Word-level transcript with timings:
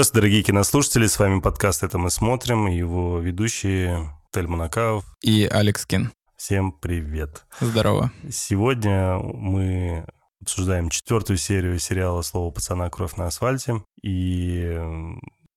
Здравствуйте, 0.00 0.20
дорогие 0.22 0.42
кинослушатели, 0.42 1.06
с 1.06 1.18
вами 1.18 1.40
подкаст 1.40 1.82
«Это 1.82 1.98
мы 1.98 2.08
смотрим», 2.08 2.68
его 2.68 3.18
ведущие 3.18 4.08
Тель 4.32 4.46
Монакаев 4.46 5.04
и 5.20 5.44
Алекс 5.44 5.84
Кин. 5.84 6.10
Всем 6.38 6.72
привет. 6.72 7.44
Здорово. 7.60 8.10
Сегодня 8.30 9.18
мы 9.18 10.06
обсуждаем 10.40 10.88
четвертую 10.88 11.36
серию 11.36 11.78
сериала 11.78 12.22
«Слово 12.22 12.50
пацана. 12.50 12.88
Кровь 12.88 13.16
на 13.16 13.26
асфальте». 13.26 13.84
И 14.02 14.80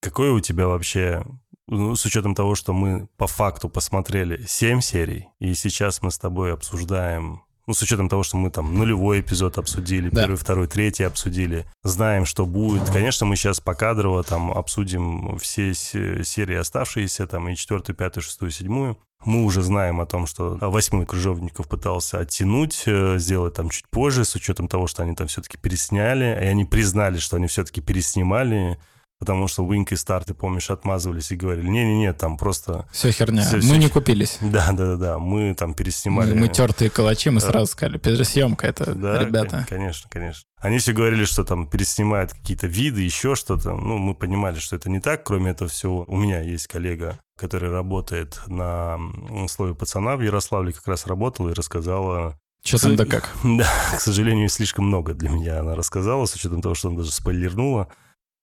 какое 0.01 0.33
у 0.33 0.41
тебя 0.41 0.67
вообще 0.67 1.23
ну, 1.67 1.95
с 1.95 2.03
учетом 2.03 2.35
того, 2.35 2.55
что 2.55 2.73
мы 2.73 3.07
по 3.15 3.27
факту 3.27 3.69
посмотрели 3.69 4.43
7 4.45 4.81
серий, 4.81 5.29
и 5.39 5.53
сейчас 5.53 6.01
мы 6.01 6.11
с 6.11 6.17
тобой 6.17 6.51
обсуждаем 6.51 7.43
ну, 7.65 7.73
с 7.73 7.81
учетом 7.81 8.09
того, 8.09 8.23
что 8.23 8.37
мы 8.37 8.49
там 8.49 8.73
нулевой 8.77 9.21
эпизод 9.21 9.57
обсудили, 9.57 10.09
да. 10.09 10.23
первый, 10.23 10.35
второй, 10.35 10.67
третий 10.67 11.03
обсудили, 11.03 11.65
знаем, 11.83 12.25
что 12.25 12.45
будет. 12.45 12.89
Конечно, 12.89 13.25
мы 13.25 13.35
сейчас 13.35 13.61
покадрово 13.61 14.23
там 14.23 14.51
обсудим 14.51 15.37
все 15.37 15.73
серии 15.73 16.55
оставшиеся, 16.55 17.27
там 17.27 17.47
и 17.49 17.55
четвертую, 17.55 17.95
пятую, 17.95 18.23
шестую, 18.23 18.51
седьмую. 18.51 18.97
Мы 19.25 19.45
уже 19.45 19.61
знаем 19.61 20.01
о 20.01 20.05
том, 20.05 20.27
что 20.27 20.57
восьмой 20.59 21.05
Крыжовников 21.05 21.69
пытался 21.69 22.19
оттянуть, 22.19 22.83
э, 22.85 23.17
сделать 23.19 23.53
там 23.53 23.69
чуть 23.69 23.87
позже, 23.89 24.25
с 24.25 24.35
учетом 24.35 24.67
того, 24.67 24.87
что 24.87 25.03
они 25.03 25.15
там 25.15 25.27
все-таки 25.27 25.57
пересняли, 25.57 26.25
и 26.25 26.45
они 26.45 26.65
признали, 26.65 27.17
что 27.19 27.37
они 27.37 27.47
все-таки 27.47 27.79
переснимали 27.79 28.77
потому 29.23 29.47
что 29.47 29.63
Wink 29.63 29.87
и 29.91 29.95
Star, 29.95 30.21
ты 30.25 30.33
помнишь, 30.33 30.69
отмазывались 30.69 31.31
и 31.31 31.37
говорили, 31.37 31.65
не-не-не, 31.65 32.11
там 32.11 32.37
просто... 32.37 32.85
Все 32.91 33.09
херня, 33.09 33.41
все, 33.41 33.55
мы 33.55 33.61
все... 33.61 33.77
не 33.77 33.87
купились. 33.87 34.37
Да-да-да, 34.41 35.17
мы 35.17 35.55
там 35.55 35.73
переснимали. 35.73 36.33
Мы, 36.33 36.49
тертые 36.49 36.89
калачи, 36.89 37.29
мы 37.29 37.39
сразу 37.39 37.67
сказали, 37.67 37.97
пересъемка 37.97 38.67
это, 38.67 38.93
да, 38.93 39.19
ребята. 39.19 39.65
конечно, 39.69 40.09
конечно. 40.09 40.43
Они 40.57 40.77
все 40.79 40.91
говорили, 40.91 41.23
что 41.23 41.45
там 41.45 41.67
переснимают 41.67 42.33
какие-то 42.33 42.67
виды, 42.67 42.99
еще 42.99 43.35
что-то. 43.35 43.71
Ну, 43.71 43.97
мы 43.97 44.13
понимали, 44.13 44.59
что 44.59 44.75
это 44.75 44.89
не 44.89 44.99
так. 44.99 45.23
Кроме 45.23 45.51
этого 45.51 45.69
всего, 45.69 46.03
у 46.05 46.17
меня 46.17 46.41
есть 46.41 46.67
коллега, 46.67 47.17
который 47.37 47.69
работает 47.69 48.41
на 48.47 48.99
слове 49.47 49.73
пацана 49.73 50.17
в 50.17 50.21
Ярославле, 50.21 50.73
как 50.73 50.87
раз 50.87 51.07
работала 51.07 51.49
и 51.49 51.53
рассказала 51.53 52.37
что 52.65 52.79
там 52.79 52.95
да 52.95 53.05
как? 53.05 53.29
Да, 53.43 53.67
к 53.97 53.99
сожалению, 53.99 54.47
слишком 54.47 54.87
много 54.87 55.13
для 55.13 55.29
меня 55.29 55.59
она 55.59 55.75
рассказала, 55.75 56.25
с 56.25 56.35
учетом 56.35 56.61
того, 56.61 56.75
что 56.75 56.89
она 56.89 56.97
даже 56.99 57.11
спойлернула. 57.11 57.89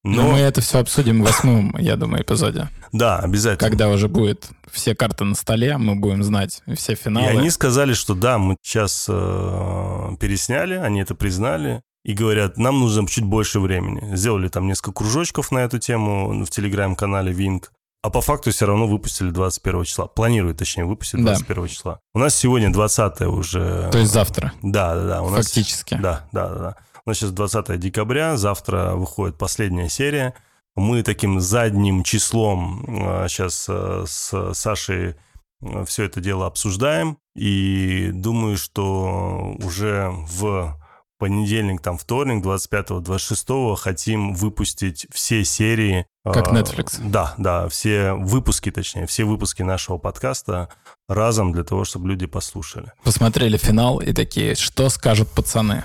Но... 0.02 0.22
Но 0.22 0.32
мы 0.32 0.38
это 0.38 0.60
все 0.60 0.78
обсудим 0.78 1.22
в 1.22 1.26
восьмом, 1.26 1.76
я 1.78 1.96
думаю, 1.96 2.22
эпизоде. 2.22 2.68
Да, 2.92 3.18
обязательно. 3.18 3.68
Когда 3.68 3.88
уже 3.88 4.08
будет 4.08 4.48
все 4.70 4.94
карты 4.94 5.24
на 5.24 5.34
столе, 5.34 5.76
мы 5.76 5.94
будем 5.94 6.22
знать 6.22 6.62
все 6.74 6.94
финалы. 6.94 7.26
И 7.26 7.36
они 7.36 7.50
сказали, 7.50 7.92
что 7.92 8.14
да, 8.14 8.38
мы 8.38 8.56
сейчас 8.62 9.06
э, 9.08 10.16
пересняли, 10.18 10.74
они 10.74 11.02
это 11.02 11.14
признали. 11.14 11.82
И 12.02 12.14
говорят, 12.14 12.56
нам 12.56 12.80
нужно 12.80 13.06
чуть 13.06 13.24
больше 13.24 13.60
времени. 13.60 14.16
Сделали 14.16 14.48
там 14.48 14.66
несколько 14.66 14.92
кружочков 14.92 15.50
на 15.50 15.58
эту 15.58 15.78
тему 15.78 16.44
в 16.44 16.50
телеграм-канале 16.50 17.30
Винг. 17.30 17.72
А 18.02 18.08
по 18.08 18.22
факту 18.22 18.50
все 18.50 18.64
равно 18.64 18.86
выпустили 18.86 19.28
21 19.28 19.84
числа. 19.84 20.06
Планируют, 20.06 20.56
точнее, 20.56 20.86
выпустить 20.86 21.22
21 21.22 21.62
да. 21.62 21.68
числа. 21.68 22.00
У 22.14 22.18
нас 22.18 22.34
сегодня 22.34 22.72
20 22.72 23.20
уже. 23.22 23.90
То 23.92 23.98
есть 23.98 24.10
завтра. 24.10 24.54
Да, 24.62 24.94
да, 24.94 25.06
да. 25.06 25.22
У 25.22 25.28
Фактически. 25.28 25.94
Нас... 25.94 26.02
Да, 26.02 26.26
да, 26.32 26.48
да. 26.48 26.58
да. 26.58 26.76
Нас 27.10 27.18
сейчас 27.18 27.32
20 27.32 27.80
декабря, 27.80 28.36
завтра 28.36 28.94
выходит 28.94 29.36
последняя 29.36 29.88
серия. 29.88 30.32
Мы 30.76 31.02
таким 31.02 31.40
задним 31.40 32.04
числом 32.04 32.84
сейчас 33.26 33.66
а, 33.68 34.04
э, 34.04 34.06
с 34.06 34.54
Сашей 34.54 35.16
э, 35.60 35.84
все 35.86 36.04
это 36.04 36.20
дело 36.20 36.46
обсуждаем. 36.46 37.18
И 37.34 38.10
думаю, 38.14 38.56
что 38.56 39.56
уже 39.60 40.12
в 40.12 40.80
понедельник, 41.18 41.80
там 41.82 41.98
вторник, 41.98 42.44
25-26 42.44 43.74
хотим 43.74 44.32
выпустить 44.34 45.08
все 45.12 45.42
серии. 45.42 46.06
Как 46.24 46.52
Netflix. 46.52 47.00
Да, 47.02 47.34
да, 47.38 47.68
все 47.68 48.12
выпуски, 48.12 48.70
точнее, 48.70 49.06
все 49.06 49.24
выпуски 49.24 49.62
нашего 49.62 49.98
подкаста 49.98 50.68
разом 51.08 51.50
для 51.50 51.64
того, 51.64 51.84
чтобы 51.84 52.06
люди 52.06 52.26
послушали. 52.26 52.92
Посмотрели 53.02 53.56
финал 53.56 53.98
и 53.98 54.12
такие, 54.12 54.54
что 54.54 54.88
скажут 54.90 55.28
пацаны? 55.28 55.82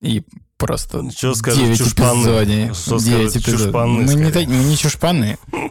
И 0.00 0.24
просто 0.58 1.10
Что 1.10 1.34
скажут 1.34 1.62
9 1.62 1.78
чушпаны? 1.78 2.74
Что 2.74 2.98
9 2.98 3.36
эпизодов. 3.36 3.60
Чушпаны, 3.60 4.02
мы, 4.04 4.14
не, 4.14 4.46
мы 4.46 4.64
не 4.64 4.76
чушпаны. 4.76 5.38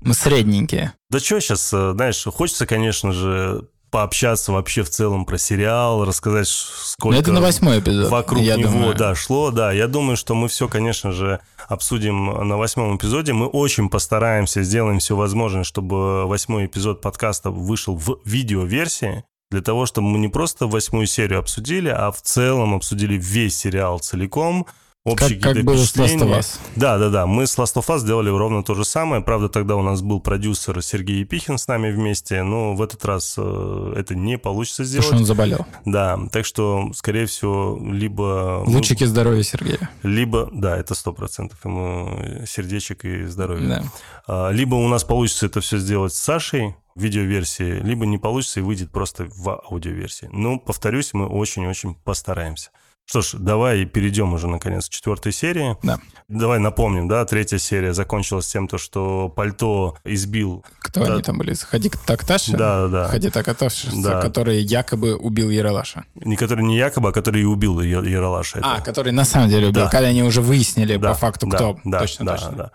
Мы 0.00 0.14
средненькие. 0.14 0.94
Да 1.10 1.18
что 1.18 1.40
сейчас, 1.40 1.70
э, 1.72 1.92
знаешь, 1.92 2.24
хочется, 2.24 2.66
конечно 2.66 3.12
же, 3.12 3.68
пообщаться 3.90 4.52
вообще 4.52 4.82
в 4.82 4.90
целом 4.90 5.24
про 5.24 5.38
сериал, 5.38 6.04
рассказать, 6.04 6.48
сколько... 6.48 7.14
Но 7.14 7.20
это 7.20 7.32
на 7.32 7.40
восьмой 7.40 7.80
эпизод, 7.80 8.10
Вокруг 8.10 8.42
я 8.42 8.56
него, 8.56 8.70
думаю. 8.70 8.94
да, 8.94 9.14
шло, 9.14 9.50
да. 9.50 9.72
Я 9.72 9.86
думаю, 9.86 10.16
что 10.16 10.34
мы 10.34 10.48
все, 10.48 10.68
конечно 10.68 11.12
же, 11.12 11.40
обсудим 11.68 12.26
на 12.26 12.56
восьмом 12.56 12.96
эпизоде. 12.96 13.32
Мы 13.32 13.46
очень 13.46 13.88
постараемся, 13.88 14.62
сделаем 14.62 14.98
все 14.98 15.16
возможное, 15.16 15.64
чтобы 15.64 16.26
восьмой 16.26 16.66
эпизод 16.66 17.00
подкаста 17.00 17.50
вышел 17.50 17.96
в 17.96 18.20
видеоверсии 18.24 19.24
для 19.50 19.62
того, 19.62 19.86
чтобы 19.86 20.08
мы 20.08 20.18
не 20.18 20.28
просто 20.28 20.66
восьмую 20.66 21.06
серию 21.06 21.38
обсудили, 21.38 21.88
а 21.88 22.10
в 22.10 22.20
целом 22.20 22.74
обсудили 22.74 23.16
весь 23.16 23.56
сериал 23.56 23.98
целиком, 23.98 24.66
общие 25.04 25.40
как, 25.40 25.54
как 25.54 25.64
было 25.64 25.78
с 25.78 25.96
Last 25.96 26.18
of 26.18 26.38
Us. 26.38 26.58
Да, 26.76 26.98
да, 26.98 27.08
да. 27.08 27.26
Мы 27.26 27.46
с 27.46 27.56
Last 27.56 27.74
of 27.76 27.86
Us 27.86 28.00
сделали 28.00 28.28
ровно 28.28 28.62
то 28.62 28.74
же 28.74 28.84
самое. 28.84 29.22
Правда, 29.22 29.48
тогда 29.48 29.76
у 29.76 29.82
нас 29.82 30.02
был 30.02 30.20
продюсер 30.20 30.82
Сергей 30.82 31.20
Епихин 31.20 31.56
с 31.56 31.66
нами 31.66 31.90
вместе, 31.90 32.42
но 32.42 32.74
в 32.74 32.82
этот 32.82 33.04
раз 33.06 33.36
э, 33.38 33.94
это 33.96 34.14
не 34.14 34.36
получится 34.36 34.84
сделать. 34.84 35.06
Потому 35.06 35.24
что 35.24 35.32
он 35.32 35.36
заболел. 35.36 35.66
Да, 35.86 36.18
так 36.30 36.44
что, 36.44 36.90
скорее 36.94 37.24
всего, 37.24 37.78
либо... 37.82 38.64
Лучики 38.66 39.04
мы... 39.04 39.08
здоровья 39.08 39.42
Сергея. 39.42 39.90
Либо, 40.02 40.50
да, 40.52 40.76
это 40.76 40.94
сто 40.94 41.12
процентов 41.12 41.64
ему 41.64 42.44
сердечек 42.46 43.04
и 43.06 43.24
здоровья. 43.24 43.66
Да. 43.66 43.82
А, 44.26 44.50
либо 44.50 44.74
у 44.74 44.88
нас 44.88 45.04
получится 45.04 45.46
это 45.46 45.62
все 45.62 45.78
сделать 45.78 46.12
с 46.12 46.18
Сашей, 46.18 46.74
видеоверсии, 46.98 47.80
либо 47.80 48.06
не 48.06 48.18
получится 48.18 48.60
и 48.60 48.62
выйдет 48.62 48.90
просто 48.90 49.28
в 49.28 49.48
аудиоверсии. 49.48 50.28
Но, 50.32 50.58
повторюсь, 50.58 51.14
мы 51.14 51.26
очень-очень 51.26 51.94
постараемся. 51.94 52.70
Что 53.08 53.22
ж, 53.22 53.36
давай 53.38 53.86
перейдем 53.86 54.34
уже, 54.34 54.48
наконец, 54.48 54.86
к 54.86 54.90
четвертой 54.90 55.32
серии. 55.32 55.78
Да. 55.82 55.98
Давай 56.28 56.58
напомним, 56.58 57.08
да, 57.08 57.24
третья 57.24 57.56
серия 57.56 57.94
закончилась 57.94 58.46
тем, 58.48 58.68
то, 58.68 58.76
что 58.76 59.30
пальто 59.30 59.96
избил... 60.04 60.62
Кто 60.80 61.06
да. 61.06 61.14
они 61.14 61.22
там 61.22 61.38
были? 61.38 61.54
Хади 61.54 61.90
Такташи? 62.04 62.52
Да, 62.54 62.86
да. 62.88 63.08
Хади 63.08 63.30
Такташи, 63.30 63.88
да. 63.94 64.20
который 64.20 64.60
якобы 64.60 65.16
убил 65.16 65.48
Яралаша. 65.48 66.04
Не 66.16 66.36
который 66.36 66.62
не 66.62 66.76
якобы, 66.76 67.08
а 67.08 67.12
который 67.12 67.40
и 67.40 67.44
убил 67.46 67.80
Яралаша. 67.80 68.60
А, 68.62 68.82
который 68.82 69.12
на 69.12 69.24
самом 69.24 69.48
деле 69.48 69.68
убил, 69.68 69.84
да. 69.84 69.88
когда 69.88 70.08
они 70.08 70.22
уже 70.22 70.42
выяснили 70.42 70.98
да, 70.98 71.08
по 71.08 71.14
факту, 71.14 71.46
да, 71.46 71.56
кто. 71.56 71.78
Да, 71.84 72.00
точно, 72.00 72.26
да, 72.26 72.36
точно. 72.36 72.52
Да. 72.52 72.72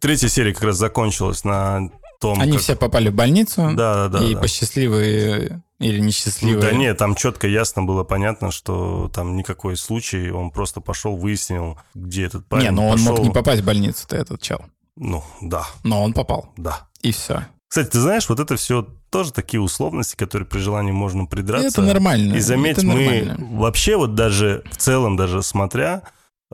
Третья 0.00 0.28
серия 0.28 0.54
как 0.54 0.62
раз 0.62 0.76
закончилась 0.78 1.44
на 1.44 1.90
том, 2.18 2.40
Они 2.40 2.52
как... 2.52 2.60
все 2.60 2.76
попали 2.76 3.08
в 3.08 3.14
больницу, 3.14 3.70
да, 3.74 4.08
да, 4.08 4.18
да, 4.20 4.24
и 4.24 4.34
да. 4.34 4.40
по 4.40 4.48
счастливой 4.48 5.62
или 5.78 6.00
несчастливой... 6.00 6.56
Ну, 6.56 6.60
да 6.60 6.72
нет, 6.72 6.96
там 6.96 7.14
четко 7.14 7.46
ясно 7.46 7.82
было 7.82 8.04
понятно, 8.04 8.50
что 8.50 9.10
там 9.12 9.36
никакой 9.36 9.76
случай, 9.76 10.30
он 10.30 10.50
просто 10.50 10.80
пошел, 10.80 11.16
выяснил, 11.16 11.78
где 11.94 12.24
этот 12.24 12.46
парень 12.46 12.64
Не, 12.64 12.70
но 12.70 12.88
он 12.88 12.98
пошел... 12.98 13.16
мог 13.16 13.20
не 13.20 13.30
попасть 13.30 13.62
в 13.62 13.64
больницу-то, 13.64 14.16
этот 14.16 14.40
чел. 14.40 14.64
Ну, 14.96 15.22
да. 15.40 15.66
Но 15.82 16.02
он 16.02 16.12
попал. 16.12 16.52
Да. 16.56 16.88
И 17.02 17.12
все. 17.12 17.44
Кстати, 17.68 17.90
ты 17.90 18.00
знаешь, 18.00 18.28
вот 18.28 18.38
это 18.38 18.56
все 18.56 18.86
тоже 19.10 19.32
такие 19.32 19.60
условности, 19.60 20.14
которые 20.16 20.46
при 20.46 20.58
желании 20.58 20.92
можно 20.92 21.26
придраться. 21.26 21.68
Это 21.68 21.82
нормально. 21.82 22.34
И 22.34 22.40
заметь, 22.40 22.78
это 22.78 22.86
мы 22.86 23.04
нормально. 23.04 23.58
вообще 23.58 23.96
вот 23.96 24.14
даже 24.14 24.62
в 24.70 24.76
целом, 24.76 25.16
даже 25.16 25.42
смотря 25.42 26.02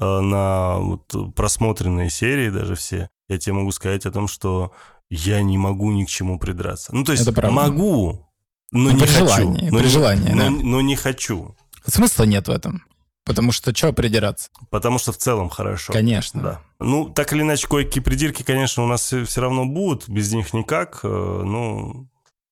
э, 0.01 0.21
на 0.21 0.79
вот 0.79 1.35
просмотренные 1.35 2.09
серии 2.11 2.49
даже 2.49 2.75
все, 2.75 3.11
я 3.29 3.39
тебе 3.39 3.53
могу 3.53 3.71
сказать 3.71 4.07
о 4.07 4.11
том, 4.11 4.29
что 4.29 4.73
я 5.11 5.43
не 5.43 5.59
могу 5.59 5.91
ни 5.91 6.05
к 6.05 6.09
чему 6.09 6.39
придраться. 6.39 6.95
Ну, 6.95 7.05
то 7.05 7.13
есть 7.13 7.27
могу, 7.37 8.27
но 8.71 8.91
ну, 8.91 8.91
не 8.91 9.01
при 9.01 9.07
хочу. 9.09 9.27
Желании, 9.27 9.71
но, 9.71 9.79
при 9.79 9.87
желании, 9.89 10.33
но, 10.33 10.45
да. 10.45 10.51
но 10.51 10.81
не 10.81 10.97
хочу. 10.97 11.57
Смысла 11.87 12.25
нет 12.25 12.49
в 12.49 12.51
этом. 12.51 12.85
Потому 13.25 13.53
что 13.53 13.75
что 13.75 13.93
придираться? 13.93 14.49
Потому 14.71 14.99
что 14.99 15.13
в 15.13 15.19
целом 15.19 15.51
хорошо. 15.51 15.93
Конечно. 15.93 16.43
Да. 16.43 16.61
Ну, 16.79 17.09
так 17.09 17.33
или 17.33 17.43
иначе, 17.43 17.69
кое-какие 17.69 18.03
придирки, 18.03 18.43
конечно, 18.43 18.83
у 18.83 18.87
нас 18.87 19.13
все 19.13 19.41
равно 19.41 19.67
будут. 19.67 20.09
Без 20.09 20.33
них 20.33 20.53
никак. 20.55 21.01
Э, 21.03 21.09
ну, 21.09 22.09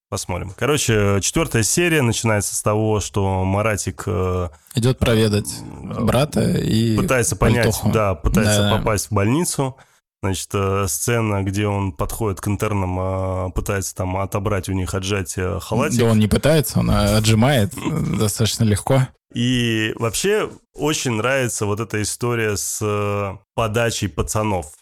посмотрим. 0.09 0.53
Короче, 0.57 1.21
четвертая 1.23 1.63
серия 1.63 2.03
начинается 2.03 2.55
с 2.55 2.63
того, 2.63 3.01
что 3.01 3.45
Маратик... 3.45 4.05
Э, 4.07 4.51
Идет 4.75 4.99
проведать 4.99 5.49
брата 5.83 6.43
и 6.43 6.97
Пытается 6.97 7.35
понять, 7.35 7.81
да, 7.87 8.15
пытается 8.15 8.63
да. 8.63 8.79
попасть 8.79 9.07
в 9.07 9.13
больницу. 9.13 9.77
Значит, 10.21 10.49
э, 10.53 10.87
сцена, 10.89 11.45
где 11.45 11.69
он 11.69 11.93
подходит 11.93 12.41
к 12.41 12.49
интернам, 12.49 12.97
а, 12.99 13.51
пытается 13.51 13.95
там 13.95 14.17
отобрать 14.17 14.69
у 14.69 14.73
них, 14.73 14.93
отжать 14.95 15.35
э, 15.37 15.61
халатик. 15.61 16.01
Да 16.01 16.07
он 16.07 16.19
не 16.19 16.27
пытается, 16.27 16.81
он 16.81 16.91
э, 16.91 17.17
отжимает 17.17 17.73
достаточно 18.19 18.65
легко. 18.65 19.07
И 19.33 19.93
вообще 19.97 20.51
очень 20.75 21.13
нравится 21.13 21.67
вот 21.67 21.79
эта 21.79 22.03
история 22.03 22.57
с 22.57 23.39
подачей 23.55 24.09
пацанов. 24.09 24.73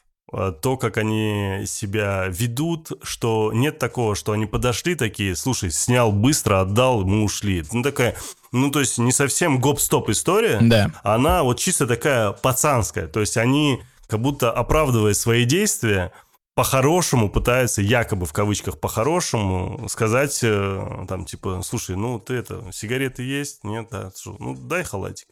То, 0.60 0.76
как 0.76 0.96
они 0.96 1.62
себя 1.66 2.26
ведут, 2.28 2.90
что 3.02 3.52
нет 3.54 3.78
такого, 3.78 4.16
что 4.16 4.32
они 4.32 4.46
подошли 4.46 4.96
такие, 4.96 5.36
слушай, 5.36 5.70
снял 5.70 6.10
быстро, 6.10 6.60
отдал, 6.60 7.04
мы 7.04 7.22
ушли. 7.22 7.62
Ну, 7.72 7.82
такая, 7.82 8.16
ну, 8.50 8.70
то 8.72 8.80
есть 8.80 8.98
не 8.98 9.12
совсем 9.12 9.60
гоп-стоп 9.60 10.10
история. 10.10 10.58
Да. 10.60 10.90
Она 11.04 11.44
вот 11.44 11.60
чисто 11.60 11.86
такая 11.86 12.32
пацанская. 12.32 13.06
То 13.06 13.20
есть 13.20 13.36
они 13.36 13.80
как 14.06 14.20
будто 14.20 14.52
оправдывая 14.52 15.14
свои 15.14 15.44
действия, 15.44 16.12
по-хорошему 16.54 17.28
пытается, 17.28 17.82
якобы 17.82 18.24
в 18.24 18.32
кавычках 18.32 18.80
по-хорошему, 18.80 19.86
сказать, 19.88 20.40
э, 20.42 21.04
там, 21.06 21.26
типа, 21.26 21.60
слушай, 21.62 21.96
ну, 21.96 22.18
ты 22.18 22.34
это, 22.34 22.64
сигареты 22.72 23.22
есть? 23.22 23.62
Нет, 23.62 23.88
да, 23.90 24.10
ну, 24.38 24.56
дай 24.56 24.82
халатик. 24.82 25.28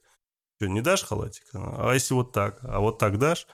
Что, 0.56 0.68
не 0.68 0.82
дашь 0.82 1.02
халатик? 1.02 1.44
А 1.54 1.92
если 1.92 2.14
вот 2.14 2.32
так? 2.32 2.58
А 2.62 2.80
вот 2.80 2.98
так 2.98 3.18
дашь? 3.18 3.46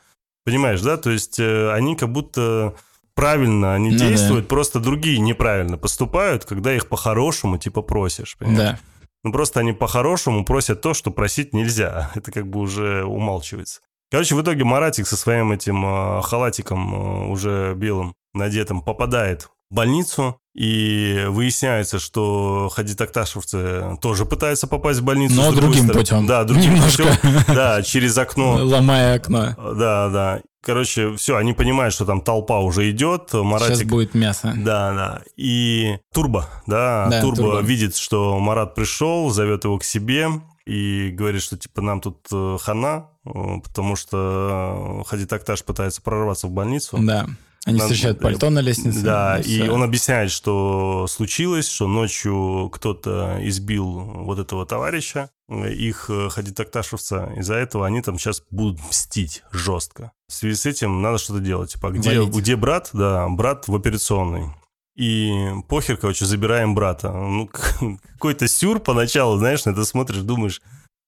Понимаешь, 0.44 0.80
да? 0.80 0.96
То 0.96 1.10
есть 1.10 1.38
э, 1.38 1.72
они 1.72 1.94
как 1.96 2.10
будто 2.10 2.74
правильно 3.14 3.74
они 3.74 3.90
ну, 3.90 3.98
действуют, 3.98 4.46
да. 4.46 4.48
просто 4.48 4.80
другие 4.80 5.18
неправильно 5.18 5.78
поступают, 5.78 6.44
когда 6.44 6.74
их 6.74 6.88
по-хорошему, 6.88 7.58
типа, 7.58 7.82
просишь. 7.82 8.36
Понимаешь? 8.36 8.78
Да. 8.78 8.80
Ну, 9.22 9.32
просто 9.32 9.60
они 9.60 9.72
по-хорошему 9.72 10.44
просят 10.44 10.80
то, 10.80 10.92
что 10.92 11.10
просить 11.10 11.52
нельзя. 11.52 12.10
Это 12.14 12.32
как 12.32 12.48
бы 12.48 12.60
уже 12.60 13.04
умалчивается. 13.04 13.80
Короче, 14.10 14.34
в 14.34 14.42
итоге 14.42 14.64
Маратик 14.64 15.06
со 15.06 15.16
своим 15.16 15.52
этим 15.52 15.84
э, 15.84 16.22
халатиком 16.22 16.94
э, 16.94 17.28
уже 17.28 17.74
белым 17.74 18.14
надетым 18.34 18.82
попадает 18.82 19.48
в 19.70 19.74
больницу, 19.74 20.40
и 20.54 21.26
выясняется, 21.28 21.98
что 22.00 22.70
хадитакташевцы 22.74 23.96
тоже 24.02 24.26
пытаются 24.26 24.66
попасть 24.66 25.00
в 25.00 25.04
больницу. 25.04 25.36
Но 25.36 25.52
другим 25.52 25.84
стороны. 25.84 26.00
путем. 26.00 26.26
Да, 26.26 26.44
другим 26.44 26.74
Немножко. 26.74 27.04
путем. 27.04 27.34
Да, 27.54 27.82
через 27.82 28.18
окно. 28.18 28.64
Ломая 28.64 29.14
окно. 29.16 29.54
Да, 29.56 30.08
да. 30.08 30.40
Короче, 30.62 31.14
все, 31.16 31.36
они 31.36 31.52
понимают, 31.52 31.94
что 31.94 32.04
там 32.04 32.20
толпа 32.20 32.58
уже 32.58 32.90
идет. 32.90 33.32
Маратик... 33.32 33.76
Сейчас 33.76 33.88
будет 33.88 34.14
мясо. 34.14 34.52
Да, 34.56 34.92
да. 34.92 35.22
И 35.36 35.96
Турбо, 36.12 36.48
да, 36.66 37.06
да 37.10 37.20
Турбо, 37.22 37.36
Турбо 37.36 37.60
видит, 37.60 37.96
что 37.96 38.38
Марат 38.38 38.74
пришел, 38.74 39.30
зовет 39.30 39.64
его 39.64 39.78
к 39.78 39.84
себе 39.84 40.28
и 40.66 41.10
говорит, 41.12 41.42
что 41.42 41.56
типа 41.56 41.80
нам 41.80 42.00
тут 42.00 42.26
э, 42.32 42.58
хана, 42.60 43.08
э, 43.19 43.19
потому 43.64 43.96
что 43.96 45.04
Хадитакташ 45.06 45.64
пытается 45.64 46.02
прорваться 46.02 46.46
в 46.46 46.50
больницу. 46.50 46.98
Да. 47.00 47.26
Они 47.66 47.76
Надо... 47.76 47.92
встречают 47.92 48.20
пальто 48.20 48.48
на 48.48 48.60
лестнице. 48.60 49.02
Да, 49.02 49.38
и, 49.38 49.66
и 49.66 49.68
он 49.68 49.82
объясняет, 49.82 50.30
что 50.30 51.06
случилось, 51.08 51.68
что 51.68 51.86
ночью 51.86 52.70
кто-то 52.72 53.38
избил 53.42 53.86
вот 53.86 54.38
этого 54.38 54.64
товарища, 54.64 55.30
их 55.50 56.06
э, 56.08 56.30
хадитакташевца. 56.30 57.34
Из-за 57.36 57.56
этого 57.56 57.86
они 57.86 58.00
там 58.00 58.18
сейчас 58.18 58.42
будут 58.50 58.80
мстить 58.88 59.42
жестко. 59.52 60.12
В 60.26 60.32
связи 60.32 60.56
с 60.56 60.64
этим 60.64 61.02
надо 61.02 61.18
что-то 61.18 61.40
делать. 61.40 61.72
Типа, 61.72 61.90
где, 61.90 62.24
где 62.24 62.56
брат? 62.56 62.90
Да, 62.94 63.28
брат 63.28 63.68
в 63.68 63.74
операционной. 63.74 64.48
И 64.96 65.50
похер, 65.68 65.98
короче, 65.98 66.24
забираем 66.24 66.74
брата. 66.74 67.12
Ну, 67.12 67.50
какой-то 68.14 68.48
сюр 68.48 68.80
поначалу, 68.80 69.38
знаешь, 69.38 69.66
на 69.66 69.70
это 69.70 69.84
смотришь, 69.84 70.22
думаешь, 70.22 70.62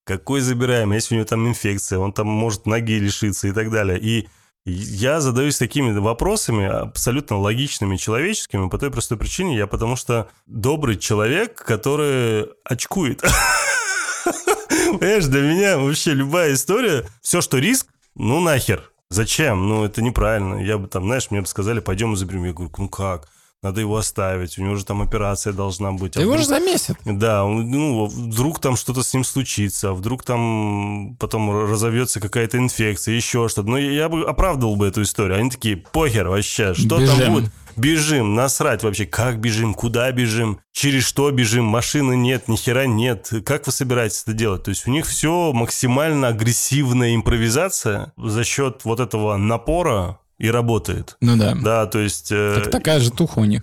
какой 0.05 0.41
забираем, 0.41 0.93
если 0.93 1.15
у 1.15 1.19
него 1.19 1.27
там 1.27 1.49
инфекция, 1.49 1.99
он 1.99 2.13
там 2.13 2.27
может 2.27 2.67
ноги 2.67 2.99
лишиться 2.99 3.49
и 3.49 3.53
так 3.53 3.71
далее. 3.71 3.99
И 3.99 4.29
я 4.65 5.21
задаюсь 5.21 5.59
такими 5.59 5.97
вопросами, 5.99 6.67
абсолютно 6.67 7.39
логичными, 7.39 7.97
человеческими, 7.97 8.69
по 8.69 8.79
той 8.79 8.91
простой 8.91 9.19
причине, 9.19 9.57
я 9.57 9.67
потому 9.67 9.97
что 9.97 10.31
добрый 10.47 10.97
человек, 10.97 11.55
который 11.55 12.49
очкует. 12.65 13.23
Понимаешь, 15.01 15.27
для 15.27 15.41
меня 15.41 15.79
вообще 15.79 16.15
любая 16.15 16.55
история, 16.55 17.09
все, 17.23 17.41
что 17.41 17.59
риск, 17.59 17.89
ну 18.15 18.41
нахер. 18.41 18.89
Зачем? 19.13 19.69
Ну, 19.69 19.85
это 19.85 20.01
неправильно. 20.01 20.65
Я 20.65 20.79
бы 20.79 20.89
там, 20.89 21.05
знаешь, 21.05 21.31
мне 21.31 21.43
бы 21.43 21.47
сказали, 21.47 21.81
пойдем 21.81 22.15
и 22.15 22.17
заберем. 22.17 22.45
Я 22.45 22.55
говорю, 22.55 22.73
ну 22.79 22.89
как? 22.89 23.29
Надо 23.63 23.81
его 23.81 23.97
оставить, 23.97 24.59
у 24.59 24.63
него 24.63 24.75
же 24.75 24.85
там 24.85 25.03
операция 25.03 25.53
должна 25.53 25.93
быть. 25.93 26.17
А 26.17 26.21
его 26.21 26.33
вдруг... 26.33 26.43
же 26.43 26.49
замесят. 26.49 26.97
Да, 27.05 27.45
ну, 27.45 28.07
вдруг 28.07 28.61
там 28.61 28.75
что-то 28.77 29.05
с 29.05 29.15
ним 29.15 29.23
случится, 29.23 29.91
а 29.91 29.93
вдруг 29.93 30.25
там 30.25 31.17
потом 31.21 31.71
разовьется 31.71 32.21
какая-то 32.21 32.59
инфекция, 32.59 33.15
еще 33.15 33.49
что-то. 33.49 33.69
Ну, 33.69 33.77
я 33.77 34.09
бы 34.09 34.25
оправдывал 34.25 34.75
бы 34.75 34.89
эту 34.89 35.03
историю. 35.03 35.39
Они 35.39 35.49
такие, 35.49 35.77
похер 35.77 36.29
вообще, 36.29 36.75
что 36.75 36.99
Бежим. 36.99 37.19
там 37.19 37.33
будет? 37.35 37.53
Бежим, 37.77 38.35
насрать 38.35 38.83
вообще, 38.83 39.07
как 39.07 39.39
бежим, 39.39 39.73
куда 39.73 40.11
бежим, 40.13 40.61
через 40.73 41.05
что 41.05 41.31
бежим, 41.31 41.65
машины 41.65 42.17
нет, 42.17 42.49
ни 42.49 42.57
хера 42.57 42.87
нет. 42.87 43.31
Как 43.47 43.65
вы 43.65 43.73
собираетесь 43.73 44.23
это 44.25 44.35
делать? 44.35 44.65
То 44.65 44.71
есть 44.71 44.87
у 44.87 44.91
них 44.91 45.07
все 45.07 45.53
максимально 45.53 46.29
агрессивная 46.29 47.15
импровизация 47.15 48.13
за 48.19 48.45
счет 48.45 48.83
вот 48.85 49.01
этого 49.01 49.37
напора, 49.37 50.19
и 50.43 50.51
работает. 50.51 51.17
Ну 51.21 51.37
да. 51.37 51.55
Да, 51.55 51.87
то 51.87 52.01
есть... 52.01 52.33
Э, 52.33 52.55
так 52.57 52.71
такая 52.71 52.99
же 52.99 53.13
туха 53.13 53.39
у 53.39 53.45
них. 53.45 53.63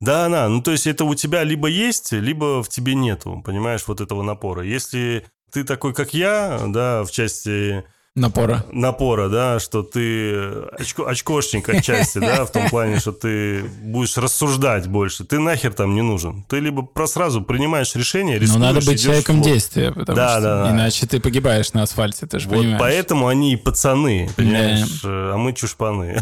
Да, 0.00 0.26
она. 0.26 0.48
Ну, 0.48 0.60
то 0.60 0.72
есть 0.72 0.88
это 0.88 1.04
у 1.04 1.14
тебя 1.14 1.44
либо 1.44 1.68
есть, 1.68 2.10
либо 2.10 2.60
в 2.64 2.68
тебе 2.68 2.96
нету, 2.96 3.40
понимаешь, 3.44 3.84
вот 3.86 4.00
этого 4.00 4.22
напора. 4.22 4.64
Если 4.64 5.24
ты 5.52 5.62
такой, 5.62 5.94
как 5.94 6.14
я, 6.14 6.60
да, 6.66 7.04
в 7.04 7.12
части 7.12 7.84
Напора. 8.18 8.64
Напора, 8.72 9.28
да, 9.28 9.60
что 9.60 9.82
ты 9.82 10.34
очко, 10.78 11.06
очкошник 11.06 11.68
отчасти, 11.68 12.18
да, 12.18 12.44
в 12.44 12.50
том 12.52 12.68
плане, 12.70 12.98
что 12.98 13.12
ты 13.12 13.62
будешь 13.82 14.16
рассуждать 14.16 14.88
больше. 14.88 15.24
Ты 15.24 15.38
нахер 15.38 15.72
там 15.72 15.94
не 15.94 16.02
нужен. 16.02 16.44
Ты 16.48 16.58
либо 16.60 16.82
про 16.82 17.06
сразу 17.06 17.42
принимаешь 17.42 17.94
решение, 17.94 18.38
рискуешь, 18.38 18.60
Но 18.60 18.72
надо 18.72 18.84
быть 18.84 19.02
человеком 19.02 19.40
действия, 19.40 19.92
потому 19.92 20.16
да, 20.16 20.32
что 20.32 20.40
да, 20.40 20.64
да. 20.64 20.70
иначе 20.72 21.06
ты 21.06 21.20
погибаешь 21.20 21.72
на 21.72 21.82
асфальте, 21.82 22.26
ты 22.26 22.38
же 22.38 22.48
вот 22.48 22.58
понимаешь. 22.58 22.80
поэтому 22.80 23.28
они 23.28 23.52
и 23.52 23.56
пацаны, 23.56 24.30
понимаешь, 24.36 25.00
да. 25.02 25.34
а 25.34 25.36
мы 25.36 25.52
чушпаны. 25.52 26.18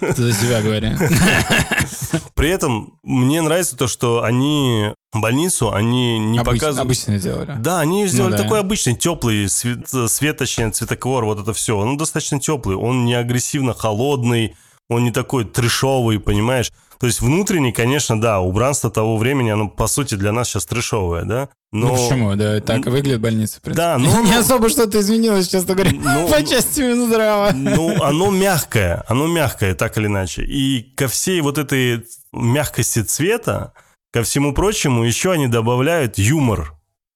Это 0.00 0.22
за 0.22 0.32
себя 0.32 0.62
говоря. 0.62 0.96
При 2.34 2.48
этом 2.48 2.98
мне 3.02 3.42
нравится 3.42 3.76
то, 3.76 3.86
что 3.86 4.22
они 4.22 4.92
больницу, 5.12 5.72
они 5.72 6.18
не 6.18 6.38
Обыч, 6.38 6.54
показывают... 6.54 6.86
Обычно 6.86 7.18
сделали. 7.18 7.54
Да, 7.58 7.80
они 7.80 8.06
сделали 8.06 8.32
ну, 8.32 8.36
да. 8.38 8.42
такой 8.42 8.60
обычный, 8.60 8.94
теплый, 8.94 9.48
свет, 9.48 9.88
светочный, 10.08 10.70
цветокор, 10.70 11.24
вот 11.24 11.40
это 11.40 11.52
все. 11.52 11.76
Он 11.76 11.96
достаточно 11.96 12.40
теплый, 12.40 12.76
он 12.76 13.04
не 13.04 13.14
агрессивно 13.14 13.74
холодный, 13.74 14.56
он 14.88 15.04
не 15.04 15.10
такой 15.10 15.44
трешовый, 15.44 16.18
понимаешь? 16.18 16.72
То 17.02 17.06
есть 17.06 17.20
внутренний, 17.20 17.72
конечно, 17.72 18.20
да, 18.20 18.38
убранство 18.38 18.88
того 18.88 19.16
времени, 19.16 19.50
оно, 19.50 19.68
по 19.68 19.88
сути, 19.88 20.14
для 20.14 20.30
нас 20.30 20.48
сейчас 20.48 20.66
трешовое, 20.66 21.24
да? 21.24 21.48
Но... 21.72 21.88
Ну 21.88 21.94
почему? 21.96 22.36
Да, 22.36 22.60
так 22.60 22.86
и 22.86 22.90
выглядит 22.90 23.20
больница, 23.20 23.58
в 23.60 23.68
Да, 23.72 23.98
но... 23.98 24.20
Не 24.22 24.36
особо 24.36 24.68
что-то 24.68 25.00
изменилось, 25.00 25.48
честно 25.48 25.74
говоря, 25.74 25.90
ну, 25.90 26.28
по 26.32 26.46
части 26.46 26.80
Минздрава. 26.80 27.50
Ну, 27.54 28.00
оно 28.00 28.30
мягкое, 28.30 29.02
оно 29.08 29.26
мягкое, 29.26 29.74
так 29.74 29.98
или 29.98 30.06
иначе. 30.06 30.44
И 30.44 30.94
ко 30.94 31.08
всей 31.08 31.40
вот 31.40 31.58
этой 31.58 32.06
мягкости 32.32 33.02
цвета, 33.02 33.72
ко 34.12 34.22
всему 34.22 34.54
прочему, 34.54 35.02
еще 35.02 35.32
они 35.32 35.48
добавляют 35.48 36.18
юмор, 36.18 36.72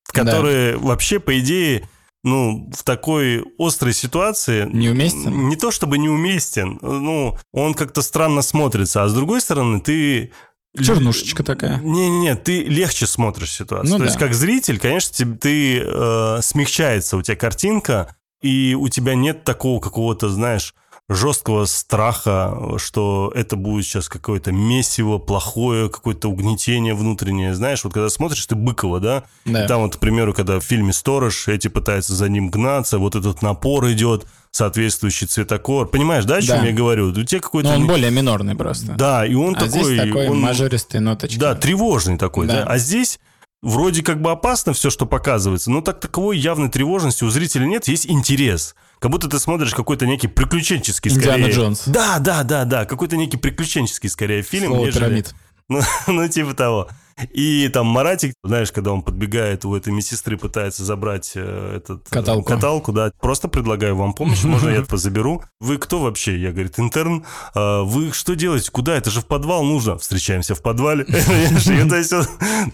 который 0.09 0.73
да. 0.73 0.79
вообще, 0.79 1.21
по 1.21 1.39
идее, 1.39 1.89
ну, 2.27 2.69
в 2.75 2.83
такой 2.83 3.45
острой 3.57 3.95
ситуации... 3.95 4.69
Неуместен? 4.73 5.49
Не 5.49 5.55
то 5.55 5.71
чтобы 5.71 5.97
неуместен, 5.97 6.79
ну, 6.83 7.39
он 7.53 7.75
как-то 7.75 8.03
странно 8.03 8.43
смотрится. 8.43 9.05
А 9.05 9.09
с 9.09 9.15
другой 9.15 9.41
стороны, 9.41 9.81
ты 9.81 10.33
Чернушечка 10.77 11.45
такая. 11.45 11.79
Не-не-не, 11.79 12.35
ты 12.35 12.65
легче 12.65 13.07
смотришь 13.07 13.53
ситуацию. 13.53 13.93
Ну, 13.93 13.97
То 13.97 14.01
да. 14.01 14.05
есть, 14.07 14.19
как 14.19 14.35
зритель, 14.35 14.81
конечно, 14.81 15.15
ты, 15.17 15.35
ты 15.37 15.81
э, 15.81 16.39
смягчается 16.43 17.17
у 17.17 17.23
тебя 17.23 17.37
картинка, 17.37 18.17
и 18.43 18.75
у 18.75 18.89
тебя 18.89 19.15
нет 19.15 19.45
такого 19.45 19.81
какого-то, 19.81 20.29
знаешь, 20.29 20.75
жесткого 21.09 21.67
страха, 21.67 22.79
что 22.79 23.33
это 23.35 23.57
будет 23.57 23.85
сейчас 23.85 24.09
какое-то 24.09 24.51
месиво, 24.51 25.19
плохое, 25.19 25.89
какое-то 25.89 26.29
угнетение 26.29 26.95
внутреннее. 26.95 27.55
Знаешь, 27.55 27.85
вот 27.85 27.93
когда 27.93 28.09
смотришь 28.09 28.45
ты 28.47 28.57
Быкова, 28.57 28.99
да, 28.99 29.25
да. 29.45 29.65
И 29.65 29.69
там 29.69 29.83
вот, 29.83 29.97
к 29.97 29.99
примеру, 30.01 30.35
когда 30.35 30.59
в 30.59 30.65
фильме 30.65 30.93
«Сторож» 30.93 31.47
эти 31.47 31.69
пытаются 31.69 32.15
за 32.15 32.29
ним 32.29 32.51
гнаться, 32.51 32.99
вот 32.99 33.15
этот 33.15 33.41
напор 33.43 33.89
идет, 33.93 34.27
соответствующий 34.51 35.27
цветокор. 35.27 35.87
Понимаешь, 35.87 36.25
да, 36.25 36.37
о 36.37 36.43
чем 36.43 36.61
да. 36.61 36.67
я 36.67 36.73
говорю? 36.73 37.09
У 37.09 37.23
тебя 37.25 37.41
какой-то... 37.41 37.69
Но 37.69 37.77
он 37.77 37.87
более 37.87 38.11
минорный 38.11 38.57
просто. 38.57 38.95
Да, 38.95 39.25
и 39.27 39.35
он 39.35 39.55
а 39.55 39.61
такой... 39.61 39.85
здесь 39.85 39.99
такой 39.99 40.29
он... 40.29 40.41
мажористый 40.41 41.01
ноточка. 41.01 41.39
Да, 41.39 41.55
тревожный 41.55 42.17
такой, 42.17 42.47
да. 42.47 42.65
да. 42.65 42.65
А 42.65 42.79
здесь 42.79 43.21
вроде 43.63 44.03
как 44.03 44.21
бы 44.21 44.31
опасно 44.31 44.73
все, 44.73 44.91
что 44.91 45.07
показывается, 45.07 45.71
но 45.71 45.83
так 45.83 46.01
таковой 46.01 46.39
явной 46.39 46.71
тревожности 46.71 47.25
у 47.25 47.31
зрителя 47.31 47.67
нет, 47.67 47.87
есть 47.87 48.07
интерес. 48.07 48.75
Как 48.99 49.11
будто 49.11 49.29
ты 49.29 49.39
смотришь 49.39 49.75
какой-то 49.75 50.07
некий 50.07 50.29
приключенческий, 50.29 51.11
скорее... 51.11 51.37
Индиана 51.37 51.53
Джонс. 51.53 51.85
Да, 51.87 52.19
да, 52.19 52.43
да, 52.43 52.65
да, 52.65 52.85
какой-то 52.87 53.17
некий 53.17 53.37
приключенческий, 53.37 54.09
скорее, 54.09 54.43
фильм. 54.43 54.69
Слово 54.69 54.87
нежели... 54.87 55.05
пирамид. 55.05 55.35
Ну, 55.69 55.81
ну, 56.07 56.29
типа 56.29 56.55
того. 56.55 56.89
И 57.33 57.69
там 57.69 57.87
Маратик, 57.87 58.35
знаешь, 58.45 58.71
когда 58.73 58.93
он 58.93 59.01
подбегает 59.01 59.65
у 59.65 59.75
этой 59.75 59.93
медсестры, 59.93 60.37
пытается 60.37 60.85
забрать 60.85 61.33
э, 61.35 61.77
этот, 61.77 62.07
э, 62.07 62.11
каталку. 62.11 62.45
каталку, 62.45 62.93
да, 62.93 63.11
просто 63.21 63.49
предлагаю 63.49 63.97
вам 63.97 64.13
помощь, 64.13 64.45
можно 64.45 64.69
я 64.69 64.77
это 64.83 64.99
заберу. 64.99 65.43
Вы 65.59 65.79
кто 65.79 66.01
вообще? 66.01 66.39
Я, 66.39 66.53
говорит, 66.53 66.79
интерн. 66.79 67.25
А, 67.55 67.83
вы 67.85 68.13
что 68.13 68.37
делаете? 68.37 68.71
Куда? 68.71 68.97
Это 68.97 69.11
же 69.11 69.23
в 69.23 69.27
подвал 69.27 69.65
нужно. 69.65 69.97
Встречаемся 69.97 70.55
в 70.55 70.61
подвале. 70.61 71.05
То 71.05 71.97
есть 71.97 72.13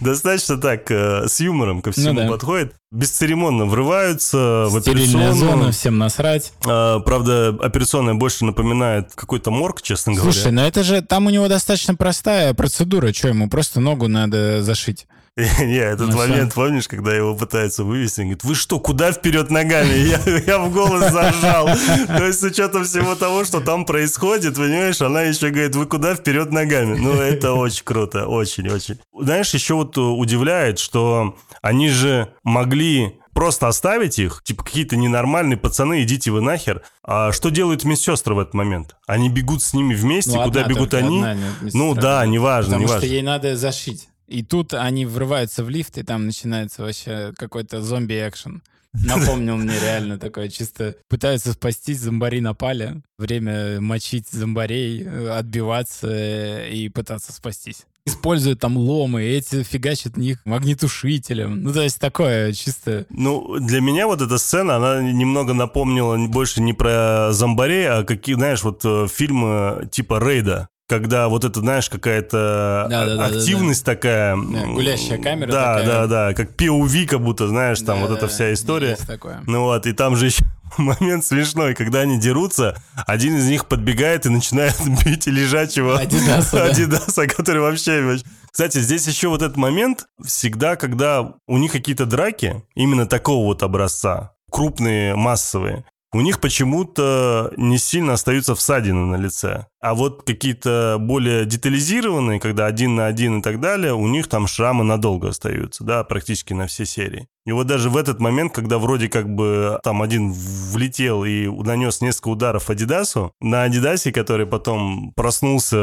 достаточно 0.01 0.57
так 0.57 0.91
э, 0.91 1.27
с 1.27 1.39
юмором 1.39 1.81
ко 1.81 1.93
всему 1.93 2.21
ну 2.21 2.29
подходит. 2.29 2.75
Бесцеремонно 2.91 3.65
врываются 3.65 4.67
в 4.69 4.77
операционную. 4.77 5.33
зона, 5.33 5.71
всем 5.71 5.97
насрать. 5.97 6.53
А, 6.67 6.99
правда, 6.99 7.57
операционная 7.61 8.13
больше 8.13 8.43
напоминает 8.43 9.13
какой-то 9.15 9.51
морг, 9.51 9.81
честно 9.81 10.13
говоря. 10.13 10.31
Слушай, 10.33 10.51
но 10.51 10.65
это 10.67 10.83
же 10.83 11.01
там 11.01 11.27
у 11.27 11.29
него 11.29 11.47
достаточно 11.47 11.95
простая 11.95 12.53
процедура. 12.53 13.13
Что 13.13 13.29
ему 13.29 13.49
просто 13.49 13.79
ногу 13.79 14.07
надо 14.09 14.32
зашить. 14.61 15.07
Не, 15.35 15.77
этот 15.77 16.09
ну, 16.09 16.17
момент, 16.17 16.53
помнишь, 16.53 16.87
когда 16.87 17.11
его 17.13 17.35
пытаются 17.35 17.83
вывести, 17.83 18.19
он 18.19 18.25
говорит, 18.27 18.43
вы 18.43 18.53
что, 18.53 18.79
куда 18.79 19.11
вперед 19.11 19.49
ногами? 19.49 19.93
Я, 19.97 20.19
я 20.45 20.59
в 20.59 20.71
голос 20.71 21.11
зажал. 21.11 21.69
То 22.07 22.27
есть 22.27 22.39
с 22.39 22.43
учетом 22.43 22.83
всего 22.83 23.15
того, 23.15 23.43
что 23.43 23.59
там 23.59 23.85
происходит, 23.85 24.55
понимаешь, 24.55 25.01
она 25.01 25.23
еще 25.23 25.49
говорит, 25.49 25.75
вы 25.75 25.87
куда 25.87 26.13
вперед 26.13 26.51
ногами? 26.51 26.99
Ну, 26.99 27.13
это 27.13 27.53
очень 27.53 27.83
круто, 27.83 28.27
очень-очень. 28.27 28.99
Знаешь, 29.19 29.51
еще 29.55 29.73
вот 29.73 29.97
удивляет, 29.97 30.77
что 30.77 31.35
они 31.63 31.89
же 31.89 32.31
могли 32.43 33.15
просто 33.33 33.67
оставить 33.67 34.19
их, 34.19 34.43
типа 34.43 34.63
какие-то 34.63 34.95
ненормальные 34.95 35.57
пацаны, 35.57 36.03
идите 36.03 36.29
вы 36.29 36.41
нахер. 36.41 36.83
А 37.03 37.31
что 37.31 37.49
делают 37.49 37.83
медсестры 37.83 38.35
в 38.35 38.39
этот 38.39 38.53
момент? 38.53 38.95
Они 39.07 39.29
бегут 39.29 39.63
с 39.63 39.73
ними 39.73 39.95
вместе, 39.95 40.37
ну, 40.37 40.43
куда 40.43 40.61
одна, 40.61 40.73
бегут 40.73 40.93
они? 40.93 41.25
ну 41.73 41.95
да, 41.95 42.23
неважно, 42.27 42.73
Потому 42.73 42.83
неважно. 42.83 43.07
что 43.07 43.15
ей 43.15 43.23
надо 43.23 43.57
зашить. 43.57 44.09
И 44.27 44.43
тут 44.43 44.73
они 44.73 45.05
врываются 45.05 45.63
в 45.63 45.69
лифт, 45.69 45.97
и 45.97 46.03
там 46.03 46.25
начинается 46.25 46.83
вообще 46.83 47.33
какой-то 47.37 47.81
зомби-экшен. 47.81 48.61
Напомнил 48.93 49.57
мне 49.57 49.73
реально 49.79 50.19
такое, 50.19 50.49
чисто 50.49 50.95
пытаются 51.09 51.53
спастись, 51.53 51.99
зомбари 51.99 52.41
напали. 52.41 53.01
Время 53.17 53.81
мочить 53.81 54.29
зомбарей, 54.29 55.07
отбиваться 55.31 56.65
и 56.67 56.89
пытаться 56.89 57.33
спастись 57.33 57.85
используют 58.05 58.59
там 58.59 58.77
ломы, 58.77 59.23
эти 59.23 59.63
фигачат 59.63 60.17
них 60.17 60.39
магнитушителем. 60.45 61.63
Ну, 61.63 61.73
то 61.73 61.81
есть 61.81 61.99
такое 61.99 62.51
чисто... 62.53 63.05
Ну, 63.09 63.59
для 63.59 63.81
меня 63.81 64.07
вот 64.07 64.21
эта 64.21 64.37
сцена, 64.37 64.75
она 64.75 65.01
немного 65.01 65.53
напомнила 65.53 66.17
больше 66.27 66.61
не 66.61 66.73
про 66.73 67.29
зомбарей, 67.31 67.89
а 67.89 68.03
какие, 68.03 68.35
знаешь, 68.35 68.63
вот 68.63 68.83
э, 68.83 69.07
фильмы 69.07 69.87
типа 69.91 70.19
«Рейда», 70.19 70.67
когда 70.87 71.29
вот 71.29 71.45
это, 71.45 71.59
знаешь, 71.61 71.89
какая-то 71.89 72.87
да, 72.89 73.15
да, 73.15 73.25
активность 73.25 73.85
да, 73.85 73.91
да, 73.91 73.95
такая. 73.95 74.35
Да, 74.37 74.65
гулящая 74.67 75.17
камера 75.21 75.51
Да, 75.51 75.73
такая. 75.77 75.85
да, 75.85 76.07
да, 76.07 76.33
как 76.33 76.51
POV, 76.55 77.05
как 77.05 77.21
будто, 77.21 77.47
знаешь, 77.47 77.79
там 77.79 78.01
да, 78.01 78.07
вот 78.07 78.17
эта 78.17 78.27
вся 78.27 78.53
история. 78.53 78.91
Есть 78.91 79.07
такое. 79.07 79.41
Ну 79.47 79.61
вот, 79.61 79.85
и 79.85 79.93
там 79.93 80.15
же 80.15 80.25
еще 80.27 80.43
момент 80.77 81.25
смешной, 81.25 81.73
когда 81.73 82.01
они 82.01 82.19
дерутся, 82.19 82.75
один 83.07 83.37
из 83.37 83.47
них 83.47 83.67
подбегает 83.67 84.25
и 84.25 84.29
начинает 84.29 84.75
бить 85.05 85.27
лежачего 85.27 85.99
Адидаса, 85.99 86.65
Адидаса 86.69 87.21
да. 87.21 87.27
который 87.27 87.61
вообще... 87.61 88.17
Кстати, 88.51 88.77
здесь 88.77 89.07
еще 89.07 89.29
вот 89.29 89.41
этот 89.41 89.57
момент, 89.57 90.05
всегда, 90.23 90.75
когда 90.75 91.33
у 91.47 91.57
них 91.57 91.71
какие-то 91.71 92.05
драки, 92.05 92.63
именно 92.75 93.07
такого 93.07 93.45
вот 93.45 93.63
образца, 93.63 94.33
крупные, 94.51 95.15
массовые, 95.15 95.85
у 96.13 96.21
них 96.21 96.39
почему-то 96.39 97.51
не 97.57 97.77
сильно 97.77 98.13
остаются 98.13 98.55
всадины 98.55 99.05
на 99.05 99.15
лице. 99.15 99.65
А 99.81 99.95
вот 99.95 100.23
какие-то 100.23 100.97
более 100.99 101.45
детализированные, 101.45 102.39
когда 102.39 102.67
один 102.67 102.95
на 102.95 103.07
один 103.07 103.39
и 103.39 103.41
так 103.41 103.59
далее, 103.59 103.93
у 103.93 104.07
них 104.07 104.27
там 104.27 104.47
шрамы 104.47 104.83
надолго 104.83 105.29
остаются, 105.29 105.83
да, 105.83 106.03
практически 106.03 106.53
на 106.53 106.67
все 106.67 106.85
серии. 106.85 107.27
И 107.45 107.51
вот 107.51 107.67
даже 107.67 107.89
в 107.89 107.97
этот 107.97 108.19
момент, 108.19 108.53
когда 108.53 108.77
вроде 108.77 109.09
как 109.09 109.27
бы 109.27 109.79
там 109.83 110.01
один 110.01 110.31
влетел 110.31 111.25
и 111.25 111.47
нанес 111.47 111.99
несколько 111.99 112.29
ударов 112.29 112.69
Адидасу, 112.69 113.33
на 113.41 113.63
Адидасе, 113.63 114.13
который 114.13 114.45
потом 114.45 115.11
проснулся 115.15 115.77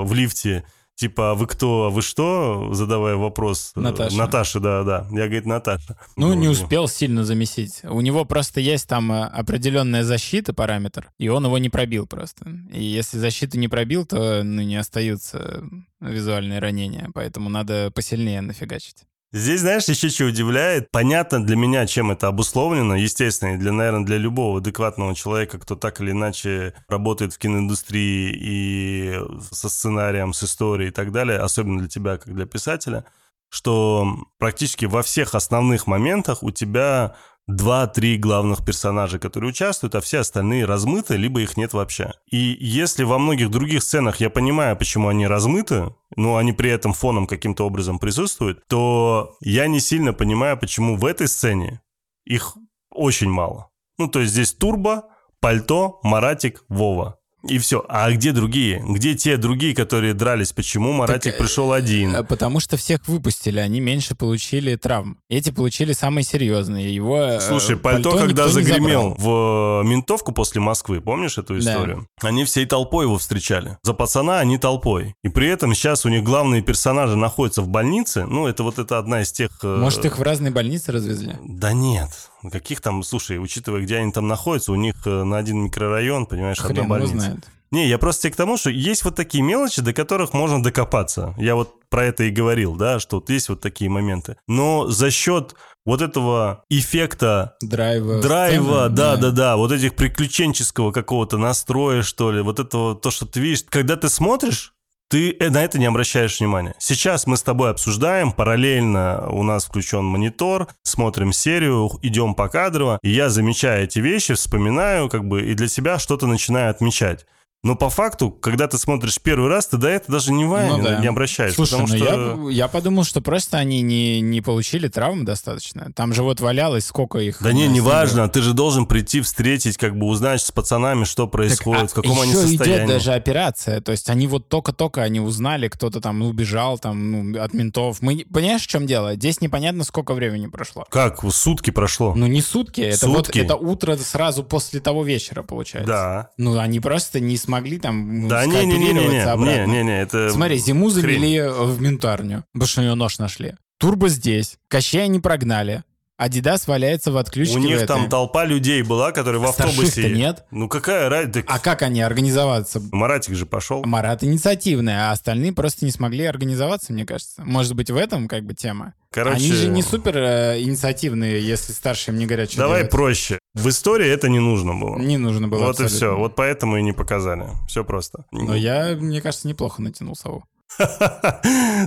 в 0.00 0.14
лифте 0.14 0.64
типа, 0.96 1.30
а 1.30 1.34
вы 1.34 1.46
кто, 1.46 1.84
а 1.84 1.90
вы 1.90 2.02
что, 2.02 2.72
задавая 2.72 3.16
вопрос. 3.16 3.72
Э, 3.76 3.80
Наташа. 3.80 4.16
Наташа, 4.16 4.60
да, 4.60 4.82
да. 4.82 5.06
Я, 5.10 5.26
говорит, 5.26 5.46
Наташа. 5.46 5.96
Ну, 6.16 6.34
не 6.34 6.48
успел 6.48 6.88
сильно 6.88 7.24
замесить. 7.24 7.82
У 7.84 8.00
него 8.00 8.24
просто 8.24 8.60
есть 8.60 8.88
там 8.88 9.12
э, 9.12 9.24
определенная 9.24 10.02
защита, 10.02 10.52
параметр, 10.52 11.10
и 11.18 11.28
он 11.28 11.44
его 11.44 11.58
не 11.58 11.68
пробил 11.68 12.06
просто. 12.06 12.46
И 12.72 12.82
если 12.82 13.18
защиту 13.18 13.58
не 13.58 13.68
пробил, 13.68 14.06
то 14.06 14.42
ну, 14.42 14.62
не 14.62 14.76
остаются 14.76 15.62
визуальные 16.00 16.58
ранения, 16.58 17.10
поэтому 17.14 17.48
надо 17.48 17.90
посильнее 17.94 18.40
нафигачить. 18.40 19.04
Здесь, 19.32 19.60
знаешь, 19.60 19.84
еще 19.88 20.08
что 20.08 20.24
удивляет. 20.26 20.90
Понятно 20.90 21.44
для 21.44 21.56
меня, 21.56 21.86
чем 21.86 22.10
это 22.10 22.28
обусловлено. 22.28 22.94
Естественно, 22.94 23.54
и 23.54 23.58
для, 23.58 23.72
наверное, 23.72 24.04
для 24.06 24.18
любого 24.18 24.58
адекватного 24.58 25.14
человека, 25.14 25.58
кто 25.58 25.74
так 25.74 26.00
или 26.00 26.12
иначе 26.12 26.74
работает 26.88 27.34
в 27.34 27.38
киноиндустрии 27.38 28.32
и 28.32 29.20
со 29.50 29.68
сценарием, 29.68 30.32
с 30.32 30.44
историей 30.44 30.88
и 30.88 30.92
так 30.92 31.12
далее, 31.12 31.38
особенно 31.38 31.80
для 31.80 31.88
тебя, 31.88 32.18
как 32.18 32.32
для 32.32 32.46
писателя, 32.46 33.04
что 33.50 34.16
практически 34.38 34.84
во 34.86 35.02
всех 35.02 35.34
основных 35.34 35.86
моментах 35.86 36.42
у 36.42 36.50
тебя 36.50 37.16
два-три 37.46 38.16
главных 38.16 38.64
персонажа, 38.64 39.18
которые 39.18 39.50
участвуют, 39.50 39.94
а 39.94 40.00
все 40.00 40.18
остальные 40.18 40.64
размыты, 40.64 41.16
либо 41.16 41.40
их 41.40 41.56
нет 41.56 41.72
вообще. 41.72 42.12
И 42.30 42.56
если 42.60 43.04
во 43.04 43.18
многих 43.18 43.50
других 43.50 43.82
сценах 43.82 44.20
я 44.20 44.30
понимаю, 44.30 44.76
почему 44.76 45.08
они 45.08 45.26
размыты, 45.26 45.94
но 46.16 46.36
они 46.36 46.52
при 46.52 46.70
этом 46.70 46.92
фоном 46.92 47.26
каким-то 47.26 47.64
образом 47.64 47.98
присутствуют, 47.98 48.66
то 48.68 49.36
я 49.40 49.68
не 49.68 49.80
сильно 49.80 50.12
понимаю, 50.12 50.58
почему 50.58 50.96
в 50.96 51.04
этой 51.04 51.28
сцене 51.28 51.80
их 52.24 52.56
очень 52.90 53.30
мало. 53.30 53.70
Ну, 53.98 54.08
то 54.08 54.20
есть 54.20 54.32
здесь 54.32 54.52
Турбо, 54.52 55.04
Пальто, 55.40 56.00
Маратик, 56.02 56.64
Вова. 56.68 57.15
И 57.48 57.58
все. 57.58 57.84
А 57.88 58.10
где 58.10 58.32
другие? 58.32 58.82
Где 58.86 59.14
те 59.14 59.36
другие, 59.36 59.74
которые 59.74 60.14
дрались? 60.14 60.52
Почему 60.52 60.92
Маратик 60.92 61.32
так, 61.32 61.38
пришел 61.38 61.72
один? 61.72 62.14
Э, 62.14 62.24
потому 62.24 62.60
что 62.60 62.76
всех 62.76 63.06
выпустили, 63.06 63.58
они 63.58 63.80
меньше 63.80 64.14
получили 64.14 64.76
травм. 64.76 65.18
Эти 65.28 65.50
получили 65.50 65.92
самые 65.92 66.24
серьезные. 66.24 66.94
Его 66.94 67.18
э, 67.18 67.40
Слушай, 67.40 67.76
пальто, 67.76 68.10
пальто 68.10 68.26
когда 68.26 68.48
загремел 68.48 69.14
в 69.18 69.82
э, 69.82 69.88
ментовку 69.88 70.32
после 70.32 70.60
Москвы, 70.60 71.00
помнишь 71.00 71.38
эту 71.38 71.58
историю? 71.58 72.08
Да. 72.20 72.28
Они 72.28 72.44
всей 72.44 72.66
толпой 72.66 73.04
его 73.04 73.18
встречали. 73.18 73.78
За 73.82 73.94
пацана 73.94 74.40
они 74.40 74.58
толпой. 74.58 75.14
И 75.22 75.28
при 75.28 75.48
этом 75.48 75.74
сейчас 75.74 76.04
у 76.04 76.08
них 76.08 76.24
главные 76.24 76.62
персонажи 76.62 77.16
находятся 77.16 77.62
в 77.62 77.68
больнице. 77.68 78.26
Ну, 78.26 78.46
это 78.46 78.62
вот 78.62 78.78
это 78.78 78.98
одна 78.98 79.22
из 79.22 79.30
тех... 79.30 79.50
Может, 79.62 80.04
их 80.04 80.18
в 80.18 80.22
разные 80.22 80.50
больницы 80.50 80.92
развезли? 80.92 81.36
Да 81.44 81.72
нет. 81.72 82.10
Каких 82.50 82.80
там, 82.80 83.02
слушай, 83.02 83.38
учитывая, 83.38 83.82
где 83.82 83.96
они 83.96 84.12
там 84.12 84.28
находятся, 84.28 84.72
у 84.72 84.76
них 84.76 85.06
на 85.06 85.38
один 85.38 85.64
микрорайон, 85.64 86.26
понимаешь, 86.26 86.58
Хрен 86.58 86.78
одна 86.78 86.88
больница. 86.88 87.20
Знает. 87.20 87.48
Не, 87.72 87.88
я 87.88 87.98
просто 87.98 88.30
к 88.30 88.36
тому, 88.36 88.56
что 88.56 88.70
есть 88.70 89.04
вот 89.04 89.16
такие 89.16 89.42
мелочи, 89.42 89.82
до 89.82 89.92
которых 89.92 90.32
можно 90.32 90.62
докопаться. 90.62 91.34
Я 91.36 91.56
вот 91.56 91.88
про 91.90 92.04
это 92.04 92.24
и 92.24 92.30
говорил, 92.30 92.76
да, 92.76 93.00
что 93.00 93.16
вот 93.16 93.28
есть 93.28 93.48
вот 93.48 93.60
такие 93.60 93.90
моменты. 93.90 94.36
Но 94.46 94.88
за 94.88 95.10
счет 95.10 95.56
вот 95.84 96.00
этого 96.00 96.64
эффекта 96.70 97.56
драйва, 97.60 98.20
драйва, 98.20 98.84
сцены, 98.84 98.96
да, 98.96 99.16
да, 99.16 99.16
да, 99.16 99.30
да, 99.30 99.56
вот 99.56 99.72
этих 99.72 99.96
приключенческого 99.96 100.92
какого-то 100.92 101.38
настроя, 101.38 102.02
что 102.02 102.30
ли, 102.30 102.40
вот 102.40 102.60
этого, 102.60 102.94
то, 102.94 103.10
что 103.10 103.26
ты 103.26 103.40
видишь, 103.40 103.64
когда 103.68 103.96
ты 103.96 104.08
смотришь, 104.08 104.72
ты 105.08 105.36
э, 105.38 105.50
на 105.50 105.62
это 105.62 105.78
не 105.78 105.86
обращаешь 105.86 106.40
внимания. 106.40 106.74
Сейчас 106.78 107.26
мы 107.26 107.36
с 107.36 107.42
тобой 107.42 107.70
обсуждаем, 107.70 108.32
параллельно 108.32 109.28
у 109.30 109.42
нас 109.42 109.64
включен 109.66 110.04
монитор, 110.04 110.68
смотрим 110.82 111.32
серию, 111.32 111.90
идем 112.02 112.34
по 112.34 112.48
кадрово, 112.48 112.98
и 113.02 113.10
я 113.10 113.28
замечаю 113.28 113.84
эти 113.84 114.00
вещи, 114.00 114.34
вспоминаю, 114.34 115.08
как 115.08 115.24
бы, 115.26 115.42
и 115.42 115.54
для 115.54 115.68
себя 115.68 115.98
что-то 115.98 116.26
начинаю 116.26 116.70
отмечать. 116.70 117.26
Но 117.66 117.74
по 117.74 117.90
факту, 117.90 118.30
когда 118.30 118.68
ты 118.68 118.78
смотришь 118.78 119.18
первый 119.20 119.50
раз, 119.50 119.66
ты 119.66 119.76
до 119.76 119.88
этого 119.88 120.18
даже 120.18 120.30
не, 120.30 120.44
ну, 120.44 120.82
да. 120.82 121.00
не 121.00 121.08
обращаешься. 121.08 121.56
Слушай, 121.56 121.80
потому 121.80 121.88
ну 121.88 121.96
что... 121.96 122.50
я, 122.50 122.64
я 122.64 122.68
подумал, 122.68 123.02
что 123.02 123.20
просто 123.20 123.58
они 123.58 123.82
не, 123.82 124.20
не 124.20 124.40
получили 124.40 124.86
травм 124.86 125.24
достаточно. 125.24 125.90
Там 125.92 126.14
же 126.14 126.22
вот 126.22 126.38
валялось, 126.38 126.86
сколько 126.86 127.18
их... 127.18 127.38
Да 127.42 127.52
не, 127.52 127.66
неважно. 127.66 128.28
Ты 128.28 128.42
же 128.42 128.52
должен 128.52 128.86
прийти, 128.86 129.20
встретить, 129.20 129.78
как 129.78 129.98
бы 129.98 130.06
узнать 130.06 130.42
с 130.42 130.52
пацанами, 130.52 131.02
что 131.02 131.26
происходит, 131.26 131.88
так, 131.88 131.98
а 131.98 132.02
в 132.02 132.04
каком 132.04 132.20
они 132.20 132.34
состоянии. 132.34 132.84
идет 132.84 132.86
даже 132.86 133.12
операция. 133.14 133.80
То 133.80 133.90
есть 133.90 134.08
они 134.10 134.28
вот 134.28 134.48
только-только 134.48 135.02
они 135.02 135.18
узнали, 135.18 135.66
кто-то 135.66 136.00
там 136.00 136.22
убежал 136.22 136.78
там 136.78 137.32
ну, 137.32 137.42
от 137.42 137.52
ментов. 137.52 138.00
Мы, 138.00 138.24
понимаешь, 138.32 138.62
в 138.62 138.68
чем 138.68 138.86
дело? 138.86 139.16
Здесь 139.16 139.40
непонятно, 139.40 139.82
сколько 139.82 140.14
времени 140.14 140.46
прошло. 140.46 140.86
Как? 140.88 141.24
Сутки 141.32 141.70
прошло? 141.70 142.14
Ну 142.14 142.28
не 142.28 142.42
сутки. 142.42 142.82
Это 142.82 143.06
сутки? 143.06 143.38
вот 143.38 143.44
это 143.44 143.56
утро 143.56 143.96
сразу 143.96 144.44
после 144.44 144.78
того 144.78 145.02
вечера, 145.02 145.42
получается. 145.42 145.90
Да. 145.90 146.28
Ну 146.36 146.56
они 146.60 146.78
просто 146.78 147.18
не 147.18 147.36
смогли 147.36 147.55
могли 147.56 147.78
там 147.78 148.28
да, 148.28 148.44
не, 148.46 148.64
не, 148.66 148.78
не, 148.78 148.92
не, 148.92 148.92
не, 148.92 149.66
не, 149.66 149.82
не, 149.82 150.02
это 150.02 150.30
Смотри, 150.30 150.58
зиму 150.58 150.90
завели 150.90 151.40
в 151.40 151.80
ментарню, 151.80 152.44
потому 152.52 152.68
что 152.68 152.80
у 152.80 152.84
нее 152.84 152.94
нож 152.94 153.18
нашли. 153.18 153.54
Турбо 153.78 154.08
здесь. 154.08 154.58
Кощея 154.68 155.06
не 155.06 155.20
прогнали. 155.20 155.82
Адидас 156.18 156.66
валяется 156.66 157.12
в 157.12 157.18
отключке. 157.18 157.56
У 157.56 157.58
них 157.58 157.76
этой. 157.76 157.88
там 157.88 158.08
толпа 158.08 158.46
людей 158.46 158.82
была, 158.82 159.12
которые 159.12 159.40
в 159.40 159.44
автобусе... 159.44 160.10
нет. 160.10 160.44
Ну 160.50 160.66
какая 160.66 161.10
разница? 161.10 161.44
А 161.46 161.58
как 161.58 161.82
они 161.82 162.00
организоваться? 162.00 162.80
Маратик 162.90 163.34
же 163.34 163.44
пошел. 163.44 163.84
Марат 163.84 164.24
инициативный, 164.24 164.94
а 164.96 165.12
остальные 165.12 165.52
просто 165.52 165.84
не 165.84 165.90
смогли 165.90 166.24
организоваться, 166.24 166.94
мне 166.94 167.04
кажется. 167.04 167.42
Может 167.44 167.74
быть, 167.74 167.90
в 167.90 167.96
этом 167.96 168.28
как 168.28 168.44
бы 168.44 168.54
тема? 168.54 168.94
Короче... 169.16 169.36
Они 169.36 169.52
же 169.52 169.68
не 169.68 169.80
супер 169.80 170.18
э, 170.18 170.60
инициативные, 170.60 171.40
если 171.40 171.72
старшие 171.72 172.12
им 172.12 172.18
не 172.18 172.26
говорят, 172.26 172.50
что 172.50 172.58
Давай 172.58 172.80
делать. 172.80 172.90
проще. 172.90 173.38
В 173.54 173.66
истории 173.66 174.06
это 174.06 174.28
не 174.28 174.40
нужно 174.40 174.74
было. 174.74 174.98
Не 174.98 175.16
нужно 175.16 175.48
было 175.48 175.60
Вот 175.60 175.70
абсолютно. 175.70 175.94
и 175.94 175.96
все. 175.96 176.16
Вот 176.18 176.36
поэтому 176.36 176.76
и 176.76 176.82
не 176.82 176.92
показали. 176.92 177.46
Все 177.66 177.82
просто. 177.82 178.26
Но 178.30 178.54
я, 178.54 178.94
мне 178.94 179.22
кажется, 179.22 179.48
неплохо 179.48 179.80
натянул 179.80 180.16
сову. 180.16 180.44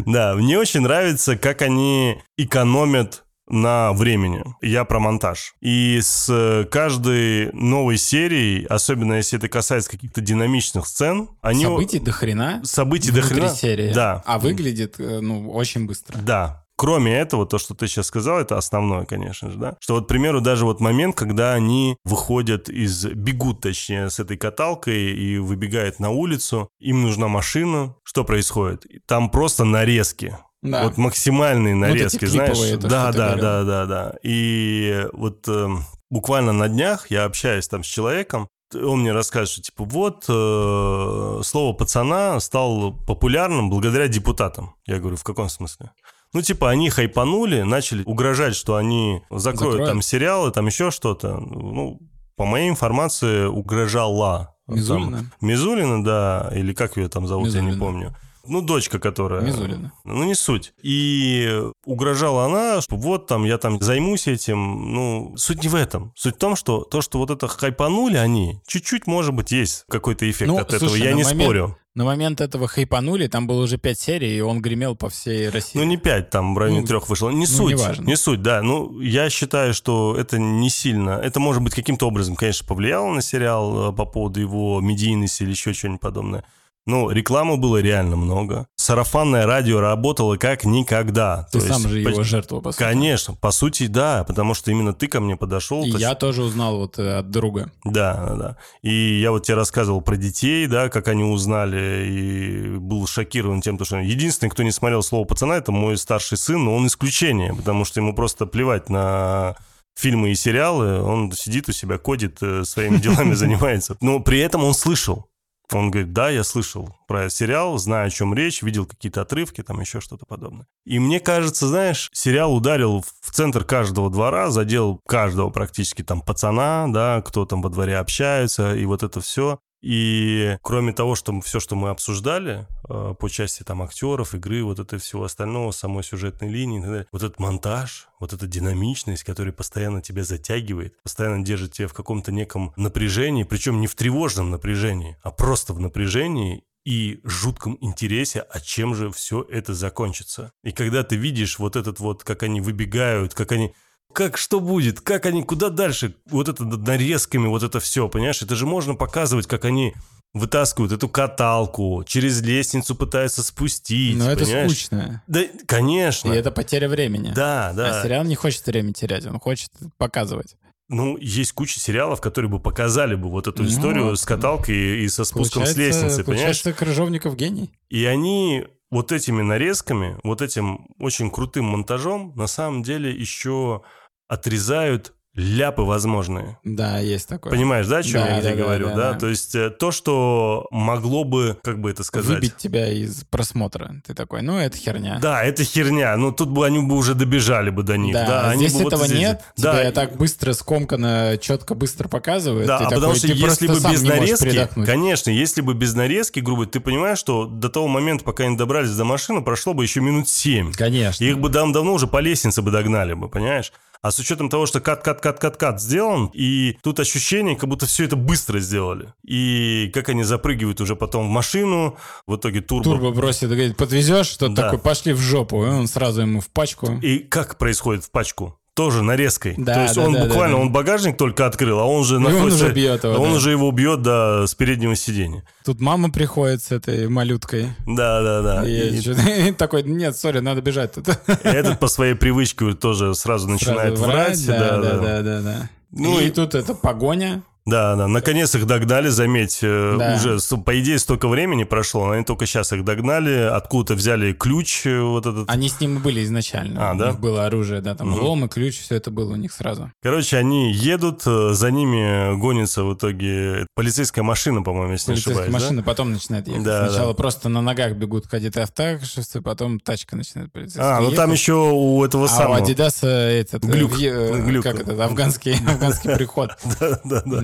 Да, 0.07 0.33
мне 0.38 0.57
очень 0.57 0.81
нравится, 0.81 1.38
как 1.38 1.62
они 1.62 2.19
экономят 2.36 3.24
на 3.48 3.93
времени. 3.93 4.43
Я 4.63 4.83
про 4.83 5.00
монтаж. 5.00 5.53
И 5.62 6.00
с 6.01 6.29
э, 6.31 6.65
каждой 6.65 7.51
новой 7.53 7.98
серией, 7.98 8.65
особенно 8.65 9.13
если 9.13 9.38
это 9.38 9.50
касается 9.50 9.91
каких-то 9.91 10.21
динамичных 10.21 10.88
сцен, 10.88 11.29
они... 11.41 11.63
Событий 11.63 12.00
до 12.00 12.12
хрена? 12.12 12.62
Событий 12.63 13.12
до 13.12 13.21
хрена. 13.21 13.50
серии. 13.50 13.93
Да. 13.93 14.24
А 14.25 14.39
выглядит, 14.39 14.95
э, 14.98 15.19
ну, 15.19 15.51
очень 15.51 15.86
быстро. 15.86 16.17
Да. 16.17 16.65
Кроме 16.79 17.13
этого, 17.13 17.45
то, 17.45 17.57
что 17.57 17.75
ты 17.75 17.88
сейчас 17.88 18.07
сказал, 18.07 18.39
это 18.39 18.57
основное, 18.57 19.03
конечно 19.03 19.51
же, 19.51 19.57
да. 19.57 19.75
Что 19.81 19.95
вот, 19.95 20.05
к 20.05 20.07
примеру, 20.07 20.39
даже 20.39 20.63
вот 20.63 20.79
момент, 20.79 21.13
когда 21.13 21.53
они 21.53 21.98
выходят 22.05 22.69
из, 22.69 23.03
бегут, 23.05 23.59
точнее, 23.59 24.09
с 24.09 24.17
этой 24.21 24.38
каталкой 24.38 25.12
и 25.12 25.38
выбегают 25.39 26.00
на 26.00 26.09
улицу, 26.09 26.69
им 26.79 27.01
нужна 27.01 27.27
машина, 27.27 27.95
что 28.03 28.24
происходит? 28.24 28.86
Там 29.05 29.29
просто 29.29 29.65
нарезки. 29.65 30.38
Да. 30.62 30.86
Вот 30.86 30.98
максимальные 30.98 31.75
нарезки, 31.75 32.24
эти 32.24 32.25
знаешь? 32.27 32.51
клиповые, 32.51 32.77
то, 32.77 32.88
да, 32.88 33.12
да, 33.12 33.36
говорил. 33.36 33.41
да, 33.41 33.63
да, 33.63 33.86
да. 33.86 34.13
И 34.24 35.05
вот 35.12 35.50
э, 35.50 35.67
буквально 36.09 36.53
на 36.53 36.69
днях 36.69 37.12
я 37.12 37.25
общаюсь 37.25 37.67
там 37.67 37.83
с 37.83 37.88
человеком, 37.88 38.48
он 38.74 39.01
мне 39.01 39.12
рассказывает, 39.12 39.50
что 39.50 39.62
типа 39.63 39.83
вот 39.83 40.25
э, 40.29 41.41
слово 41.43 41.74
пацана 41.74 42.39
стал 42.39 42.93
популярным 43.05 43.69
благодаря 43.69 44.07
депутатам. 44.07 44.75
Я 44.86 45.00
говорю, 45.00 45.17
в 45.17 45.24
каком 45.24 45.50
смысле? 45.50 45.91
Ну, 46.33 46.41
типа, 46.41 46.69
они 46.69 46.89
хайпанули, 46.89 47.62
начали 47.63 48.03
угрожать, 48.05 48.55
что 48.55 48.75
они 48.75 49.21
закроют, 49.31 49.74
Закроют. 49.74 49.86
там 49.89 50.01
сериалы, 50.01 50.51
там 50.51 50.67
еще 50.67 50.91
что-то. 50.91 51.38
Ну, 51.38 52.00
по 52.36 52.45
моей 52.45 52.69
информации, 52.69 53.45
угрожала. 53.45 54.55
там, 54.67 54.75
Мизулина? 54.75 55.31
Мизулина, 55.41 56.03
да, 56.03 56.51
или 56.53 56.74
как 56.74 56.98
ее 56.98 57.09
там 57.09 57.25
зовут, 57.27 57.50
я 57.50 57.62
не 57.62 57.67
Мизулина. 57.67 57.86
помню. 57.86 58.15
Ну, 58.48 58.62
дочка, 58.62 58.98
которая... 59.00 59.41
Мизулина. 59.41 59.91
Ну, 60.05 60.24
не 60.24 60.33
суть. 60.33 60.74
И 60.81 61.62
угрожала 61.86 62.45
она, 62.45 62.81
что 62.81 62.95
вот 62.95 63.27
там 63.27 63.43
я 63.43 63.57
там 63.59 63.79
займусь 63.79 64.27
этим. 64.27 64.93
Ну, 64.93 65.33
суть 65.38 65.62
не 65.62 65.69
в 65.69 65.75
этом. 65.75 66.13
Суть 66.15 66.36
в 66.36 66.39
том, 66.39 66.55
что 66.55 66.81
то, 66.83 67.01
что 67.01 67.19
вот 67.19 67.29
это 67.29 67.48
хайпанули 67.48 68.17
они, 68.17 68.59
чуть-чуть, 68.65 69.05
может 69.05 69.33
быть, 69.36 69.51
есть 69.51 69.83
какой-то 69.89 70.27
эффект 70.29 70.48
Ну, 70.50 70.57
от 70.57 70.74
этого. 70.74 70.89
слушай, 70.89 71.03
Я 71.03 71.12
на 71.12 71.17
не 71.17 71.24
момент- 71.24 71.41
спорю. 71.43 71.77
На 72.00 72.06
момент 72.06 72.39
этого 72.39 72.70
хайпанули, 72.70 73.27
там 73.27 73.46
было 73.46 73.62
уже 73.62 73.77
пять 73.77 74.00
серий, 74.00 74.38
и 74.38 74.39
он 74.39 74.62
гремел 74.62 74.96
по 74.96 75.10
всей 75.10 75.50
России. 75.50 75.77
Ну, 75.77 75.84
не 75.84 75.98
5, 75.98 76.29
там 76.29 76.56
в 76.56 76.58
районе 76.58 76.79
Ну, 76.79 76.88
трех 76.88 77.10
вышло. 77.10 77.29
Не 77.29 77.39
ну, 77.39 77.46
суть. 77.46 77.74
неважно. 77.74 78.06
Не 78.06 78.15
суть, 78.15 78.41
да. 78.41 78.62
Ну, 78.62 79.01
я 79.01 79.29
считаю, 79.29 79.74
что 79.74 80.15
это 80.15 80.39
не 80.39 80.70
сильно. 80.70 81.20
Это, 81.22 81.41
может 81.41 81.62
быть, 81.62 81.75
каким-то 81.75 82.08
образом, 82.08 82.38
конечно, 82.38 82.65
повлияло 82.65 83.13
на 83.13 83.22
сериал 83.22 83.89
э, 83.89 83.94
по 83.94 84.06
поводу 84.06 84.39
его 84.39 84.79
медийности 84.79 85.44
или 85.44 85.50
еще 85.50 85.74
что-нибудь 85.74 86.00
подобное. 86.00 86.46
Но 86.86 87.12
рекламы 87.12 87.57
было 87.57 87.77
реально 87.81 88.15
много. 88.15 88.65
Сарафанное 88.75 89.45
радио 89.45 89.79
работало 89.79 90.38
как 90.38 90.65
никогда. 90.65 91.48
Ты 91.51 91.59
То 91.59 91.67
сам 91.67 91.77
есть 91.81 91.89
же 91.89 92.00
его 92.00 92.15
поч- 92.17 92.27
жертвовал, 92.27 92.63
по 92.63 92.71
сути. 92.71 92.79
Конечно, 92.83 93.36
по 93.36 93.51
сути, 93.51 93.86
да, 93.88 94.24
потому 94.24 94.55
что 94.55 94.71
именно 94.71 94.93
ты 94.93 95.07
ко 95.07 95.19
мне 95.19 95.36
подошел. 95.36 95.83
И 95.86 95.91
то 95.91 95.98
я 96.00 96.07
есть- 96.09 96.19
тоже 96.19 96.41
узнал 96.41 96.77
вот 96.77 96.98
э, 96.98 97.17
от 97.19 97.29
друга. 97.29 97.71
Да, 97.83 98.25
да, 98.29 98.36
да. 98.36 98.57
И 98.81 99.19
я 99.21 99.29
вот 99.31 99.45
тебе 99.45 99.55
рассказывал 99.55 100.01
про 100.01 100.15
детей, 100.15 100.65
да, 100.65 100.89
как 100.89 101.07
они 101.09 101.24
узнали, 101.24 102.07
и 102.09 102.77
был 102.79 103.05
шокирован 103.05 103.62
тем, 103.62 103.77
то, 103.77 103.86
что 103.86 103.98
единственный, 103.98 104.50
кто 104.50 104.63
не 104.63 104.71
смотрел 104.71 105.03
«Слово 105.03 105.25
пацана», 105.25 105.57
это 105.57 105.71
мой 105.71 105.95
старший 105.98 106.38
сын, 106.39 106.63
но 106.63 106.75
он 106.75 106.88
исключение, 106.88 107.53
потому 107.53 107.86
что 107.86 108.00
ему 108.00 108.15
просто 108.15 108.48
плевать 108.48 108.89
на 108.89 109.55
фильмы 109.95 110.31
и 110.31 110.36
сериалы, 110.36 111.01
он 111.01 111.31
сидит 111.33 111.67
у 111.69 111.71
себя, 111.74 111.98
кодит, 111.98 112.38
э, 112.41 112.63
своими 112.63 112.98
делами 113.01 113.33
занимается. 113.36 113.95
Но 114.01 114.19
при 114.21 114.39
этом 114.39 114.63
он 114.63 114.74
слышал. 114.74 115.27
Он 115.71 115.91
говорит, 115.91 116.13
да, 116.13 116.29
я 116.29 116.43
слышал 116.43 116.95
про 117.07 117.29
сериал, 117.29 117.77
знаю, 117.77 118.07
о 118.07 118.09
чем 118.09 118.33
речь, 118.33 118.61
видел 118.61 118.85
какие-то 118.85 119.21
отрывки, 119.21 119.61
там 119.61 119.79
еще 119.79 120.01
что-то 120.01 120.25
подобное. 120.25 120.67
И 120.85 120.99
мне 120.99 121.19
кажется, 121.19 121.67
знаешь, 121.67 122.09
сериал 122.13 122.55
ударил 122.55 123.03
в 123.21 123.31
центр 123.31 123.63
каждого 123.63 124.09
двора, 124.09 124.49
задел 124.49 124.99
каждого 125.07 125.49
практически 125.49 126.03
там 126.03 126.21
пацана, 126.21 126.88
да, 126.89 127.21
кто 127.21 127.45
там 127.45 127.61
во 127.61 127.69
дворе 127.69 127.97
общается, 127.97 128.75
и 128.75 128.85
вот 128.85 129.03
это 129.03 129.21
все. 129.21 129.59
И 129.81 130.57
кроме 130.62 130.91
того, 130.93 131.15
что 131.15 131.39
все, 131.41 131.59
что 131.59 131.75
мы 131.75 131.89
обсуждали 131.89 132.67
э, 132.89 133.13
по 133.17 133.29
части 133.29 133.63
там 133.63 133.81
актеров, 133.81 134.36
игры, 134.36 134.63
вот 134.63 134.79
это 134.79 134.98
всего 134.98 135.24
остального, 135.24 135.71
самой 135.71 136.03
сюжетной 136.03 136.50
линии, 136.50 137.05
вот 137.11 137.24
этот 137.24 137.39
монтаж, 137.39 138.09
вот 138.20 138.33
эта 138.33 138.46
динамичность, 138.46 139.24
которая 139.24 139.53
постоянно 139.53 140.01
тебя 140.01 140.24
затягивает, 140.24 140.96
постоянно 141.03 141.44
держит 141.44 141.74
тебя 141.74 141.87
в 141.87 141.94
каком-то 141.94 142.31
неком 142.31 142.74
напряжении, 142.75 143.44
причем 143.44 143.79
не 143.79 143.87
в 143.87 143.96
тревожном 143.96 144.50
напряжении, 144.50 145.18
а 145.24 145.31
просто 145.31 145.74
в 145.74 145.79
напряжении 145.79 146.63
и 146.85 147.20
жутком 147.24 147.77
интересе, 147.81 148.42
а 148.42 148.59
чем 148.59 148.96
же 148.96 149.11
все 149.11 149.46
это 149.50 149.74
закончится. 149.74 150.51
И 150.63 150.72
когда 150.72 151.03
ты 151.03 151.15
видишь 151.15 151.59
вот 151.59 151.75
этот 151.75 152.00
вот, 152.00 152.24
как 152.24 152.44
они 152.44 152.61
выбегают, 152.61 153.33
как 153.33 153.51
они 153.51 153.74
как 154.13 154.37
что 154.37 154.59
будет, 154.59 155.01
как 155.01 155.25
они, 155.25 155.43
куда 155.43 155.69
дальше, 155.69 156.15
вот 156.29 156.50
это 156.50 156.63
нарезками, 156.65 157.48
вот 157.48 157.63
это 157.63 157.79
все, 157.79 158.09
понимаешь, 158.09 158.41
это 158.41 158.55
же 158.55 158.65
можно 158.65 158.95
показывать, 158.95 159.48
как 159.48 159.65
они 159.65 159.93
вытаскивают 160.33 160.91
эту 160.91 161.09
каталку, 161.09 162.03
через 162.05 162.41
лестницу 162.41 162.95
пытаются 162.95 163.43
спустить, 163.43 164.17
Но 164.17 164.31
это 164.31 164.45
понимаешь? 164.45 164.72
скучно. 164.72 165.24
Да, 165.27 165.41
конечно. 165.65 166.31
И 166.31 166.35
это 166.35 166.51
потеря 166.51 166.87
времени. 166.87 167.31
Да, 167.33 167.74
да. 167.75 168.00
А 168.00 168.03
сериал 168.03 168.24
не 168.25 168.35
хочет 168.35 168.65
время 168.67 168.93
терять, 168.93 169.25
он 169.25 169.39
хочет 169.39 169.72
показывать. 169.98 170.55
Ну, 170.87 171.17
есть 171.17 171.53
куча 171.53 171.79
сериалов, 171.79 172.19
которые 172.19 172.50
бы 172.50 172.59
показали 172.59 173.13
бы 173.15 173.29
вот 173.29 173.48
эту 173.48 173.63
Ну, 173.63 173.69
историю 173.69 174.05
вот. 174.05 174.19
с 174.19 174.25
каталкой 174.25 175.03
и 175.03 175.07
со 175.07 175.24
спуском 175.24 175.65
с 175.65 175.75
лестницы, 175.75 176.24
понимаешь? 176.24 176.25
получается, 176.25 176.74
Крыжовников 176.74 177.35
гений. 177.35 177.72
И 177.89 178.05
они 178.05 178.65
вот 178.89 179.11
этими 179.11 179.43
нарезками, 179.43 180.17
вот 180.24 180.41
этим 180.41 180.87
очень 181.00 181.29
крутым 181.29 181.65
монтажом 181.65 182.33
на 182.35 182.48
самом 182.48 182.81
деле 182.81 183.11
еще 183.11 183.83
отрезают 184.29 185.13
ляпы 185.35 185.83
возможные. 185.83 186.57
Да, 186.65 186.98
есть 187.00 187.27
такое. 187.29 187.51
Понимаешь, 187.53 187.87
да, 187.87 187.98
о 187.98 188.03
чем 188.03 188.13
Да, 188.22 188.27
я 188.29 188.39
где 188.39 188.50
да, 188.50 188.55
говорю, 188.55 188.87
да, 188.89 188.96
да? 188.96 189.13
да. 189.13 189.20
То 189.20 189.27
есть 189.27 189.55
э, 189.55 189.70
то, 189.70 189.92
что 189.92 190.68
могло 190.72 191.24
бы, 191.24 191.57
как 191.63 191.79
бы 191.79 191.92
это 191.92 192.03
сказать... 192.03 192.27
Выбить 192.29 192.57
тебя 192.57 192.92
из 192.92 193.24
просмотра. 193.29 194.01
Ты 194.05 194.15
такой, 194.15 194.42
ну, 194.42 194.57
это 194.57 194.75
херня. 194.75 195.20
Да, 195.22 195.42
это 195.44 195.63
херня. 195.63 196.18
Ну, 196.18 196.31
тут 196.33 196.50
бы 196.50 196.65
они 196.65 196.79
бы 196.79 196.96
уже 196.96 197.13
добежали 197.13 197.70
бы 197.70 197.83
до 197.83 197.96
них. 197.96 198.13
Да, 198.15 198.25
Да, 198.27 198.42
а 198.42 198.50
они 198.50 198.68
здесь 198.68 198.79
бы 198.79 198.83
вот 198.85 198.94
этого 198.94 199.07
здесь- 199.07 199.20
нет. 199.20 199.42
Да, 199.55 199.79
Тебя 199.79 199.92
так 199.92 200.18
быстро, 200.18 200.51
скомканно, 200.53 201.37
четко, 201.39 201.74
быстро 201.74 202.09
показывают. 202.09 202.68
Да, 202.68 202.77
а 202.77 202.79
такой, 202.79 202.96
потому 202.96 203.15
что 203.15 203.27
если 203.27 203.68
бы 203.68 203.75
без 203.79 204.01
нарезки, 204.01 204.70
конечно, 204.83 205.29
если 205.29 205.61
бы 205.61 205.74
без 205.74 205.94
нарезки, 205.94 206.39
грубо, 206.39 206.65
ты 206.65 206.79
понимаешь, 206.81 207.20
что 207.20 207.46
до 207.46 207.70
того 207.70 207.87
момента, 207.87 208.25
пока 208.25 208.44
они 208.46 208.57
добрались 208.57 208.92
до 208.92 209.05
машины, 209.05 209.42
прошло 209.42 209.74
бы 209.74 209.83
еще 209.83 210.01
минут 210.01 210.27
семь. 210.27 210.74
Конечно. 210.74 211.24
Их 211.24 211.37
бы 211.39 211.48
дав- 211.50 211.72
давно 211.72 211.94
уже 211.94 212.07
по 212.07 212.18
лестнице 212.20 212.61
бы 212.61 212.72
догнали 212.72 213.13
бы, 213.13 213.29
понимаешь? 213.29 213.72
А 214.01 214.12
с 214.12 214.20
учетом 214.20 214.50
того, 214.50 214.66
что 214.66 214.79
кат-кат-кат-кат-кат 214.79 215.81
сделан, 215.81 216.29
и 216.33 216.77
тут 216.81 217.00
ощущение, 217.00 217.55
как 217.57 217.70
будто 217.70 217.85
все 217.85 218.05
это 218.05 218.16
быстро 218.16 218.59
сделали. 218.59 219.14
И 219.25 219.92
как 219.94 220.09
они 220.09 220.24
запрыгивают 220.24 220.79
уже 220.79 220.96
потом 220.96 221.27
в 221.27 221.29
машину, 221.29 221.98
в 222.25 222.35
итоге 222.35 222.62
турбо... 222.62 222.83
Турбо 222.83 223.12
бросит, 223.12 223.50
говорит, 223.50 223.75
подвезешь, 223.75 224.27
что 224.27 224.48
Да. 224.48 224.64
такой, 224.64 224.79
пошли 224.79 225.14
в 225.14 225.20
жопу. 225.20 225.66
И 225.66 225.68
он 225.68 225.88
сразу 225.88 226.22
ему 226.22 226.40
в 226.40 226.50
пачку. 226.50 226.94
И 227.01 227.20
как 227.20 227.57
происходит 227.57 228.05
в 228.05 228.12
пачку? 228.12 228.58
Тоже 228.79 229.03
нарезкой. 229.03 229.55
Да, 229.57 229.74
То 229.74 229.81
есть 229.81 229.96
да, 229.96 230.01
он 230.03 230.13
да, 230.13 230.24
буквально, 230.24 230.55
да, 230.55 230.61
да. 230.61 230.65
он 230.68 230.72
багажник 230.72 231.18
только 231.18 231.46
открыл, 231.46 231.79
а 231.79 231.83
он 231.83 232.09
он 232.09 232.24
находится... 232.24 232.63
уже 232.63 232.74
бьет 232.74 233.03
его, 233.03 233.13
Он 233.15 233.31
да. 233.31 233.35
уже 233.35 233.51
его 233.51 233.68
убьет, 233.68 234.01
да, 234.01 234.48
с 234.48 234.55
переднего 234.55 234.96
сиденья. 234.96 235.44
Тут 235.65 235.81
мама 235.81 236.09
приходит 236.09 236.63
с 236.63 236.72
этой 236.72 237.09
малюткой. 237.09 237.74
Да, 237.85 238.22
да, 238.22 238.42
да. 238.42 238.65
И 238.65 239.00
И- 239.00 239.51
такой, 239.57 239.83
нет, 239.83 240.15
сори, 240.15 240.39
надо 240.39 240.61
бежать 240.61 240.94
тут. 240.94 241.09
Этот 241.44 241.77
по 241.81 241.89
своей 241.89 242.13
привычке 242.13 242.72
тоже 242.72 243.15
сразу 243.15 243.50
начинает 243.50 243.98
Сразу 243.98 244.09
врать. 244.09 244.48
Да, 244.48 244.57
да, 244.57 244.77
да. 244.77 244.98
да, 244.98 245.22
да, 245.24 245.42
да. 245.42 245.70
Ну 245.92 246.18
и, 246.18 246.27
и- 246.27 246.29
тут 246.29 246.55
это 246.55 246.74
погоня. 246.74 247.44
Да, 247.65 247.95
да, 247.95 248.07
наконец 248.07 248.55
их 248.55 248.65
догнали, 248.65 249.09
заметь, 249.09 249.59
э, 249.61 249.95
Да. 250.00 250.15
уже, 250.15 250.39
по 250.63 250.79
идее, 250.79 250.98
столько 250.98 251.27
времени 251.27 251.65
прошло, 251.65 252.05
но 252.07 252.11
они 252.13 252.24
только 252.25 252.45
сейчас 252.48 252.72
их 252.74 252.83
догнали, 252.83 253.33
откуда-то 253.43 253.93
взяли 253.93 254.33
ключ 254.33 254.85
э, 254.85 255.00
вот 255.01 255.25
этот. 255.25 255.50
Они 255.50 255.69
с 255.69 255.79
ним 255.79 255.98
и 255.98 256.00
были 256.00 256.24
изначально. 256.24 256.89
А, 256.89 256.93
у 256.93 256.98
да? 256.98 257.07
них 257.11 257.19
было 257.19 257.45
оружие, 257.45 257.81
да, 257.81 257.93
там 257.95 258.09
Мгм. 258.09 258.22
лом 258.24 258.45
и 258.45 258.48
ключ, 258.48 258.79
все 258.79 258.95
это 258.95 259.11
было 259.11 259.33
у 259.33 259.35
них 259.35 259.51
сразу. 259.51 259.91
Короче, 260.01 260.37
они 260.37 260.72
едут, 260.74 261.24
э, 261.27 261.53
за 261.53 261.69
ними 261.69 262.35
гонится 262.39 262.83
в 262.83 262.95
итоге 262.95 263.67
полицейская 263.75 264.24
машина, 264.24 264.63
по-моему, 264.63 264.93
если 264.93 265.11
не 265.11 265.15
Полицейская 265.17 265.43
ошибаюсь, 265.43 265.53
да? 265.61 265.65
машина 265.67 265.83
потом 265.83 266.11
начинает 266.13 266.48
ехать. 266.48 266.63
Да, 266.63 266.87
Сначала 266.87 267.13
да. 267.13 267.17
просто 267.17 267.50
на 267.50 267.61
ногах 267.61 267.93
бегут 267.93 268.27
кадеты 268.27 268.61
автошевцы, 268.61 269.41
потом 269.41 269.79
тачка 269.79 270.15
начинает 270.15 270.51
полицейская 270.51 270.98
А, 270.98 271.01
ну 271.01 271.11
там 271.11 271.29
ехать. 271.29 271.39
еще 271.41 271.53
у 271.53 272.03
этого 272.03 272.24
А 272.24 272.25
у 272.25 272.29
самого... 272.29 272.57
Адидаса 272.57 273.07
этот... 273.07 273.63
Глюк. 273.63 274.01
э, 274.01 274.41
Глюк. 274.43 274.63
Как 274.63 274.79
этот? 274.79 275.00
Афганский, 275.00 275.53
афганский 275.67 276.15
приход. 276.15 276.51
Да, 276.79 277.00
да, 277.03 277.22
да. 277.25 277.41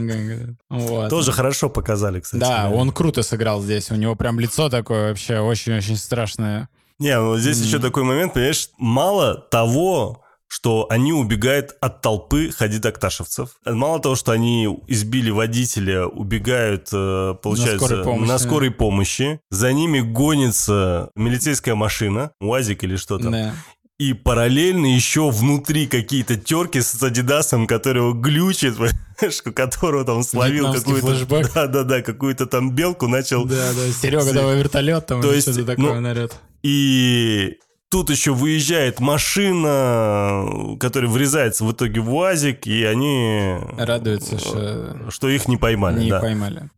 Вот. 0.70 1.10
Тоже 1.10 1.32
хорошо 1.32 1.70
показали, 1.70 2.20
кстати. 2.20 2.41
Да, 2.41 2.70
он 2.70 2.91
круто 2.91 3.24
сыграл 3.24 3.62
здесь. 3.62 3.91
У 3.91 3.96
него 3.96 4.15
прям 4.15 4.39
лицо 4.39 4.70
такое 4.70 5.10
вообще 5.10 5.39
очень-очень 5.39 5.98
страшное. 5.98 6.70
Не, 7.00 7.20
ну 7.20 7.38
здесь 7.38 7.60
еще 7.60 7.80
такой 7.80 8.04
момент, 8.04 8.34
понимаешь, 8.34 8.70
мало 8.78 9.36
того, 9.36 10.22
что 10.48 10.88
они 10.89 11.12
убегают 11.12 11.76
от 11.82 12.02
толпы 12.02 12.52
ходит-акташевцев. 12.52 13.58
Мало 13.65 14.00
того, 14.00 14.15
что 14.15 14.32
они 14.32 14.68
избили 14.88 15.32
водителя, 15.32 16.06
убегают, 16.06 16.89
э, 16.94 17.36
получается, 17.41 17.86
скорой 17.86 18.04
помощи. 18.04 18.28
на 18.30 18.39
скорой 18.39 18.72
помощи. 18.72 19.39
За 19.50 19.74
ними 19.74 20.00
гонится 20.00 21.10
милицейская 21.15 21.76
машина, 21.76 22.32
УАЗик 22.39 22.84
или 22.84 22.96
что 22.96 23.18
там. 23.18 23.32
Да. 23.32 23.54
И 23.97 24.12
параллельно 24.12 24.88
еще 24.93 25.29
внутри 25.29 25.88
какие-то 25.88 26.36
терки 26.36 26.81
с 26.81 27.01
Адидасом, 27.01 27.65
которого 27.65 28.13
глючит, 28.13 28.75
которого 29.55 30.03
там 30.03 30.21
словил 30.23 30.73
какую-то... 30.73 31.25
Да-да-да, 31.55 32.01
какую-то 32.01 32.45
там 32.45 32.71
белку 32.71 33.08
начал... 33.08 33.45
Да, 33.45 33.71
да, 33.71 33.91
Серега, 33.93 34.34
давай 34.34 34.58
вертолет 34.58 35.05
там 35.05 35.21
То 35.21 35.34
есть, 35.34 35.49
что-то 35.49 35.65
такое 35.65 35.93
ну, 35.93 36.01
нарет. 36.01 36.36
И 36.62 37.58
тут 37.89 38.10
еще 38.10 38.34
выезжает 38.34 38.99
машина, 38.99 40.77
которая 40.77 41.10
врезается 41.10 41.63
в 41.63 41.71
итоге 41.71 42.01
в 42.01 42.13
УАЗик, 42.13 42.67
и 42.67 42.84
они... 42.84 43.55
Радуются, 43.77 44.38
что... 44.38 45.10
Что 45.10 45.29
их 45.29 45.47
не 45.47 45.55
поймали. 45.55 46.03
Не 46.03 46.10
да. 46.10 46.19
поймали. 46.19 46.69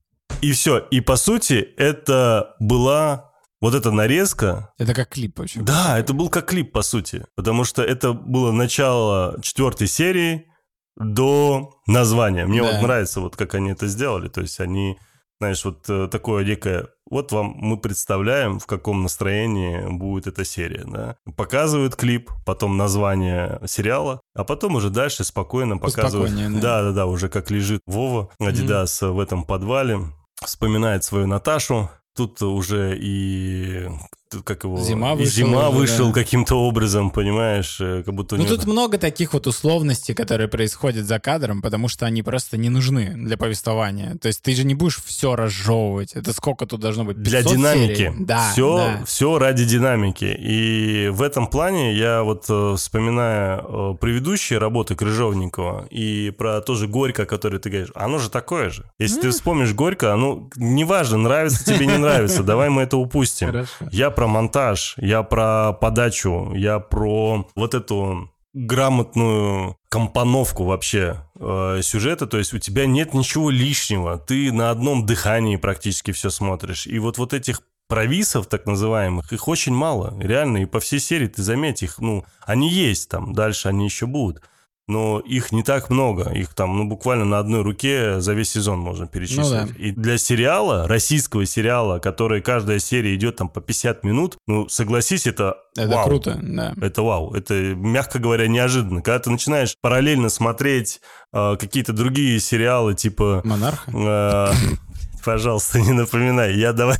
И 0.42 0.52
все. 0.52 0.78
И 0.92 1.02
по 1.02 1.16
сути, 1.16 1.68
это 1.78 2.56
была 2.60 3.27
вот 3.60 3.74
эта 3.74 3.92
нарезка... 3.92 4.72
Это 4.78 4.94
как 4.94 5.10
клип 5.10 5.40
вообще. 5.40 5.62
Да, 5.62 5.98
это 5.98 6.14
был 6.14 6.30
как 6.30 6.48
клип, 6.48 6.72
по 6.72 6.82
сути. 6.82 7.26
Потому 7.36 7.64
что 7.64 7.82
это 7.82 8.14
было 8.14 8.52
начало 8.52 9.40
четвертой 9.42 9.88
серии 9.88 10.46
до 10.96 11.74
названия. 11.88 12.46
Мне 12.46 12.62
Да. 12.62 12.72
вот 12.72 12.82
нравится, 12.82 13.20
вот 13.22 13.36
как 13.36 13.56
они 13.56 13.72
это 13.72 13.88
сделали. 13.88 14.28
То 14.30 14.42
есть 14.42 14.60
они, 14.60 14.98
знаешь, 15.40 15.64
вот 15.66 15.90
э, 15.90 16.08
такое 16.12 16.46
некое... 16.46 16.88
Вот 17.10 17.32
вам 17.32 17.54
мы 17.56 17.78
представляем, 17.78 18.60
в 18.60 18.66
каком 18.66 19.02
настроении 19.02 19.88
будет 19.90 20.28
эта 20.28 20.44
серия, 20.44 20.84
да. 20.86 21.16
Показывают 21.36 21.96
клип, 21.96 22.30
потом 22.46 22.78
название 22.78 23.60
сериала, 23.66 24.20
а 24.36 24.44
потом 24.44 24.76
уже 24.76 24.90
дальше 24.90 25.24
спокойно 25.24 25.78
показывают... 25.78 26.32
Да-да-да, 26.60 27.06
уже 27.06 27.30
как 27.30 27.50
лежит 27.50 27.82
Вова, 27.86 28.30
Адидас 28.40 29.02
в 29.02 29.20
этом 29.20 29.46
подвале, 29.46 30.00
вспоминает 30.44 31.04
свою 31.04 31.28
Наташу. 31.28 31.90
Тут 32.18 32.42
уже 32.42 32.98
и 33.00 33.88
как 34.44 34.64
его 34.64 34.78
Зима 34.78 35.16
вышел 35.16 35.32
зима 35.32 35.70
вышел 35.70 36.08
да. 36.08 36.14
каким-то 36.14 36.56
образом, 36.56 37.12
понимаешь, 37.12 37.78
э, 37.80 38.04
как 38.04 38.14
будто 38.14 38.38
Ну, 38.38 38.46
тут 38.46 38.66
много 38.66 38.98
таких 38.98 39.34
вот 39.34 39.48
условностей, 39.48 40.14
которые 40.14 40.48
происходят 40.48 41.06
за 41.06 41.20
кадром, 41.20 41.62
потому 41.62 41.88
что 41.88 42.06
они 42.06 42.24
просто 42.24 42.58
не 42.58 42.70
нужны 42.70 43.14
для 43.16 43.38
повествования. 43.38 44.16
То 44.16 44.28
есть 44.28 44.42
ты 44.42 44.56
же 44.56 44.64
не 44.64 44.76
будешь 44.76 45.02
все 45.04 45.36
разжевывать. 45.36 46.14
Это 46.14 46.34
сколько 46.34 46.66
тут 46.66 46.82
должно 46.82 47.04
быть? 47.04 47.18
для 47.22 47.42
500 47.42 47.54
динамики. 47.58 47.96
серий? 47.96 48.14
Да, 48.20 48.52
все, 48.52 48.78
да. 48.78 49.06
все 49.06 49.40
ради 49.40 49.66
динамики. 49.66 50.36
И 50.40 51.10
в 51.10 51.22
этом 51.22 51.48
плане 51.48 51.94
я 51.94 52.24
вот 52.24 52.46
э, 52.50 52.76
вспоминая 52.78 53.62
э, 53.64 53.96
предыдущие 54.00 54.60
работы 54.60 54.96
Крыжовникова 54.96 55.88
и 55.90 56.32
про 56.32 56.62
тоже 56.62 56.88
Горько, 56.88 57.26
который 57.26 57.60
ты 57.60 57.70
говоришь, 57.70 57.92
оно 57.96 58.20
же 58.20 58.30
такое 58.30 58.70
же. 58.70 58.86
Если 59.00 59.22
ты 59.22 59.32
вспомнишь 59.32 59.74
Горько, 59.74 60.14
оно 60.14 60.50
неважно, 60.56 61.18
нравится 61.18 61.64
тебе, 61.66 61.86
не 61.86 61.98
нравится, 61.98 62.44
давай 62.44 62.70
мы 62.70 62.84
это 62.84 62.98
упустим. 62.98 63.66
Я 63.92 64.12
про 64.18 64.26
монтаж, 64.26 64.96
я 64.98 65.22
про 65.22 65.74
подачу, 65.74 66.52
я 66.56 66.80
про 66.80 67.48
вот 67.56 67.76
эту 67.76 68.32
грамотную 68.56 69.78
компоновку 69.90 70.64
вообще 70.64 71.18
э, 71.40 71.82
сюжета, 71.84 72.26
то 72.26 72.40
есть 72.40 72.52
у 72.52 72.58
тебя 72.58 72.88
нет 72.88 73.14
ничего 73.14 73.52
лишнего, 73.52 74.18
ты 74.18 74.52
на 74.52 74.72
одном 74.72 75.06
дыхании 75.06 75.58
практически 75.58 76.14
все 76.14 76.32
смотришь, 76.32 76.88
и 76.88 76.98
вот 76.98 77.20
вот 77.20 77.32
этих 77.32 77.62
провисов, 77.88 78.48
так 78.48 78.66
называемых, 78.66 79.32
их 79.34 79.48
очень 79.48 79.76
мало, 79.76 80.20
реально, 80.20 80.64
и 80.64 80.66
по 80.66 80.80
всей 80.80 81.00
серии 81.00 81.28
ты 81.28 81.44
заметь 81.44 81.84
их, 81.84 82.00
ну, 82.00 82.26
они 82.44 82.72
есть 82.72 83.10
там, 83.10 83.34
дальше 83.34 83.68
они 83.68 83.86
еще 83.86 84.08
будут, 84.08 84.42
но 84.88 85.20
их 85.20 85.52
не 85.52 85.64
так 85.64 85.90
много, 85.90 86.32
их 86.32 86.54
там, 86.54 86.78
ну, 86.78 86.86
буквально 86.86 87.26
на 87.26 87.40
одной 87.40 87.62
руке 87.62 88.22
за 88.22 88.34
весь 88.34 88.52
сезон 88.52 88.80
можно 88.80 89.06
перечислить. 89.06 89.40
Ну 89.40 89.50
да. 89.50 89.68
И 89.78 89.92
для 89.92 90.18
сериала, 90.18 90.88
российского 90.88 91.46
сериала, 91.46 92.00
который 92.00 92.42
каждая 92.42 92.80
серия 92.80 93.14
идет 93.16 93.36
там 93.36 93.50
по 93.50 93.60
50 93.60 94.04
минут, 94.04 94.38
ну, 94.48 94.70
согласись, 94.70 95.28
это 95.28 95.58
Это 95.76 95.90
вау. 95.90 96.06
круто, 96.06 96.40
да. 96.42 96.74
Это 96.82 97.02
вау. 97.02 97.34
Это, 97.34 97.54
мягко 97.54 98.20
говоря, 98.20 98.48
неожиданно. 98.48 99.02
Когда 99.02 99.20
ты 99.20 99.30
начинаешь 99.30 99.76
параллельно 99.82 100.30
смотреть 100.30 101.02
э, 101.34 101.58
какие-то 101.60 101.92
другие 101.92 102.40
сериалы, 102.40 102.94
типа... 102.96 103.42
Монарха? 103.44 103.92
э, 103.92 104.54
Пожалуйста, 105.26 105.82
не 105.82 105.92
напоминай. 105.92 106.56
Я 106.56 106.72
давай... 106.72 106.98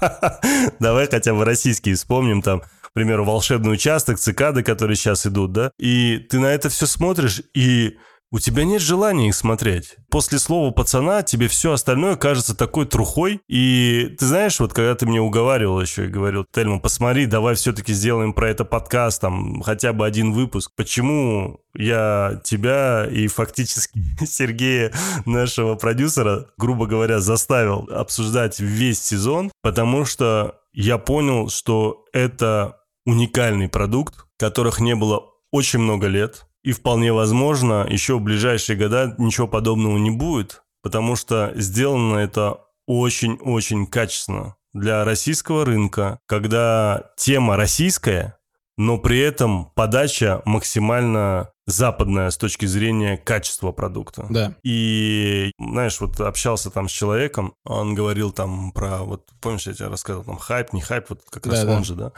давай 0.80 1.08
хотя 1.08 1.32
бы 1.32 1.46
российские 1.46 1.94
вспомним 1.94 2.42
там. 2.42 2.62
Примеру, 2.94 3.24
«Волшебный 3.24 3.74
участок», 3.74 4.18
«Цикады», 4.18 4.62
которые 4.62 4.96
сейчас 4.96 5.26
идут, 5.26 5.52
да? 5.52 5.70
И 5.78 6.18
ты 6.18 6.38
на 6.38 6.46
это 6.46 6.68
все 6.68 6.86
смотришь, 6.86 7.42
и 7.52 7.96
у 8.34 8.40
тебя 8.40 8.64
нет 8.64 8.82
желания 8.82 9.28
их 9.28 9.34
смотреть. 9.36 9.94
После 10.10 10.40
слова 10.40 10.72
пацана 10.72 11.22
тебе 11.22 11.46
все 11.46 11.72
остальное 11.72 12.16
кажется 12.16 12.56
такой 12.56 12.84
трухой. 12.84 13.40
И 13.46 14.16
ты 14.18 14.26
знаешь, 14.26 14.58
вот 14.58 14.72
когда 14.72 14.96
ты 14.96 15.06
мне 15.06 15.20
уговаривал 15.20 15.80
еще 15.80 16.06
и 16.06 16.10
говорил, 16.10 16.44
Тельма, 16.52 16.80
посмотри, 16.80 17.26
давай 17.26 17.54
все-таки 17.54 17.92
сделаем 17.92 18.32
про 18.32 18.50
это 18.50 18.64
подкаст, 18.64 19.20
там, 19.20 19.62
хотя 19.62 19.92
бы 19.92 20.04
один 20.04 20.32
выпуск. 20.32 20.72
Почему 20.76 21.60
я 21.76 22.40
тебя 22.42 23.06
и 23.08 23.28
фактически 23.28 24.02
Сергея, 24.26 24.92
нашего 25.26 25.76
продюсера, 25.76 26.46
грубо 26.58 26.86
говоря, 26.86 27.20
заставил 27.20 27.88
обсуждать 27.92 28.58
весь 28.58 29.00
сезон? 29.00 29.52
Потому 29.62 30.04
что 30.04 30.56
я 30.72 30.98
понял, 30.98 31.50
что 31.50 32.04
это 32.12 32.78
уникальный 33.06 33.68
продукт, 33.68 34.26
которых 34.38 34.80
не 34.80 34.94
было 34.94 35.24
очень 35.50 35.80
много 35.80 36.06
лет. 36.06 36.46
И 36.62 36.72
вполне 36.72 37.12
возможно, 37.12 37.86
еще 37.88 38.18
в 38.18 38.22
ближайшие 38.22 38.76
года 38.76 39.14
ничего 39.18 39.46
подобного 39.46 39.98
не 39.98 40.10
будет, 40.10 40.62
потому 40.82 41.14
что 41.14 41.52
сделано 41.56 42.18
это 42.18 42.60
очень-очень 42.86 43.86
качественно 43.86 44.56
для 44.72 45.04
российского 45.04 45.64
рынка, 45.64 46.18
когда 46.26 47.10
тема 47.16 47.56
российская, 47.56 48.38
но 48.76 48.98
при 48.98 49.20
этом 49.20 49.70
подача 49.74 50.42
максимально 50.44 51.50
западная 51.66 52.30
с 52.30 52.36
точки 52.36 52.66
зрения 52.66 53.16
качества 53.16 53.72
продукта. 53.72 54.26
Да. 54.28 54.54
И, 54.62 55.52
знаешь, 55.58 56.00
вот 56.00 56.20
общался 56.20 56.70
там 56.70 56.88
с 56.88 56.92
человеком, 56.92 57.54
он 57.64 57.94
говорил 57.94 58.32
там 58.32 58.72
про, 58.72 58.98
вот 58.98 59.28
помнишь, 59.40 59.66
я 59.66 59.72
тебе 59.74 59.88
рассказывал, 59.88 60.24
там 60.24 60.36
хайп, 60.38 60.72
не 60.72 60.80
хайп, 60.80 61.06
вот 61.08 61.22
как 61.30 61.46
раз 61.46 61.60
Да-да. 61.60 61.76
он 61.76 61.84
же, 61.84 61.94
да? 61.94 62.12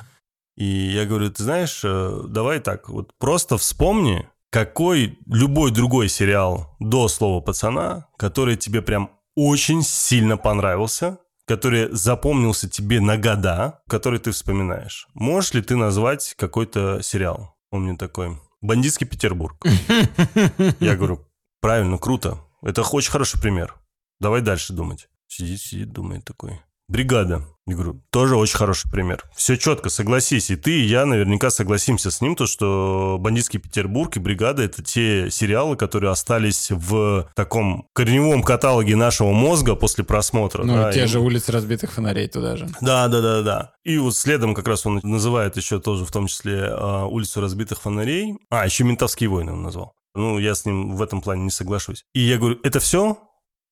И 0.56 0.64
я 0.64 1.04
говорю, 1.04 1.30
ты 1.30 1.42
знаешь, 1.42 1.82
э, 1.84 2.22
давай 2.28 2.60
так, 2.60 2.88
вот 2.88 3.12
просто 3.18 3.58
вспомни, 3.58 4.28
какой 4.50 5.18
любой 5.26 5.70
другой 5.70 6.08
сериал 6.08 6.76
до 6.80 7.08
слова 7.08 7.42
пацана, 7.42 8.08
который 8.16 8.56
тебе 8.56 8.80
прям 8.80 9.10
очень 9.34 9.82
сильно 9.82 10.38
понравился, 10.38 11.18
который 11.46 11.94
запомнился 11.94 12.68
тебе 12.68 13.00
на 13.00 13.18
года, 13.18 13.82
который 13.88 14.18
ты 14.18 14.32
вспоминаешь. 14.32 15.08
Можешь 15.14 15.52
ли 15.52 15.62
ты 15.62 15.76
назвать 15.76 16.34
какой-то 16.38 17.02
сериал? 17.02 17.56
Он 17.70 17.82
мне 17.84 17.96
такой, 17.96 18.38
«Бандитский 18.62 19.06
Петербург». 19.06 19.62
Я 20.80 20.96
говорю, 20.96 21.26
правильно, 21.60 21.98
круто. 21.98 22.38
Это 22.62 22.82
очень 22.82 23.10
хороший 23.10 23.40
пример. 23.40 23.76
Давай 24.20 24.40
дальше 24.40 24.72
думать. 24.72 25.08
Сидит, 25.28 25.60
сидит, 25.60 25.92
думает 25.92 26.24
такой. 26.24 26.62
Бригада. 26.88 27.44
Я 27.68 27.74
говорю, 27.74 28.00
тоже 28.10 28.36
очень 28.36 28.56
хороший 28.56 28.88
пример. 28.90 29.24
Все 29.34 29.56
четко, 29.56 29.88
согласись. 29.88 30.50
И 30.50 30.56
ты, 30.56 30.70
и 30.70 30.84
я 30.86 31.04
наверняка 31.04 31.50
согласимся 31.50 32.12
с 32.12 32.20
ним, 32.20 32.36
то, 32.36 32.46
что 32.46 33.16
«Бандитский 33.18 33.58
Петербург» 33.58 34.16
и 34.16 34.20
«Бригада»— 34.20 34.62
это 34.64 34.84
те 34.84 35.30
сериалы, 35.32 35.76
которые 35.76 36.12
остались 36.12 36.68
в 36.70 37.28
таком 37.34 37.88
корневом 37.92 38.44
каталоге 38.44 38.94
нашего 38.94 39.32
мозга 39.32 39.74
после 39.74 40.04
просмотра. 40.04 40.62
Ну, 40.62 40.74
да, 40.74 40.92
те 40.92 41.04
и- 41.04 41.06
же 41.08 41.18
улицы 41.18 41.50
разбитых 41.50 41.92
фонарей 41.92 42.28
туда 42.28 42.56
же. 42.56 42.68
да, 42.80 43.08
да, 43.08 43.20
да, 43.20 43.42
да. 43.42 43.72
И 43.82 43.98
вот 43.98 44.14
следом 44.16 44.54
как 44.54 44.68
раз 44.68 44.86
он 44.86 45.00
называет 45.02 45.56
еще 45.56 45.80
тоже 45.80 46.04
в 46.04 46.12
том 46.12 46.28
числе 46.28 46.68
а, 46.70 47.06
улицу 47.06 47.40
разбитых 47.40 47.80
фонарей. 47.80 48.38
А, 48.48 48.64
еще 48.64 48.84
ментовские 48.84 49.28
войны 49.28 49.52
он 49.52 49.62
назвал. 49.64 49.92
Ну, 50.14 50.38
я 50.38 50.54
с 50.54 50.64
ним 50.66 50.94
в 50.94 51.02
этом 51.02 51.20
плане 51.20 51.42
не 51.42 51.50
соглашусь. 51.50 52.04
И 52.14 52.20
я 52.20 52.38
говорю, 52.38 52.58
это 52.62 52.78
все? 52.78 53.18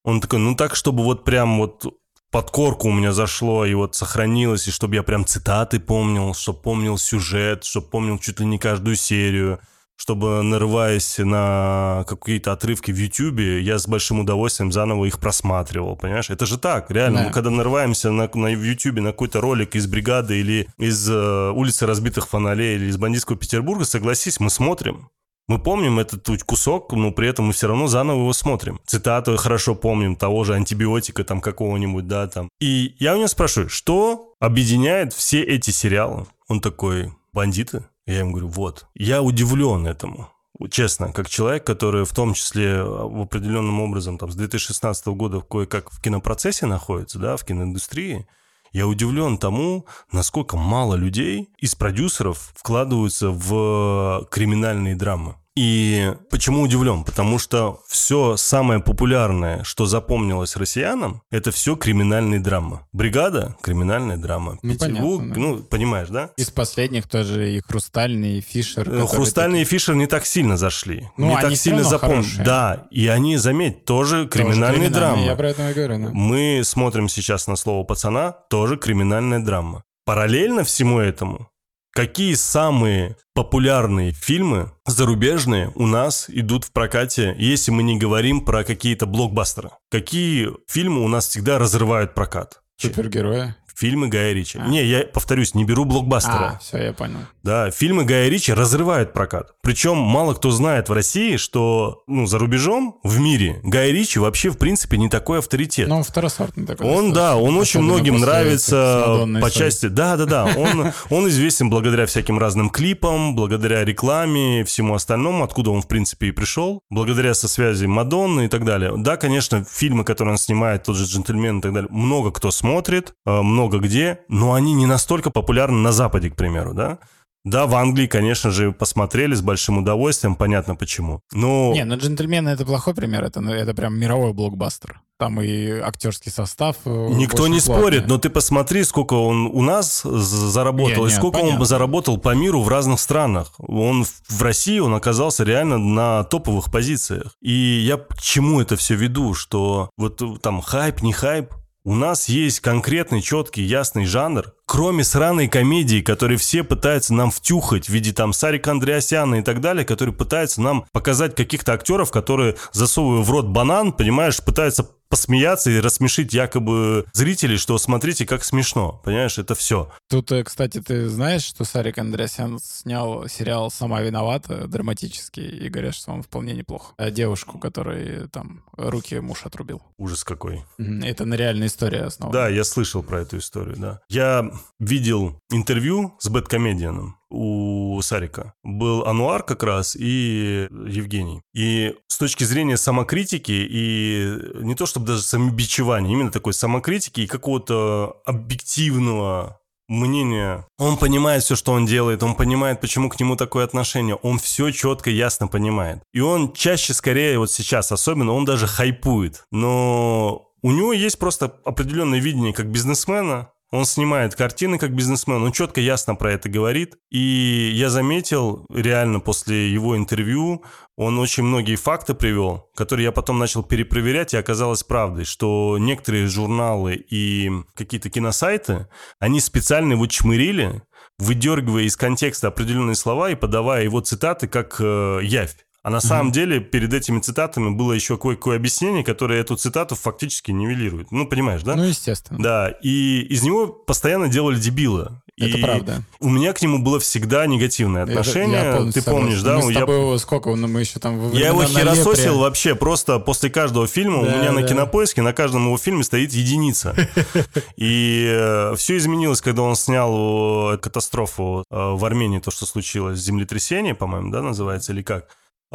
Он 0.03 0.21
такой, 0.21 0.41
ну 0.41 0.55
так, 0.57 0.75
чтобы 0.75 1.03
вот 1.05 1.25
прям 1.25 1.59
вот 1.59 1.87
под 2.35 2.51
корку 2.51 2.89
у 2.89 2.93
меня 2.93 3.13
зашло 3.13 3.65
и 3.65 3.75
вот 3.75 3.95
сохранилось, 3.95 4.67
и 4.67 4.73
чтобы 4.73 4.97
я 4.97 5.05
прям 5.05 5.25
цитаты 5.25 5.79
помнил, 5.79 6.35
чтобы 6.35 6.63
помнил 6.63 6.99
сюжет, 6.99 7.63
чтобы 7.63 7.87
помнил 7.87 8.19
чуть 8.19 8.41
ли 8.41 8.47
не 8.47 8.59
каждую 8.59 8.97
серию, 8.97 9.61
чтобы, 9.95 10.43
нарываясь 10.43 11.19
на 11.19 12.05
какие-то 12.09 12.51
отрывки 12.51 12.91
в 12.91 12.97
Ютубе, 12.97 13.61
я 13.61 13.79
с 13.79 13.87
большим 13.87 14.19
удовольствием 14.19 14.73
заново 14.73 15.05
их 15.05 15.21
просматривал, 15.21 15.95
понимаешь? 15.95 16.29
Это 16.29 16.45
же 16.45 16.59
так, 16.59 16.91
реально. 16.91 17.21
Да. 17.21 17.27
Мы 17.27 17.33
когда 17.33 17.51
нарываемся 17.51 18.11
на, 18.11 18.29
на 18.35 18.49
Ютубе 18.49 19.01
на 19.01 19.13
какой-то 19.13 19.41
ролик 19.41 19.77
из 19.77 19.87
«Бригады» 19.87 20.41
или 20.41 20.67
из 20.77 21.09
э, 21.09 21.51
«Улицы 21.55 21.87
разбитых 21.87 22.27
фонарей» 22.27 22.75
или 22.75 22.87
из 22.87 22.97
«Бандитского 22.97 23.39
Петербурга», 23.39 23.85
согласись, 23.85 24.41
мы 24.41 24.51
смотрим. 24.51 25.09
Мы 25.47 25.59
помним 25.59 25.99
этот 25.99 26.27
кусок, 26.45 26.93
но 26.93 27.13
при 27.13 27.29
этом 27.29 27.47
мы 27.47 27.53
все 27.53 27.69
равно 27.69 27.87
заново 27.87 28.21
его 28.21 28.33
смотрим. 28.33 28.81
Цитату 28.87 29.37
хорошо 29.37 29.75
помним, 29.75 30.17
того 30.17 30.45
же 30.45 30.55
антибиотика 30.55 31.23
там 31.23 31.41
какого-нибудь, 31.43 32.07
да, 32.07 32.27
там. 32.29 32.49
И 32.61 32.95
я 32.99 33.15
у 33.15 33.19
него 33.19 33.29
спрашиваю, 33.29 33.69
что 33.69 34.35
объединяет 34.41 35.13
все 35.13 35.43
эти 35.43 35.71
сериалы? 35.71 36.27
Он 36.49 36.61
такой, 36.61 37.13
бандиты? 37.33 37.85
Я 38.07 38.21
ему 38.21 38.33
говорю, 38.33 38.49
вот. 38.49 38.87
Я 38.95 39.23
удивлен 39.23 39.87
этому. 39.87 40.31
Честно, 40.71 41.13
как 41.13 41.29
человек, 41.29 41.65
который 41.65 42.05
в 42.05 42.13
том 42.13 42.33
числе 42.33 42.83
в 42.83 43.23
определенном 43.23 43.81
образом 43.81 44.19
там, 44.19 44.31
с 44.31 44.37
2016 44.37 45.07
года 45.09 45.41
кое-как 45.41 45.91
в 45.91 46.01
кинопроцессе 46.01 46.67
находится, 46.67 47.19
да, 47.19 47.37
в 47.37 47.45
киноиндустрии, 47.45 48.27
я 48.75 48.89
удивлен 48.89 49.39
тому, 49.39 49.87
насколько 50.11 50.57
мало 50.57 50.97
людей 50.97 51.49
из 51.59 51.77
продюсеров 51.77 52.53
вкладываются 52.57 53.31
в 53.31 54.27
криминальные 54.31 54.97
драмы. 54.97 55.37
И 55.57 56.13
почему 56.31 56.63
удивлен? 56.63 57.05
Потому 57.05 57.39
что 57.39 57.81
все 57.87 58.37
самое 58.37 58.81
популярное, 58.81 59.63
что 59.63 59.87
запомнилось 59.87 60.57
россиянам, 60.57 61.23
это 61.31 61.53
все 61.53 61.77
криминальные 61.77 62.41
драмы. 62.41 62.81
Бригада— 62.93 63.57
криминальная 63.63 64.17
драма. 64.17 64.59
Ну, 64.63 64.73
Петербург, 64.73 65.21
понятно, 65.21 65.35
да. 65.35 65.41
ну, 65.41 65.63
понимаешь, 65.63 66.09
да? 66.09 66.31
Из 66.37 66.51
последних 66.51 67.09
тоже 67.09 67.55
и 67.55 67.61
Хрустальный, 67.61 68.39
и 68.39 68.41
Фишер. 68.41 68.89
Э, 68.89 69.07
Хрустальный 69.07 69.63
и 69.63 69.65
Фишер 69.65 69.95
не 69.95 70.09
так 70.09 70.27
сильно 70.27 70.57
зашли. 70.57 71.09
Ну, 71.17 71.29
не 71.29 71.41
так 71.41 71.55
сильно 71.57 71.85
запомнили. 71.85 72.43
Да, 72.43 72.89
и 72.91 73.07
они, 73.07 73.37
заметь, 73.37 73.85
тоже 73.85 74.27
такие- 74.27 74.43
тоже 74.45 74.53
криминальные 74.55 74.91
драмы. 74.91 75.25
Я 75.25 75.37
про 75.37 75.51
это 75.51 75.71
и 75.71 75.75
говорю, 75.75 76.05
да. 76.05 76.11
Мы 76.13 76.63
смотрим 76.65 77.09
сейчас 77.09 77.47
на 77.47 77.55
слово 77.55 77.85
пацана, 77.85 78.33
тоже 78.33 78.77
криминальная 78.77 79.39
драма. 79.39 79.85
Параллельно 80.05 80.65
всему 80.65 80.99
этому, 80.99 81.49
какие 81.95 82.35
самые 82.35 83.17
популярные 83.35 84.13
фильмы 84.13 84.73
зарубежные 84.87 85.71
у 85.75 85.87
нас 85.87 86.27
идут 86.29 86.65
в 86.65 86.73
прокате, 86.73 87.35
если 87.39 87.71
мы 87.71 87.83
не 87.83 87.99
говорим 87.99 88.45
про 88.45 88.65
какие-то 88.65 89.07
блокбастеры? 89.07 89.71
Какие 89.91 90.51
фильмы 90.69 91.03
у 91.03 91.09
нас 91.09 91.29
всегда 91.29 91.59
разрывают 91.59 92.15
прокат? 92.15 92.61
Супергерои. 92.77 93.55
Фильмы 93.77 94.09
Гая 94.09 94.33
Ричи. 94.33 94.59
А. 94.59 94.67
Не, 94.67 94.85
я 94.85 95.01
повторюсь, 95.01 95.55
не 95.55 95.65
беру 95.65 95.85
блокбастера. 95.85 96.55
А, 96.57 96.59
все, 96.59 96.79
я 96.79 96.93
понял. 96.93 97.19
Да, 97.43 97.71
фильмы 97.71 98.05
Гая 98.05 98.29
Ричи 98.29 98.53
разрывают 98.53 99.13
прокат. 99.13 99.53
Причем 99.63 99.97
мало 99.97 100.35
кто 100.35 100.51
знает 100.51 100.89
в 100.89 100.93
России, 100.93 101.37
что 101.37 102.03
ну, 102.07 102.27
за 102.27 102.39
рубежом, 102.39 103.01
в 103.03 103.19
мире, 103.19 103.61
Гай 103.63 103.93
Ричи 103.93 104.19
вообще 104.19 104.51
в 104.51 104.59
принципе 104.59 104.97
не 104.97 105.09
такой 105.09 105.39
авторитет. 105.39 105.89
Ну, 105.89 105.97
он 105.97 106.05
второсортный 106.05 106.67
такой. 106.67 106.87
Он, 106.87 107.13
да, 107.13 107.37
он 107.37 107.57
очень 107.57 107.81
многим 107.81 108.19
нравится 108.21 109.27
по 109.41 109.49
истории. 109.49 109.53
части... 109.53 109.87
Да, 109.87 110.17
да, 110.17 110.27
да. 110.27 110.45
Он, 110.45 110.93
он 111.11 111.29
известен 111.29 111.71
благодаря 111.71 112.07
всяким 112.07 112.39
разным 112.39 112.71
клипам, 112.71 113.35
благодаря 113.35 113.85
рекламе, 113.85 114.65
всему 114.65 114.95
остальному, 114.95 115.45
откуда 115.45 115.71
он, 115.71 115.83
в 115.83 115.89
принципе, 115.89 116.29
и 116.29 116.31
пришел, 116.31 116.81
благодаря 116.91 117.35
со 117.35 117.49
связи 117.49 117.87
Мадонны 117.87 118.47
и 118.47 118.49
так 118.49 118.65
далее. 118.65 118.93
Да, 118.97 119.17
конечно, 119.17 119.65
фильмы, 119.65 120.05
которые 120.05 120.33
он 120.33 120.39
снимает, 120.39 120.85
тот 120.85 120.97
же 120.97 121.05
«Джентльмен» 121.05 121.59
и 121.59 121.63
так 121.63 121.73
далее, 121.73 121.89
много 121.91 122.31
кто 122.31 122.51
смотрит, 122.51 123.13
э, 123.27 123.43
много 123.65 123.79
где, 123.79 124.21
но 124.29 124.53
они 124.55 124.75
не 124.75 124.87
настолько 124.87 125.31
популярны 125.31 125.79
на 125.79 125.93
Западе, 125.93 126.31
к 126.31 126.37
примеру, 126.37 126.75
да. 126.75 126.99
Да, 127.47 127.67
в 127.67 127.75
Англии, 127.75 128.07
конечно 128.07 128.51
же, 128.51 128.73
посмотрели 128.73 129.35
с 129.35 129.43
большим 129.43 129.77
удовольствием, 129.77 130.35
понятно 130.35 130.77
почему. 130.77 131.21
Но... 131.35 131.73
Не, 131.75 131.85
ну 131.85 131.95
«Джентльмены»— 131.99 132.49
это 132.51 132.65
плохой 132.65 132.95
пример, 132.95 133.23
это, 133.23 133.43
ну, 133.43 133.53
это 133.53 133.75
прям 133.75 133.99
мировой 133.99 134.33
блокбастер. 134.33 135.01
Там 135.19 135.43
и 135.43 135.69
актерский 135.79 136.33
состав 136.33 136.77
э, 136.87 137.09
Никто 137.11 137.47
не 137.47 137.59
классный. 137.61 137.75
спорит, 137.75 138.07
но 138.07 138.17
ты 138.17 138.31
посмотри, 138.31 138.83
сколько 138.83 139.13
он 139.13 139.47
у 139.53 139.61
нас 139.61 140.01
заработал, 140.05 141.05
Не, 141.05 141.11
и 141.11 141.13
не, 141.13 141.17
сколько 141.19 141.37
он 141.37 141.41
понятно. 141.43 141.59
бы 141.61 141.67
заработал 141.67 142.17
по 142.17 142.35
миру 142.35 142.63
в 142.63 142.69
разных 142.69 142.99
странах. 142.99 143.53
Он 143.59 144.05
в- 144.05 144.23
в 144.27 144.43
России, 144.43 144.79
он 144.79 144.95
оказался 144.95 145.45
реально 145.45 145.77
на 145.77 146.25
топовых 146.25 146.73
позициях. 146.73 147.37
И 147.43 147.53
я 147.53 147.99
к 147.99 148.19
чему 148.23 148.63
это 148.63 148.77
все 148.77 148.95
веду, 148.95 149.35
что 149.35 149.91
вот 149.99 150.23
э, 150.23 150.37
там 150.43 150.63
хайп, 150.63 151.03
не 151.03 151.13
хайп, 151.13 151.53
у 151.85 151.95
нас 151.95 152.31
есть 152.31 152.61
конкретный, 152.61 153.21
четкий, 153.21 153.63
ясный 153.63 154.07
жанр, 154.07 154.55
кроме 154.65 155.05
сраной 155.05 155.49
комедии, 155.49 156.01
которые 156.01 156.39
все 156.39 156.65
пытаются 156.65 157.13
нам 157.13 157.31
втюхать 157.31 157.87
в 157.87 157.89
виде 157.91 158.13
там 158.13 158.33
Сарика 158.33 158.71
Андреасяна 158.71 159.37
и 159.37 159.43
так 159.43 159.61
далее, 159.61 159.85
которые 159.85 160.15
пытаются 160.15 160.63
нам 160.63 160.87
показать 160.93 161.35
каких-то 161.35 161.75
актеров, 161.75 162.11
которые, 162.11 162.57
засовывая 162.73 163.23
в 163.23 163.31
рот 163.31 163.49
банан, 163.49 163.93
понимаешь, 163.93 164.43
пытаются 164.43 164.89
посмеяться 165.15 165.71
и 165.71 165.79
рассмешить 165.79 166.35
якобы 166.35 167.07
зрителей, 167.13 167.57
что 167.57 167.79
смотрите, 167.79 168.27
как 168.27 168.43
смешно. 168.43 169.01
Понимаешь, 169.05 169.39
это 169.39 169.55
все. 169.55 169.93
Тут, 170.11 170.33
э, 170.33 170.43
кстати, 170.43 170.81
ты 170.81 171.09
знаешь, 171.09 171.45
что 171.45 171.63
Сарик 171.63 171.99
Андреасян 171.99 172.59
снял 172.59 173.29
сериал 173.29 173.71
«Сама 173.71 174.01
виновата» 174.01 174.67
драматический, 174.67 175.47
и 175.47 175.69
говорят, 175.69 175.95
что 175.95 176.11
он 176.11 176.25
вполне 176.25 176.55
неплох. 176.55 176.95
А 176.99 177.13
девушку, 177.13 177.61
которой 177.61 178.27
там 178.27 178.65
руки 178.77 179.21
муж 179.21 179.43
отрубил. 179.45 179.83
Ужас 179.99 180.25
какой. 180.25 180.65
Это 180.79 181.25
на 181.25 181.35
реальной 181.35 181.69
истории 181.69 182.01
основано. 182.01 182.37
Да, 182.37 182.49
я 182.49 182.65
слышал 182.65 183.05
про 183.05 183.21
эту 183.21 183.39
историю, 183.39 183.77
да. 183.77 184.01
Я 184.09 184.51
видел 184.81 185.39
интервью 185.49 186.17
с 186.19 186.29
Бэткомедианом 186.29 187.19
у 187.35 188.01
Сарика. 188.03 188.55
Был 188.63 189.05
Ануар 189.05 189.43
как 189.43 189.63
раз 189.63 189.97
и 189.97 190.69
Евгений. 190.71 191.43
И 191.55 191.95
с 192.07 192.19
точки 192.19 192.45
зрения 192.45 192.77
самокритики 192.77 193.53
и 193.53 194.39
не 194.61 194.75
то 194.75 194.87
чтобы 194.87 195.07
даже 195.07 195.23
самобичевания, 195.23 196.13
именно 196.13 196.31
такой 196.31 196.55
самокритики 196.55 197.23
и 197.23 197.27
какого-то 197.27 198.23
объективного 198.25 199.61
мнения. 199.89 200.67
Он 200.79 200.97
понимает 200.97 201.43
все, 201.43 201.57
что 201.57 201.73
он 201.73 201.87
делает, 201.87 202.23
он 202.23 202.35
понимает, 202.35 202.81
почему 202.81 203.09
к 203.11 203.19
нему 203.21 203.37
такое 203.37 203.65
отношение, 203.65 204.15
он 204.15 204.39
все 204.39 204.71
четко, 204.71 205.11
ясно 205.11 205.49
понимает. 205.49 206.03
И 206.13 206.21
он 206.21 206.53
чаще, 206.53 206.95
скорее, 206.95 207.39
вот 207.39 207.51
сейчас 207.51 207.93
особенно, 207.93 208.33
он 208.33 208.45
даже 208.45 208.67
хайпует. 208.67 209.45
Но 209.51 210.49
у 210.63 210.71
него 210.71 210.93
есть 210.93 211.19
просто 211.19 211.55
определенное 211.65 212.21
видение 212.21 212.55
как 212.55 212.71
бизнесмена, 212.71 213.51
он 213.75 213.87
снимает 213.87 214.37
картины 214.37 214.79
как 214.79 214.95
бизнесмен, 214.95 215.43
он 215.43 215.51
четко, 215.51 215.81
ясно 215.81 216.15
про 216.15 216.33
это 216.33 216.49
говорит. 216.49 216.95
И 217.11 217.73
я 217.75 217.91
заметил, 217.91 218.65
реально 218.73 219.19
после 219.19 219.69
его 219.69 219.97
интервью, 219.97 220.63
он 220.97 221.19
очень 221.19 221.43
многие 221.43 221.75
факты 221.75 222.15
привел, 222.15 222.71
которые 222.77 223.07
я 223.07 223.11
потом 223.11 223.41
начал 223.41 223.65
перепроверять, 223.65 224.33
и 224.33 224.37
оказалось 224.37 224.85
правдой, 224.85 225.25
что 225.25 225.77
некоторые 225.81 226.29
журналы 226.29 226.95
и 226.95 227.51
какие-то 227.75 228.11
киносайты, 228.11 228.87
они 229.19 229.41
специально 229.41 229.95
его 229.95 230.07
чмырили, 230.07 230.83
выдергивая 231.19 231.83
из 231.83 231.97
контекста 231.97 232.47
определенные 232.47 232.95
слова 232.95 233.31
и 233.31 233.35
подавая 233.35 233.83
его 233.83 233.99
цитаты 233.99 234.47
как 234.47 234.77
э, 234.79 235.19
явь. 235.25 235.57
А 235.85 235.91
на 235.91 236.01
самом 236.01 236.33
деле 236.33 236.61
перед 236.61 236.95
этими 236.95 237.21
цитатами 237.21 237.69
было 237.69 237.93
еще 237.93 238.17
кое-какое 238.17 238.57
объяснение, 238.57 239.05
которое 239.05 239.39
эту 239.41 239.55
цитату 239.57 239.95
фактически 239.95 240.51
нивелирует. 240.51 241.13
Ну, 241.13 241.27
понимаешь, 241.27 241.63
да? 241.63 241.77
Ну, 241.77 241.85
естественно. 241.85 242.43
Да, 242.43 242.71
и 242.83 243.21
из 243.21 243.43
него 243.43 243.67
постоянно 243.67 244.29
делали 244.29 244.59
дебила. 244.59 245.21
Это 245.37 245.59
И 245.59 245.61
правда. 245.63 246.03
У 246.21 246.31
меня 246.31 246.53
к 246.55 246.63
нему 246.63 246.79
было 246.79 246.99
всегда 247.01 247.45
негативное 247.47 248.05
Это- 248.05 248.13
отношение. 248.13 248.63
я 248.65 248.73
полностью 248.77 249.03
Ты 249.03 249.11
помнишь, 249.11 249.43
да? 249.43 249.57
Мы 249.57 249.63
с 249.65 249.71
Я- 249.75 249.81
тобой 249.81 250.19
сколько, 250.21 250.55
ну, 250.55 250.69
мы 250.69 250.81
еще 250.81 250.99
там... 251.01 251.33
я 251.33 251.49
его 251.49 251.63
на 251.63 251.69
херососил 251.69 252.13
Лепре. 252.33 252.39
вообще 252.41 252.75
просто 252.77 253.19
после 253.19 253.51
каждого 253.51 253.87
фильма. 253.87 254.21
У 254.21 254.25
Да, 254.25 254.37
меня 254.37 254.53
на 254.53 254.63
да. 254.63 254.69
кинопоиске 254.69 255.21
на 255.21 255.35
каждом 255.35 255.67
его 255.67 255.77
фильме 255.77 256.03
стоит 256.03 256.33
единица. 256.33 256.95
И 257.77 258.73
все 258.77 258.97
изменилось, 258.97 259.41
когда 259.43 259.63
он 259.63 259.77
снял 259.77 260.75
э, 260.75 260.79
катастрофу 260.79 261.65
э, 261.71 261.75
в 261.95 262.05
Армении, 262.05 262.39
то, 262.39 262.51
что 262.51 262.65
случилось, 262.65 263.19
землетрясение, 263.19 263.95
по-моему, 263.95 264.31
да, 264.31 264.41
называется, 264.41 264.93
или 264.93 265.03
как? 265.03 265.27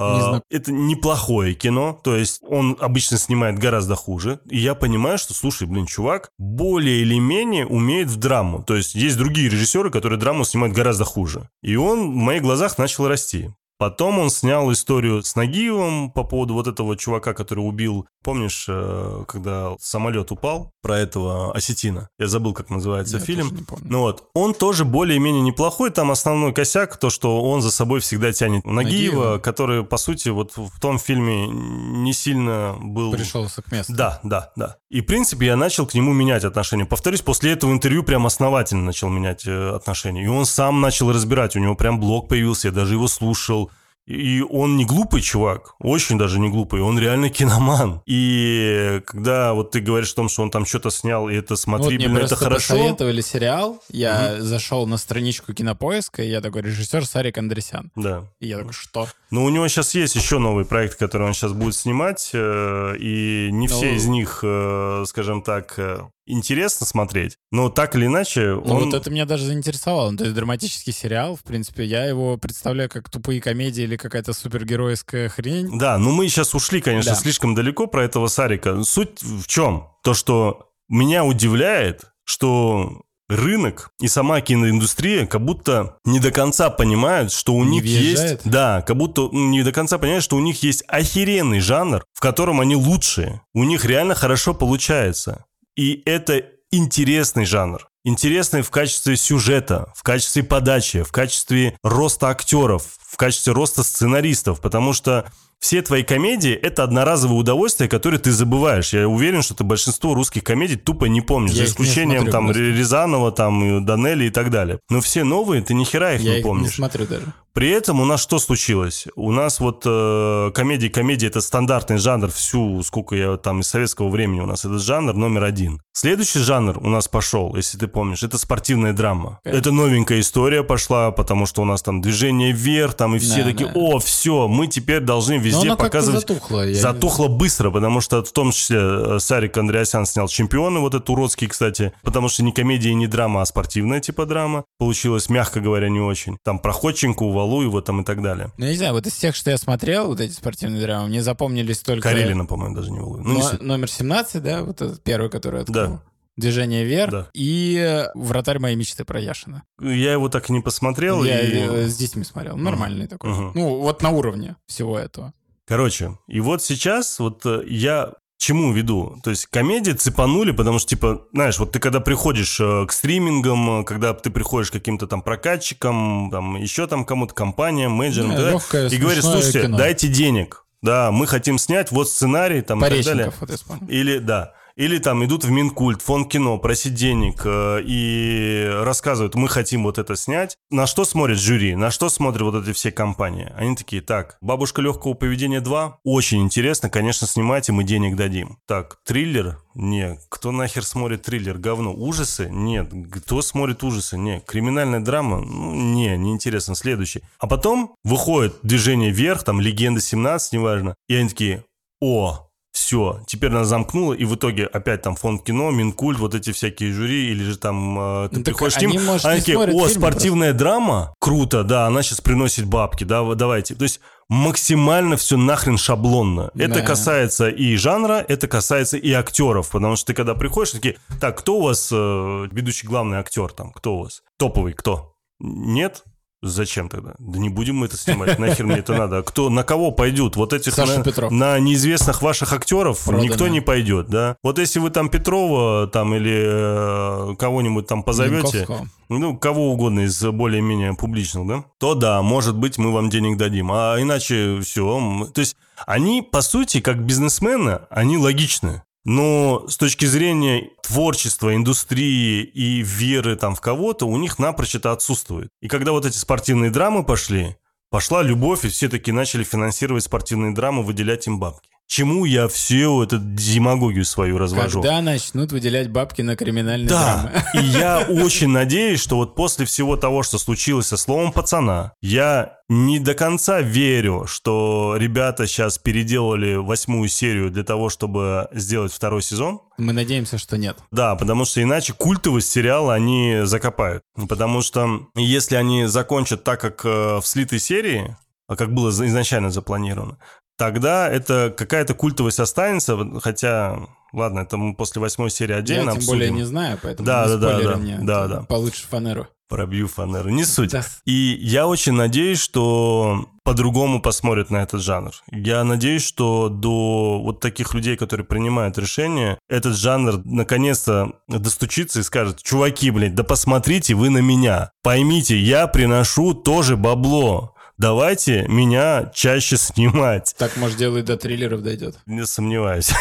А, 0.02 0.34
Не. 0.50 0.58
Это 0.58 0.72
неплохое 0.72 1.54
кино, 1.54 2.00
то 2.04 2.16
есть 2.16 2.42
он 2.48 2.78
обычно 2.80 3.18
снимает 3.18 3.60
гораздо 3.60 3.96
хуже. 3.96 4.40
И 4.50 4.58
я 4.58 4.74
понимаю, 4.74 5.18
что, 5.18 5.34
слушай, 5.34 5.68
блин, 5.68 5.86
чувак 5.86 6.32
более 6.38 7.02
или 7.02 7.20
менее 7.20 7.66
умеет 7.66 8.08
в 8.08 8.16
драму. 8.16 8.64
То 8.64 8.76
есть 8.76 8.96
есть 8.96 9.18
другие 9.18 9.50
режиссеры, 9.50 9.92
которые 9.92 10.18
драму 10.18 10.46
снимают 10.46 10.76
гораздо 10.76 11.04
хуже. 11.04 11.50
И 11.62 11.76
он 11.76 12.12
в 12.12 12.16
моих 12.16 12.42
глазах 12.42 12.78
начал 12.78 13.08
расти. 13.08 13.50
Потом 13.80 14.20
он 14.20 14.30
снял 14.30 14.70
историю 14.74 15.24
с 15.24 15.38
Нагиевым 15.38 16.12
по 16.12 16.26
поводу 16.26 16.54
вот 16.54 16.68
этого 16.68 16.98
чувака, 16.98 17.34
который 17.34 17.62
убил, 17.62 18.08
помнишь, 18.24 18.66
э, 18.68 19.24
когда 19.28 19.76
самолет 19.80 20.32
упал, 20.32 20.72
про 20.82 20.98
этого 20.98 21.54
осетина. 21.54 22.10
Я 22.18 22.28
забыл, 22.28 22.54
как 22.54 22.70
называется 22.70 23.18
Я 23.18 23.24
фильм. 23.24 23.56
не 23.56 23.64
помню. 23.64 23.86
Ну 23.90 24.00
вот, 24.02 24.30
он 24.34 24.54
тоже 24.54 24.86
более-менее 24.86 25.42
неплохой. 25.42 25.90
Там 25.92 26.12
основной 26.12 26.54
косяк, 26.54 26.98
то, 26.98 27.10
что 27.10 27.42
он 27.42 27.62
за 27.62 27.72
собой 27.72 28.00
всегда 28.00 28.32
тянет 28.32 28.66
Нагиева, 28.66 29.16
Нагиева. 29.16 29.38
который, 29.40 29.84
по 29.84 29.98
сути, 29.98 30.30
вот 30.30 30.56
в 30.56 30.80
том 30.80 31.00
фильме 31.00 31.48
не 31.48 32.14
сильно 32.14 32.76
был... 32.80 33.12
Пришелся 33.12 33.62
к 33.62 33.72
месту. 33.72 33.94
Да, 33.94 34.20
да, 34.24 34.52
да. 34.56 34.78
И, 34.90 35.02
в 35.02 35.06
принципе, 35.06 35.48
я 35.48 35.56
начал 35.56 35.86
к 35.86 35.94
нему 35.94 36.14
менять 36.14 36.44
отношения. 36.44 36.86
Повторюсь, 36.86 37.22
после 37.22 37.52
этого 37.52 37.72
интервью 37.72 38.04
прям 38.04 38.26
основательно 38.26 38.84
начал 38.84 39.10
менять 39.10 39.46
э, 39.46 39.76
отношения. 39.76 40.24
И 40.24 40.28
он 40.28 40.46
сам 40.46 40.82
начал 40.82 41.12
разбирать. 41.12 41.56
У 41.56 41.60
него 41.60 41.76
прям 41.76 42.00
блог 42.00 42.28
появился, 42.30 42.70
я 42.70 42.74
даже 42.74 42.94
его 42.94 43.08
слушал. 43.08 43.72
И 44.10 44.42
он 44.42 44.76
не 44.76 44.86
глупый 44.86 45.22
чувак, 45.22 45.76
очень 45.80 46.18
даже 46.18 46.40
не 46.40 46.50
глупый, 46.50 46.82
он 46.82 46.98
реально 46.98 47.30
киноман. 47.30 48.02
И 48.08 49.02
когда 49.06 49.54
вот 49.54 49.70
ты 49.70 49.82
говоришь 49.82 50.12
о 50.14 50.16
том, 50.16 50.30
что 50.30 50.42
он 50.42 50.50
там 50.50 50.66
что-то 50.66 50.90
снял, 50.90 51.30
и 51.30 51.36
это 51.36 51.50
Ну, 51.52 51.56
вот 51.56 51.60
смотрибельно, 51.60 52.16
мне 52.16 52.24
это 52.26 52.36
хорошо. 52.36 52.74
посоветовали 52.74 53.22
сериал, 53.22 53.82
я 53.92 54.42
зашел 54.42 54.88
на 54.88 54.98
страничку 54.98 55.54
Кинопоиска, 55.54 56.24
и 56.24 56.30
я 56.30 56.42
такой, 56.42 56.64
режиссер 56.64 57.06
Сарик 57.06 57.38
Андресян. 57.38 57.92
Да. 57.96 58.24
И 58.40 58.48
я 58.48 58.58
такой, 58.58 58.74
что? 58.74 59.08
Но 59.30 59.44
у 59.44 59.50
него 59.50 59.68
сейчас 59.68 59.94
есть 59.94 60.16
еще 60.16 60.40
новый 60.40 60.66
проект, 60.66 60.98
который 60.98 61.28
он 61.28 61.34
сейчас 61.36 61.52
будет 61.54 61.76
снимать, 61.76 62.32
э, 62.34 62.96
и 62.98 63.50
не 63.52 63.68
все 63.68 63.92
Ну. 63.92 63.96
из 63.96 64.06
них, 64.08 64.40
э, 64.42 65.04
скажем 65.08 65.44
так, 65.44 65.76
э, 65.78 66.00
интересно 66.32 66.86
смотреть. 66.86 67.36
Но 67.52 67.70
так 67.70 67.96
или 67.96 68.06
иначе, 68.06 68.52
Ну, 68.56 68.62
он... 68.76 68.86
вот 68.86 68.94
это 68.94 69.10
меня 69.10 69.26
даже 69.26 69.46
заинтересовало. 69.46 70.12
Ну, 70.12 70.18
то 70.18 70.24
есть 70.26 70.36
драматический 70.36 70.94
сериал, 70.94 71.36
в 71.36 71.44
принципе, 71.44 71.84
я 71.86 72.06
его 72.06 72.38
представляю 72.38 72.90
как 72.90 73.10
тупые 73.10 73.42
комедии 73.42 73.84
или 73.84 73.98
какая-то 73.98 74.34
супергеройская 74.34 75.30
хрень. 75.30 75.78
Да, 75.78 75.98
ну 75.98 76.12
мы 76.12 76.28
сейчас 76.30 76.54
ушли, 76.56 76.82
конечно, 76.82 77.12
Да. 77.14 77.18
слишком 77.18 77.56
далеко 77.56 77.88
про 77.88 78.04
этого 78.04 78.28
Сарика. 78.28 78.84
Суть 78.84 79.22
в 79.22 79.48
чем? 79.48 79.88
То, 80.04 80.14
что 80.14 80.70
меня 80.88 81.24
удивляет, 81.26 82.04
что 82.26 83.02
рынок 83.28 83.92
и 84.02 84.08
сама 84.08 84.42
киноиндустрия 84.42 85.28
как 85.28 85.46
будто 85.46 85.98
не 86.04 86.20
до 86.20 86.32
конца 86.32 86.72
понимают, 86.72 87.32
что 87.32 87.54
у 87.54 87.64
Не 87.64 87.74
них 87.74 87.84
въезжает? 87.84 88.32
есть... 88.42 88.50
Да, 88.50 88.82
как 88.82 88.98
будто 88.98 89.30
не 89.32 89.62
до 89.62 89.72
конца 89.72 90.00
понимают, 90.00 90.24
что 90.24 90.36
у 90.36 90.40
них 90.40 90.64
есть 90.64 90.84
охеренный 90.88 91.60
жанр, 91.60 92.04
в 92.14 92.20
котором 92.22 92.60
они 92.60 92.76
лучшие. 92.76 93.42
У 93.54 93.64
них 93.66 93.86
реально 93.86 94.16
хорошо 94.16 94.56
получается. 94.56 95.46
И 95.76 96.02
это 96.06 96.44
интересный 96.72 97.46
жанр. 97.46 97.88
Интересный 98.06 98.62
в 98.62 98.70
качестве 98.70 99.18
сюжета, 99.18 99.92
в 99.96 100.04
качестве 100.04 100.42
подачи, 100.44 101.04
в 101.04 101.12
качестве 101.12 101.78
роста 101.84 102.30
актеров, 102.30 102.86
в 103.02 103.18
качестве 103.18 103.54
роста 103.54 103.84
сценаристов, 103.84 104.62
потому 104.62 104.94
что 104.94 105.30
все 105.60 105.82
твои 105.82 106.04
комедии— 106.04 106.54
это 106.54 106.84
одноразовое 106.84 107.38
удовольствие, 107.38 107.90
которое 107.90 108.18
ты 108.18 108.32
забываешь. 108.32 108.94
Я 108.94 109.10
уверен, 109.10 109.42
что 109.42 109.54
ты 109.56 109.66
большинство 109.66 110.14
русских 110.14 110.44
комедий 110.46 110.78
тупо 110.78 111.06
не 111.06 111.20
помнишь, 111.20 111.52
Я 111.52 111.58
за 111.58 111.64
не 111.64 111.68
исключением 111.70 112.22
смотрю 112.22 112.32
там 112.32 112.46
просто. 112.46 112.62
Рязанова, 112.64 113.32
там, 113.34 113.64
и 113.64 113.86
Данели 113.86 114.26
и 114.26 114.30
так 114.30 114.50
далее. 114.52 114.80
Но 114.90 115.02
все 115.02 115.26
новые, 115.26 115.62
ты 115.62 115.74
ни 115.74 115.84
хера 115.84 116.14
их 116.14 116.22
Я 116.22 116.32
не 116.32 116.38
их 116.38 116.44
не 116.46 116.50
помнишь. 116.50 116.76
смотрю 116.76 117.06
даже. 117.06 117.34
При 117.54 117.70
этом 117.70 118.00
у 118.00 118.06
нас 118.06 118.22
что 118.22 118.40
случилось? 118.40 119.08
У 119.16 119.32
нас 119.32 119.60
вот 119.60 119.84
э, 119.86 120.52
комедия, 120.54 120.90
комедия 120.90 121.28
это 121.28 121.42
стандартный 121.42 121.98
жанр 121.98 122.30
всю, 122.30 122.82
сколько 122.84 123.16
я 123.16 123.38
там 123.38 123.62
из 123.62 123.68
советского 123.68 124.10
времени 124.10 124.40
у 124.40 124.46
нас 124.46 124.66
этот 124.66 124.82
жанр 124.82 125.14
номер 125.14 125.44
один. 125.44 125.82
Следующий 125.94 126.40
жанр 126.40 126.78
у 126.80 126.90
нас 126.90 127.08
пошел, 127.08 127.56
если 127.56 127.78
ты 127.78 127.88
помнишь, 127.88 128.24
это 128.24 128.38
спортивная 128.38 128.94
драма. 128.94 129.40
Конечно. 129.44 129.60
Это 129.60 129.72
новенькая 129.72 130.20
история 130.22 130.64
пошла, 130.64 131.12
потому 131.12 131.46
что 131.46 131.62
у 131.62 131.66
нас 131.66 131.82
там 131.82 132.02
движение 132.02 132.54
вверх, 132.54 132.94
там 132.94 133.16
и 133.16 133.20
все 133.20 133.44
Да, 133.44 133.50
такие, 133.50 133.66
да. 133.70 133.74
о, 133.76 134.00
все, 134.00 134.48
мы 134.48 134.68
теперь 134.68 135.02
должны 135.02 135.38
везде 135.38 135.76
показывать. 135.76 136.22
затухло. 136.22 136.66
я- 136.66 136.76
Затухло 136.80 137.28
быстро, 137.28 137.72
потому 137.72 138.00
что 138.00 138.24
в 138.24 138.32
том 138.32 138.52
числе 138.52 138.78
э, 138.80 139.18
Сарик 139.20 139.58
Андреасян 139.58 140.06
снял 140.06 140.28
«Чемпионы», 140.30 140.80
вот 140.80 140.94
этот 140.94 141.10
уродский, 141.10 141.48
кстати, 141.48 141.92
потому 142.04 142.30
что 142.30 142.44
не 142.44 142.52
комедия, 142.54 142.94
не 142.94 143.08
драма, 143.08 143.42
а 143.42 143.46
спортивная 143.46 144.00
типа 144.00 144.26
драма. 144.26 144.64
Получилось, 144.78 145.28
мягко 145.30 145.60
говоря, 145.60 145.90
не 145.90 146.00
очень. 146.00 146.38
Там 146.46 146.60
про 146.60 146.72
Ходченко, 146.72 147.24
Валуева 147.40 147.82
там 147.82 148.02
и 148.02 148.04
так 148.04 148.22
далее. 148.22 148.52
Ну, 148.58 148.66
я 148.66 148.72
не 148.72 148.78
знаю, 148.78 148.94
вот 148.94 149.08
из 149.08 149.14
тех, 149.16 149.36
что 149.36 149.50
я 149.50 149.58
смотрел, 149.58 150.08
вот 150.08 150.20
эти 150.20 150.34
спортивные 150.34 150.82
драмы, 150.82 151.08
мне 151.08 151.24
запомнились 151.24 151.80
только... 151.80 152.10
Карелина, 152.10 152.46
по-моему, 152.46 152.76
даже 152.76 152.92
не 152.92 153.00
Валуева. 153.00 153.24
Ну, 153.28 153.40
Но- 153.40 153.52
номер 153.66 153.90
17, 153.90 154.44
да, 154.44 154.64
вот 154.64 154.82
этот 154.82 155.02
первый, 155.04 155.30
который 155.30 155.62
открыл. 155.62 155.88
Да. 155.88 156.04
Движение 156.38 156.86
вверх 156.86 157.12
Да. 157.12 157.28
и 157.34 158.06
вратарь 158.16 158.60
моей 158.60 158.76
мечты 158.78 159.04
про 159.04 159.20
Яшина. 159.20 159.64
Я 159.82 160.14
его 160.14 160.30
так 160.30 160.50
и 160.50 160.54
не 160.54 160.62
посмотрел. 160.62 161.24
Я 161.24 161.42
и- 161.42 161.88
с 161.88 161.98
детьми 161.98 162.24
смотрел. 162.24 162.56
Нормальный 162.58 163.08
такой. 163.08 163.32
Мгм. 163.32 163.52
Ну, 163.56 163.80
вот 163.80 164.02
на 164.02 164.10
уровне 164.12 164.56
всего 164.66 164.98
этого. 165.00 165.34
Короче, 165.68 166.18
и 166.28 166.40
вот 166.40 166.64
сейчас 166.64 167.20
вот 167.20 167.46
э, 167.46 167.64
я 167.68 168.14
чему 168.40 168.72
веду? 168.72 169.20
То 169.24 169.30
есть 169.30 169.46
комедии 169.48 169.92
цепанули, 169.92 170.52
потому 170.52 170.80
что, 170.80 170.90
типа, 170.90 171.24
знаешь, 171.34 171.60
вот 171.60 171.74
ты 171.74 171.80
когда 171.80 172.00
приходишь 172.00 172.60
э, 172.60 172.86
к 172.88 172.92
стримингам, 172.92 173.82
э, 173.82 173.84
когда 173.84 174.14
ты 174.14 174.30
приходишь 174.32 174.70
к 174.70 174.74
каким-то 174.74 175.06
там 175.08 175.22
прокатчикам, 175.22 176.30
там 176.32 176.56
еще 176.56 176.88
там 176.88 177.06
кому-то, 177.06 177.34
компаниям, 177.34 177.92
менеджерам, 177.92 178.36
Да, 178.36 178.52
легкое, 178.52 178.90
и 178.90 178.98
говоришь, 178.98 179.24
слушайте, 179.24 179.64
кино. 179.64 179.78
дайте 179.78 180.08
денег, 180.08 180.66
да, 180.82 181.12
мы 181.12 181.28
хотим 181.28 181.58
снять, 181.58 181.92
вот 181.92 182.10
сценарий, 182.10 182.62
там, 182.62 182.84
и 182.84 182.90
так 182.90 183.04
далее. 183.04 183.34
Вот. 183.40 183.60
Или, 183.90 184.20
да, 184.20 184.54
или 184.80 184.98
там 184.98 185.26
идут 185.26 185.44
в 185.44 185.52
Минкульт, 185.52 186.02
фонд 186.02 186.32
кино, 186.32 186.58
просить 186.58 186.94
денег 186.94 187.42
э, 187.44 187.82
и 187.84 188.66
рассказывают, 188.82 189.36
мы 189.36 189.50
хотим 189.50 189.84
вот 189.84 189.98
это 189.98 190.16
снять. 190.16 190.56
На 190.72 190.88
что 190.88 191.04
смотрит 191.04 191.38
жюри? 191.38 191.76
На 191.76 191.92
что 191.92 192.08
смотрят 192.08 192.44
вот 192.44 192.64
эти 192.64 192.72
все 192.72 192.90
компании? 192.90 193.52
Они 193.58 193.76
такие, 193.76 194.02
так, 194.02 194.38
«Бабушка 194.40 194.82
легкого 194.82 195.16
поведения 195.16 195.60
2» 195.60 195.96
очень 196.06 196.42
интересно, 196.42 196.90
конечно, 196.90 197.28
снимайте, 197.28 197.74
мы 197.74 197.84
денег 197.84 198.16
дадим. 198.16 198.58
Так, 198.68 199.00
триллер? 199.06 199.60
Не. 199.76 200.18
Кто 200.30 200.54
нахер 200.54 200.86
смотрит 200.86 201.24
триллер? 201.24 201.58
Говно. 201.58 201.94
Ужасы? 201.94 202.48
Нет. 202.50 202.90
Кто 203.12 203.42
смотрит 203.42 203.84
ужасы? 203.84 204.18
Не. 204.18 204.40
Криминальная 204.40 205.02
драма? 205.02 205.42
Ну, 205.42 205.76
не, 205.76 206.16
неинтересно. 206.16 206.76
Следующий. 206.76 207.22
А 207.38 207.48
потом 207.48 207.96
выходит 208.06 208.56
«Движение 208.64 209.12
вверх», 209.12 209.44
там 209.44 209.60
«Легенда 209.60 210.00
17», 210.00 210.40
неважно. 210.54 210.96
И 211.10 211.16
они 211.16 211.28
такие, 211.28 211.66
о, 212.02 212.49
все, 212.72 213.22
теперь 213.28 213.52
нас 213.52 213.68
замкнуло, 213.68 214.14
и 214.14 214.26
в 214.26 214.36
итоге 214.36 214.66
опять 214.66 215.02
там 215.02 215.16
фонд 215.16 215.44
кино, 215.44 215.72
Минкульт, 215.72 216.20
вот 216.20 216.36
эти 216.36 216.52
всякие 216.52 216.94
жюри, 216.94 217.30
или 217.32 217.44
же 217.44 217.58
там 217.58 218.00
э, 218.26 218.30
ты 218.30 218.38
Ну, 218.38 218.44
приходишь 218.44 218.76
к 218.76 218.78
они, 218.84 218.94
ним, 218.94 219.06
может, 219.06 219.26
они 219.26 219.40
такие, 219.40 219.58
о, 219.58 219.88
спортивная 219.90 220.54
драма, 220.54 221.14
круто, 221.20 221.64
да, 221.64 221.88
она 221.88 222.04
сейчас 222.04 222.22
приносит 222.22 222.66
бабки, 222.66 223.04
да, 223.04 223.24
давайте. 223.36 223.76
То 223.76 223.84
есть 223.84 224.00
максимально 224.30 225.18
все 225.18 225.38
нахрен 225.38 225.78
шаблонно. 225.78 226.52
Это 226.56 226.76
Да. 226.76 226.82
касается 226.82 227.50
и 227.50 227.76
жанра, 227.76 228.24
это 228.28 228.48
касается 228.48 228.98
и 228.98 229.12
актеров, 229.12 229.72
потому 229.72 229.96
что 229.96 230.08
ты 230.08 230.14
когда 230.14 230.36
приходишь, 230.36 230.72
такие, 230.72 230.98
так, 231.20 231.40
кто 231.40 231.58
у 231.58 231.62
вас 231.64 231.90
э, 231.92 232.48
ведущий 232.52 232.86
главный 232.88 233.18
актер 233.18 233.52
там, 233.52 233.72
кто 233.72 233.96
у 233.96 234.04
вас? 234.04 234.22
Топовый, 234.38 234.74
кто? 234.74 235.14
Нет? 235.40 236.04
Зачем 236.42 236.88
тогда? 236.88 237.16
Да 237.20 237.38
не 237.38 237.50
будем 237.50 237.76
мы 237.76 237.88
это 237.88 237.98
снимать, 237.98 238.40
нахер 238.40 238.66
мне 238.66 238.78
это 238.78 238.94
надо. 238.94 239.24
Кто, 239.24 239.50
на 239.50 239.64
кого 239.64 239.92
пойдут? 239.92 240.38
Вот 240.38 240.54
этих 240.54 240.74
Саша 240.74 241.00
на, 241.00 241.04
Петров. 241.04 241.32
на 241.32 241.60
неизвестных 241.60 242.22
ваших 242.22 242.54
актеров 242.54 243.04
Продано. 243.04 243.24
никто 243.24 243.48
не 243.50 243.60
пойдет, 243.60 244.08
да? 244.08 244.38
Вот 244.42 244.58
если 244.58 244.80
вы 244.80 244.90
там 244.90 245.10
Петрова 245.10 245.88
там 245.88 246.16
или 246.16 247.32
э, 247.32 247.36
кого-нибудь 247.36 247.88
там 247.88 248.04
позовете, 248.04 248.60
Янковского. 248.60 248.88
ну, 249.10 249.38
кого 249.38 249.74
угодно 249.74 250.02
из 250.02 250.22
более-менее 250.24 250.94
публичных, 250.94 251.46
да, 251.46 251.66
то 251.78 251.94
да, 251.94 252.22
может 252.22 252.56
быть, 252.56 252.78
мы 252.78 252.94
вам 252.94 253.10
денег 253.10 253.38
дадим. 253.38 253.72
А 253.74 253.98
иначе 254.00 254.62
все. 254.62 255.28
То 255.34 255.42
есть 255.42 255.58
они, 255.86 256.22
по 256.22 256.42
сути, 256.42 256.80
как 256.80 257.04
бизнесмены, 257.06 257.82
они 257.90 258.18
логичны. 258.18 258.84
Но 259.06 259.66
с 259.68 259.78
точки 259.78 260.06
зрения 260.06 260.70
творчества, 260.84 261.56
индустрии 261.56 262.44
и 262.44 262.82
веры 262.82 263.36
там 263.36 263.56
в 263.56 263.62
кого-то, 263.62 264.06
у 264.06 264.18
них 264.18 264.40
напрочь 264.40 264.76
это 264.76 264.92
отсутствует. 264.92 265.50
И 265.62 265.68
когда 265.68 265.92
вот 265.94 266.06
эти 266.06 266.18
спортивные 266.18 266.70
драмы 266.70 267.04
пошли, 267.04 267.56
пошла 267.90 268.22
любовь, 268.22 268.66
и 268.66 268.70
все 268.70 268.90
таки 268.90 269.12
начали 269.12 269.44
финансировать 269.44 270.04
спортивные 270.04 270.54
драмы, 270.54 270.84
выделять 270.84 271.28
им 271.28 271.40
бабки. 271.40 271.70
Чему 271.90 272.26
я 272.26 272.48
всю 272.48 273.02
эту 273.02 273.18
демагогию 273.18 274.06
свою 274.06 274.38
развожу? 274.38 274.80
Когда 274.84 275.02
начнут 275.02 275.52
выделять 275.52 275.90
бабки 275.90 276.22
на 276.22 276.36
криминальные 276.36 276.88
Да, 276.88 277.32
драмы? 277.34 277.44
и 277.56 277.66
я 277.66 278.06
очень 278.08 278.50
надеюсь, 278.50 279.00
что 279.00 279.16
вот 279.16 279.34
после 279.34 279.66
всего 279.66 279.98
того, 279.98 280.22
что 280.22 280.38
случилось 280.38 280.86
со 280.86 280.98
словом 280.98 281.32
пацана, 281.32 281.94
я 282.00 282.58
не 282.70 283.00
до 283.00 283.16
конца 283.16 283.62
верю, 283.62 284.28
что 284.28 284.98
ребята 285.00 285.48
сейчас 285.48 285.80
переделали 285.80 286.54
восьмую 286.54 287.10
серию 287.10 287.50
для 287.50 287.64
того, 287.64 287.90
чтобы 287.90 288.48
сделать 288.52 288.94
второй 288.94 289.24
сезон. 289.24 289.60
Мы 289.80 289.92
надеемся, 289.92 290.38
что 290.38 290.60
нет. 290.60 290.78
Да, 290.92 291.16
потому 291.16 291.44
что 291.44 291.60
иначе 291.64 291.94
культовость 291.94 292.52
сериала 292.52 292.94
они 292.94 293.40
закопают. 293.46 294.04
Потому 294.30 294.62
что 294.62 295.08
если 295.16 295.56
они 295.56 295.88
закончат 295.88 296.44
так, 296.44 296.62
как 296.62 296.86
э, 296.86 297.18
в 297.20 297.24
слитой 297.26 297.60
серии, 297.60 298.16
а 298.50 298.56
как 298.56 298.74
было 298.74 298.90
изначально 298.90 299.52
запланировано, 299.52 300.18
тогда 300.60 301.10
это 301.10 301.52
какая-то 301.58 301.96
культовость 301.96 302.40
останется, 302.40 302.98
хотя, 303.22 303.80
ладно, 304.14 304.42
это 304.42 304.58
мы 304.58 304.76
после 304.76 305.02
восьмой 305.02 305.32
серии 305.32 305.56
отдельно 305.56 305.86
Я 305.86 305.92
тем 305.92 305.98
обсудим. 305.98 306.14
более 306.14 306.32
не 306.32 306.44
знаю, 306.44 306.78
поэтому 306.84 307.06
Да, 307.08 307.26
не 307.26 307.38
да, 307.38 307.38
да, 307.38 307.64
да. 307.64 307.76
мне. 307.78 307.98
Да, 308.02 308.28
да. 308.28 308.42
Получишь 308.44 308.86
фанеру. 308.88 309.28
Пробью 309.48 309.88
фанеру, 309.88 310.30
не 310.30 310.44
суть. 310.44 310.72
Да. 310.72 310.86
И 311.06 311.40
я 311.42 311.66
очень 311.66 311.94
надеюсь, 311.94 312.40
что 312.40 313.26
по-другому 313.44 314.00
посмотрят 314.00 314.52
на 314.52 314.58
этот 314.58 314.82
жанр. 314.82 315.12
Я 315.32 315.64
надеюсь, 315.64 316.06
что 316.06 316.50
до 316.50 317.20
вот 317.24 317.40
таких 317.40 317.74
людей, 317.74 317.98
которые 317.98 318.28
принимают 318.28 318.78
решения, 318.78 319.40
этот 319.50 319.76
жанр 319.76 320.22
наконец-то 320.24 321.14
достучится 321.28 322.02
и 322.02 322.04
скажет, 322.04 322.44
чуваки, 322.44 322.92
блядь, 322.92 323.16
да 323.16 323.24
посмотрите 323.24 323.96
вы 323.96 324.10
на 324.12 324.20
меня. 324.20 324.70
Поймите, 324.84 325.40
я 325.40 325.66
приношу 325.66 326.36
тоже 326.36 326.78
бабло. 326.78 327.56
Давайте 327.80 328.46
меня 328.50 329.10
чаще 329.16 329.56
снимать. 329.56 330.36
Так, 330.38 330.58
может, 330.58 330.78
дело 330.78 330.98
и 330.98 331.02
до 331.02 331.16
триллеров 331.16 331.64
дойдет. 331.64 331.98
Не 332.06 332.26
сомневаюсь. 332.26 332.92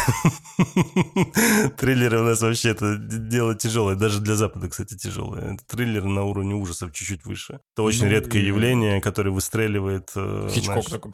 Триллеры 1.77 2.21
у 2.21 2.25
нас 2.25 2.41
вообще 2.41 2.71
это 2.71 2.97
дело 2.97 3.57
тяжелое. 3.57 3.97
Даже 3.97 4.21
для 4.21 4.37
Запада, 4.37 4.69
кстати, 4.69 4.95
тяжелое. 4.97 5.59
Триллеры 5.67 6.07
на 6.09 6.23
уровне 6.23 6.55
ужасов 6.55 6.93
чуть-чуть 6.93 7.25
выше. 7.25 7.59
Это 7.75 7.83
очень 7.83 8.05
Ну, 8.05 8.11
редкое 8.11 8.41
явление, 8.41 9.01
которое 9.01 9.31
выстреливает. 9.31 10.11
э, 10.15 10.49
Хичкок 10.53 10.89
такой. 10.89 11.13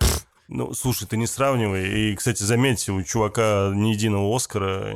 Ну, 0.48 0.74
слушай, 0.74 1.06
ты 1.08 1.16
не 1.16 1.26
сравнивай. 1.26 2.10
И, 2.12 2.14
кстати, 2.16 2.42
заметьте, 2.42 2.92
у 2.92 3.02
чувака 3.02 3.72
ни 3.74 3.90
единого 3.90 4.34
Оскара, 4.36 4.94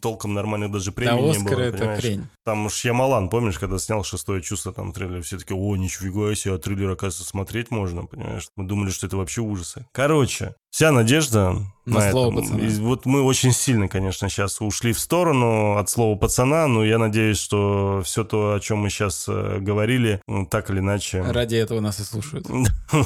толком 0.00 0.34
нормальных 0.34 0.70
даже 0.70 0.86
Да, 0.86 0.92
премий 0.92 1.22
не 1.22 1.30
Оскар 1.30 1.56
было, 1.56 1.62
это 1.64 1.78
понимаешь? 1.78 2.00
хрень. 2.00 2.26
Там 2.44 2.66
уж 2.66 2.84
Ямалан, 2.84 3.28
помнишь, 3.28 3.58
когда 3.58 3.78
снял 3.78 4.02
«Шестое 4.02 4.40
чувство», 4.40 4.72
там 4.72 4.92
трейлер, 4.92 5.22
все 5.22 5.38
таки 5.38 5.52
о, 5.52 5.76
ничего 5.76 6.34
себе, 6.34 6.54
а 6.54 6.58
трейлер, 6.58 6.90
оказывается, 6.90 7.24
смотреть 7.28 7.70
можно, 7.70 8.06
понимаешь? 8.06 8.48
Мы 8.56 8.64
думали, 8.64 8.90
что 8.90 9.06
это 9.06 9.16
вообще 9.16 9.42
ужасы. 9.42 9.86
Короче, 9.92 10.54
вся 10.70 10.92
надежда 10.92 11.56
На 11.86 12.00
на, 12.00 12.10
слово 12.10 12.32
этом. 12.32 12.42
пацана. 12.42 12.66
И 12.66 12.68
вот 12.80 13.06
мы 13.06 13.22
очень 13.22 13.52
сильно, 13.52 13.88
конечно, 13.88 14.28
сейчас 14.28 14.60
ушли 14.60 14.92
в 14.92 14.98
сторону 15.00 15.76
от 15.76 15.88
слова 15.90 16.16
пацана, 16.16 16.66
но 16.66 16.84
я 16.84 16.98
надеюсь, 16.98 17.38
что 17.38 18.02
все 18.04 18.24
то, 18.24 18.54
о 18.54 18.60
чем 18.60 18.78
мы 18.78 18.90
сейчас 18.90 19.26
говорили, 19.28 20.20
ну, 20.26 20.46
так 20.46 20.70
или 20.70 20.80
иначе... 20.80 21.22
Ради 21.22 21.56
этого 21.56 21.80
нас 21.80 21.98
и 22.00 22.04
слушают. 22.04 22.46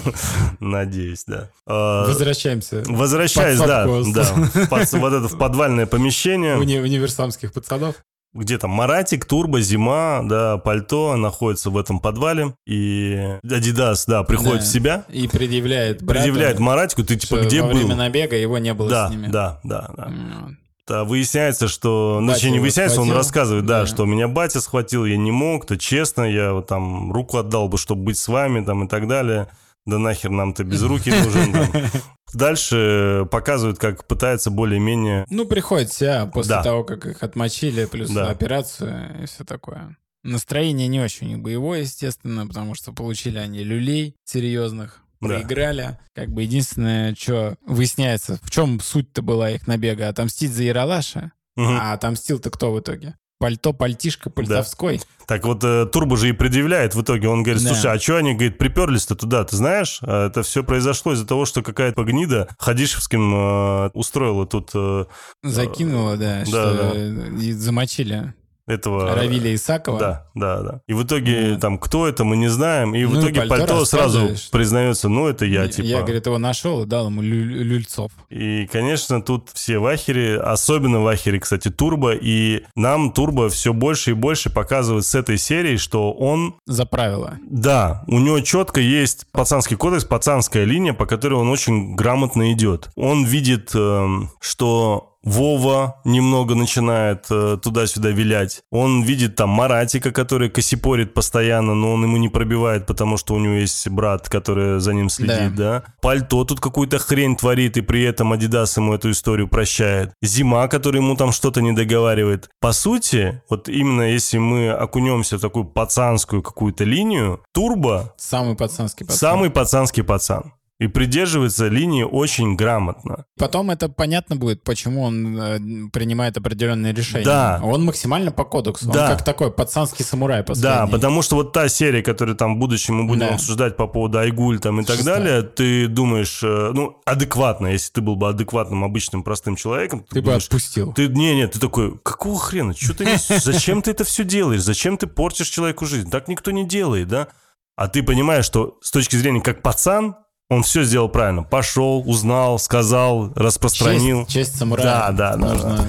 Надеюсь, 0.60 1.24
да. 1.26 1.50
А, 1.66 2.06
Возвращаемся. 2.06 2.82
Возвращаясь, 2.86 3.58
да, 3.58 3.86
вот 3.86 5.12
это 5.12 5.28
в 5.28 5.38
подвальное 5.38 5.86
помещение. 5.86 6.56
Уни- 6.56 6.80
универсамских 6.80 7.52
пацанов. 7.52 7.96
Где 8.34 8.56
там 8.58 8.70
Маратик, 8.70 9.24
Турбо, 9.26 9.60
Зима, 9.60 10.22
да, 10.24 10.56
пальто 10.58 11.16
находится 11.16 11.70
в 11.70 11.76
этом 11.76 12.00
подвале, 12.00 12.54
и 12.66 13.38
Адидас, 13.44 14.06
да, 14.06 14.22
приходит 14.22 14.60
Да. 14.60 14.64
в 14.64 14.66
себя, 14.66 15.04
И 15.10 15.28
предъявляет 15.28 16.02
брату, 16.02 16.20
предъявляет 16.20 16.58
Маратику, 16.58 17.04
ты 17.04 17.16
типа 17.16 17.40
где 17.42 17.60
во 17.62 17.68
был? 17.68 17.76
время 17.76 17.94
набега 17.96 18.36
его 18.36 18.58
не 18.58 18.72
было 18.74 18.88
Да, 18.88 19.08
с 19.08 19.10
ними. 19.10 19.26
да, 19.28 19.60
да, 19.64 19.90
да. 19.96 20.04
М, 20.06 20.58
Да, 20.88 21.04
выясняется, 21.04 21.68
что... 21.68 22.18
Ну, 22.20 22.26
Батя 22.26 22.34
точнее, 22.40 22.50
не 22.54 22.58
выясняется, 22.58 23.00
он 23.00 23.06
схватил. 23.06 23.16
рассказывает, 23.18 23.66
да, 23.66 23.80
Да. 23.82 23.86
что 23.86 24.04
меня 24.04 24.26
батя 24.28 24.60
схватил, 24.60 25.04
я 25.04 25.16
не 25.16 25.30
мог, 25.30 25.64
то 25.64 25.78
честно, 25.78 26.22
я 26.22 26.52
вот 26.54 26.66
там 26.66 27.12
руку 27.12 27.38
отдал 27.38 27.68
бы, 27.68 27.78
чтобы 27.78 28.02
быть 28.02 28.18
с 28.18 28.26
вами, 28.28 28.64
там, 28.64 28.84
и 28.84 28.88
так 28.88 29.06
далее. 29.06 29.46
Да 29.86 29.98
нахер 29.98 30.30
нам-то 30.30 30.64
без 30.64 30.82
руки 30.82 31.10
нужен. 31.10 31.54
Дальше 32.32 33.26
показывают, 33.30 33.78
как 33.78 34.06
пытается 34.06 34.50
более-менее... 34.50 35.26
Ну, 35.30 35.44
приходит 35.46 35.90
в 35.90 35.94
себя 35.94 36.26
после 36.26 36.50
Да. 36.56 36.62
того, 36.62 36.84
как 36.84 37.06
их 37.06 37.22
отмочили, 37.22 37.84
плюс 37.86 38.10
Да. 38.10 38.30
операцию 38.30 39.22
и 39.22 39.26
все 39.26 39.44
такое. 39.44 39.96
Настроение 40.24 40.86
не 40.88 41.00
очень 41.00 41.36
боевое, 41.42 41.80
естественно, 41.80 42.46
потому 42.46 42.74
что 42.74 42.92
получили 42.92 43.38
они 43.38 43.64
люлей 43.64 44.14
серьезных, 44.24 45.00
Да. 45.20 45.28
проиграли. 45.28 45.98
Как 46.14 46.28
бы 46.30 46.42
единственное, 46.42 47.14
что 47.14 47.56
выясняется, 47.66 48.38
в 48.42 48.50
чем 48.50 48.80
суть-то 48.80 49.22
была 49.22 49.50
их 49.50 49.66
набега, 49.66 50.08
отомстить 50.08 50.52
за 50.52 50.62
Яралаша, 50.62 51.32
Мгм. 51.56 51.78
а 51.80 51.92
отомстил-то 51.92 52.50
кто 52.50 52.72
в 52.72 52.80
итоге? 52.80 53.16
Пальто, 53.42 53.72
пальтишка, 53.72 54.30
пальтовской. 54.30 55.00
Так 55.26 55.44
вот, 55.44 55.64
э, 55.64 55.86
Турбо 55.86 56.16
же 56.16 56.28
и 56.28 56.32
предъявляет 56.32 56.94
в 56.94 57.02
итоге. 57.02 57.26
Он 57.28 57.42
говорит, 57.42 57.60
Да. 57.64 57.70
слушай, 57.70 57.90
а 57.90 57.98
что 57.98 58.18
они, 58.18 58.34
говорит, 58.34 58.56
приперлись-то 58.56 59.16
туда? 59.16 59.42
Ты 59.42 59.56
знаешь, 59.56 59.98
А 60.02 60.28
это 60.28 60.44
все 60.44 60.62
произошло 60.62 61.12
из-за 61.14 61.26
того, 61.26 61.44
что 61.44 61.60
какая-то 61.60 62.04
гнида 62.04 62.46
Хадишевским 62.56 63.34
э, 63.34 63.90
устроила 63.94 64.46
тут 64.46 64.70
э, 64.74 65.06
Закинула, 65.42 66.16
да, 66.16 66.38
да, 66.38 66.46
что 66.46 66.74
да. 66.74 66.90
э, 66.94 67.30
и 67.40 67.52
замочили 67.52 68.32
этого... 68.66 69.14
Равиля 69.14 69.54
Исакова. 69.54 69.98
Да, 69.98 70.26
да, 70.34 70.60
да. 70.62 70.80
И 70.86 70.94
в 70.94 71.02
итоге 71.04 71.52
Вот. 71.52 71.60
там 71.60 71.78
кто 71.78 72.06
это, 72.06 72.24
мы 72.24 72.36
не 72.36 72.48
знаем. 72.48 72.94
И 72.94 73.04
в 73.04 73.14
Ну, 73.14 73.18
и 73.18 73.22
итоге 73.22 73.40
пальто 73.42 73.66
пальто, 73.66 73.84
сразу 73.84 74.30
признается, 74.50 75.08
ну 75.08 75.26
это 75.28 75.44
я, 75.44 75.68
типа. 75.68 75.86
Я, 75.86 76.02
говорит, 76.02 76.26
его 76.26 76.38
нашел 76.38 76.82
и 76.82 76.86
дал 76.86 77.06
ему 77.06 77.22
лю- 77.22 77.44
люльцов. 77.64 78.12
И, 78.30 78.66
конечно, 78.70 79.20
тут 79.22 79.50
все 79.52 79.78
в 79.78 79.86
ахере, 79.86 80.38
особенно 80.40 81.00
в 81.00 81.06
ахере, 81.06 81.40
кстати, 81.40 81.68
Турбо. 81.68 82.12
И 82.14 82.62
нам 82.76 83.12
Турбо 83.12 83.48
все 83.48 83.72
больше 83.72 84.10
и 84.10 84.14
больше 84.14 84.50
показывает 84.50 85.04
с 85.06 85.14
этой 85.14 85.38
серии, 85.38 85.76
что 85.76 86.12
он 86.12 86.54
За 86.66 86.86
правило. 86.86 87.38
Да, 87.50 88.04
у 88.06 88.18
него 88.18 88.40
четко 88.40 88.80
есть 88.80 89.26
пацанский 89.32 89.76
кодекс, 89.76 90.04
пацанская 90.04 90.64
линия, 90.64 90.92
по 90.92 91.06
которой 91.06 91.34
он 91.34 91.48
очень 91.48 91.94
грамотно 91.94 92.52
идет. 92.52 92.90
Он 92.96 93.24
видит, 93.24 93.70
эм, 93.74 94.30
что 94.40 95.11
Вова 95.22 96.00
немного 96.04 96.54
начинает 96.54 97.26
э, 97.30 97.58
туда-сюда 97.62 98.10
вилять. 98.10 98.62
Он 98.70 99.02
видит 99.02 99.36
там 99.36 99.50
Маратика, 99.50 100.10
который 100.10 100.50
косипорит 100.50 101.14
постоянно, 101.14 101.74
но 101.74 101.92
он 101.92 102.04
ему 102.04 102.16
не 102.16 102.28
пробивает, 102.28 102.86
потому 102.86 103.16
что 103.16 103.34
у 103.34 103.38
него 103.38 103.54
есть 103.54 103.88
брат, 103.88 104.28
который 104.28 104.80
за 104.80 104.92
ним 104.94 105.08
следит, 105.08 105.54
да. 105.54 105.84
Пальто 106.00 106.44
тут 106.44 106.60
какую-то 106.60 106.98
хрень 106.98 107.36
творит, 107.36 107.76
и 107.76 107.80
при 107.82 108.02
этом 108.02 108.32
Адидас 108.32 108.76
ему 108.76 108.94
эту 108.94 109.10
историю 109.10 109.48
прощает. 109.48 110.12
Зима, 110.22 110.66
который 110.68 110.98
ему 111.00 111.16
там 111.16 111.32
что-то 111.32 111.62
не 111.62 111.72
договаривает. 111.72 112.48
По 112.60 112.72
сути, 112.72 113.42
вот 113.48 113.68
именно 113.68 114.02
если 114.02 114.38
мы 114.38 114.70
окунемся 114.70 115.38
в 115.38 115.40
такую 115.40 115.64
пацанскую 115.66 116.42
какую-то 116.42 116.84
линию, 116.84 117.42
Турбо 117.52 118.14
Самый 118.16 118.56
пацанский 118.56 119.06
пацан. 119.06 119.18
самый 119.18 119.50
пацанский 119.50 120.02
пацан. 120.02 120.52
И 120.82 120.88
придерживается 120.88 121.68
линии 121.68 122.02
очень 122.02 122.56
грамотно. 122.56 123.24
Потом 123.38 123.70
это 123.70 123.88
понятно 123.88 124.34
будет, 124.34 124.64
почему 124.64 125.04
он 125.04 125.38
э, 125.40 125.58
принимает 125.92 126.36
определенные 126.36 126.92
решения. 126.92 127.24
Да. 127.24 127.60
Он 127.62 127.84
максимально 127.84 128.32
по 128.32 128.44
кодексу. 128.44 128.90
Да. 128.90 129.04
Он 129.04 129.16
как 129.16 129.24
такой 129.24 129.52
пацанский 129.52 130.04
самурай 130.04 130.42
последний. 130.42 130.76
Да, 130.76 130.86
потому 130.88 131.22
что 131.22 131.36
вот 131.36 131.52
та 131.52 131.68
серия, 131.68 132.02
которую 132.02 132.36
там 132.36 132.56
в 132.56 132.58
будущем 132.58 132.96
мы 132.96 133.04
будем 133.04 133.28
Да. 133.28 133.34
обсуждать 133.34 133.76
по 133.76 133.86
поводу 133.86 134.18
Айгуль 134.18 134.58
там 134.58 134.80
и 134.80 134.84
так 134.84 134.96
Шестая. 134.96 135.18
далее, 135.18 135.42
ты 135.42 135.86
думаешь, 135.86 136.40
э, 136.42 136.72
ну, 136.74 137.00
адекватно, 137.04 137.68
если 137.68 137.92
ты 137.92 138.00
был 138.00 138.16
бы 138.16 138.28
адекватным, 138.28 138.82
обычным, 138.82 139.22
простым 139.22 139.54
человеком, 139.54 140.04
Ты 140.10 140.16
бы 140.16 140.22
думаешь, 140.26 140.46
отпустил. 140.46 140.92
Ты, 140.94 141.06
не, 141.06 141.36
не, 141.36 141.46
ты 141.46 141.60
такой, 141.60 141.96
какого 142.02 142.40
хрена, 142.40 142.74
что 142.74 142.92
ты 142.92 143.04
несешь? 143.04 143.42
зачем 143.44 143.82
ты 143.82 143.92
это 143.92 144.02
все 144.02 144.24
делаешь, 144.24 144.62
зачем 144.62 144.96
ты 144.96 145.06
портишь 145.06 145.46
человеку 145.48 145.86
жизнь, 145.86 146.10
так 146.10 146.26
никто 146.26 146.50
не 146.50 146.66
делает, 146.66 147.06
да? 147.06 147.28
А 147.76 147.86
ты 147.86 148.02
понимаешь, 148.02 148.46
что 148.46 148.78
с 148.82 148.90
точки 148.90 149.14
зрения 149.14 149.40
как 149.40 149.62
пацан, 149.62 150.16
он 150.52 150.62
все 150.62 150.82
сделал 150.82 151.08
правильно, 151.08 151.42
пошел, 151.42 152.02
узнал, 152.06 152.58
сказал, 152.58 153.32
распространил. 153.34 154.26
Честь, 154.26 154.50
честь 154.50 154.58
самурая. 154.58 154.84
Да, 154.84 155.10
да, 155.12 155.36
да, 155.36 155.54
Нужно... 155.54 155.86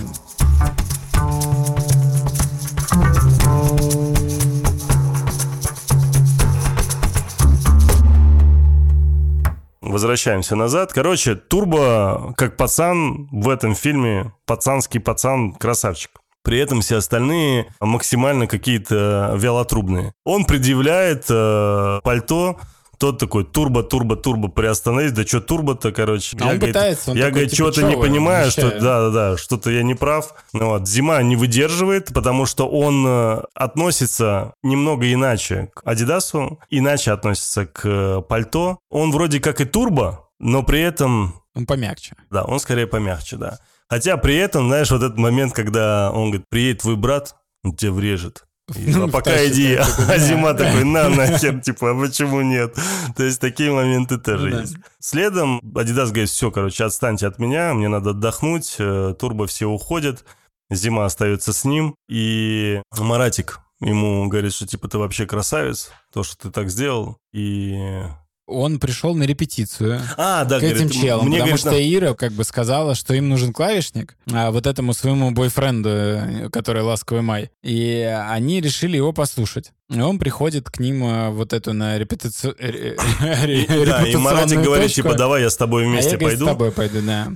Возвращаемся 9.81 10.55
назад. 10.55 10.93
Короче, 10.93 11.35
Турбо, 11.35 12.33
как 12.37 12.55
пацан, 12.55 13.27
в 13.31 13.49
этом 13.49 13.75
фильме 13.75 14.31
пацанский 14.45 15.01
пацан, 15.01 15.51
красавчик. 15.53 16.11
При 16.41 16.57
этом 16.57 16.79
все 16.81 16.97
остальные 16.97 17.67
максимально 17.81 18.47
какие-то 18.47 19.33
вялотрубные. 19.35 20.13
Он 20.25 20.45
предъявляет 20.45 21.25
э, 21.29 21.99
пальто, 22.03 22.57
тот 22.97 23.19
такой 23.19 23.43
турбо, 23.43 23.83
турбо, 23.83 24.15
турбо, 24.15 24.47
приостановись. 24.47 25.11
Да 25.11 25.25
что 25.25 25.41
турбо-то, 25.41 25.91
короче. 25.91 26.37
А 26.39 26.49
он 26.51 26.59
пытается, 26.59 27.11
он 27.11 27.17
я, 27.17 27.23
такой, 27.23 27.31
говорит, 27.33 27.51
типа, 27.51 27.71
что-то 27.71 27.81
«Чё 27.81 27.87
не 27.87 28.01
понимаю, 28.01 28.51
что 28.51 28.61
вещаю?» 28.67 28.81
да, 28.81 29.01
да, 29.01 29.09
да, 29.09 29.37
что-то 29.37 29.71
я 29.71 29.83
не 29.83 29.95
прав. 29.95 30.33
Ну, 30.53 30.69
вот, 30.69 30.87
зима 30.87 31.21
не 31.21 31.35
выдерживает, 31.35 32.13
потому 32.13 32.45
что 32.45 32.67
он 32.67 33.05
э, 33.05 33.41
относится 33.53 34.53
немного 34.63 35.11
иначе 35.11 35.69
к 35.73 35.81
Адидасу, 35.85 36.59
иначе 36.69 37.11
относится 37.11 37.65
к 37.65 37.81
э, 37.83 38.21
пальто. 38.27 38.79
Он 38.89 39.11
вроде 39.11 39.39
как 39.39 39.61
и 39.61 39.65
турбо, 39.65 40.29
но 40.39 40.63
при 40.63 40.81
этом 40.81 41.35
Он 41.55 41.65
помягче. 41.65 42.15
да, 42.29 42.43
он 42.43 42.59
скорее 42.59 42.87
помягче, 42.87 43.37
да. 43.37 43.59
Хотя 43.89 44.17
при 44.17 44.35
этом, 44.35 44.67
знаешь, 44.67 44.89
вот 44.91 45.03
этот 45.03 45.17
момент, 45.17 45.53
когда 45.53 46.11
он 46.11 46.29
говорит, 46.31 46.49
приедет 46.49 46.81
твой 46.81 46.95
брат, 46.95 47.35
он 47.63 47.75
тебя 47.75 47.91
врежет. 47.91 48.45
И, 48.75 48.91
Ну, 48.91 49.05
«А 49.05 49.07
пока 49.07 49.31
втащит, 49.31 49.53
иди, 49.53 49.75
такой, 49.75 50.05
а 50.05 50.07
«Да, 50.07 50.17
зима 50.17 50.53
да». 50.53 50.65
такой, 50.65 50.83
на, 50.85 51.09
нахер, 51.09 51.59
типа, 51.59 51.91
а 51.91 51.99
почему 51.99 52.41
нет? 52.41 52.75
То 53.15 53.23
есть 53.23 53.41
такие 53.41 53.71
моменты 53.71 54.17
тоже 54.17 54.45
Ну 54.45 54.51
да. 54.51 54.61
есть. 54.61 54.75
Следом 54.99 55.59
Адидас 55.75 56.11
говорит, 56.11 56.29
все, 56.29 56.49
короче, 56.49 56.85
отстаньте 56.85 57.27
от 57.27 57.39
меня, 57.39 57.73
мне 57.73 57.89
надо 57.89 58.11
отдохнуть, 58.11 58.75
э, 58.79 59.15
Турбо 59.19 59.47
все 59.47 59.65
уходят, 59.65 60.23
Зима 60.71 61.05
остается 61.05 61.51
с 61.51 61.65
ним, 61.65 61.95
и 62.07 62.81
Маратик 62.97 63.59
ему 63.81 64.27
говорит, 64.29 64.53
что 64.53 64.65
типа 64.65 64.87
ты 64.87 64.97
вообще 64.97 65.25
красавец, 65.25 65.91
то, 66.13 66.23
что 66.23 66.37
ты 66.37 66.49
так 66.51 66.69
сделал, 66.69 67.17
и... 67.33 68.03
Он 68.45 68.77
пришел 68.77 69.15
на 69.15 69.23
репетицию. 69.23 70.01
А, 70.17 70.43
да, 70.43 70.59
к 70.59 70.63
этим 70.63 70.75
говорит, 70.87 71.01
челам, 71.01 71.27
мне, 71.27 71.39
потому 71.39 71.57
говорит, 71.57 71.59
что 71.59 71.95
Ира 71.97 72.13
как 72.13 72.33
бы 72.33 72.43
сказала, 72.43 72.93
что 72.93 73.13
им 73.13 73.29
нужен 73.29 73.53
клавишник, 73.53 74.17
а 74.31 74.51
вот 74.51 74.67
этому 74.67 74.93
своему 74.93 75.31
бойфренду, 75.31 75.89
э, 75.89 76.49
который 76.51 76.83
ласковый 76.83 77.23
май, 77.23 77.51
и 77.63 78.01
они 78.29 78.59
решили 78.59 78.97
его 78.97 79.13
послушать. 79.13 79.71
И 79.89 79.99
он 79.99 80.19
приходит 80.19 80.69
к 80.69 80.79
ним 80.79 81.05
э, 81.05 81.29
вот 81.29 81.53
эту 81.53 81.71
на 81.73 81.97
репетицию... 81.97 82.55
э, 82.59 82.95
Да, 83.85 84.07
и 84.07 84.15
Маратик 84.17 84.61
говорит, 84.61 84.91
типа, 84.91 85.15
давай 85.15 85.43
я 85.43 85.49
с 85.49 85.55
тобой 85.55 85.85
а 85.85 85.87
вместе 85.87 86.11
я, 86.11 86.17
пойду. 86.17 86.45
с 86.45 86.47
тобой 86.49 86.71
пойду, 86.71 86.99
да. 87.01 87.31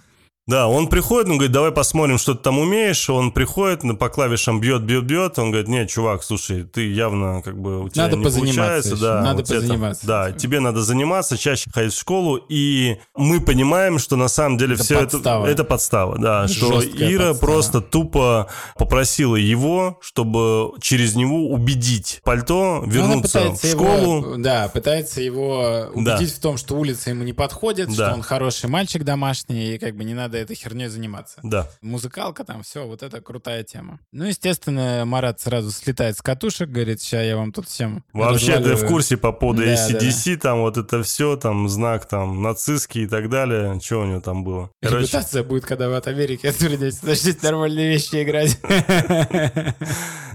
Да, 0.48 0.68
он 0.70 0.88
приходит, 0.88 1.28
он 1.30 1.34
говорит, 1.36 1.52
давай 1.52 1.72
посмотрим, 1.72 2.18
что 2.18 2.34
ты 2.34 2.42
там 2.42 2.58
умеешь. 2.58 3.10
Он 3.10 3.32
приходит, 3.32 3.82
по 4.00 4.08
клавишам 4.08 4.62
бьет, 4.62 4.82
бьет, 4.84 5.04
бьет. 5.04 5.38
Он 5.40 5.52
говорит, 5.52 5.68
нет, 5.68 5.90
чувак, 5.90 6.24
слушай, 6.24 6.64
ты 6.64 6.90
явно 6.90 7.42
как 7.42 7.60
бы 7.60 7.84
у 7.84 7.90
тебя 7.90 8.04
Надо 8.06 8.16
не 8.16 8.24
получается. 8.24 8.92
еще, 8.94 9.02
Да, 9.02 9.22
надо 9.24 9.44
там- 9.44 9.58
позаниматься 9.58 10.08
да, 10.08 10.30
этим. 10.30 10.40
тебе 10.40 10.60
надо 10.62 10.82
заниматься, 10.84 11.38
чаще 11.38 11.70
ходить 11.70 11.94
в 11.94 12.00
школу. 12.00 12.38
И 12.48 12.98
мы 13.18 13.42
понимаем, 13.42 14.00
что 14.00 14.16
на 14.16 14.30
самом 14.30 14.58
деле 14.58 14.76
Это 14.76 14.84
все 14.84 15.02
подстава. 15.02 15.44
это, 15.44 15.52
это 15.52 15.64
подстава. 15.66 16.18
Да, 16.18 16.48
что 16.48 16.80
Жесткая 16.82 17.12
Ира 17.12 17.28
подстава. 17.30 17.52
просто 17.52 17.82
тупо 17.82 18.48
попросила 18.78 19.36
его, 19.36 19.98
чтобы 20.02 20.72
через 20.80 21.16
него 21.16 21.50
убедить 21.52 22.22
пальто 22.24 22.84
Ну, 22.86 22.90
вернуться 22.90 23.52
в 23.52 23.66
школу. 23.66 24.18
Его, 24.22 24.36
да, 24.38 24.70
пытается 24.74 25.20
его 25.22 25.90
Да. 25.94 26.14
убедить 26.16 26.34
в 26.34 26.40
том, 26.40 26.56
что 26.56 26.76
улица 26.76 27.10
ему 27.10 27.24
не 27.26 27.34
подходит, 27.34 27.90
Да. 27.90 27.94
что 27.94 28.14
он 28.14 28.22
хороший 28.22 28.70
мальчик 28.70 29.04
домашний, 29.04 29.74
и 29.76 29.78
как 29.78 29.96
бы 29.98 30.06
не 30.06 30.14
надо 30.14 30.37
этой 30.42 30.56
херней 30.56 30.88
заниматься. 30.88 31.40
Да. 31.44 31.68
Музыкалка 31.82 32.44
там, 32.44 32.64
все, 32.64 32.86
вот 32.86 33.04
это 33.04 33.22
крутая 33.22 33.64
тема. 33.64 34.00
Ну, 34.12 34.26
естественно, 34.26 35.04
Марат 35.06 35.40
сразу 35.40 35.72
слетает 35.72 36.18
с 36.18 36.22
катушек, 36.22 36.70
говорит, 36.70 37.02
сейчас 37.02 37.24
я 37.24 37.38
вам 37.38 37.52
тут 37.52 37.68
всем 37.68 38.04
Вообще, 38.14 38.58
ты 38.58 38.64
в 38.64 38.72
развалю». 38.72 38.88
курсе 38.88 39.18
по 39.18 39.32
поводу 39.32 39.64
Да, 39.64 39.74
ACDC, 39.74 40.38
там 40.38 40.60
вот 40.62 40.78
это 40.78 41.04
все, 41.04 41.36
там 41.36 41.68
знак 41.70 42.08
там 42.08 42.42
нацистский 42.42 43.04
и 43.04 43.08
так 43.08 43.30
далее. 43.30 43.80
Что 43.84 44.02
у 44.02 44.06
него 44.06 44.22
там 44.22 44.44
было? 44.44 44.72
Короче, 44.82 45.04
Репутация 45.04 45.44
будет, 45.44 45.66
когда 45.66 45.90
вы 45.90 45.96
от 45.98 46.08
Америки 46.08 46.48
отвернетесь, 46.48 47.04
начнете 47.04 47.40
нормальные 47.44 47.90
вещи 47.90 48.24
играть. 48.24 48.58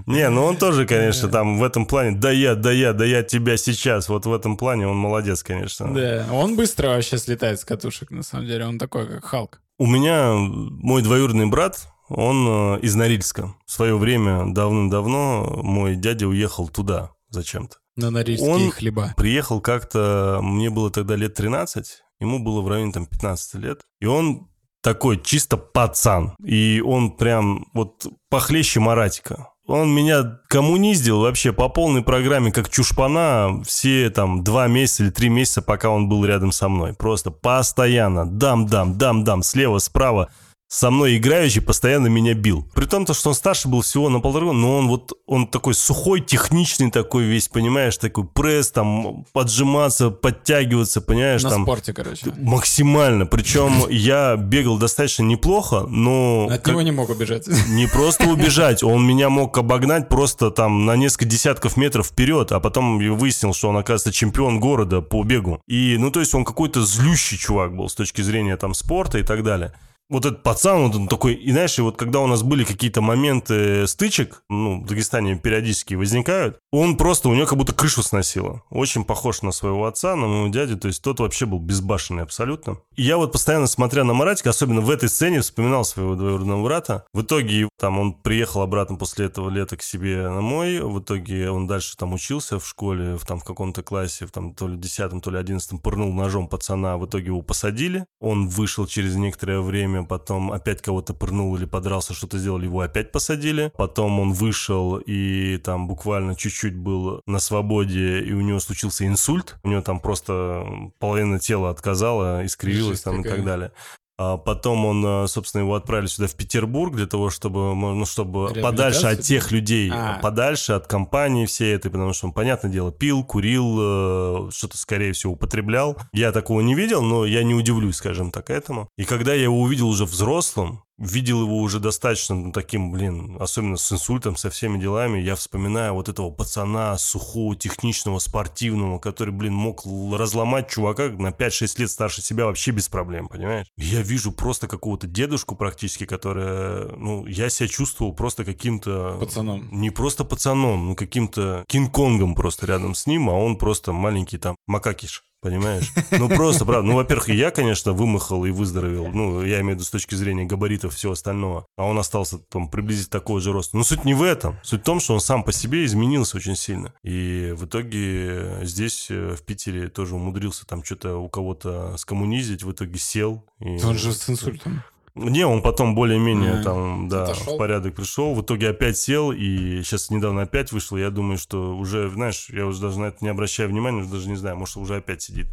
не, 0.05 0.29
ну 0.29 0.43
он 0.43 0.57
тоже, 0.57 0.85
конечно, 0.85 1.29
там 1.29 1.57
в 1.57 1.63
этом 1.63 1.85
плане, 1.85 2.17
да 2.17 2.31
я, 2.31 2.55
да 2.55 2.71
я, 2.71 2.93
да 2.93 3.05
я 3.05 3.23
тебя 3.23 3.57
сейчас. 3.57 4.09
Вот 4.09 4.25
в 4.25 4.33
этом 4.33 4.57
плане 4.57 4.87
он 4.87 4.97
молодец, 4.97 5.43
конечно. 5.43 5.93
Да, 5.93 6.27
он 6.31 6.55
быстро 6.55 6.89
вообще 6.89 7.17
слетает 7.17 7.59
с 7.59 7.65
катушек, 7.65 8.11
на 8.11 8.23
самом 8.23 8.47
деле, 8.47 8.65
он 8.65 8.77
такой, 8.77 9.07
как 9.07 9.25
Халк. 9.25 9.62
У 9.83 9.85
меня 9.85 10.31
мой 10.37 11.01
двоюродный 11.01 11.45
брат, 11.45 11.89
Он 12.07 12.77
э, 12.77 12.79
из 12.83 12.95
Норильска. 12.95 13.53
В 13.65 13.71
свое 13.73 13.97
время, 13.97 14.45
давным-давно, 14.53 15.59
мой 15.61 15.97
дядя 15.97 16.25
уехал 16.25 16.69
туда 16.69 17.11
зачем-то. 17.27 17.79
На 17.97 18.09
норильские 18.09 18.49
Он 18.49 18.71
хлеба. 18.71 19.13
Приехал 19.17 19.59
как-то, 19.59 20.39
мне 20.41 20.69
было 20.69 20.89
тогда 20.89 21.17
лет 21.17 21.33
13, 21.33 22.01
ему 22.21 22.39
было 22.39 22.61
в 22.61 22.69
районе 22.69 22.93
там 22.93 23.05
15 23.05 23.55
лет. 23.55 23.81
И 23.99 24.05
он 24.05 24.47
такой 24.81 25.21
чисто 25.21 25.57
пацан. 25.57 26.33
И 26.41 26.81
он 26.81 27.11
прям 27.17 27.67
вот 27.73 28.07
похлеще 28.29 28.79
Маратика. 28.79 29.49
Он 29.65 29.95
меня 29.95 30.39
коммуниздил 30.49 31.21
вообще 31.21 31.53
по 31.53 31.69
полной 31.69 32.03
программе, 32.03 32.51
как 32.51 32.69
чушпана, 32.69 33.61
все 33.65 34.09
там 34.09 34.43
два 34.43 34.67
месяца 34.67 35.03
или 35.03 35.09
три 35.09 35.29
месяца, 35.29 35.61
пока 35.61 35.89
он 35.89 36.09
был 36.09 36.25
рядом 36.25 36.51
со 36.51 36.67
мной. 36.67 36.93
Просто 36.93 37.31
постоянно 37.31 38.25
дам-дам, 38.25 38.97
дам-дам, 38.97 39.41
слева, 39.41 39.77
справа 39.77 40.29
со 40.73 40.89
мной 40.89 41.17
играющий 41.17 41.61
постоянно 41.61 42.07
меня 42.07 42.33
бил. 42.33 42.67
При 42.73 42.85
том, 42.85 43.05
то, 43.05 43.13
что 43.13 43.29
он 43.29 43.35
старше 43.35 43.67
был 43.67 43.81
всего 43.81 44.09
на 44.09 44.19
полтора 44.19 44.53
но 44.53 44.79
он 44.79 44.87
вот, 44.87 45.13
он 45.27 45.45
такой 45.45 45.75
сухой, 45.75 46.19
техничный 46.19 46.89
такой 46.89 47.25
весь, 47.25 47.47
понимаешь, 47.47 47.95
такой 47.97 48.25
пресс, 48.25 48.71
там, 48.71 49.23
поджиматься, 49.33 50.09
подтягиваться, 50.09 51.01
понимаешь, 51.01 51.43
На 51.43 51.51
там. 51.51 51.63
спорте, 51.63 51.93
короче. 51.93 52.33
Максимально. 52.39 53.27
Причем 53.27 53.87
я 53.89 54.35
бегал 54.35 54.79
достаточно 54.79 55.21
неплохо, 55.21 55.85
но... 55.87 56.47
От 56.49 56.65
него 56.65 56.81
не 56.81 56.91
мог 56.91 57.09
убежать. 57.11 57.47
не 57.67 57.85
просто 57.85 58.27
убежать, 58.27 58.81
он 58.81 59.05
меня 59.05 59.29
мог 59.29 59.55
обогнать 59.55 60.09
просто 60.09 60.49
там 60.49 60.87
на 60.87 60.95
несколько 60.95 61.25
десятков 61.25 61.77
метров 61.77 62.07
вперед, 62.07 62.51
а 62.51 62.59
потом 62.59 62.97
выяснил, 63.15 63.53
что 63.53 63.69
он, 63.69 63.77
оказывается, 63.77 64.11
чемпион 64.11 64.59
города 64.59 65.01
по 65.01 65.21
бегу. 65.23 65.61
И, 65.67 65.97
ну, 65.99 66.09
то 66.09 66.19
есть 66.19 66.33
он 66.33 66.43
какой-то 66.43 66.83
злющий 66.83 67.37
чувак 67.37 67.75
был 67.75 67.89
с 67.89 67.93
точки 67.93 68.23
зрения 68.23 68.57
там 68.57 68.73
спорта 68.73 69.19
и 69.19 69.23
так 69.23 69.43
далее. 69.43 69.71
Вот 70.09 70.25
этот 70.25 70.43
пацан, 70.43 70.83
вот 70.83 70.95
он 70.95 71.07
такой, 71.07 71.33
и 71.33 71.51
знаешь, 71.51 71.77
и 71.79 71.81
вот 71.81 71.97
когда 71.97 72.19
у 72.19 72.27
нас 72.27 72.43
были 72.43 72.63
какие-то 72.63 73.01
моменты 73.01 73.87
стычек, 73.87 74.43
ну, 74.49 74.81
в 74.81 74.85
Дагестане 74.85 75.37
периодически 75.37 75.95
возникают, 75.95 76.59
он 76.71 76.97
просто, 76.97 77.29
у 77.29 77.33
него 77.33 77.45
как 77.45 77.57
будто 77.57 77.73
крышу 77.73 78.03
сносило. 78.03 78.63
Очень 78.69 79.05
похож 79.05 79.41
на 79.41 79.51
своего 79.51 79.85
отца, 79.85 80.15
на 80.15 80.27
моего 80.27 80.47
дядю, 80.49 80.77
то 80.77 80.87
есть 80.87 81.01
тот 81.01 81.19
вообще 81.19 81.45
был 81.45 81.59
безбашенный 81.59 82.23
абсолютно. 82.23 82.77
И 82.95 83.03
я 83.03 83.17
вот 83.17 83.31
постоянно, 83.31 83.67
смотря 83.67 84.03
на 84.03 84.13
Маратика, 84.13 84.49
особенно 84.49 84.81
в 84.81 84.89
этой 84.89 85.09
сцене, 85.09 85.41
вспоминал 85.41 85.85
своего 85.85 86.15
двоюродного 86.15 86.63
брата. 86.63 87.05
В 87.13 87.21
итоге 87.21 87.69
там 87.79 87.99
он 87.99 88.13
приехал 88.13 88.61
обратно 88.61 88.97
после 88.97 89.25
этого 89.25 89.49
лета 89.49 89.77
к 89.77 89.83
себе 89.83 90.23
домой, 90.23 90.79
в 90.79 90.99
итоге 90.99 91.49
он 91.49 91.67
дальше 91.67 91.95
там 91.97 92.13
учился 92.13 92.59
в 92.59 92.67
школе, 92.67 93.15
в, 93.15 93.25
там 93.25 93.39
в 93.39 93.43
каком-то 93.43 93.83
классе, 93.83 94.25
в 94.25 94.31
там 94.31 94.53
то 94.53 94.67
ли 94.67 94.77
10 94.77 95.21
то 95.21 95.31
ли 95.31 95.37
11 95.37 95.81
пырнул 95.81 96.13
ножом 96.13 96.47
пацана, 96.47 96.97
в 96.97 97.05
итоге 97.05 97.27
его 97.27 97.41
посадили. 97.41 98.05
Он 98.19 98.47
вышел 98.47 98.85
через 98.85 99.15
некоторое 99.15 99.61
время, 99.61 99.92
потом 100.01 100.51
опять 100.51 100.81
кого-то 100.81 101.13
пырнул 101.13 101.55
или 101.55 101.65
подрался, 101.65 102.13
что-то 102.13 102.37
сделал, 102.37 102.61
его 102.61 102.81
опять 102.81 103.11
посадили. 103.11 103.71
Потом 103.77 104.19
он 104.19 104.33
вышел 104.33 104.97
и 104.97 105.57
там 105.57 105.87
буквально 105.87 106.35
чуть-чуть 106.35 106.75
был 106.75 107.21
на 107.25 107.39
свободе, 107.39 108.21
и 108.21 108.33
у 108.33 108.41
него 108.41 108.59
случился 108.59 109.05
инсульт. 109.05 109.55
У 109.63 109.69
него 109.69 109.81
там 109.81 109.99
просто 109.99 110.65
половина 110.99 111.39
тела 111.39 111.69
отказала, 111.69 112.45
искривилась 112.45 112.89
Жесть 112.93 113.03
там 113.03 113.21
и 113.21 113.23
какая. 113.23 113.37
так 113.37 113.45
далее. 113.45 113.71
А 114.17 114.37
потом 114.37 114.85
он, 114.85 115.05
э, 115.05 115.27
собственно, 115.27 115.61
его 115.61 115.73
отправили 115.73 116.05
сюда 116.05 116.27
в 116.27 116.35
Петербург 116.35 116.95
для 116.95 117.07
того, 117.07 117.31
чтобы, 117.31 117.73
ну, 117.75 118.05
чтобы 118.05 118.53
подальше 118.61 119.07
от 119.07 119.21
тех 119.21 119.51
людей, 119.51 119.91
А. 119.91 120.19
подальше 120.21 120.73
от 120.73 120.85
компании 120.85 121.47
всей 121.47 121.73
этой, 121.73 121.89
потому 121.89 122.13
что 122.13 122.27
он, 122.27 122.33
понятное 122.33 122.71
дело, 122.71 122.91
пил, 122.91 123.23
курил, 123.23 123.77
э, 123.79 124.49
что-то, 124.51 124.77
скорее 124.77 125.13
всего, 125.13 125.33
употреблял. 125.33 125.97
Я 126.11 126.31
такого 126.31 126.61
не 126.61 126.75
видел, 126.75 127.01
но 127.01 127.25
я 127.25 127.43
не 127.43 127.55
удивлюсь, 127.55 127.95
скажем 127.95 128.29
так, 128.29 128.51
этому. 128.51 128.87
И 128.99 129.03
когда 129.03 129.33
я 129.33 129.43
его 129.43 129.59
увидел 129.59 129.89
уже 129.89 130.05
взрослым, 130.05 130.82
видел 130.97 131.43
его 131.43 131.57
уже 131.57 131.79
достаточно 131.79 132.35
ну, 132.35 132.51
таким, 132.51 132.91
блин, 132.91 133.37
особенно 133.39 133.77
с 133.77 133.91
инсультом, 133.91 134.35
со 134.35 134.49
всеми 134.49 134.79
делами, 134.79 135.19
я 135.19 135.35
вспоминаю 135.35 135.93
вот 135.93 136.09
этого 136.09 136.31
пацана 136.31 136.97
сухого, 136.97 137.55
техничного, 137.55 138.19
спортивного, 138.19 138.99
который, 138.99 139.33
блин, 139.33 139.53
мог 139.53 139.83
разломать 139.85 140.69
чувака 140.69 141.09
на 141.09 141.29
5-6 141.29 141.79
лет 141.79 141.91
старше 141.91 142.21
себя 142.21 142.45
вообще 142.45 142.71
без 142.71 142.89
проблем, 142.89 143.27
понимаешь? 143.27 143.67
Я 143.77 144.01
вижу 144.01 144.31
просто 144.31 144.67
какого-то 144.67 145.07
дедушку 145.07 145.55
практически, 145.55 146.05
который, 146.05 146.95
ну, 146.97 147.25
я 147.25 147.49
себя 147.49 147.67
чувствовал 147.67 148.13
просто 148.13 148.45
каким-то... 148.45 149.17
Пацаном. 149.19 149.67
Не 149.71 149.89
просто 149.89 150.23
пацаном, 150.25 150.89
ну, 150.89 150.95
каким-то 150.95 151.63
Кинг-Конгом 151.67 152.35
просто 152.35 152.65
рядом 152.65 152.95
с 152.95 153.07
ним, 153.07 153.29
а 153.29 153.33
он 153.33 153.57
просто 153.57 153.93
маленький 153.93 154.37
там 154.37 154.55
макакиш. 154.67 155.23
Понимаешь? 155.43 155.91
Ну, 156.11 156.29
просто, 156.29 156.63
правда. 156.63 156.87
Ну, 156.87 156.95
во-первых, 156.95 157.29
и 157.29 157.35
я, 157.35 157.51
конечно, 157.51 157.91
вымахал 157.91 158.45
и 158.45 158.51
выздоровел. 158.51 159.09
Ну, 159.09 159.43
я 159.43 159.59
имею 159.59 159.75
в 159.75 159.79
виду 159.79 159.83
с 159.83 159.89
точки 159.89 160.15
зрения 160.15 160.45
габаритов 160.45 160.95
всего 160.95 161.11
остального. 161.11 161.65
А 161.77 161.83
он 161.83 161.99
остался 161.99 162.39
там 162.39 162.69
приблизительно 162.69 163.19
такого 163.19 163.41
же 163.41 163.51
роста. 163.51 163.75
Но 163.75 163.83
суть 163.83 164.05
не 164.05 164.13
в 164.13 164.23
этом. 164.23 164.57
Суть 164.63 164.81
в 164.81 164.83
том, 164.85 165.01
что 165.01 165.13
он 165.15 165.19
сам 165.19 165.43
по 165.43 165.51
себе 165.51 165.83
изменился 165.83 166.37
очень 166.37 166.55
сильно. 166.55 166.93
И 167.03 167.53
в 167.57 167.65
итоге 167.65 168.59
здесь, 168.61 169.07
э, 169.09 169.35
в 169.35 169.43
Питере, 169.43 169.89
тоже 169.89 170.15
умудрился 170.15 170.65
там 170.65 170.81
что-то 170.83 171.17
у 171.17 171.27
кого-то 171.27 171.97
скоммунизить. 171.97 172.63
В 172.63 172.71
итоге 172.71 172.97
сел. 172.97 173.43
И... 173.59 173.83
Он 173.83 173.97
же 173.97 174.13
с 174.13 174.29
инсультом. 174.29 174.81
Не, 175.15 175.45
он 175.45 175.61
потом 175.61 175.93
более-менее 175.93 176.53
А, 176.61 176.63
там, 176.63 177.07
да, 177.07 177.23
отошел? 177.25 177.53
в 177.55 177.57
порядок 177.57 177.93
пришел. 177.95 178.33
В 178.33 178.41
итоге 178.41 178.69
опять 178.69 178.97
сел, 178.97 179.31
и 179.31 179.83
сейчас 179.83 180.09
недавно 180.09 180.41
опять 180.41 180.71
вышел. 180.71 180.97
Я 180.97 181.11
думаю, 181.11 181.37
что 181.37 181.75
уже, 181.77 182.09
знаешь, 182.09 182.47
я 182.49 182.65
уже 182.65 182.81
даже 182.81 182.99
на 182.99 183.05
это 183.05 183.17
не 183.21 183.29
обращаю 183.29 183.69
внимания, 183.69 183.99
уже 184.01 184.09
даже 184.09 184.27
не 184.27 184.35
знаю, 184.35 184.57
может, 184.57 184.75
уже 184.77 184.95
опять 184.95 185.21
сидит. 185.21 185.47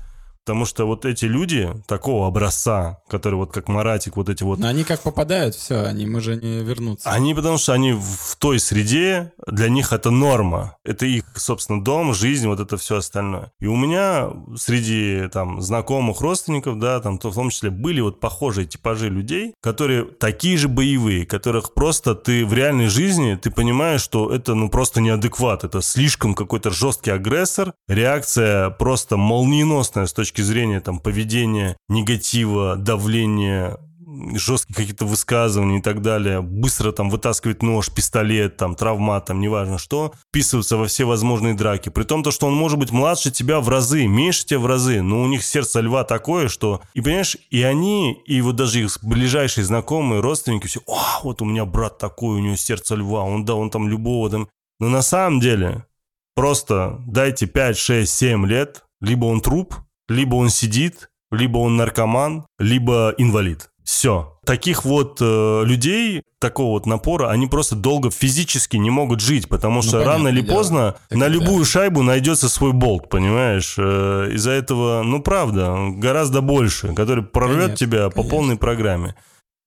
Потому 0.51 0.65
что 0.67 0.85
вот 0.85 1.05
эти 1.05 1.27
люди 1.27 1.71
такого 1.87 2.27
образца, 2.27 2.99
которые 3.09 3.39
вот 3.39 3.53
как 3.53 3.69
Маратик, 3.69 4.17
вот 4.17 4.29
эти 4.29 4.43
вот 4.43 4.59
Но 4.59 4.67
они 4.67 4.83
как 4.83 5.01
попадают, 5.01 5.55
все, 5.55 5.85
они 5.85 6.09
уже 6.09 6.35
не 6.35 6.65
вернутся. 6.65 7.09
они 7.09 7.35
потому 7.35 7.57
что 7.57 7.73
они 7.73 7.93
в 7.93 8.35
той 8.37 8.59
среде, 8.59 9.33
для 9.47 9.69
них 9.69 9.93
это 9.93 10.11
норма. 10.11 10.77
Это 10.85 11.07
их, 11.07 11.23
собственно, 11.37 11.85
дом, 11.85 12.15
жизнь, 12.15 12.49
вот 12.49 12.59
это 12.59 12.77
все 12.79 12.97
остальное. 12.97 13.53
И 13.61 13.67
у 13.67 13.77
меня 13.77 14.31
среди 14.57 15.29
там 15.33 15.61
знакомых, 15.61 16.21
родственников, 16.21 16.81
да, 16.81 16.99
там 16.99 17.19
то 17.19 17.31
в 17.31 17.35
том 17.37 17.51
числе 17.51 17.71
были 17.71 18.01
вот 18.01 18.19
похожие 18.19 18.67
типажи 18.67 19.09
людей, 19.09 19.55
которые 19.63 20.05
такие 20.05 20.57
же 20.57 20.67
боевые, 20.67 21.27
которых 21.27 21.75
просто 21.75 22.17
ты 22.17 22.45
в 22.45 22.53
реальной 22.53 22.89
жизни, 22.89 23.39
ты 23.41 23.53
понимаешь, 23.53 24.01
что 24.01 24.35
это 24.35 24.55
ну 24.55 24.69
просто 24.69 25.01
неадекват, 25.01 25.63
это 25.63 25.81
слишком 25.81 26.35
какой-то 26.35 26.71
жесткий 26.71 27.13
агрессор, 27.13 27.73
реакция 27.87 28.71
просто 28.71 29.17
молниеносная 29.17 30.07
с 30.07 30.13
точки 30.13 30.40
зрения 30.43 30.81
там 30.81 30.99
поведения, 30.99 31.77
негатива, 31.89 32.77
давления, 32.77 33.79
жесткие 34.35 34.75
какие-то 34.75 35.05
высказывания 35.05 35.79
и 35.79 35.83
так 35.83 36.03
далее, 36.03 36.41
быстро 36.43 36.93
там 36.93 37.11
вытаскивать 37.11 37.63
нож, 37.63 37.91
пистолет, 37.91 38.57
там, 38.57 38.75
травмат, 38.75 39.27
там, 39.27 39.41
неважно 39.41 39.79
что, 39.79 40.13
вписываться 40.29 40.77
во 40.77 40.87
все 40.87 41.05
возможные 41.05 41.55
драки. 41.55 41.89
При 41.89 42.05
том, 42.05 42.23
то, 42.23 42.31
что 42.31 42.47
он 42.47 42.55
может 42.55 42.79
быть 42.79 42.91
младше 42.91 43.31
тебя 43.31 43.61
в 43.61 43.69
разы, 43.69 44.07
меньше 44.07 44.47
тебя 44.47 44.59
в 44.59 44.67
разы, 44.67 45.03
но 45.03 45.23
у 45.23 45.27
них 45.27 45.45
сердце 45.45 45.81
льва 45.81 46.05
такое, 46.05 46.49
что... 46.49 46.83
И 46.95 47.01
понимаешь, 47.01 47.37
и 47.51 47.63
они, 47.63 48.15
и 48.27 48.41
вот 48.41 48.57
даже 48.57 48.81
их 48.81 48.99
ближайшие 49.03 49.65
знакомые, 49.65 50.21
родственники, 50.21 50.67
все, 50.67 50.81
о, 50.87 51.21
вот 51.23 51.43
у 51.43 51.45
меня 51.45 51.65
брат 51.65 51.99
такой, 51.99 52.37
у 52.37 52.41
него 52.41 52.57
сердце 52.57 52.97
льва, 52.97 53.23
он, 53.23 53.45
да, 53.45 53.55
он 53.55 53.71
там 53.71 53.89
любого 53.89 54.31
там... 54.31 54.49
Но 54.79 54.89
на 54.89 55.03
самом 55.03 55.41
деле, 55.41 55.85
просто 56.35 56.99
дайте 57.07 57.47
5, 57.47 57.77
6, 57.77 58.11
7 58.11 58.47
лет, 58.47 58.85
либо 59.01 59.27
он 59.27 59.41
труп, 59.41 59.75
либо 60.11 60.35
он 60.35 60.51
сидит, 60.51 61.09
либо 61.31 61.59
он 61.59 61.77
наркоман, 61.77 62.45
либо 62.59 63.15
инвалид. 63.17 63.71
Все. 63.85 64.39
Таких 64.45 64.85
вот 64.85 65.19
э, 65.21 65.63
людей, 65.65 66.23
такого 66.39 66.73
вот 66.73 66.87
напора, 66.87 67.29
они 67.31 67.47
просто 67.47 67.77
долго 67.77 68.11
физически 68.11 68.77
не 68.77 68.91
могут 68.91 69.21
жить, 69.21 69.49
потому 69.49 69.77
Ну, 69.77 69.83
что 69.83 69.93
понятное 69.93 70.17
рано 70.17 70.29
или 70.29 70.43
поздно 70.43 70.97
Так 71.09 71.19
на 71.19 71.29
любую 71.29 71.65
шайбу 71.65 72.03
найдется 72.03 72.49
свой 72.49 72.73
болт, 72.73 73.09
понимаешь? 73.09 73.75
Э, 73.79 74.31
из-за 74.33 74.51
этого, 74.51 75.03
ну 75.03 75.23
правда, 75.23 75.77
гораздо 75.91 76.41
больше, 76.41 76.95
который 76.95 77.25
прорвет 77.25 77.63
Конечно, 77.63 77.77
тебя 77.77 78.09
по 78.11 78.17
конечно. 78.17 78.31
полной 78.31 78.57
программе. 78.57 79.15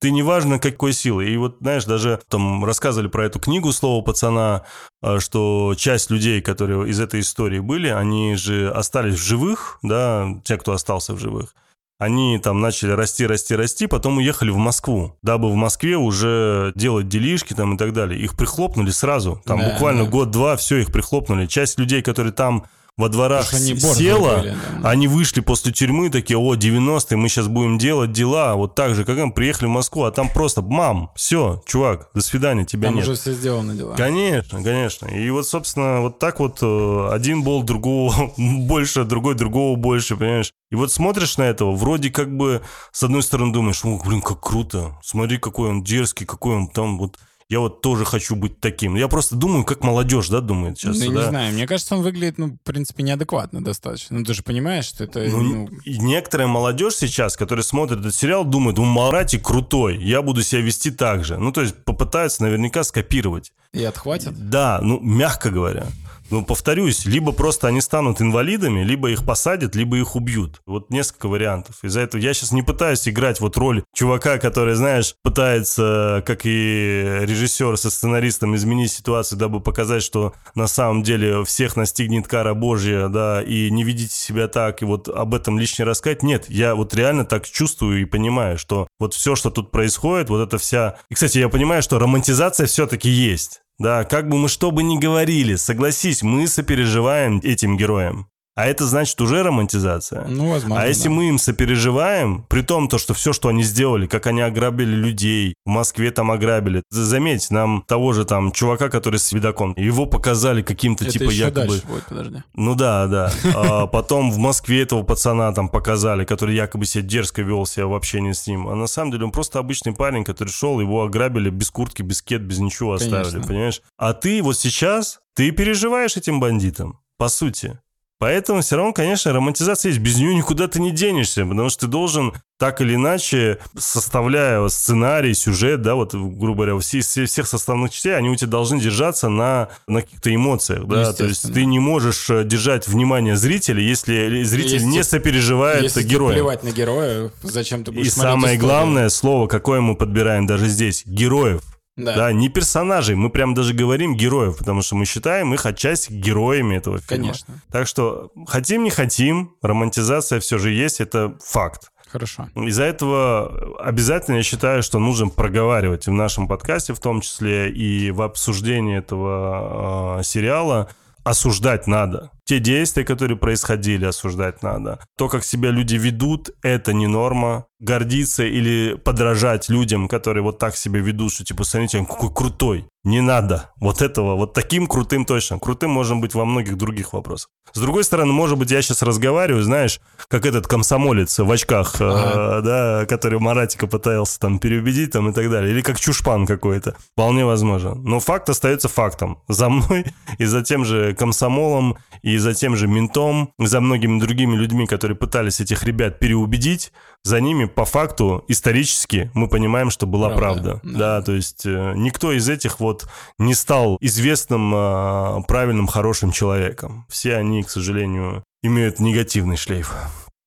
Ты 0.00 0.10
неважно 0.10 0.58
какой 0.58 0.92
силы. 0.92 1.28
И 1.28 1.36
вот, 1.36 1.56
знаешь, 1.60 1.84
даже 1.84 2.20
там 2.28 2.64
рассказывали 2.64 3.08
про 3.08 3.26
эту 3.26 3.40
книгу 3.40 3.72
«Слово 3.72 4.02
пацана», 4.04 4.64
э, 5.02 5.18
что 5.18 5.74
часть 5.76 6.10
людей, 6.10 6.42
которые 6.42 6.88
из 6.88 7.00
этой 7.00 7.20
истории 7.20 7.60
были, 7.60 7.88
они 7.88 8.34
же 8.34 8.70
остались 8.70 9.14
в 9.14 9.22
живых, 9.22 9.78
да, 9.82 10.28
те, 10.44 10.56
кто 10.58 10.72
остался 10.72 11.14
в 11.14 11.18
живых. 11.18 11.54
Они 11.98 12.38
там 12.38 12.60
начали 12.60 12.90
расти, 12.90 13.24
расти, 13.24 13.54
расти, 13.54 13.86
потом 13.86 14.18
уехали 14.18 14.50
в 14.50 14.56
Москву, 14.56 15.16
дабы 15.22 15.50
в 15.50 15.54
Москве 15.54 15.96
уже 15.96 16.72
делать 16.74 17.08
делишки 17.08 17.54
там 17.54 17.74
и 17.76 17.78
так 17.78 17.92
далее. 17.92 18.20
Их 18.20 18.36
прихлопнули 18.36 18.90
сразу. 18.90 19.40
Там 19.46 19.60
Да, 19.60 19.70
буквально 19.70 20.04
да. 20.04 20.10
год-два, 20.10 20.56
все, 20.56 20.78
их 20.78 20.92
прихлопнули. 20.92 21.46
Часть 21.46 21.78
людей, 21.78 22.02
которые 22.02 22.32
там 22.32 22.64
во 22.96 23.08
дворах 23.08 23.52
они 23.52 23.76
села, 23.76 24.38
были, 24.38 24.56
да. 24.82 24.90
они 24.90 25.08
вышли 25.08 25.40
после 25.40 25.72
тюрьмы, 25.72 26.10
такие, 26.10 26.38
о, 26.38 26.54
90-е, 26.54 27.16
мы 27.16 27.28
сейчас 27.28 27.48
будем 27.48 27.76
делать 27.76 28.12
дела, 28.12 28.54
вот 28.54 28.76
так 28.76 28.94
же, 28.94 29.04
как 29.04 29.18
им 29.18 29.32
приехали 29.32 29.66
в 29.66 29.70
Москву, 29.70 30.04
а 30.04 30.12
там 30.12 30.28
просто, 30.28 30.62
мам, 30.62 31.10
все, 31.16 31.60
чувак, 31.66 32.10
до 32.14 32.22
свидания, 32.22 32.64
тебя 32.64 32.88
Там 32.88 32.96
нет. 32.96 33.08
уже 33.08 33.16
все 33.16 33.32
сделано 33.32 33.74
дела. 33.74 33.96
Конечно, 33.96 34.62
конечно. 34.62 35.06
И 35.06 35.28
вот, 35.30 35.46
собственно, 35.46 36.02
вот 36.02 36.20
так 36.20 36.38
вот 36.38 36.58
э, 36.62 37.08
один 37.10 37.42
бол 37.42 37.64
другого 37.64 38.32
больше, 38.36 39.04
другой 39.04 39.34
другого 39.34 39.76
больше, 39.76 40.16
понимаешь? 40.16 40.52
И 40.70 40.76
вот 40.76 40.92
смотришь 40.92 41.36
на 41.36 41.42
этого, 41.42 41.74
вроде 41.74 42.10
как 42.10 42.36
бы 42.36 42.62
с 42.92 43.02
одной 43.02 43.22
стороны 43.24 43.52
думаешь, 43.52 43.84
о, 43.84 44.00
блин, 44.04 44.22
как 44.22 44.40
круто, 44.40 44.96
смотри, 45.02 45.38
какой 45.38 45.70
он 45.70 45.82
дерзкий, 45.82 46.26
какой 46.26 46.56
он 46.56 46.68
там 46.68 46.98
вот... 46.98 47.18
Я 47.50 47.60
вот 47.60 47.82
тоже 47.82 48.04
хочу 48.04 48.36
быть 48.36 48.58
таким. 48.60 48.94
Я 48.94 49.08
просто 49.08 49.36
думаю, 49.36 49.64
как 49.64 49.84
молодежь, 49.84 50.28
да, 50.28 50.40
думает 50.40 50.78
сейчас. 50.78 50.98
Ну, 50.98 51.12
да? 51.12 51.22
не 51.22 51.28
знаю, 51.28 51.52
мне 51.52 51.66
кажется, 51.66 51.94
он 51.94 52.02
выглядит, 52.02 52.38
ну, 52.38 52.46
в 52.48 52.58
принципе, 52.64 53.02
неадекватно 53.02 53.62
достаточно. 53.62 54.18
Ну, 54.18 54.24
ты 54.24 54.32
же 54.32 54.42
понимаешь, 54.42 54.86
что 54.86 55.04
это, 55.04 55.20
Ну, 55.20 55.42
ну, 55.42 55.68
некоторая 55.84 56.48
молодежь 56.48 56.94
сейчас, 56.94 57.36
которая 57.36 57.62
смотрит 57.62 58.00
этот 58.00 58.14
сериал, 58.14 58.44
думает, 58.44 58.78
у 58.78 58.84
Маратик 58.84 59.44
крутой, 59.44 60.02
я 60.02 60.22
буду 60.22 60.42
себя 60.42 60.62
вести 60.62 60.90
так 60.90 61.24
же. 61.24 61.36
Ну, 61.36 61.52
то 61.52 61.60
есть 61.60 61.74
попытаются 61.84 62.42
наверняка 62.42 62.82
скопировать. 62.82 63.52
и 63.72 63.84
отхватит. 63.84 64.32
Да, 64.48 64.80
ну, 64.82 64.98
мягко 65.00 65.50
говоря. 65.50 65.86
Ну, 66.34 66.44
повторюсь, 66.44 67.06
либо 67.06 67.30
просто 67.30 67.68
они 67.68 67.80
станут 67.80 68.20
инвалидами, 68.20 68.82
либо 68.82 69.08
их 69.08 69.24
посадят, 69.24 69.76
либо 69.76 69.98
их 69.98 70.16
убьют. 70.16 70.62
Вот 70.66 70.90
несколько 70.90 71.28
вариантов. 71.28 71.76
Из-за 71.84 72.00
этого 72.00 72.20
я 72.20 72.34
сейчас 72.34 72.50
не 72.50 72.62
пытаюсь 72.62 73.06
играть 73.06 73.38
вот 73.38 73.56
роль 73.56 73.84
чувака, 73.94 74.38
который, 74.38 74.74
знаешь, 74.74 75.14
пытается, 75.22 76.24
как 76.26 76.40
и 76.44 77.20
режиссер 77.22 77.76
со 77.76 77.88
сценаристом, 77.88 78.56
изменить 78.56 78.90
ситуацию, 78.90 79.38
дабы 79.38 79.60
показать, 79.60 80.02
что 80.02 80.34
на 80.56 80.66
самом 80.66 81.04
деле 81.04 81.44
всех 81.44 81.76
настигнет 81.76 82.26
кара 82.26 82.52
Божья, 82.52 83.06
да, 83.06 83.40
и 83.40 83.70
не 83.70 83.84
ведите 83.84 84.16
себя 84.16 84.48
так, 84.48 84.82
и 84.82 84.84
вот 84.84 85.08
об 85.08 85.36
этом 85.36 85.60
лишний 85.60 85.84
раз 85.84 85.98
сказать. 85.98 86.24
Нет, 86.24 86.46
я 86.48 86.74
вот 86.74 86.96
реально 86.96 87.24
так 87.24 87.48
чувствую 87.48 88.02
и 88.02 88.06
понимаю, 88.06 88.58
что 88.58 88.88
вот 88.98 89.14
все, 89.14 89.36
что 89.36 89.50
тут 89.50 89.70
происходит, 89.70 90.30
вот 90.30 90.40
это 90.40 90.58
вся... 90.58 90.96
И, 91.10 91.14
кстати, 91.14 91.38
я 91.38 91.48
понимаю, 91.48 91.80
что 91.80 92.00
романтизация 92.00 92.66
все-таки 92.66 93.08
есть. 93.08 93.60
Да, 93.78 94.04
как 94.04 94.28
бы 94.28 94.38
мы 94.38 94.48
что 94.48 94.70
бы 94.70 94.82
ни 94.82 94.98
говорили, 94.98 95.56
согласись, 95.56 96.22
мы 96.22 96.46
сопереживаем 96.46 97.40
этим 97.42 97.76
героям. 97.76 98.28
А 98.56 98.66
это 98.66 98.86
значит 98.86 99.20
уже 99.20 99.42
романтизация. 99.42 100.26
Ну, 100.28 100.50
возможно, 100.50 100.80
А 100.80 100.86
если 100.86 101.08
да. 101.08 101.14
мы 101.14 101.28
им 101.28 101.38
сопереживаем, 101.38 102.44
при 102.48 102.62
том, 102.62 102.88
то, 102.88 102.98
что 102.98 103.12
все, 103.12 103.32
что 103.32 103.48
они 103.48 103.64
сделали, 103.64 104.06
как 104.06 104.28
они 104.28 104.42
ограбили 104.42 104.94
людей, 104.94 105.54
в 105.64 105.70
Москве 105.70 106.12
там 106.12 106.30
ограбили. 106.30 106.82
Заметь, 106.90 107.50
нам 107.50 107.84
того 107.88 108.12
же 108.12 108.24
там 108.24 108.52
чувака, 108.52 108.88
который 108.90 109.18
с 109.18 109.32
видаком, 109.32 109.74
его 109.76 110.06
показали 110.06 110.62
каким-то 110.62 111.04
типа 111.04 111.24
еще 111.24 111.38
якобы... 111.46 111.66
дальше 111.66 111.86
будет, 111.86 112.06
подожди. 112.06 112.42
Ну 112.54 112.74
да, 112.74 113.06
да. 113.08 113.32
А 113.54 113.86
потом 113.86 114.30
в 114.30 114.38
Москве 114.38 114.82
этого 114.82 115.02
пацана 115.02 115.52
там 115.52 115.68
показали, 115.68 116.24
который 116.24 116.54
якобы 116.54 116.86
себя 116.86 117.02
дерзко 117.02 117.42
вел 117.42 117.66
себя 117.66 117.86
в 117.86 117.94
общении 117.94 118.32
с 118.32 118.46
ним. 118.46 118.68
А 118.68 118.76
на 118.76 118.86
самом 118.86 119.10
деле 119.10 119.24
он 119.24 119.32
просто 119.32 119.58
обычный 119.58 119.94
парень, 119.94 120.24
который 120.24 120.50
шел, 120.50 120.80
его 120.80 121.02
ограбили 121.02 121.50
без 121.50 121.70
куртки, 121.70 122.02
без 122.02 122.22
кет, 122.22 122.42
без 122.42 122.58
ничего 122.58 122.92
оставили, 122.92 123.30
Конечно. 123.30 123.48
понимаешь? 123.48 123.82
А 123.96 124.12
ты 124.12 124.42
вот 124.42 124.56
сейчас, 124.56 125.20
ты 125.34 125.50
переживаешь 125.50 126.16
этим 126.16 126.38
бандитам, 126.38 127.00
по 127.16 127.28
сути. 127.28 127.78
Поэтому 128.20 128.60
все 128.62 128.76
равно, 128.76 128.92
конечно, 128.92 129.32
романтизация 129.32 129.90
есть. 129.90 130.00
Без 130.00 130.16
нее 130.16 130.34
никуда 130.34 130.68
ты 130.68 130.80
не 130.80 130.92
денешься, 130.92 131.44
потому 131.44 131.68
что 131.68 131.82
ты 131.82 131.86
должен 131.88 132.32
так 132.58 132.80
или 132.80 132.94
иначе, 132.94 133.58
составляя 133.76 134.66
сценарий, 134.68 135.34
сюжет, 135.34 135.82
да, 135.82 135.94
вот, 135.96 136.14
грубо 136.14 136.64
говоря, 136.64 136.78
все, 136.78 137.00
все- 137.00 137.26
всех 137.26 137.46
составных 137.48 137.90
частей, 137.92 138.16
они 138.16 138.30
у 138.30 138.36
тебя 138.36 138.50
должны 138.50 138.80
держаться 138.80 139.28
на, 139.28 139.68
на 139.88 140.00
каких-то 140.02 140.34
эмоциях, 140.34 140.86
да, 140.86 141.12
то 141.12 141.24
есть 141.26 141.52
ты 141.52 141.64
не 141.66 141.80
можешь 141.80 142.30
э, 142.30 142.44
держать 142.44 142.86
внимание 142.88 143.36
зрителя, 143.36 143.82
если 143.82 144.42
зритель 144.44 144.74
Если- 144.74 144.86
не 144.86 145.02
сопереживает 145.04 145.82
Если 145.82 146.02
тебе 146.02 146.10
героем. 146.12 146.34
плевать 146.34 146.62
на 146.62 146.70
героя, 146.70 147.30
зачем 147.42 147.82
ты 147.84 147.90
будешь 147.92 148.06
И 148.06 148.10
самое 148.10 148.54
историю? 148.54 148.60
главное 148.60 149.08
слово, 149.08 149.48
какое 149.48 149.80
мы 149.80 149.96
подбираем 149.96 150.46
даже 150.46 150.68
здесь, 150.68 151.02
героев. 151.04 151.60
Да, 151.96 152.14
Да, 152.16 152.32
не 152.32 152.48
персонажей, 152.48 153.14
мы 153.14 153.30
прям 153.30 153.54
даже 153.54 153.72
говорим 153.72 154.16
героев, 154.16 154.58
потому 154.58 154.82
что 154.82 154.96
мы 154.96 155.04
считаем 155.04 155.54
их 155.54 155.64
отчасти 155.64 156.12
героями 156.12 156.76
этого 156.76 156.98
фильма. 156.98 157.24
конечно. 157.24 157.62
Так 157.70 157.86
что 157.86 158.32
хотим 158.46 158.82
не 158.82 158.90
хотим, 158.90 159.54
романтизация 159.62 160.40
все 160.40 160.58
же 160.58 160.70
есть, 160.72 161.00
это 161.00 161.36
факт. 161.44 161.90
Хорошо. 162.08 162.48
Из-за 162.54 162.84
этого 162.84 163.76
обязательно 163.80 164.36
я 164.36 164.42
считаю, 164.44 164.82
что 164.84 165.00
нужно 165.00 165.28
проговаривать 165.28 166.06
в 166.06 166.12
нашем 166.12 166.46
подкасте, 166.46 166.94
в 166.94 167.00
том 167.00 167.20
числе 167.20 167.70
и 167.70 168.12
в 168.12 168.22
обсуждении 168.22 168.96
этого 168.96 170.20
э, 170.20 170.22
сериала, 170.22 170.88
осуждать 171.24 171.86
надо. 171.88 172.30
Те 172.46 172.58
действия, 172.58 173.04
которые 173.04 173.38
происходили, 173.38 174.04
осуждать 174.04 174.62
надо. 174.62 174.98
То, 175.16 175.28
как 175.28 175.44
себя 175.44 175.70
люди 175.70 175.96
ведут, 175.96 176.50
это 176.62 176.92
не 176.92 177.06
норма. 177.06 177.66
Гордиться 177.80 178.44
или 178.44 178.94
подражать 178.94 179.68
людям, 179.68 180.08
которые 180.08 180.42
вот 180.42 180.58
так 180.58 180.76
себя 180.76 181.00
ведут, 181.00 181.32
что 181.32 181.44
типа, 181.44 181.64
смотрите, 181.64 181.98
он 181.98 182.06
какой 182.06 182.32
крутой. 182.32 182.86
Не 183.02 183.20
надо. 183.20 183.70
Вот 183.78 184.00
этого, 184.00 184.34
вот 184.36 184.54
таким 184.54 184.86
крутым 184.86 185.26
точно. 185.26 185.58
Крутым 185.58 185.90
можем 185.90 186.22
быть 186.22 186.32
во 186.34 186.46
многих 186.46 186.78
других 186.78 187.12
вопросах. 187.12 187.50
С 187.74 187.78
другой 187.78 188.04
стороны, 188.04 188.32
может 188.32 188.56
быть, 188.56 188.70
я 188.70 188.80
сейчас 188.80 189.02
разговариваю, 189.02 189.62
знаешь, 189.62 190.00
как 190.28 190.46
этот 190.46 190.66
комсомолец 190.66 191.38
в 191.38 191.50
очках, 191.50 192.00
э, 192.00 192.04
Ага. 192.08 192.60
да, 192.62 193.06
который 193.06 193.38
Маратика 193.38 193.86
пытался 193.86 194.40
там 194.40 194.58
переубедить 194.58 195.10
там 195.10 195.28
и 195.28 195.34
так 195.34 195.50
далее. 195.50 195.70
Или 195.70 195.82
как 195.82 196.00
чушпан 196.00 196.46
какой-то. 196.46 196.96
Вполне 197.12 197.44
возможно. 197.44 197.94
Но 197.94 198.20
факт 198.20 198.48
остается 198.48 198.88
фактом. 198.88 199.38
За 199.48 199.68
мной 199.68 200.06
и 200.38 200.46
за 200.46 200.62
тем 200.62 200.86
же 200.86 201.14
комсомолом, 201.14 201.98
и 202.22 202.33
за 202.38 202.54
тем 202.54 202.76
же 202.76 202.86
ментом, 202.86 203.52
и 203.58 203.66
за 203.66 203.80
многими 203.80 204.18
другими 204.18 204.56
людьми, 204.56 204.86
которые 204.86 205.16
пытались 205.16 205.60
этих 205.60 205.84
ребят 205.84 206.18
переубедить, 206.18 206.92
за 207.22 207.40
ними 207.40 207.64
по 207.64 207.84
факту 207.84 208.44
исторически 208.48 209.30
мы 209.34 209.48
понимаем, 209.48 209.90
что 209.90 210.06
была 210.06 210.30
Правда, 210.30 210.80
правда. 210.80 210.80
да. 210.82 210.98
Да, 210.98 211.22
то 211.22 211.32
есть 211.32 211.64
э, 211.64 211.92
никто 211.96 212.32
из 212.32 212.48
этих 212.48 212.80
вот 212.80 213.08
не 213.38 213.54
стал 213.54 213.96
известным, 214.00 214.74
э, 214.74 215.42
правильным, 215.48 215.86
хорошим 215.86 216.32
человеком. 216.32 217.06
Все 217.08 217.36
они, 217.36 217.62
к 217.62 217.70
сожалению, 217.70 218.44
имеют 218.62 219.00
негативный 219.00 219.56
шлейф. 219.56 219.94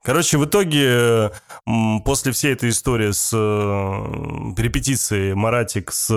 Короче, 0.07 0.37
в 0.37 0.45
итоге, 0.45 1.31
после 2.05 2.31
всей 2.31 2.53
этой 2.53 2.69
истории 2.69 3.11
с 3.11 3.29
э, 3.33 4.53
репетицией 4.57 5.33
Маратик 5.33 5.91
с... 5.91 6.07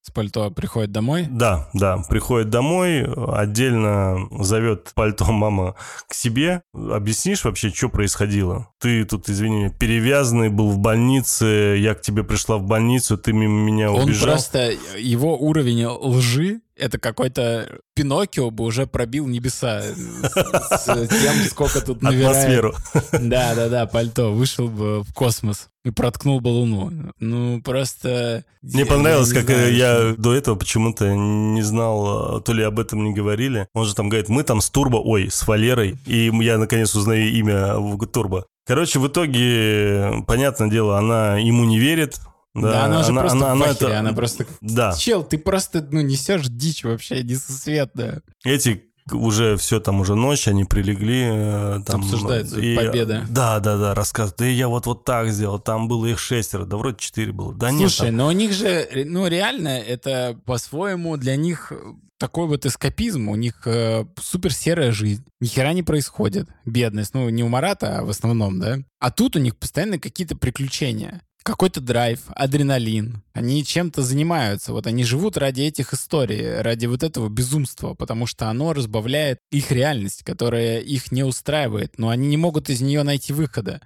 С 0.00 0.10
пальто 0.14 0.48
приходит 0.52 0.92
домой. 0.92 1.26
Да, 1.28 1.68
да, 1.74 2.04
приходит 2.08 2.50
домой, 2.50 3.04
отдельно 3.04 4.28
зовет 4.30 4.92
пальто 4.94 5.24
мама 5.32 5.74
к 6.06 6.14
себе. 6.14 6.62
Объяснишь 6.72 7.42
вообще, 7.42 7.70
что 7.70 7.88
происходило? 7.88 8.68
Ты 8.78 9.04
тут, 9.04 9.28
извини, 9.28 9.70
перевязанный 9.76 10.48
был 10.48 10.70
в 10.70 10.78
больнице, 10.78 11.74
я 11.80 11.96
к 11.96 12.00
тебе 12.00 12.22
пришла 12.22 12.58
в 12.58 12.62
больницу, 12.62 13.18
ты 13.18 13.32
мимо 13.32 13.58
меня 13.58 13.90
Он 13.90 14.04
убежал. 14.04 14.28
просто, 14.28 14.70
его 14.96 15.36
уровень 15.36 15.84
лжи, 15.86 16.60
это 16.82 16.98
какой-то 16.98 17.78
Пиноккио 17.94 18.50
бы 18.50 18.64
уже 18.64 18.86
пробил 18.86 19.26
небеса 19.26 19.82
с, 19.82 20.82
с 20.82 20.84
тем, 21.08 21.34
сколько 21.50 21.80
тут 21.80 22.02
набирает. 22.02 22.36
Атмосферу. 22.36 22.74
Да-да-да, 23.12 23.86
пальто. 23.86 24.32
Вышел 24.32 24.68
бы 24.68 25.02
в 25.02 25.12
космос 25.14 25.68
и 25.84 25.90
проткнул 25.90 26.40
бы 26.40 26.48
Луну. 26.48 27.12
Ну, 27.18 27.60
просто... 27.62 28.44
Мне 28.62 28.80
я- 28.80 28.86
понравилось, 28.86 29.32
я 29.32 29.40
как 29.40 29.50
э, 29.50 29.54
знаю, 29.54 29.74
я 29.74 29.94
что- 30.12 30.16
до 30.22 30.34
этого 30.34 30.54
почему-то 30.56 31.14
не 31.14 31.62
знал, 31.62 32.38
э, 32.38 32.42
то 32.42 32.52
ли 32.52 32.62
об 32.62 32.78
этом 32.80 33.04
не 33.04 33.12
говорили. 33.12 33.66
Он 33.74 33.84
же 33.84 33.94
там 33.94 34.08
говорит, 34.08 34.28
мы 34.28 34.42
там 34.42 34.60
с 34.60 34.70
Турбо, 34.70 34.96
ой, 34.96 35.28
с 35.30 35.46
Валерой, 35.46 35.96
и 36.06 36.30
я 36.40 36.58
наконец 36.58 36.94
узнаю 36.94 37.28
имя 37.32 37.74
Турбо. 38.06 38.46
Короче, 38.66 39.00
в 39.00 39.08
итоге, 39.08 40.22
понятное 40.26 40.70
дело, 40.70 40.96
она 40.98 41.36
ему 41.38 41.64
не 41.64 41.78
верит. 41.78 42.18
Да, 42.54 42.84
она 42.84 43.00
уже 43.00 43.12
просто 43.12 43.38
в 43.54 43.62
это- 43.62 43.70
ахере, 43.86 43.94
она 43.98 44.12
просто... 44.12 44.46
Да, 44.60 44.92
Чел, 44.94 45.24
ты 45.24 45.38
просто, 45.38 45.86
ну, 45.90 46.00
несешь 46.02 46.46
дичь 46.48 46.84
вообще 46.84 47.22
несусветную. 47.22 48.22
эти 48.44 48.84
уже 49.10 49.56
все 49.56 49.80
там 49.80 50.00
уже 50.00 50.14
ночь, 50.14 50.46
они 50.46 50.64
прилегли. 50.64 51.22
э, 51.24 51.80
Там, 51.84 52.02
Обсуждают 52.02 52.48
свои 52.48 52.76
победы. 52.76 53.22
Да, 53.28 53.58
да, 53.58 53.76
да, 53.76 53.94
рассказывают. 53.94 54.38
Да 54.38 54.46
я 54.46 54.68
вот 54.68 54.86
вот 54.86 55.04
так 55.04 55.28
сделал, 55.30 55.58
там 55.58 55.88
было 55.88 56.06
их 56.06 56.18
шестеро, 56.20 56.64
да 56.66 56.76
вроде 56.76 56.98
четыре 56.98 57.32
было. 57.32 57.52
Да 57.52 57.70
нет, 57.72 57.90
Слушай, 57.90 58.08
там- 58.08 58.16
но 58.16 58.26
у 58.28 58.32
них 58.32 58.52
же, 58.52 58.88
ну, 59.06 59.26
реально, 59.26 59.68
это 59.68 60.38
по-своему 60.46 61.16
для 61.16 61.34
них 61.36 61.72
такой 62.18 62.46
вот 62.46 62.64
эскапизм, 62.64 63.28
у 63.28 63.34
них 63.34 63.62
э, 63.66 64.04
супер 64.20 64.54
серая 64.54 64.92
жизнь. 64.92 65.24
Ни 65.40 65.48
хера 65.48 65.72
не 65.72 65.82
происходит. 65.82 66.48
Бедность. 66.64 67.14
Ну, 67.14 67.28
не 67.28 67.42
у 67.42 67.48
Марата, 67.48 67.98
а 67.98 68.04
в 68.04 68.10
основном, 68.10 68.60
да? 68.60 68.78
А 69.00 69.10
тут 69.10 69.34
у 69.34 69.40
них 69.40 69.56
постоянно 69.56 69.98
какие-то 69.98 70.36
приключения. 70.36 71.22
Какой-то 71.42 71.80
драйв, 71.80 72.20
адреналин. 72.28 73.22
Они 73.32 73.64
чем-то 73.64 74.02
занимаются. 74.02 74.72
Вот 74.72 74.86
они 74.86 75.02
живут 75.02 75.36
ради 75.36 75.62
этих 75.62 75.92
историй, 75.92 76.60
ради 76.60 76.86
вот 76.86 77.02
этого 77.02 77.28
безумства, 77.28 77.94
потому 77.94 78.26
что 78.26 78.48
оно 78.48 78.72
разбавляет 78.72 79.38
их 79.50 79.72
реальность, 79.72 80.22
которая 80.22 80.78
их 80.78 81.10
не 81.10 81.24
устраивает, 81.24 81.98
но 81.98 82.10
они 82.10 82.28
не 82.28 82.36
могут 82.36 82.70
из 82.70 82.80
нее 82.80 83.02
найти 83.02 83.32
выхода. 83.32 83.80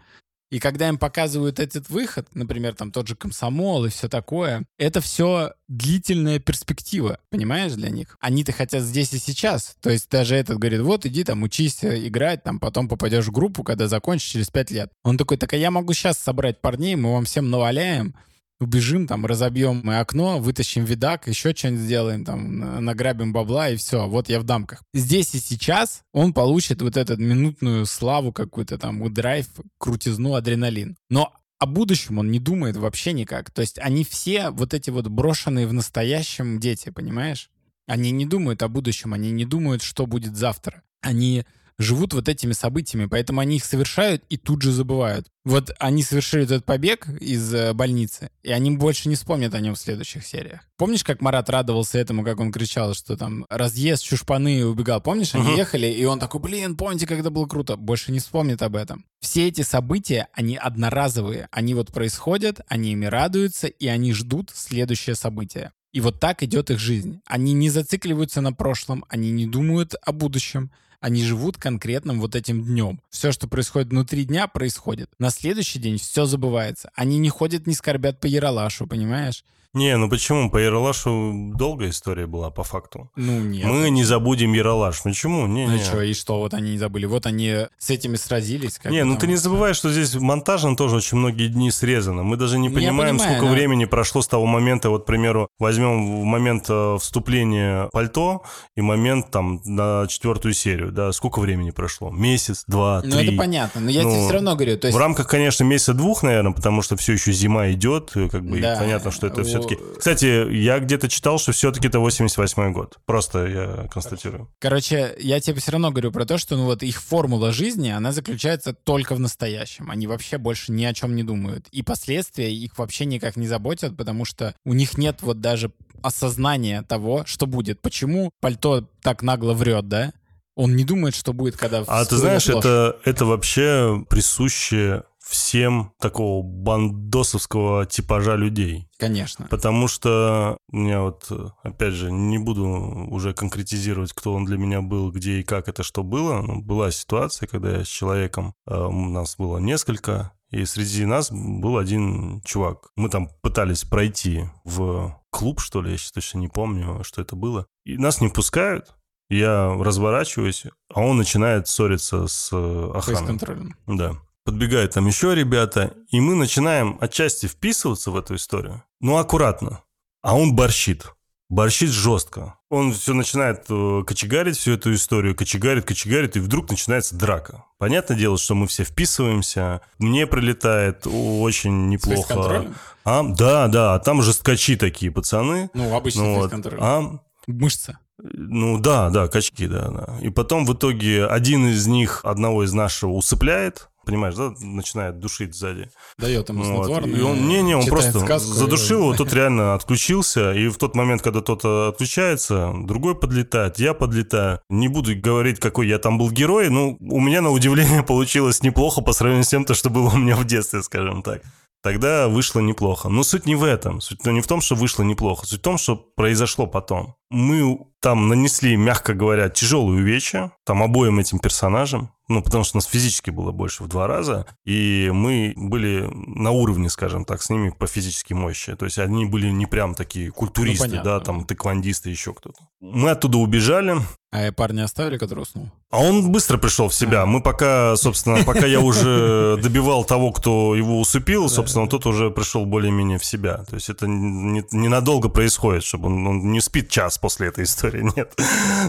И 0.50 0.60
когда 0.60 0.88
им 0.88 0.98
показывают 0.98 1.58
этот 1.58 1.88
выход, 1.88 2.28
например, 2.34 2.74
там 2.74 2.92
тот 2.92 3.08
же 3.08 3.16
комсомол 3.16 3.84
и 3.84 3.88
все 3.88 4.08
такое, 4.08 4.64
это 4.78 5.00
все 5.00 5.54
длительная 5.68 6.38
перспектива, 6.38 7.18
понимаешь, 7.30 7.72
для 7.72 7.90
них. 7.90 8.16
Они-то 8.20 8.52
хотят 8.52 8.82
здесь 8.82 9.12
и 9.12 9.18
сейчас. 9.18 9.76
То 9.80 9.90
есть 9.90 10.08
даже 10.10 10.36
этот 10.36 10.58
говорит, 10.58 10.80
вот 10.80 11.04
иди 11.04 11.24
там 11.24 11.42
учись 11.42 11.84
играть, 11.84 12.44
там 12.44 12.60
потом 12.60 12.88
попадешь 12.88 13.26
в 13.26 13.32
группу, 13.32 13.64
когда 13.64 13.88
закончишь 13.88 14.30
через 14.30 14.50
пять 14.50 14.70
лет. 14.70 14.90
Он 15.02 15.18
такой, 15.18 15.36
так 15.36 15.52
а 15.52 15.56
я 15.56 15.70
могу 15.70 15.92
сейчас 15.92 16.18
собрать 16.18 16.60
парней, 16.60 16.94
мы 16.94 17.12
вам 17.12 17.24
всем 17.24 17.50
наваляем, 17.50 18.14
убежим, 18.60 19.06
там, 19.06 19.26
разобьем 19.26 19.80
мы 19.84 19.98
окно, 19.98 20.38
вытащим 20.38 20.84
видак, 20.84 21.28
еще 21.28 21.54
что-нибудь 21.54 21.82
сделаем, 21.82 22.24
там, 22.24 22.84
награбим 22.84 23.32
бабла, 23.32 23.70
и 23.70 23.76
все, 23.76 24.08
вот 24.08 24.28
я 24.28 24.40
в 24.40 24.44
дамках. 24.44 24.82
Здесь 24.94 25.34
и 25.34 25.38
сейчас 25.38 26.02
он 26.12 26.32
получит 26.32 26.82
вот 26.82 26.96
эту 26.96 27.16
минутную 27.16 27.86
славу 27.86 28.32
какую-то, 28.32 28.78
там, 28.78 29.12
драйв, 29.12 29.46
крутизну, 29.78 30.34
адреналин. 30.34 30.96
Но 31.10 31.32
о 31.58 31.66
будущем 31.66 32.18
он 32.18 32.30
не 32.30 32.38
думает 32.38 32.76
вообще 32.76 33.12
никак. 33.12 33.50
То 33.50 33.62
есть 33.62 33.78
они 33.78 34.04
все 34.04 34.50
вот 34.50 34.74
эти 34.74 34.90
вот 34.90 35.08
брошенные 35.08 35.66
в 35.66 35.72
настоящем 35.72 36.60
дети, 36.60 36.90
понимаешь? 36.90 37.50
Они 37.86 38.10
не 38.10 38.26
думают 38.26 38.62
о 38.62 38.68
будущем, 38.68 39.14
они 39.14 39.30
не 39.30 39.44
думают, 39.44 39.82
что 39.82 40.06
будет 40.06 40.36
завтра. 40.36 40.82
Они 41.00 41.44
живут 41.78 42.14
вот 42.14 42.28
этими 42.28 42.52
событиями, 42.52 43.06
поэтому 43.06 43.40
они 43.40 43.56
их 43.56 43.64
совершают 43.64 44.24
и 44.28 44.36
тут 44.36 44.62
же 44.62 44.72
забывают. 44.72 45.26
Вот 45.44 45.70
они 45.78 46.02
совершили 46.02 46.44
этот 46.44 46.64
побег 46.64 47.08
из 47.20 47.54
э, 47.54 47.72
больницы, 47.72 48.30
и 48.42 48.50
они 48.50 48.72
больше 48.72 49.08
не 49.08 49.14
вспомнят 49.14 49.54
о 49.54 49.60
нем 49.60 49.74
в 49.74 49.78
следующих 49.78 50.26
сериях. 50.26 50.60
Помнишь, 50.76 51.04
как 51.04 51.20
Марат 51.20 51.48
радовался 51.50 51.98
этому, 51.98 52.24
как 52.24 52.40
он 52.40 52.50
кричал, 52.50 52.94
что 52.94 53.16
там 53.16 53.46
разъезд, 53.48 54.02
чушпаны 54.02 54.66
убегал? 54.66 55.00
Помнишь, 55.00 55.34
они 55.34 55.50
uh-huh. 55.50 55.58
ехали, 55.58 55.86
и 55.86 56.04
он 56.04 56.18
такой, 56.18 56.40
блин, 56.40 56.76
помните, 56.76 57.06
как 57.06 57.20
это 57.20 57.30
было 57.30 57.46
круто? 57.46 57.76
Больше 57.76 58.10
не 58.10 58.18
вспомнит 58.18 58.62
об 58.62 58.74
этом. 58.74 59.04
Все 59.20 59.46
эти 59.46 59.62
события, 59.62 60.28
они 60.32 60.56
одноразовые. 60.56 61.48
Они 61.52 61.74
вот 61.74 61.92
происходят, 61.92 62.60
они 62.68 62.92
ими 62.92 63.06
радуются, 63.06 63.68
и 63.68 63.86
они 63.86 64.12
ждут 64.12 64.50
следующее 64.52 65.14
событие. 65.14 65.72
И 65.92 66.00
вот 66.00 66.20
так 66.20 66.42
идет 66.42 66.70
их 66.70 66.78
жизнь. 66.78 67.20
Они 67.24 67.52
не 67.52 67.70
зацикливаются 67.70 68.40
на 68.40 68.52
прошлом, 68.52 69.04
они 69.08 69.30
не 69.30 69.46
думают 69.46 69.94
о 70.02 70.12
будущем, 70.12 70.70
они 71.00 71.22
живут 71.22 71.56
конкретным 71.56 72.20
вот 72.20 72.34
этим 72.34 72.64
днем. 72.64 73.00
Все, 73.10 73.32
что 73.32 73.48
происходит 73.48 73.88
внутри 73.88 74.24
дня, 74.24 74.46
происходит. 74.46 75.10
На 75.18 75.30
следующий 75.30 75.78
день 75.78 75.98
все 75.98 76.24
забывается. 76.24 76.90
Они 76.94 77.18
не 77.18 77.28
ходят, 77.28 77.66
не 77.66 77.74
скорбят 77.74 78.20
по 78.20 78.26
Яралашу, 78.26 78.86
понимаешь? 78.86 79.44
Не, 79.76 79.94
ну 79.98 80.08
почему? 80.08 80.50
По 80.50 80.56
Яралашу 80.56 81.52
долгая 81.54 81.90
история 81.90 82.26
была, 82.26 82.50
по 82.50 82.64
факту. 82.64 83.10
Ну, 83.14 83.40
нет. 83.40 83.66
Мы 83.66 83.90
не 83.90 84.04
забудем 84.04 84.54
Яралаш. 84.54 85.02
Почему? 85.02 85.46
Не, 85.46 85.66
ну 85.66 85.74
не. 85.74 85.82
что, 85.84 86.00
и 86.00 86.14
что, 86.14 86.38
вот 86.38 86.54
они 86.54 86.72
не 86.72 86.78
забыли? 86.78 87.04
Вот 87.04 87.26
они 87.26 87.66
с 87.76 87.90
этими 87.90 88.16
сразились. 88.16 88.78
Как 88.78 88.90
не, 88.90 89.04
ну 89.04 89.18
ты 89.18 89.26
не 89.26 89.36
забывай, 89.36 89.74
что 89.74 89.92
здесь 89.92 90.14
монтажно 90.14 90.76
тоже 90.76 90.96
очень 90.96 91.18
многие 91.18 91.48
дни 91.48 91.70
срезано. 91.70 92.22
Мы 92.22 92.38
даже 92.38 92.58
не 92.58 92.70
понимаем, 92.70 93.18
понимаю, 93.18 93.36
сколько 93.36 93.44
да. 93.44 93.52
времени 93.52 93.84
прошло 93.84 94.22
с 94.22 94.28
того 94.28 94.46
момента, 94.46 94.88
вот, 94.88 95.02
к 95.02 95.06
примеру, 95.06 95.50
возьмем 95.58 96.24
момент 96.24 96.64
э, 96.70 96.96
вступления 96.98 97.90
пальто 97.92 98.44
и 98.76 98.80
момент 98.80 99.30
там 99.30 99.60
на 99.66 100.06
четвертую 100.08 100.54
серию, 100.54 100.90
да, 100.90 101.12
сколько 101.12 101.38
времени 101.38 101.70
прошло? 101.70 102.10
Месяц, 102.10 102.64
два, 102.66 103.02
ну, 103.04 103.10
три. 103.10 103.26
Ну 103.26 103.32
это 103.32 103.38
понятно, 103.38 103.82
но 103.82 103.90
я 103.90 104.04
ну, 104.04 104.10
тебе 104.10 104.20
все 104.22 104.32
равно 104.32 104.54
говорю. 104.54 104.78
То 104.78 104.86
есть... 104.86 104.96
В 104.96 104.98
рамках, 104.98 105.28
конечно, 105.28 105.64
месяца 105.64 105.92
двух, 105.92 106.22
наверное, 106.22 106.52
потому 106.52 106.80
что 106.80 106.96
все 106.96 107.12
еще 107.12 107.32
зима 107.32 107.70
идет, 107.72 108.12
как 108.14 108.42
бы, 108.42 108.58
да. 108.58 108.76
и 108.76 108.78
понятно, 108.78 109.10
что 109.10 109.26
это 109.26 109.44
все 109.44 109.65
все-таки... 109.66 109.98
Кстати, 109.98 110.52
я 110.52 110.78
где-то 110.78 111.08
читал, 111.08 111.38
что 111.38 111.52
все-таки 111.52 111.88
это 111.88 111.98
88 111.98 112.72
год. 112.72 112.98
Просто 113.06 113.46
я 113.46 113.88
констатирую. 113.88 114.48
Короче, 114.58 115.14
я 115.18 115.40
тебе 115.40 115.60
все 115.60 115.72
равно 115.72 115.90
говорю 115.90 116.12
про 116.12 116.24
то, 116.24 116.38
что 116.38 116.56
ну 116.56 116.64
вот 116.64 116.82
их 116.82 117.02
формула 117.02 117.52
жизни, 117.52 117.90
она 117.90 118.12
заключается 118.12 118.72
только 118.72 119.14
в 119.14 119.20
настоящем. 119.20 119.90
Они 119.90 120.06
вообще 120.06 120.38
больше 120.38 120.72
ни 120.72 120.84
о 120.84 120.94
чем 120.94 121.14
не 121.14 121.22
думают. 121.22 121.66
И 121.70 121.82
последствия 121.82 122.52
их 122.52 122.78
вообще 122.78 123.04
никак 123.04 123.36
не 123.36 123.46
заботят, 123.46 123.96
потому 123.96 124.24
что 124.24 124.54
у 124.64 124.74
них 124.74 124.98
нет 124.98 125.18
вот 125.22 125.40
даже 125.40 125.72
осознания 126.02 126.82
того, 126.82 127.24
что 127.26 127.46
будет. 127.46 127.80
Почему 127.80 128.30
пальто 128.40 128.88
так 129.02 129.22
нагло 129.22 129.54
врет, 129.54 129.88
да? 129.88 130.12
Он 130.54 130.74
не 130.74 130.84
думает, 130.84 131.14
что 131.14 131.34
будет, 131.34 131.56
когда... 131.58 131.84
А 131.86 132.04
ты 132.06 132.16
знаешь, 132.16 132.48
это, 132.48 132.98
это 133.04 133.26
вообще 133.26 134.02
присуще 134.08 135.02
всем 135.28 135.92
такого 136.00 136.42
бандосовского 136.42 137.86
типажа 137.86 138.36
людей. 138.36 138.88
Конечно. 138.98 139.46
Потому 139.50 139.88
что 139.88 140.58
у 140.70 140.76
меня 140.76 141.02
вот, 141.02 141.30
опять 141.62 141.94
же, 141.94 142.12
не 142.12 142.38
буду 142.38 142.64
уже 143.10 143.34
конкретизировать, 143.34 144.12
кто 144.12 144.34
он 144.34 144.44
для 144.44 144.56
меня 144.56 144.82
был, 144.82 145.10
где 145.10 145.40
и 145.40 145.42
как 145.42 145.68
это 145.68 145.82
что 145.82 146.02
было. 146.02 146.40
Но 146.42 146.60
была 146.60 146.90
ситуация, 146.90 147.48
когда 147.48 147.78
я 147.78 147.84
с 147.84 147.88
человеком, 147.88 148.54
э, 148.66 148.76
у 148.76 149.08
нас 149.08 149.36
было 149.36 149.58
несколько, 149.58 150.32
и 150.50 150.64
среди 150.64 151.04
нас 151.04 151.30
был 151.30 151.76
один 151.76 152.40
чувак. 152.42 152.90
Мы 152.94 153.08
там 153.08 153.28
пытались 153.42 153.82
пройти 153.82 154.44
в 154.64 155.20
клуб, 155.30 155.60
что 155.60 155.82
ли, 155.82 155.90
я 155.90 155.98
сейчас 155.98 156.12
точно 156.12 156.38
не 156.38 156.48
помню, 156.48 157.02
что 157.02 157.20
это 157.20 157.34
было. 157.34 157.66
И 157.84 157.98
нас 157.98 158.20
не 158.20 158.28
пускают. 158.28 158.94
Я 159.28 159.74
разворачиваюсь, 159.74 160.66
а 160.94 161.00
он 161.00 161.16
начинает 161.16 161.66
ссориться 161.66 162.28
с 162.28 162.50
э, 162.52 162.90
охраной. 162.94 163.74
Да 163.88 164.16
подбегают 164.46 164.94
там 164.94 165.06
еще 165.06 165.34
ребята, 165.34 165.92
и 166.08 166.20
мы 166.20 166.34
начинаем 166.34 166.96
отчасти 167.00 167.46
вписываться 167.46 168.10
в 168.10 168.16
эту 168.16 168.36
историю. 168.36 168.82
Ну, 169.00 169.18
аккуратно. 169.18 169.82
А 170.22 170.34
он 170.34 170.54
борщит. 170.54 171.12
Борщит 171.48 171.90
жестко. 171.90 172.54
Он 172.70 172.92
все 172.92 173.12
начинает 173.12 173.64
э, 173.68 174.02
кочегарить 174.06 174.56
всю 174.56 174.72
эту 174.72 174.94
историю, 174.94 175.36
кочегарит, 175.36 175.84
кочегарит, 175.84 176.36
и 176.36 176.40
вдруг 176.40 176.70
начинается 176.70 177.16
драка. 177.16 177.64
Понятное 177.78 178.16
дело, 178.16 178.38
что 178.38 178.54
мы 178.54 178.66
все 178.66 178.84
вписываемся. 178.84 179.80
Мне 179.98 180.26
прилетает 180.26 181.06
очень 181.06 181.88
неплохо. 181.88 182.66
А, 183.04 183.22
да, 183.22 183.68
да, 183.68 183.94
а 183.94 183.98
там 183.98 184.22
жесткачи 184.22 184.76
такие 184.76 185.12
пацаны. 185.12 185.70
Ну, 185.74 185.94
обычно 185.94 186.22
ну, 186.22 186.34
вот. 186.36 186.52
А, 186.80 187.20
Мышца. 187.46 187.98
Ну 188.18 188.78
да, 188.78 189.10
да, 189.10 189.28
качки, 189.28 189.66
да, 189.66 189.88
да. 189.88 190.18
И 190.20 190.30
потом 190.30 190.64
в 190.64 190.74
итоге 190.74 191.26
один 191.26 191.68
из 191.68 191.86
них, 191.86 192.22
одного 192.24 192.64
из 192.64 192.72
нашего 192.72 193.12
усыпляет, 193.12 193.88
понимаешь, 194.06 194.34
да, 194.36 194.54
начинает 194.60 195.18
душить 195.18 195.54
сзади. 195.54 195.90
Дает 196.16 196.48
ему 196.48 196.64
снотворное. 196.64 197.10
Вот. 197.10 197.18
И 197.18 197.22
он, 197.22 197.48
не-не, 197.48 197.76
он 197.76 197.86
просто 197.86 198.20
сказку, 198.20 198.54
задушил 198.54 199.00
его, 199.00 199.14
тот 199.16 199.32
реально 199.32 199.74
отключился, 199.74 200.52
и 200.52 200.68
в 200.68 200.78
тот 200.78 200.94
момент, 200.94 201.20
когда 201.20 201.42
тот 201.42 201.64
отключается, 201.64 202.72
другой 202.84 203.16
подлетает, 203.16 203.78
я 203.78 203.92
подлетаю. 203.92 204.60
Не 204.70 204.88
буду 204.88 205.14
говорить, 205.16 205.60
какой 205.60 205.88
я 205.88 205.98
там 205.98 206.16
был 206.16 206.30
герой, 206.30 206.70
но 206.70 206.96
у 207.00 207.20
меня, 207.20 207.42
на 207.42 207.50
удивление, 207.50 208.02
получилось 208.06 208.62
неплохо 208.62 209.02
по 209.02 209.12
сравнению 209.12 209.44
с 209.44 209.48
тем, 209.48 209.64
то, 209.64 209.74
что 209.74 209.90
было 209.90 210.08
у 210.08 210.16
меня 210.16 210.36
в 210.36 210.44
детстве, 210.44 210.82
скажем 210.82 211.22
так 211.22 211.42
тогда 211.86 212.26
вышло 212.26 212.58
неплохо. 212.58 213.08
Но 213.08 213.22
суть 213.22 213.46
не 213.46 213.54
в 213.54 213.62
этом. 213.62 214.00
Суть 214.00 214.26
не 214.26 214.40
в 214.40 214.46
том, 214.48 214.60
что 214.60 214.74
вышло 214.74 215.04
неплохо. 215.04 215.46
Суть 215.46 215.60
в 215.60 215.62
том, 215.62 215.78
что 215.78 215.94
произошло 215.94 216.66
потом. 216.66 217.14
Мы 217.30 217.78
там 218.00 218.28
нанесли, 218.28 218.76
мягко 218.76 219.14
говоря, 219.14 219.48
тяжелую 219.48 219.98
увечья, 219.98 220.52
там 220.64 220.82
обоим 220.82 221.18
этим 221.18 221.38
персонажам, 221.38 222.12
ну, 222.28 222.42
потому 222.42 222.64
что 222.64 222.76
у 222.76 222.78
нас 222.78 222.86
физически 222.86 223.30
было 223.30 223.52
больше 223.52 223.84
в 223.84 223.88
два 223.88 224.08
раза, 224.08 224.46
и 224.64 225.10
мы 225.12 225.52
были 225.56 226.08
на 226.12 226.50
уровне, 226.50 226.90
скажем 226.90 227.24
так, 227.24 227.40
с 227.40 227.50
ними 227.50 227.70
по 227.70 227.86
физической 227.86 228.32
мощи. 228.32 228.74
То 228.74 228.84
есть 228.84 228.98
они 228.98 229.26
были 229.26 229.48
не 229.50 229.66
прям 229.66 229.94
такие 229.94 230.32
культуристы, 230.32 230.88
ну, 230.88 231.02
да, 231.04 231.20
там, 231.20 231.44
тэквондисты, 231.44 232.10
еще 232.10 232.34
кто-то. 232.34 232.58
Мы 232.80 233.10
оттуда 233.10 233.38
убежали. 233.38 233.96
А 234.32 234.50
парня 234.50 234.84
оставили, 234.84 235.18
который 235.18 235.40
уснул? 235.40 235.70
А 235.90 236.00
он 236.00 236.32
быстро 236.32 236.58
пришел 236.58 236.88
в 236.88 236.94
себя. 236.94 237.26
Мы 237.26 237.40
пока, 237.40 237.96
собственно, 237.96 238.42
пока 238.44 238.66
я 238.66 238.80
уже 238.80 239.56
добивал 239.62 240.04
того, 240.04 240.32
кто 240.32 240.74
его 240.74 241.00
усыпил, 241.00 241.48
собственно, 241.48 241.88
тот 241.88 242.06
уже 242.06 242.30
пришел 242.30 242.66
более-менее 242.66 243.18
в 243.18 243.24
себя. 243.24 243.58
То 243.68 243.76
есть 243.76 243.88
это 243.88 244.06
ненадолго 244.08 245.28
происходит, 245.28 245.84
чтобы 245.84 246.08
он 246.08 246.50
не 246.50 246.60
спит 246.60 246.90
час 246.90 247.15
после 247.18 247.48
этой 247.48 247.64
истории, 247.64 248.02
нет. 248.16 248.34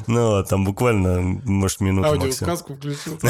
Ну, 0.08 0.44
там 0.44 0.66
буквально, 0.66 1.40
может, 1.46 1.82
минуту 1.82 2.10
Аудиосказку 2.10 2.76
включил. 2.76 3.20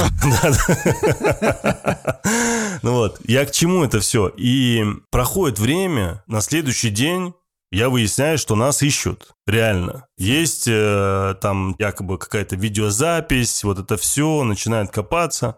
Ну 2.83 2.93
вот, 2.93 3.19
я 3.25 3.43
к 3.45 3.51
чему 3.51 3.83
это 3.83 3.99
все? 3.99 4.31
И 4.37 4.85
проходит 5.09 5.57
время, 5.57 6.23
на 6.27 6.41
следующий 6.41 6.91
день 6.91 7.33
я 7.71 7.89
выясняю, 7.89 8.37
что 8.37 8.55
нас 8.55 8.81
ищут. 8.81 9.31
Реально. 9.45 10.05
Есть 10.17 10.67
э, 10.67 11.35
там 11.41 11.75
якобы 11.79 12.17
какая-то 12.17 12.55
видеозапись, 12.55 13.63
вот 13.63 13.79
это 13.79 13.97
все, 13.97 14.43
начинает 14.43 14.91
копаться. 14.91 15.57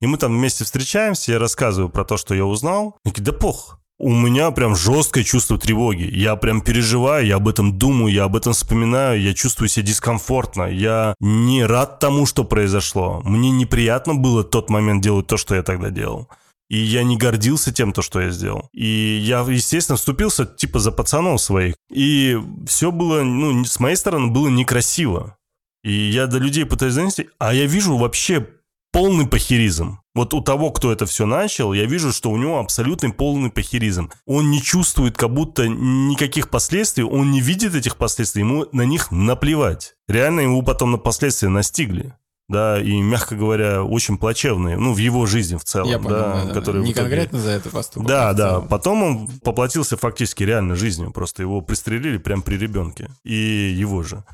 И 0.00 0.06
мы 0.06 0.18
там 0.18 0.36
вместе 0.36 0.64
встречаемся, 0.64 1.32
я 1.32 1.38
рассказываю 1.38 1.90
про 1.90 2.04
то, 2.04 2.16
что 2.16 2.34
я 2.34 2.44
узнал. 2.44 2.98
И 3.04 3.10
да 3.20 3.32
пох, 3.32 3.78
у 3.98 4.10
меня 4.10 4.50
прям 4.50 4.74
жесткое 4.74 5.24
чувство 5.24 5.58
тревоги. 5.58 6.08
Я 6.12 6.36
прям 6.36 6.60
переживаю, 6.60 7.26
я 7.26 7.36
об 7.36 7.48
этом 7.48 7.78
думаю, 7.78 8.12
я 8.12 8.24
об 8.24 8.36
этом 8.36 8.52
вспоминаю, 8.52 9.20
я 9.20 9.34
чувствую 9.34 9.68
себя 9.68 9.86
дискомфортно. 9.86 10.64
Я 10.64 11.14
не 11.20 11.64
рад 11.64 12.00
тому, 12.00 12.26
что 12.26 12.44
произошло. 12.44 13.22
Мне 13.24 13.50
неприятно 13.50 14.14
было 14.14 14.42
тот 14.42 14.68
момент 14.70 15.02
делать 15.02 15.26
то, 15.26 15.36
что 15.36 15.54
я 15.54 15.62
тогда 15.62 15.90
делал. 15.90 16.28
И 16.70 16.78
я 16.78 17.04
не 17.04 17.16
гордился 17.16 17.72
тем, 17.72 17.92
то, 17.92 18.02
что 18.02 18.20
я 18.20 18.30
сделал. 18.30 18.68
И 18.72 19.20
я, 19.22 19.40
естественно, 19.42 19.96
вступился 19.96 20.44
типа 20.46 20.80
за 20.80 20.90
пацанов 20.92 21.40
своих. 21.40 21.74
И 21.92 22.38
все 22.66 22.90
было, 22.90 23.22
ну, 23.22 23.64
с 23.64 23.78
моей 23.78 23.96
стороны, 23.96 24.28
было 24.28 24.48
некрасиво. 24.48 25.36
И 25.84 25.92
я 25.92 26.26
до 26.26 26.38
людей 26.38 26.64
пытаюсь 26.64 26.94
донести, 26.94 27.28
а 27.38 27.52
я 27.52 27.66
вижу 27.66 27.96
вообще 27.96 28.48
полный 28.94 29.26
похеризм. 29.26 29.98
Вот 30.14 30.32
у 30.32 30.40
того, 30.40 30.70
кто 30.70 30.92
это 30.92 31.04
все 31.04 31.26
начал, 31.26 31.72
я 31.72 31.84
вижу, 31.84 32.12
что 32.12 32.30
у 32.30 32.36
него 32.36 32.60
абсолютный 32.60 33.12
полный 33.12 33.50
похеризм. 33.50 34.10
Он 34.24 34.50
не 34.52 34.62
чувствует 34.62 35.16
как 35.16 35.34
будто 35.34 35.66
никаких 35.68 36.48
последствий, 36.48 37.02
он 37.02 37.32
не 37.32 37.40
видит 37.40 37.74
этих 37.74 37.96
последствий, 37.96 38.42
ему 38.42 38.66
на 38.70 38.82
них 38.82 39.10
наплевать. 39.10 39.94
Реально 40.06 40.40
ему 40.40 40.62
потом 40.62 40.92
на 40.92 40.98
последствия 40.98 41.48
настигли 41.48 42.14
да, 42.48 42.80
и, 42.80 43.00
мягко 43.00 43.36
говоря, 43.36 43.82
очень 43.82 44.18
плачевные, 44.18 44.76
ну, 44.76 44.92
в 44.92 44.98
его 44.98 45.24
жизни 45.24 45.56
в 45.56 45.64
целом, 45.64 45.88
Я 45.88 45.98
понял, 45.98 46.16
да, 46.16 46.34
да, 46.34 46.44
да. 46.44 46.52
которые 46.52 46.84
Не 46.84 46.92
итоге- 46.92 47.08
конкретно 47.08 47.40
за 47.40 47.50
это 47.52 47.70
поступок. 47.70 48.06
Да, 48.06 48.28
а 48.28 48.34
да. 48.34 48.60
Потом 48.60 49.02
он 49.02 49.28
поплатился 49.42 49.96
фактически 49.96 50.42
реально 50.42 50.76
жизнью, 50.76 51.10
просто 51.10 51.42
его 51.42 51.62
пристрелили 51.62 52.18
прямо 52.18 52.42
при 52.42 52.56
ребенке 52.56 53.08
и 53.24 53.34
его 53.74 54.02
же. 54.02 54.24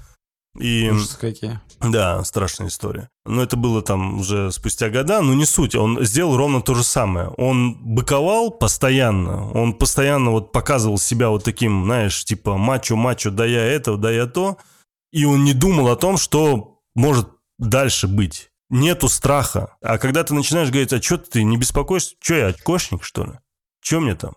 И 0.58 0.90
Ужас 0.90 1.14
какие. 1.14 1.60
да, 1.80 2.24
страшная 2.24 2.68
история. 2.68 3.08
Но 3.24 3.42
это 3.42 3.56
было 3.56 3.82
там 3.82 4.18
уже 4.18 4.50
спустя 4.50 4.90
года, 4.90 5.22
но 5.22 5.34
не 5.34 5.44
суть. 5.44 5.74
Он 5.74 6.04
сделал 6.04 6.36
ровно 6.36 6.60
то 6.60 6.74
же 6.74 6.82
самое. 6.82 7.28
Он 7.36 7.74
быковал 7.80 8.50
постоянно, 8.50 9.50
он 9.52 9.74
постоянно 9.74 10.32
вот 10.32 10.50
показывал 10.50 10.98
себя 10.98 11.28
вот 11.28 11.44
таким, 11.44 11.84
знаешь, 11.84 12.24
типа 12.24 12.56
мачо-мачо, 12.56 13.30
да 13.30 13.46
я 13.46 13.64
это, 13.64 13.96
да 13.96 14.10
я 14.10 14.26
то. 14.26 14.58
И 15.12 15.24
он 15.24 15.44
не 15.44 15.54
думал 15.54 15.88
о 15.88 15.96
том, 15.96 16.16
что 16.16 16.80
может 16.94 17.28
дальше 17.58 18.08
быть. 18.08 18.50
Нету 18.70 19.08
страха. 19.08 19.76
А 19.82 19.98
когда 19.98 20.22
ты 20.24 20.34
начинаешь 20.34 20.70
говорить, 20.70 20.92
а 20.92 21.02
что 21.02 21.18
ты 21.18 21.42
не 21.42 21.56
беспокоишься? 21.56 22.14
Что 22.20 22.34
я, 22.34 22.46
очкошник, 22.48 23.04
что 23.04 23.24
ли? 23.24 23.32
Что 23.80 24.00
мне 24.00 24.14
там? 24.14 24.34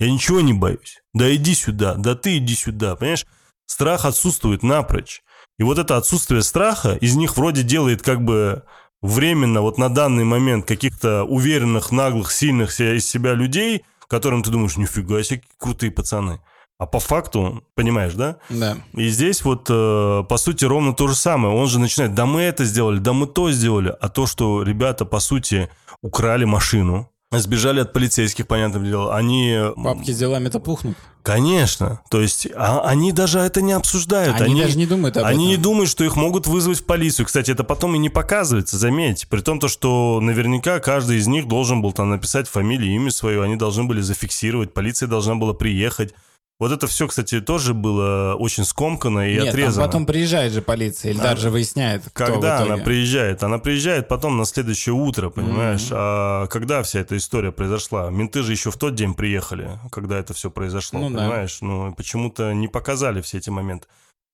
Я 0.00 0.10
ничего 0.10 0.40
не 0.40 0.52
боюсь. 0.52 1.00
Да 1.14 1.32
иди 1.34 1.54
сюда, 1.54 1.94
да 1.94 2.14
ты 2.14 2.38
иди 2.38 2.54
сюда. 2.54 2.94
Понимаешь, 2.96 3.26
страх 3.66 4.04
отсутствует 4.04 4.62
напрочь. 4.62 5.22
И 5.58 5.62
вот 5.62 5.78
это 5.78 5.96
отсутствие 5.96 6.42
страха 6.42 6.94
из 6.94 7.16
них 7.16 7.36
вроде 7.36 7.62
делает 7.62 8.02
как 8.02 8.24
бы 8.24 8.62
временно, 9.02 9.60
вот 9.60 9.78
на 9.78 9.88
данный 9.88 10.24
момент, 10.24 10.66
каких-то 10.66 11.24
уверенных, 11.24 11.92
наглых, 11.92 12.32
сильных 12.32 12.78
из 12.80 13.06
себя 13.06 13.34
людей, 13.34 13.84
которым 14.08 14.42
ты 14.42 14.50
думаешь, 14.50 14.76
нифига 14.76 15.22
себе, 15.22 15.40
какие 15.40 15.58
крутые 15.58 15.92
пацаны. 15.92 16.40
А 16.78 16.86
по 16.86 17.00
факту, 17.00 17.64
понимаешь, 17.74 18.14
да? 18.14 18.36
Да. 18.48 18.76
И 18.94 19.08
здесь 19.08 19.42
вот, 19.42 19.66
э, 19.68 20.24
по 20.28 20.36
сути, 20.36 20.64
ровно 20.64 20.94
то 20.94 21.08
же 21.08 21.16
самое. 21.16 21.52
Он 21.52 21.66
же 21.66 21.80
начинает, 21.80 22.14
да 22.14 22.24
мы 22.24 22.42
это 22.42 22.64
сделали, 22.64 23.00
да 23.00 23.12
мы 23.12 23.26
то 23.26 23.50
сделали. 23.50 23.94
А 24.00 24.08
то, 24.08 24.26
что 24.26 24.62
ребята, 24.62 25.04
по 25.04 25.18
сути, 25.18 25.68
украли 26.02 26.44
машину, 26.44 27.10
сбежали 27.30 27.80
от 27.80 27.92
полицейских, 27.92 28.46
понятное 28.46 28.82
дело, 28.82 29.14
они... 29.14 29.58
Папки 29.76 30.12
с 30.12 30.18
делами-то 30.18 30.60
пухнут. 30.60 30.96
Конечно. 31.22 32.00
То 32.10 32.22
есть 32.22 32.48
а- 32.56 32.80
они 32.88 33.12
даже 33.12 33.38
это 33.40 33.60
не 33.60 33.72
обсуждают. 33.72 34.40
Они, 34.40 34.62
даже 34.62 34.78
не 34.78 34.86
думают 34.86 35.18
об 35.18 35.26
Они 35.26 35.46
не 35.48 35.52
этом. 35.52 35.64
думают, 35.64 35.90
что 35.90 36.04
их 36.04 36.16
могут 36.16 36.46
вызвать 36.46 36.80
в 36.80 36.86
полицию. 36.86 37.26
Кстати, 37.26 37.50
это 37.50 37.64
потом 37.64 37.94
и 37.94 37.98
не 37.98 38.08
показывается, 38.08 38.78
заметьте. 38.78 39.26
При 39.26 39.40
том, 39.40 39.60
то, 39.60 39.68
что 39.68 40.20
наверняка 40.22 40.80
каждый 40.80 41.18
из 41.18 41.26
них 41.26 41.46
должен 41.46 41.82
был 41.82 41.92
там 41.92 42.08
написать 42.08 42.48
фамилию, 42.48 42.94
имя 42.94 43.10
свое, 43.10 43.42
они 43.42 43.56
должны 43.56 43.84
были 43.84 44.00
зафиксировать, 44.00 44.72
полиция 44.72 45.06
должна 45.06 45.34
была 45.34 45.52
приехать. 45.52 46.14
Вот 46.58 46.72
это 46.72 46.88
все, 46.88 47.06
кстати, 47.06 47.40
тоже 47.40 47.72
было 47.72 48.34
очень 48.34 48.64
скомкано 48.64 49.30
и 49.30 49.34
Нет, 49.34 49.50
отрезано. 49.50 49.86
потом 49.86 50.06
приезжает 50.06 50.52
же 50.52 50.60
полиция, 50.60 51.12
или 51.12 51.18
Да. 51.18 51.34
даже 51.34 51.50
выясняет, 51.50 52.02
кто 52.12 52.26
Когда 52.26 52.58
она 52.62 52.78
приезжает? 52.78 53.44
Она 53.44 53.58
приезжает 53.58 54.08
потом 54.08 54.36
на 54.36 54.44
следующее 54.44 54.92
утро, 54.92 55.30
понимаешь? 55.30 55.84
Мгм. 55.84 55.92
А 55.96 56.46
когда 56.48 56.82
вся 56.82 56.98
эта 56.98 57.16
история 57.16 57.52
произошла? 57.52 58.10
Менты 58.10 58.42
же 58.42 58.50
еще 58.50 58.72
в 58.72 58.76
тот 58.76 58.96
день 58.96 59.14
приехали, 59.14 59.78
когда 59.92 60.18
это 60.18 60.34
все 60.34 60.50
произошло, 60.50 60.98
Ну 60.98 61.10
да. 61.10 61.18
понимаешь? 61.18 61.58
Ну, 61.60 61.94
почему-то 61.94 62.52
не 62.52 62.66
показали 62.66 63.20
все 63.20 63.38
эти 63.38 63.50
моменты. 63.50 63.86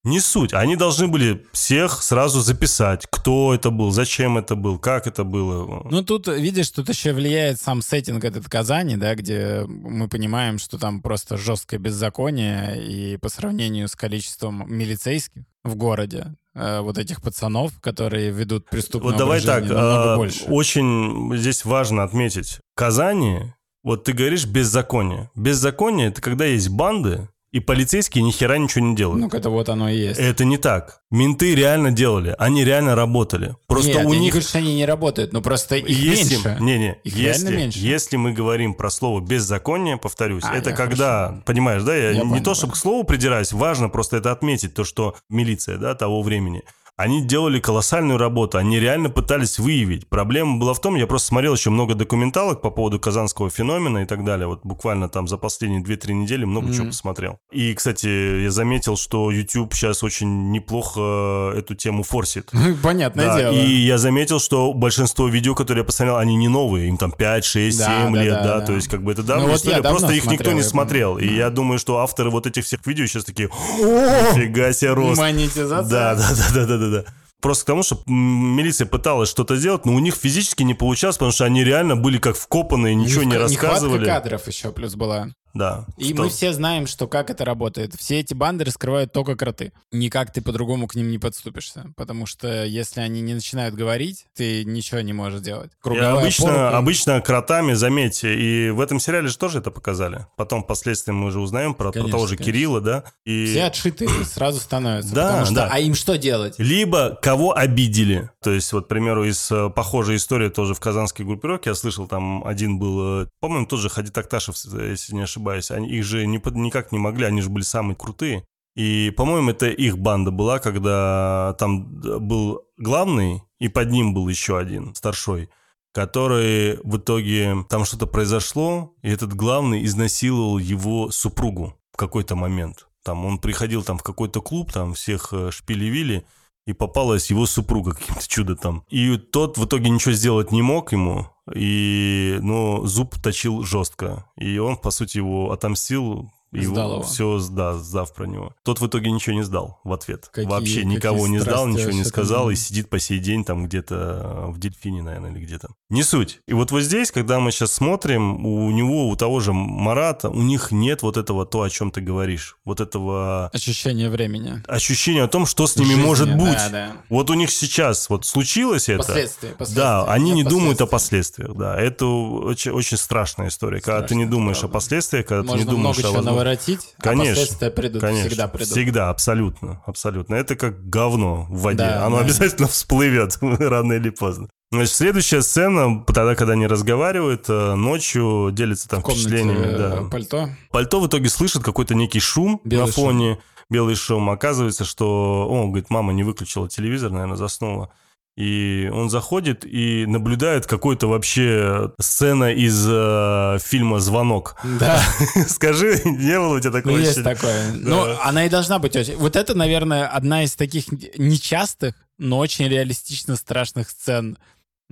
Не 0.05 0.19
суть. 0.19 0.53
Они 0.53 0.75
должны 0.75 1.07
были 1.07 1.45
всех 1.51 2.03
сразу 2.03 2.39
записать, 2.41 3.07
кто 3.09 3.55
это 3.55 3.71
был, 3.71 3.89
зачем 3.89 4.37
это 4.37 4.55
был, 4.55 4.77
как 4.77 5.07
это 5.07 5.23
было. 5.23 5.87
Ну, 5.89 6.03
тут, 6.03 6.27
видишь, 6.27 6.69
тут 6.69 6.89
еще 6.89 7.11
влияет 7.11 7.59
сам 7.59 7.81
сеттинг 7.81 8.23
этот 8.23 8.47
Казани, 8.47 8.97
да, 8.97 9.15
где 9.15 9.65
мы 9.67 10.07
понимаем, 10.07 10.59
что 10.59 10.77
там 10.77 11.01
просто 11.01 11.37
жесткое 11.37 11.79
беззаконие, 11.79 12.85
и 12.85 13.17
по 13.17 13.29
сравнению 13.29 13.87
с 13.87 13.95
количеством 13.95 14.63
милицейских 14.67 15.41
в 15.63 15.75
городе, 15.75 16.35
э, 16.53 16.81
вот 16.81 16.99
этих 16.99 17.23
пацанов, 17.23 17.71
которые 17.81 18.29
ведут 18.29 18.69
преступное 18.69 19.11
Вот 19.11 19.17
давай 19.17 19.41
так, 19.41 19.63
а, 19.71 20.15
больше. 20.15 20.43
очень 20.45 21.35
здесь 21.35 21.65
важно 21.65 22.03
отметить. 22.03 22.59
В 22.75 22.77
Казани, 22.77 23.53
вот 23.83 24.03
ты 24.03 24.13
говоришь 24.13 24.45
беззаконие. 24.45 25.31
Беззаконие– 25.35 26.07
это 26.09 26.21
когда 26.21 26.45
есть 26.45 26.69
банды, 26.69 27.27
и 27.55 27.61
полицейские 27.61 28.21
ни 28.21 28.31
хера 28.31 28.57
ничего 28.57 28.85
не 28.85 28.97
делают. 28.97 29.21
Ну, 29.21 29.27
это 29.37 29.49
вот 29.49 29.69
оно 29.69 29.87
и 29.87 29.97
есть. 29.97 30.19
Это 30.19 30.43
не 30.43 30.57
так. 30.57 30.99
Менты 31.09 31.55
реально 31.55 31.91
делали, 31.91 32.35
они 32.37 32.65
реально 32.65 32.95
работали. 32.95 33.55
Просто 33.67 33.91
Нет, 33.93 34.05
у 34.05 34.09
я 34.11 34.15
не 34.19 34.25
них 34.25 34.33
говорю, 34.33 34.45
что 34.49 34.57
они 34.57 34.75
не 34.75 34.85
работают, 34.85 35.31
но 35.31 35.41
просто 35.41 35.77
их 35.77 35.87
если, 35.87 36.33
меньше. 36.35 36.57
не, 36.59 36.77
не, 36.77 36.97
Их 37.05 37.15
если, 37.15 37.43
реально 37.45 37.57
меньше. 37.57 37.79
если 37.79 38.17
мы 38.17 38.33
говорим 38.33 38.73
про 38.73 38.89
слово 38.89 39.21
беззаконие, 39.21 39.95
повторюсь, 39.95 40.43
А, 40.45 40.53
это 40.53 40.73
когда, 40.73 41.41
понимаешь, 41.45 41.83
да, 41.83 41.95
я, 41.95 42.09
Я 42.11 42.23
не 42.23 42.29
понял, 42.29 42.43
то 42.43 42.55
чтобы 42.55 42.73
к 42.73 42.75
слову 42.75 43.05
придираюсь, 43.05 43.53
важно 43.53 43.87
просто 43.87 44.17
это 44.17 44.33
отметить, 44.33 44.73
то, 44.73 44.83
что 44.83 45.15
милиция, 45.29 45.77
да, 45.77 45.95
того 45.95 46.21
времени, 46.23 46.61
они 46.97 47.21
делали 47.25 47.59
колоссальную 47.59 48.17
работу, 48.17 48.57
они 48.57 48.79
реально 48.79 49.09
пытались 49.09 49.59
выявить. 49.59 50.07
Проблема 50.07 50.57
была 50.57 50.73
в 50.73 50.79
том, 50.79 50.95
я 50.95 51.07
просто 51.07 51.27
смотрел 51.29 51.53
еще 51.53 51.69
много 51.69 51.93
документалок 51.93 52.61
по 52.61 52.69
поводу 52.69 52.99
казанского 52.99 53.49
феномена 53.49 54.03
и 54.03 54.05
так 54.05 54.23
далее, 54.23 54.47
вот 54.47 54.61
буквально 54.63 55.09
там 55.09 55.27
за 55.27 55.37
последние 55.37 55.81
2-3 55.81 56.13
недели 56.13 56.45
много 56.45 56.67
чего 56.71 56.83
Мгм. 56.85 56.91
посмотрел. 56.91 57.37
И, 57.51 57.73
кстати, 57.73 58.43
я 58.43 58.51
заметил, 58.51 58.95
что 58.97 59.29
YouTube 59.29 59.73
сейчас 59.73 60.03
очень 60.03 60.51
неплохо 60.51 61.51
эту 61.55 61.75
тему 61.75 62.03
форсит. 62.03 62.51
Понятное 62.83 63.25
Да, 63.25 63.37
дело. 63.39 63.53
и 63.53 63.69
я 63.75 63.97
заметил, 63.97 64.39
что 64.39 64.71
большинство 64.73 65.27
видео, 65.27 65.53
которые 65.55 65.81
я 65.81 65.85
посмотрел, 65.85 66.17
они 66.17 66.35
не 66.35 66.47
новые, 66.47 66.87
им 66.87 66.97
там 66.97 67.11
5, 67.11 67.43
6, 67.45 67.77
Да, 67.77 68.03
7 68.05 68.13
да, 68.13 68.23
лет, 68.23 68.33
да, 68.33 68.43
да, 68.43 68.59
да. 68.61 68.65
то 68.67 68.73
есть 68.73 68.87
как 68.87 69.03
бы 69.03 69.11
это 69.11 69.23
давняя 69.23 69.47
Ну 69.47 69.51
вот 69.53 69.63
я 69.65 69.71
история, 69.79 69.89
просто 69.89 70.13
их 70.13 70.25
никто 70.27 70.51
не 70.53 70.63
смотрел. 70.63 71.17
И 71.17 71.27
я 71.27 71.49
думаю, 71.49 71.77
что 71.77 71.97
авторы 71.99 72.29
вот 72.29 72.47
этих 72.47 72.63
всех 72.63 72.85
видео 72.87 73.05
сейчас 73.05 73.25
такие, 73.25 73.49
нифига 73.49 74.71
себе 74.73 74.93
рост. 74.93 75.19
Монетизация. 75.19 75.89
Да, 75.89 76.15
да, 76.15 76.27
да, 76.53 76.65
да, 76.65 76.77
да, 76.77 76.84
да. 76.89 77.05
Просто 77.41 77.63
к 77.63 77.67
тому, 77.67 77.83
что 77.83 78.01
милиция 78.07 78.87
пыталась 78.87 79.29
что-то 79.29 79.55
сделать, 79.55 79.85
но 79.85 79.93
у 79.93 79.99
них 79.99 80.15
физически 80.15 80.63
не 80.63 80.73
получалось, 80.73 81.17
потому 81.17 81.31
что 81.31 81.45
они 81.45 81.63
реально 81.63 81.95
были 81.95 82.17
как 82.17 82.35
вкопанные, 82.35 82.95
ничего 82.95 83.23
не 83.23 83.33
Нехватка 83.33 83.67
рассказывали. 83.67 84.05
кадров 84.05 84.47
еще 84.47 84.71
плюс 84.71 84.95
была. 84.95 85.27
Да. 85.55 85.85
И 85.97 86.13
мы 86.13 86.29
все 86.29 86.53
знаем, 86.53 86.85
что 86.85 87.07
как 87.07 87.29
это 87.29 87.45
работает. 87.45 87.95
Все 87.95 88.19
эти 88.19 88.33
банды 88.33 88.65
раскрывают 88.65 89.13
только 89.13 89.35
кроты. 89.35 89.71
Никак 89.91 90.31
ты 90.31 90.41
по-другому 90.41 90.87
к 90.87 90.95
ним 90.95 91.09
не 91.09 91.17
подступишься. 91.17 91.93
Потому 91.95 92.25
что 92.25 92.65
если 92.65 92.99
они 92.99 93.21
не 93.21 93.33
начинают 93.33 93.73
говорить, 93.73 94.25
ты 94.35 94.65
ничего 94.65 94.99
не 94.99 95.13
можешь 95.13 95.39
делать. 95.39 95.71
И 95.71 95.81
Круговая 95.81 96.21
обычно, 96.21 96.45
порука. 96.45 96.77
обычно 96.77 97.21
кротами, 97.21 97.73
заметьте, 97.73 98.35
и 98.37 98.69
в 98.69 98.81
этом 98.81 98.99
сериале 98.99 99.29
же 99.29 99.37
тоже 99.37 99.59
это 99.59 99.71
показали. 99.71 100.27
Потом 100.35 100.63
впоследствии 100.63 101.13
мы 101.13 101.27
уже 101.27 101.39
узнаем 101.39 101.73
про, 101.73 101.85
про 101.85 101.93
Конечно, 101.93 102.11
того 102.11 102.27
же 102.27 102.35
конечно. 102.35 102.53
Кирилла, 102.53 102.81
да. 102.81 103.03
И... 103.23 103.45
Все 103.45 103.63
отшитые 103.63 104.09
сразу 104.25 104.59
становятся. 104.59 105.15
Да, 105.15 105.45
что, 105.45 105.55
да. 105.55 105.69
а 105.71 105.79
им 105.79 105.95
что 105.95 106.17
делать? 106.17 106.55
Либо 106.57 107.17
кого 107.21 107.55
обидели. 107.55 108.29
То 108.41 108.51
есть, 108.51 108.73
вот, 108.73 108.85
к 108.85 108.87
примеру, 108.89 109.23
из 109.23 109.49
э, 109.51 109.69
похожей 109.69 110.17
истории 110.17 110.49
тоже 110.49 110.73
в 110.73 110.81
казанской 110.81 111.25
группировке, 111.25 111.69
я 111.69 111.75
слышал, 111.75 112.07
там 112.07 112.45
один 112.45 112.77
был, 112.77 113.23
э, 113.23 113.27
по-моему, 113.39 113.67
тоже 113.67 113.89
Хадид 113.89 114.17
Акташев, 114.17 114.55
э, 114.73 114.89
если 114.91 115.15
не 115.15 115.21
ошибаюсь. 115.21 115.44
Они, 115.71 115.89
их 115.89 116.03
же 116.03 116.25
не, 116.25 116.41
никак 116.53 116.91
не 116.91 116.97
могли, 116.97 117.25
они 117.25 117.41
же 117.41 117.49
были 117.49 117.63
самые 117.63 117.95
крутые. 117.95 118.45
И, 118.75 119.13
по-моему, 119.15 119.51
это 119.51 119.67
их 119.67 119.97
банда 119.97 120.31
была, 120.31 120.59
когда 120.59 121.55
там 121.59 121.85
был 122.27 122.63
главный, 122.77 123.43
и 123.59 123.69
под 123.69 123.89
ним 123.89 124.13
был 124.13 124.27
еще 124.27 124.57
один, 124.57 124.93
старшой, 124.95 125.49
который 125.93 126.77
в 126.83 126.97
итоге, 126.97 127.65
там 127.69 127.85
что-то 127.85 128.05
произошло, 128.05 128.93
и 129.01 129.09
этот 129.09 129.33
главный 129.33 129.85
изнасиловал 129.85 130.57
его 130.57 131.09
супругу 131.09 131.73
в 131.93 131.97
какой-то 131.97 132.35
момент. 132.35 132.87
Там 133.03 133.25
он 133.25 133.37
приходил 133.37 133.81
там 133.83 133.97
в 133.97 134.03
какой-то 134.03 134.41
клуб, 134.41 134.73
там 134.73 134.93
всех 134.93 135.31
э, 135.31 135.51
шпили-вили, 135.51 136.25
и 136.65 136.73
попалась 136.73 137.29
его 137.29 137.45
супруга 137.45 137.93
каким-то 137.93 138.27
чудо 138.27 138.55
там. 138.55 138.83
И 138.89 139.15
тот 139.17 139.57
в 139.57 139.65
итоге 139.65 139.89
ничего 139.89 140.13
сделать 140.13 140.51
не 140.51 140.61
мог 140.61 140.91
ему, 140.91 141.29
и, 141.53 142.39
ну, 142.41 142.85
зуб 142.85 143.15
точил 143.21 143.63
жестко. 143.63 144.25
И 144.35 144.57
он, 144.57 144.77
по 144.77 144.91
сути, 144.91 145.17
его 145.17 145.51
отомстил, 145.51 146.31
Сдал 146.63 146.91
его. 146.93 147.03
все, 147.03 147.39
да, 147.51 147.73
сдав 147.75 148.13
про 148.13 148.25
него. 148.25 148.53
Тот 148.63 148.79
в 148.81 148.87
итоге 148.87 149.11
ничего 149.11 149.35
не 149.35 149.43
сдал 149.43 149.79
в 149.83 149.91
ответ. 149.93 150.27
Какие- 150.31 150.49
Вообще 150.49 150.75
какие 150.75 150.83
никого 150.85 151.27
не 151.27 151.39
сдал, 151.39 151.67
ничего 151.67 151.91
не 151.91 152.03
сказал, 152.03 152.49
и 152.49 152.55
сидит 152.55 152.89
по 152.89 152.99
сей 152.99 153.19
день 153.19 153.43
там 153.43 153.65
где-то 153.65 154.45
в 154.49 154.59
Дельфине, 154.59 155.01
наверное, 155.03 155.31
или 155.31 155.39
где-то. 155.39 155.69
Не 155.89 156.03
суть. 156.03 156.39
И 156.47 156.53
вот 156.53 156.71
вот 156.71 156.81
здесь, 156.81 157.11
когда 157.11 157.39
мы 157.39 157.51
сейчас 157.51 157.71
смотрим, 157.71 158.45
у 158.45 158.69
него, 158.71 159.09
у 159.09 159.15
того 159.15 159.39
же 159.39 159.53
Марата, 159.53 160.29
у 160.29 160.41
них 160.41 160.71
нет 160.71 161.01
вот 161.03 161.17
этого 161.17 161.45
то, 161.45 161.61
о 161.61 161.69
чем 161.69 161.91
ты 161.91 162.01
говоришь. 162.01 162.57
Вот 162.65 162.79
этого 162.81 163.49
Ощущение 163.53 164.09
времени. 164.09 164.61
ощущения 164.67 165.23
о 165.23 165.27
том, 165.27 165.45
что 165.45 165.67
с 165.67 165.75
ними 165.75 165.89
Жизни, 165.89 166.03
может 166.03 166.27
да, 166.29 166.35
быть. 166.37 166.71
да. 166.71 166.91
Вот 167.09 167.29
у 167.29 167.33
них 167.33 167.51
сейчас 167.51 168.09
вот 168.09 168.25
случилось 168.25 168.89
это. 168.89 168.99
Последствия, 168.99 169.49
Да, 169.49 169.55
последствия. 169.55 170.03
они 170.11 170.31
Нет 170.31 170.35
не 170.35 170.43
думают 170.49 170.81
о 170.81 170.87
последствиях, 170.87 171.55
да. 171.55 171.79
Это 171.79 172.05
очень, 172.05 172.71
очень 172.71 172.97
страшная 172.97 173.47
история. 173.49 173.79
когда 173.81 174.01
ты 174.01 174.07
Страшно, 174.07 174.15
не 174.23 174.25
думаешь 174.25 174.59
правда. 174.59 174.71
о 174.71 174.79
последствиях, 174.79 175.25
когда 175.25 175.41
ты 175.43 175.47
Можно 175.49 175.63
не 175.63 175.69
думаешь 175.69 175.97
о 175.99 176.01
возможных 176.11 176.25
разворотить, 176.45 176.95
Конечно, 176.99 177.31
а 177.31 177.35
последствия 177.35 177.71
придут, 177.71 178.01
Конечно, 178.01 178.29
всегда 178.29 178.47
придут. 178.47 178.67
Всегда, 178.67 179.09
абсолютно, 179.09 179.81
абсолютно. 179.85 180.35
Это 180.35 180.55
как 180.55 180.89
говно 180.89 181.47
в 181.49 181.61
воде. 181.61 181.77
Да, 181.77 182.05
Оно 182.05 182.17
да. 182.17 182.23
обязательно 182.23 182.67
всплывет 182.69 183.37
рано 183.41 183.93
или 183.93 184.09
поздно. 184.09 184.49
Значит, 184.71 184.93
следующая 184.93 185.41
сцена, 185.41 186.03
тогда, 186.05 186.35
когда 186.35 186.53
они 186.53 186.67
разговаривают, 186.67 187.45
э, 187.47 187.75
ночью 187.75 188.49
делятся 188.51 188.89
там 188.89 189.01
комнате 189.01 189.21
впечатлениями. 189.21 189.77
Да. 189.77 190.09
пальто. 190.09 190.49
Пальто 190.71 190.99
в 190.99 191.07
итоге 191.07 191.29
слышит 191.29 191.63
какой-то 191.63 191.95
некий 191.95 192.19
шум 192.19 192.59
Белый 192.63 192.87
на 192.87 192.91
фоне, 192.91 193.39
белый 193.69 193.95
шум. 193.95 194.29
Оказывается, 194.29 194.83
что, 194.83 195.47
он 195.47 195.67
говорит, 195.67 195.89
мама 195.89 196.13
не 196.13 196.23
выключила 196.23 196.67
телевизор, 196.67 197.11
наверное, 197.11 197.37
заснула. 197.37 197.91
И 198.37 198.89
он 198.93 199.09
заходит 199.09 199.65
и 199.65 200.05
наблюдает 200.05 200.67
какой-то 200.67 201.07
вообще 201.07 201.91
сцена 202.01 202.51
из 202.51 202.85
э, 202.85 203.57
фильма 203.63 203.99
«Звонок». 203.99 204.57
Да, 204.77 205.01
Скажи, 205.47 206.01
не 206.03 206.37
было 206.37 206.57
у 206.57 206.59
тебя 206.59 206.71
ну 206.71 206.77
такого 206.77 206.97
есть 206.97 207.11
ощущения? 207.17 207.35
такое. 207.35 207.71
Ну, 207.73 208.17
она 208.21 208.45
и 208.45 208.49
должна 208.49 208.79
быть 208.79 208.95
очень... 208.97 209.15
Вот 209.15 209.37
это, 209.37 209.55
наверное, 209.55 210.07
одна 210.07 210.43
из 210.43 210.53
таких 210.55 210.91
нечастых, 211.17 211.95
но 212.17 212.37
очень 212.39 212.67
реалистично 212.67 213.37
страшных 213.37 213.89
сцен 213.89 214.37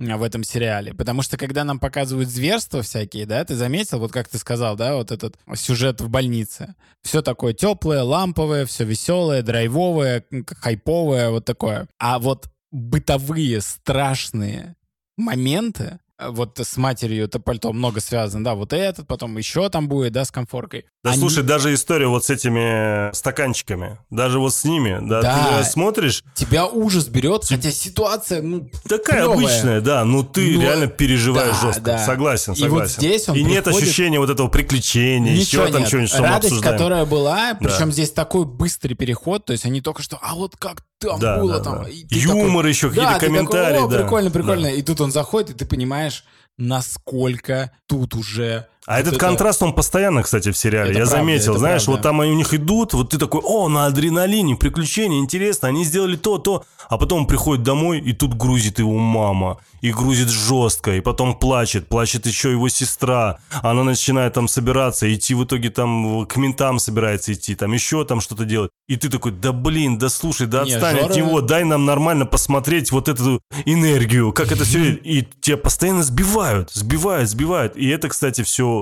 а, 0.00 0.16
в 0.16 0.22
этом 0.22 0.42
сериале. 0.42 0.94
Потому 0.94 1.20
что 1.20 1.36
когда 1.36 1.64
нам 1.64 1.78
показывают 1.78 2.30
зверства 2.30 2.80
всякие, 2.80 3.26
да, 3.26 3.44
ты 3.44 3.56
заметил, 3.56 3.98
вот 3.98 4.10
как 4.10 4.28
ты 4.28 4.38
сказал, 4.38 4.74
да, 4.76 4.96
вот 4.96 5.12
этот 5.12 5.36
сюжет 5.54 6.00
в 6.00 6.08
больнице. 6.08 6.74
Все 7.02 7.20
такое 7.20 7.52
теплое, 7.52 8.02
ламповое, 8.02 8.64
все 8.64 8.84
веселое, 8.84 9.42
драйвовое, 9.42 10.24
хайповое, 10.46 11.28
вот 11.28 11.44
такое. 11.44 11.88
А 11.98 12.18
вот 12.18 12.48
бытовые 12.74 13.60
страшные 13.60 14.74
моменты, 15.16 16.00
вот 16.20 16.58
с 16.60 16.76
матерью 16.76 17.24
это 17.24 17.38
пальто 17.40 17.72
много 17.72 18.00
связано, 18.00 18.44
да, 18.44 18.54
вот 18.54 18.72
этот, 18.72 19.06
потом 19.06 19.36
еще 19.36 19.68
там 19.68 19.88
будет, 19.88 20.12
да, 20.12 20.24
с 20.24 20.30
комфоркой. 20.30 20.86
Да 21.02 21.10
Они- 21.10 21.20
слушай, 21.20 21.42
даже 21.44 21.72
история 21.74 22.06
вот 22.08 22.24
с 22.24 22.30
этими 22.30 23.12
стаканчиками, 23.14 23.98
даже 24.10 24.38
вот 24.38 24.54
с 24.54 24.64
ними, 24.64 24.98
да, 25.08 25.22
Да. 25.22 25.58
ты 25.58 25.64
смотришь, 25.70 26.22
Тебя 26.34 26.66
ужас 26.66 27.06
берет, 27.08 27.44
хотя 27.44 27.70
ситуация, 27.70 28.42
ну, 28.42 28.68
такая 28.88 29.22
клёвая. 29.24 29.36
обычная, 29.38 29.80
да, 29.80 30.04
но 30.04 30.22
ты 30.24 30.54
Ну, 30.54 30.62
реально 30.62 30.86
переживаешь 30.88 31.56
да, 31.60 31.66
жестко, 31.66 31.80
да. 31.82 31.98
согласен, 32.06 32.52
И 32.54 32.62
вот 32.62 32.68
согласен. 32.88 32.94
здесь 33.00 33.28
он 33.28 33.36
И 33.36 33.42
нет 33.42 33.64
приходит- 33.64 33.88
ощущения 33.88 34.18
вот 34.18 34.30
этого 34.30 34.48
приключения, 34.48 35.34
еще 35.34 35.66
там 35.70 35.80
нет. 35.80 35.88
что-нибудь, 35.88 36.10
что 36.10 36.22
мы 36.22 36.28
Радость, 36.28 36.44
обсуждаем. 36.52 36.76
которая 36.78 37.04
была, 37.04 37.54
причем 37.54 37.92
здесь 37.92 38.10
такой 38.12 38.44
быстрый 38.46 38.94
переход, 38.94 39.44
то 39.44 39.52
есть 39.52 39.64
они 39.64 39.80
только 39.80 40.02
что, 40.02 40.18
а 40.22 40.34
вот 40.34 40.56
как 40.56 40.84
там 41.12 41.20
Да, 41.20 41.38
было 41.38 41.58
да, 41.58 41.60
там. 41.60 41.82
да. 41.84 41.88
Юмор 41.90 42.56
такой, 42.56 42.68
еще, 42.70 42.88
какие-то 42.88 43.10
да, 43.12 43.18
ты 43.18 43.26
такой, 43.26 43.36
комментарии, 43.38 43.78
«О, 43.78 43.88
да, 43.88 43.98
прикольно, 44.00 44.30
прикольно. 44.30 44.62
да. 44.64 44.70
И 44.70 44.82
тут 44.82 45.00
он 45.00 45.12
заходит, 45.12 45.50
и 45.50 45.54
ты 45.54 45.66
понимаешь, 45.66 46.24
насколько 46.56 47.70
тут 47.86 48.14
уже... 48.14 48.66
А 48.86 48.92
вот 48.96 49.00
этот 49.00 49.14
это- 49.14 49.20
контраст, 49.26 49.62
он 49.62 49.72
постоянно, 49.72 50.22
кстати, 50.22 50.50
в 50.52 50.56
сериале. 50.56 50.90
Это 50.90 50.98
Я 51.00 51.04
правда, 51.06 51.16
заметил, 51.20 51.56
знаешь, 51.58 51.84
правда. 51.84 51.98
вот 51.98 52.02
там 52.02 52.20
они 52.20 52.32
у 52.32 52.36
них 52.36 52.52
идут, 52.52 52.92
вот 52.92 53.10
ты 53.10 53.18
такой, 53.18 53.40
о, 53.42 53.68
на 53.68 53.86
адреналине, 53.86 54.56
приключения, 54.56 55.18
интересно, 55.18 55.68
они 55.68 55.84
сделали 55.84 56.16
то, 56.16 56.38
то. 56.38 56.64
А 56.88 56.98
потом 56.98 57.20
он 57.20 57.26
приходит 57.26 57.62
домой, 57.62 57.98
и 57.98 58.12
тут 58.12 58.34
грузит 58.34 58.78
его 58.78 58.98
мама. 58.98 59.56
И 59.80 59.90
грузит 59.90 60.28
жестко, 60.28 60.96
и 60.96 61.00
потом 61.00 61.34
плачет. 61.34 61.88
Плачет 61.88 62.26
еще 62.26 62.50
его 62.50 62.68
сестра. 62.68 63.38
Она 63.62 63.84
начинает 63.84 64.32
там 64.34 64.48
собираться, 64.48 65.12
идти 65.12 65.34
в 65.34 65.44
итоге 65.44 65.70
там 65.70 66.26
к 66.26 66.36
ментам 66.36 66.78
собирается 66.78 67.32
идти, 67.32 67.54
там 67.54 67.72
еще 67.72 68.04
там 68.04 68.20
что-то 68.20 68.44
делать. 68.44 68.70
И 68.88 68.96
ты 68.96 69.08
такой, 69.10 69.32
да 69.32 69.52
блин, 69.52 69.98
да 69.98 70.08
слушай, 70.10 70.46
да 70.46 70.62
отстань 70.62 70.98
от 70.98 71.10
Жора- 71.10 71.16
него, 71.16 71.40
дай 71.40 71.64
нам 71.64 71.84
нормально 71.86 72.24
посмотреть 72.26 72.92
вот 72.92 73.08
эту 73.08 73.40
энергию, 73.66 74.32
как 74.32 74.52
это 74.52 74.64
все... 74.64 74.92
И 75.04 75.26
тебя 75.40 75.56
постоянно 75.56 76.02
сбивают, 76.02 76.70
сбивают, 76.72 77.28
сбивают. 77.30 77.76
И 77.76 77.86
это, 77.88 78.08
кстати, 78.08 78.42
все 78.42 78.73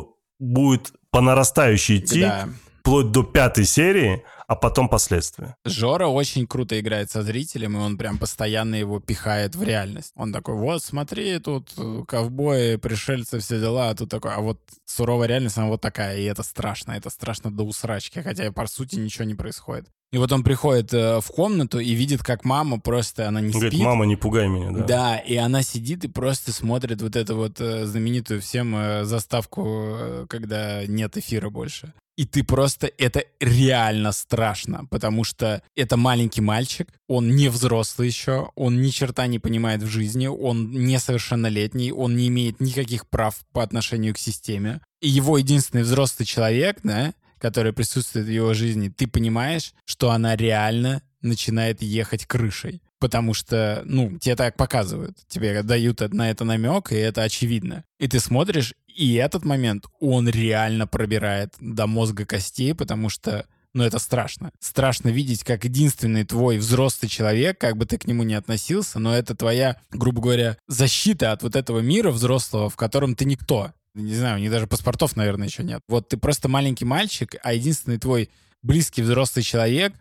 будет 0.42 0.92
по 1.10 1.20
нарастающей 1.20 1.98
идти, 1.98 2.20
Да. 2.22 2.48
вплоть 2.80 3.12
до 3.12 3.22
пятой 3.22 3.64
серии, 3.64 4.24
а 4.48 4.56
потом 4.56 4.88
последствия. 4.88 5.56
Жора 5.64 6.08
очень 6.08 6.46
круто 6.46 6.78
играет 6.78 7.10
со 7.10 7.22
зрителем, 7.22 7.76
и 7.76 7.80
он 7.80 7.96
прям 7.96 8.18
постоянно 8.18 8.74
его 8.74 8.98
пихает 9.00 9.54
в 9.54 9.62
реальность. 9.62 10.12
Он 10.16 10.32
такой, 10.32 10.56
вот, 10.56 10.82
смотри, 10.82 11.38
тут 11.38 11.72
э, 11.78 12.02
ковбои, 12.06 12.76
пришельцы, 12.76 13.38
все 13.38 13.60
дела, 13.60 13.90
а 13.90 13.94
тут 13.94 14.10
такой, 14.10 14.32
а 14.34 14.40
вот 14.40 14.58
суровая 14.84 15.28
реальность, 15.28 15.56
она 15.58 15.68
вот 15.68 15.80
такая, 15.80 16.18
и 16.18 16.24
это 16.24 16.42
страшно, 16.42 16.92
это 16.92 17.08
страшно 17.08 17.50
до 17.50 17.62
усрачки, 17.62 18.18
хотя, 18.20 18.50
по 18.52 18.66
сути, 18.66 18.96
ничего 18.96 19.24
не 19.24 19.34
происходит. 19.34 19.86
И 20.12 20.18
вот 20.18 20.30
он 20.30 20.44
приходит 20.44 20.92
э, 20.92 21.20
в 21.20 21.26
комнату 21.28 21.78
и 21.78 21.92
видит, 21.94 22.22
как 22.22 22.44
мама 22.44 22.78
просто, 22.78 23.28
она 23.28 23.40
не 23.40 23.46
Он 23.46 23.52
спит. 23.52 23.62
говорит, 23.62 23.80
мама, 23.80 24.04
не 24.04 24.16
пугай 24.16 24.46
меня, 24.46 24.70
да. 24.70 24.84
Да, 24.84 25.16
и 25.16 25.36
она 25.36 25.62
сидит 25.62 26.04
и 26.04 26.08
просто 26.08 26.52
смотрит 26.52 27.00
вот 27.00 27.16
эту 27.16 27.34
вот 27.36 27.58
э, 27.60 27.86
знаменитую 27.86 28.42
всем 28.42 28.76
э, 28.76 29.04
заставку, 29.04 29.64
э, 29.66 30.26
когда 30.28 30.86
нет 30.86 31.16
эфира 31.16 31.48
больше. 31.48 31.94
И 32.18 32.26
ты 32.26 32.44
просто... 32.44 32.90
Это 32.98 33.24
реально 33.40 34.12
страшно, 34.12 34.84
потому 34.90 35.24
что 35.24 35.62
это 35.74 35.96
маленький 35.96 36.42
мальчик, 36.42 36.88
он 37.08 37.34
не 37.34 37.48
взрослый 37.48 38.08
еще, 38.08 38.50
он 38.54 38.82
ни 38.82 38.90
черта 38.90 39.26
не 39.26 39.38
понимает 39.38 39.82
в 39.82 39.86
жизни, 39.86 40.26
он 40.26 40.72
несовершеннолетний, 40.72 41.90
он 41.90 42.16
не 42.16 42.28
имеет 42.28 42.60
никаких 42.60 43.06
прав 43.06 43.36
по 43.52 43.62
отношению 43.62 44.12
к 44.14 44.18
системе. 44.18 44.82
И 45.00 45.08
его 45.08 45.38
единственный 45.38 45.84
взрослый 45.84 46.26
человек, 46.26 46.80
да, 46.84 47.14
который 47.42 47.72
присутствует 47.72 48.26
в 48.26 48.30
его 48.30 48.54
жизни, 48.54 48.88
ты 48.88 49.08
понимаешь, 49.08 49.74
что 49.84 50.12
она 50.12 50.36
реально 50.36 51.02
начинает 51.22 51.82
ехать 51.82 52.24
крышей. 52.24 52.80
Потому 53.00 53.34
что, 53.34 53.82
ну, 53.84 54.16
тебе 54.20 54.36
так 54.36 54.56
показывают. 54.56 55.18
Тебе 55.26 55.64
дают 55.64 56.00
на 56.12 56.30
это 56.30 56.44
намек, 56.44 56.92
и 56.92 56.96
это 56.96 57.24
очевидно. 57.24 57.82
И 57.98 58.06
ты 58.06 58.20
смотришь, 58.20 58.74
и 58.86 59.14
этот 59.14 59.44
момент, 59.44 59.86
он 59.98 60.28
реально 60.28 60.86
пробирает 60.86 61.54
до 61.58 61.88
мозга 61.88 62.24
костей, 62.24 62.76
потому 62.76 63.08
что 63.08 63.46
ну, 63.74 63.82
это 63.82 63.98
страшно. 63.98 64.52
Страшно 64.60 65.08
видеть, 65.08 65.42
как 65.42 65.64
единственный 65.64 66.24
твой 66.24 66.58
взрослый 66.58 67.08
человек, 67.08 67.58
как 67.58 67.76
бы 67.76 67.86
ты 67.86 67.98
к 67.98 68.06
нему 68.06 68.22
не 68.22 68.34
относился, 68.34 69.00
но 69.00 69.16
это 69.16 69.34
твоя, 69.34 69.80
грубо 69.90 70.20
говоря, 70.20 70.58
защита 70.68 71.32
от 71.32 71.42
вот 71.42 71.56
этого 71.56 71.80
мира 71.80 72.10
взрослого, 72.10 72.70
в 72.70 72.76
котором 72.76 73.16
ты 73.16 73.24
никто. 73.24 73.72
Не 73.94 74.14
знаю, 74.14 74.36
у 74.36 74.40
них 74.40 74.50
даже 74.50 74.66
паспортов, 74.66 75.16
наверное, 75.16 75.48
еще 75.48 75.62
нет. 75.62 75.82
Вот 75.88 76.08
ты 76.08 76.16
просто 76.16 76.48
маленький 76.48 76.84
мальчик, 76.84 77.34
а 77.42 77.52
единственный 77.52 77.98
твой 77.98 78.30
близкий 78.62 79.02
взрослый 79.02 79.42
человек, 79.42 79.92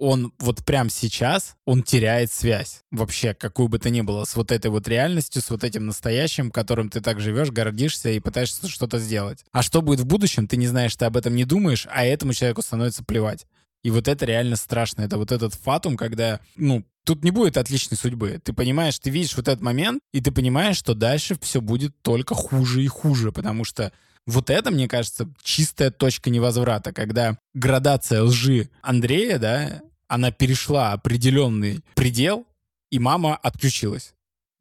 он 0.00 0.32
вот 0.38 0.64
прямо 0.64 0.88
сейчас, 0.88 1.56
он 1.66 1.82
теряет 1.82 2.32
связь 2.32 2.82
вообще, 2.90 3.34
какую 3.34 3.68
бы 3.68 3.78
то 3.78 3.90
ни 3.90 4.00
было, 4.00 4.24
с 4.24 4.34
вот 4.34 4.50
этой 4.50 4.70
вот 4.70 4.88
реальностью, 4.88 5.42
с 5.42 5.50
вот 5.50 5.62
этим 5.62 5.86
настоящим, 5.86 6.50
которым 6.50 6.88
ты 6.88 7.02
так 7.02 7.20
живешь, 7.20 7.50
гордишься 7.50 8.08
и 8.08 8.18
пытаешься 8.18 8.66
что-то 8.66 8.98
сделать. 8.98 9.44
А 9.52 9.62
что 9.62 9.82
будет 9.82 10.00
в 10.00 10.06
будущем, 10.06 10.46
ты 10.46 10.56
не 10.56 10.66
знаешь, 10.66 10.96
ты 10.96 11.04
об 11.04 11.18
этом 11.18 11.34
не 11.34 11.44
думаешь, 11.44 11.86
а 11.90 12.04
этому 12.04 12.32
человеку 12.32 12.62
становится 12.62 13.04
плевать. 13.04 13.46
И 13.82 13.90
вот 13.90 14.08
это 14.08 14.24
реально 14.26 14.56
страшно. 14.56 15.02
Это 15.02 15.16
вот 15.16 15.32
этот 15.32 15.54
фатум, 15.54 15.96
когда, 15.96 16.40
ну, 16.56 16.84
тут 17.04 17.24
не 17.24 17.30
будет 17.30 17.56
отличной 17.56 17.96
судьбы. 17.96 18.40
Ты 18.44 18.52
понимаешь, 18.52 18.98
ты 18.98 19.10
видишь 19.10 19.36
вот 19.36 19.48
этот 19.48 19.62
момент, 19.62 20.00
и 20.12 20.20
ты 20.20 20.30
понимаешь, 20.32 20.76
что 20.76 20.94
дальше 20.94 21.36
все 21.40 21.60
будет 21.60 21.94
только 22.02 22.34
хуже 22.34 22.82
и 22.84 22.86
хуже, 22.88 23.32
потому 23.32 23.64
что 23.64 23.90
вот 24.26 24.50
это, 24.50 24.70
мне 24.70 24.86
кажется, 24.86 25.28
чистая 25.42 25.90
точка 25.90 26.28
невозврата, 26.30 26.92
когда 26.92 27.38
градация 27.54 28.22
лжи 28.22 28.68
Андрея, 28.82 29.38
да, 29.38 29.80
она 30.08 30.30
перешла 30.30 30.92
определенный 30.92 31.80
предел, 31.94 32.46
и 32.90 32.98
мама 32.98 33.34
отключилась. 33.36 34.12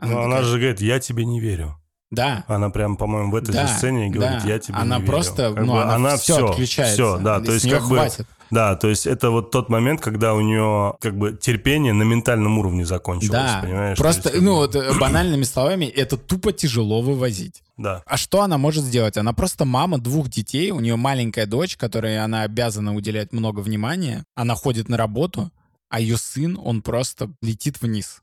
Но 0.01 0.21
она 0.23 0.37
такая, 0.37 0.43
же 0.43 0.57
говорит, 0.59 0.81
я 0.81 0.99
тебе 0.99 1.25
не 1.25 1.39
верю. 1.41 1.75
Да, 2.11 2.43
Она 2.47 2.69
прям, 2.71 2.97
по-моему, 2.97 3.31
в 3.31 3.35
этой 3.35 3.51
Да, 3.53 3.67
же 3.67 3.73
сцене 3.73 4.09
говорит, 4.09 4.41
да. 4.43 4.47
я 4.49 4.57
тебе 4.59 4.75
Она 4.75 4.95
не 4.95 5.01
верю. 5.01 5.11
просто, 5.11 5.53
Как 5.53 5.65
ну, 5.65 5.73
бы 5.73 5.83
она, 5.83 6.17
все 6.17 6.33
всё, 6.37 6.49
отключается. 6.49 6.93
всё, 6.95 7.17
да, 7.19 7.39
И 7.39 7.45
то 7.45 7.51
есть 7.53 7.69
как 7.69 7.81
бы, 7.83 7.97
хватит. 7.97 8.27
Да, 8.51 8.75
то 8.75 8.87
есть 8.87 9.05
это 9.07 9.29
вот 9.31 9.51
тот 9.51 9.69
момент, 9.69 10.01
когда 10.01 10.33
у 10.33 10.41
нее 10.41 10.95
как 10.99 11.17
бы 11.17 11.33
терпение 11.33 11.93
на 11.93 12.03
ментальном 12.03 12.57
уровне 12.57 12.85
закончилось, 12.85 13.31
Да, 13.31 13.59
понимаешь? 13.61 13.97
То 13.97 14.03
просто, 14.03 14.29
есть, 14.29 14.41
ну 14.41 14.55
вот 14.55 14.75
э, 14.75 14.97
банальными 14.99 15.43
словами, 15.43 15.85
это 15.85 16.17
тупо 16.17 16.51
тяжело 16.51 17.01
вывозить. 17.01 17.61
да. 17.77 18.01
А 18.05 18.17
что 18.17 18.41
она 18.41 18.57
может 18.57 18.83
сделать? 18.83 19.17
Она 19.17 19.33
просто 19.33 19.65
мама 19.65 19.97
двух 19.99 20.29
детей, 20.29 20.71
у 20.71 20.79
нее 20.79 20.95
маленькая 20.95 21.45
дочь, 21.45 21.77
которой 21.77 22.17
она 22.23 22.41
обязана 22.43 22.95
уделять 22.95 23.31
много 23.33 23.59
внимания. 23.59 24.23
Она 24.35 24.55
ходит 24.55 24.89
на 24.89 24.97
работу, 24.97 25.51
а 25.89 25.99
ее 25.99 26.17
сын, 26.17 26.59
он 26.63 26.81
просто 26.81 27.31
летит 27.41 27.81
вниз. 27.81 28.21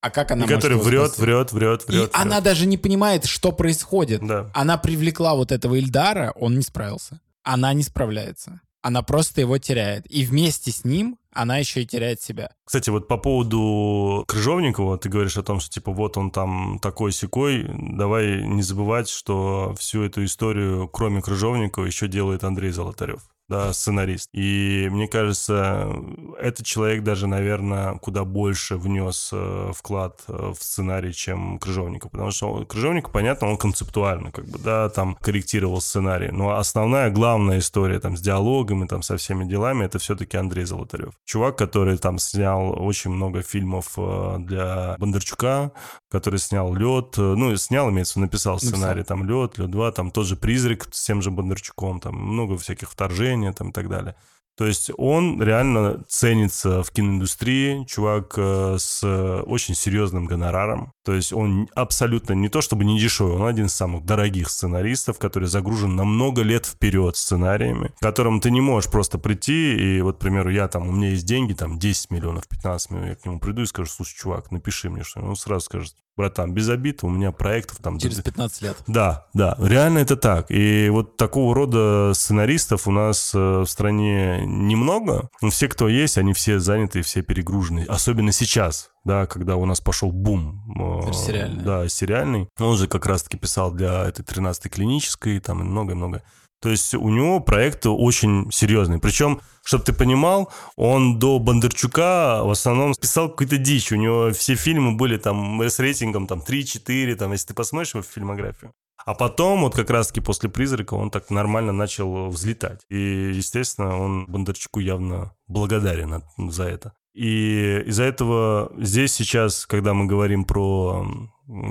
А 0.00 0.10
как 0.10 0.30
она 0.32 0.44
И 0.44 0.48
который 0.48 0.76
врет, 0.76 1.06
спасти? 1.12 1.22
врет, 1.22 1.52
врет, 1.52 1.84
И 1.88 1.92
врет. 1.92 2.10
она 2.12 2.40
даже 2.42 2.66
не 2.66 2.76
понимает, 2.76 3.24
что 3.24 3.52
происходит. 3.52 4.20
Да. 4.26 4.50
Она 4.52 4.76
привлекла 4.76 5.34
вот 5.34 5.50
этого 5.50 5.76
Ильдара, 5.76 6.32
он 6.38 6.56
не 6.56 6.62
справился. 6.62 7.20
Она 7.42 7.72
не 7.72 7.82
справляется. 7.82 8.60
Она 8.84 9.00
просто 9.00 9.40
его 9.40 9.56
теряет. 9.56 10.04
И 10.10 10.26
вместе 10.26 10.70
с 10.70 10.84
ним 10.84 11.16
она 11.32 11.56
еще 11.56 11.82
и 11.82 11.86
теряет 11.86 12.20
себя. 12.20 12.50
Кстати, 12.66 12.90
вот 12.90 13.08
по 13.08 13.16
поводу 13.16 14.24
Крыжовникова, 14.28 14.98
ты 14.98 15.08
говоришь 15.08 15.38
о 15.38 15.42
том, 15.42 15.58
что 15.58 15.70
типа 15.70 15.90
вот 15.90 16.18
он 16.18 16.30
там 16.30 16.78
такой-сякой, 16.82 17.64
давай 17.66 18.42
не 18.46 18.60
забывать, 18.62 19.08
что 19.08 19.74
всю 19.78 20.02
эту 20.02 20.22
историю, 20.26 20.86
кроме 20.88 21.22
Крыжовникова, 21.22 21.86
еще 21.86 22.08
делает 22.08 22.44
Андрей 22.44 22.72
Золотарев. 22.72 23.22
Да, 23.48 23.72
сценарист. 23.72 24.30
И 24.32 24.88
мне 24.90 25.06
кажется, 25.06 25.92
этот 26.40 26.64
человек 26.64 27.02
даже, 27.02 27.26
наверное, 27.26 27.94
куда 27.98 28.24
больше 28.24 28.76
внес 28.76 29.30
э, 29.32 29.72
вклад 29.74 30.22
э, 30.28 30.52
в 30.58 30.62
сценарий, 30.62 31.12
чем 31.12 31.58
Крыжовников. 31.58 32.10
Потому 32.10 32.30
что 32.30 32.64
Крыжовников, 32.64 33.12
понятно, 33.12 33.48
он 33.50 33.58
концептуально, 33.58 34.32
как 34.32 34.46
бы, 34.46 34.58
да, 34.58 34.88
там 34.88 35.16
корректировал 35.20 35.80
сценарий. 35.82 36.30
Но 36.30 36.56
основная, 36.56 37.10
главная 37.10 37.58
история 37.58 38.00
там 38.00 38.16
с 38.16 38.20
диалогами, 38.20 38.86
там 38.86 39.02
со 39.02 39.18
всеми 39.18 39.44
делами, 39.44 39.84
это 39.84 39.98
все-таки 39.98 40.38
Андрей 40.38 40.64
Золотарев. 40.64 41.12
Чувак, 41.26 41.58
который 41.58 41.98
там 41.98 42.18
снял 42.18 42.82
очень 42.82 43.10
много 43.10 43.42
фильмов 43.42 43.92
э, 43.98 44.36
для 44.38 44.96
Бондарчука, 44.98 45.72
который 46.10 46.38
снял 46.38 46.74
«Лед», 46.74 47.16
ну, 47.16 47.54
снял, 47.56 47.90
имеется, 47.90 48.20
написал 48.20 48.58
сценарий, 48.58 49.00
написал. 49.00 49.18
там 49.18 49.28
«Лед», 49.28 49.58
«Лед 49.58 49.70
2», 49.70 49.92
там 49.92 50.10
тот 50.10 50.26
же 50.26 50.36
«Призрак» 50.36 50.88
с 50.92 51.04
тем 51.04 51.20
же 51.20 51.30
Бондарчуком, 51.30 52.00
там 52.00 52.14
много 52.14 52.56
всяких 52.56 52.90
вторжений 52.90 53.33
там 53.52 53.70
и 53.70 53.72
так 53.72 53.88
далее. 53.88 54.16
То 54.56 54.66
есть 54.66 54.90
он 54.96 55.42
реально 55.42 56.04
ценится 56.06 56.84
в 56.84 56.90
киноиндустрии, 56.92 57.84
чувак 57.86 58.34
э, 58.36 58.76
с 58.78 59.02
очень 59.46 59.74
серьезным 59.74 60.26
гонораром. 60.26 60.92
То 61.04 61.12
есть 61.12 61.32
он 61.32 61.68
абсолютно 61.74 62.34
не 62.34 62.48
то 62.48 62.60
чтобы 62.60 62.84
не 62.84 63.00
дешевый, 63.00 63.34
он 63.34 63.46
один 63.46 63.66
из 63.66 63.74
самых 63.74 64.04
дорогих 64.04 64.48
сценаристов, 64.48 65.18
который 65.18 65.48
загружен 65.48 65.96
на 65.96 66.04
много 66.04 66.42
лет 66.42 66.66
вперед 66.66 67.16
сценариями, 67.16 67.92
которым 68.00 68.40
ты 68.40 68.52
не 68.52 68.60
можешь 68.60 68.90
просто 68.90 69.18
прийти 69.18 69.74
и 69.74 70.00
вот, 70.02 70.18
к 70.18 70.20
примеру, 70.20 70.50
я 70.50 70.68
там, 70.68 70.88
у 70.88 70.92
меня 70.92 71.10
есть 71.10 71.26
деньги, 71.26 71.52
там 71.52 71.78
10 71.80 72.10
миллионов, 72.12 72.46
15 72.46 72.90
миллионов, 72.90 73.10
я 73.10 73.16
к 73.16 73.26
нему 73.26 73.40
приду 73.40 73.62
и 73.62 73.66
скажу, 73.66 73.90
слушай, 73.90 74.14
чувак, 74.16 74.52
напиши 74.52 74.88
мне 74.88 75.02
что-нибудь. 75.02 75.30
Он 75.30 75.36
сразу 75.36 75.64
скажет, 75.64 75.94
братан, 76.16 76.52
без 76.52 76.68
обид, 76.68 77.02
у 77.02 77.08
меня 77.08 77.32
проектов 77.32 77.78
там... 77.78 77.98
Через 77.98 78.20
15 78.20 78.62
лет. 78.62 78.76
Да, 78.86 79.26
да, 79.34 79.56
реально 79.60 79.98
это 79.98 80.16
так. 80.16 80.50
И 80.50 80.88
вот 80.90 81.16
такого 81.16 81.54
рода 81.54 82.12
сценаристов 82.14 82.86
у 82.86 82.92
нас 82.92 83.32
э, 83.34 83.38
в 83.38 83.66
стране 83.66 84.44
немного. 84.46 85.28
Но 85.42 85.50
все, 85.50 85.68
кто 85.68 85.88
есть, 85.88 86.18
они 86.18 86.32
все 86.32 86.58
заняты, 86.58 87.02
все 87.02 87.22
перегружены. 87.22 87.84
Особенно 87.88 88.32
сейчас, 88.32 88.90
да, 89.04 89.26
когда 89.26 89.56
у 89.56 89.64
нас 89.66 89.80
пошел 89.80 90.12
бум. 90.12 90.62
Э, 91.08 91.12
сериальный. 91.12 91.64
Да, 91.64 91.88
сериальный. 91.88 92.48
Он 92.58 92.76
же 92.76 92.86
как 92.86 93.06
раз-таки 93.06 93.36
писал 93.36 93.72
для 93.72 94.04
этой 94.04 94.22
13-й 94.22 94.68
клинической, 94.70 95.40
там 95.40 95.58
много-много. 95.58 96.22
То 96.64 96.70
есть 96.70 96.94
у 96.94 97.10
него 97.10 97.40
проект 97.40 97.84
очень 97.84 98.50
серьезный. 98.50 98.98
Причем, 98.98 99.42
чтобы 99.66 99.84
ты 99.84 99.92
понимал, 99.92 100.50
он 100.76 101.18
до 101.18 101.38
Бондарчука 101.38 102.40
в 102.42 102.50
основном 102.50 102.94
писал 102.94 103.28
какую-то 103.28 103.58
дичь. 103.58 103.92
У 103.92 103.96
него 103.96 104.30
все 104.30 104.54
фильмы 104.54 104.96
были 104.96 105.18
там 105.18 105.60
с 105.60 105.78
рейтингом 105.78 106.26
там 106.26 106.38
3-4, 106.40 107.16
там, 107.16 107.32
если 107.32 107.48
ты 107.48 107.54
посмотришь 107.54 107.92
его 107.92 108.02
фильмографию. 108.02 108.72
А 109.04 109.12
потом, 109.12 109.60
вот 109.60 109.74
как 109.74 109.90
раз-таки 109.90 110.22
после 110.22 110.48
«Призрака», 110.48 110.94
он 110.94 111.10
так 111.10 111.28
нормально 111.28 111.72
начал 111.72 112.28
взлетать. 112.28 112.80
И, 112.88 113.32
естественно, 113.34 114.00
он 114.00 114.24
Бондарчуку 114.24 114.80
явно 114.80 115.34
благодарен 115.46 116.22
за 116.50 116.64
это. 116.64 116.94
И 117.12 117.82
из-за 117.84 118.04
этого 118.04 118.72
здесь 118.78 119.12
сейчас, 119.12 119.66
когда 119.66 119.92
мы 119.92 120.06
говорим 120.06 120.46
про 120.46 121.06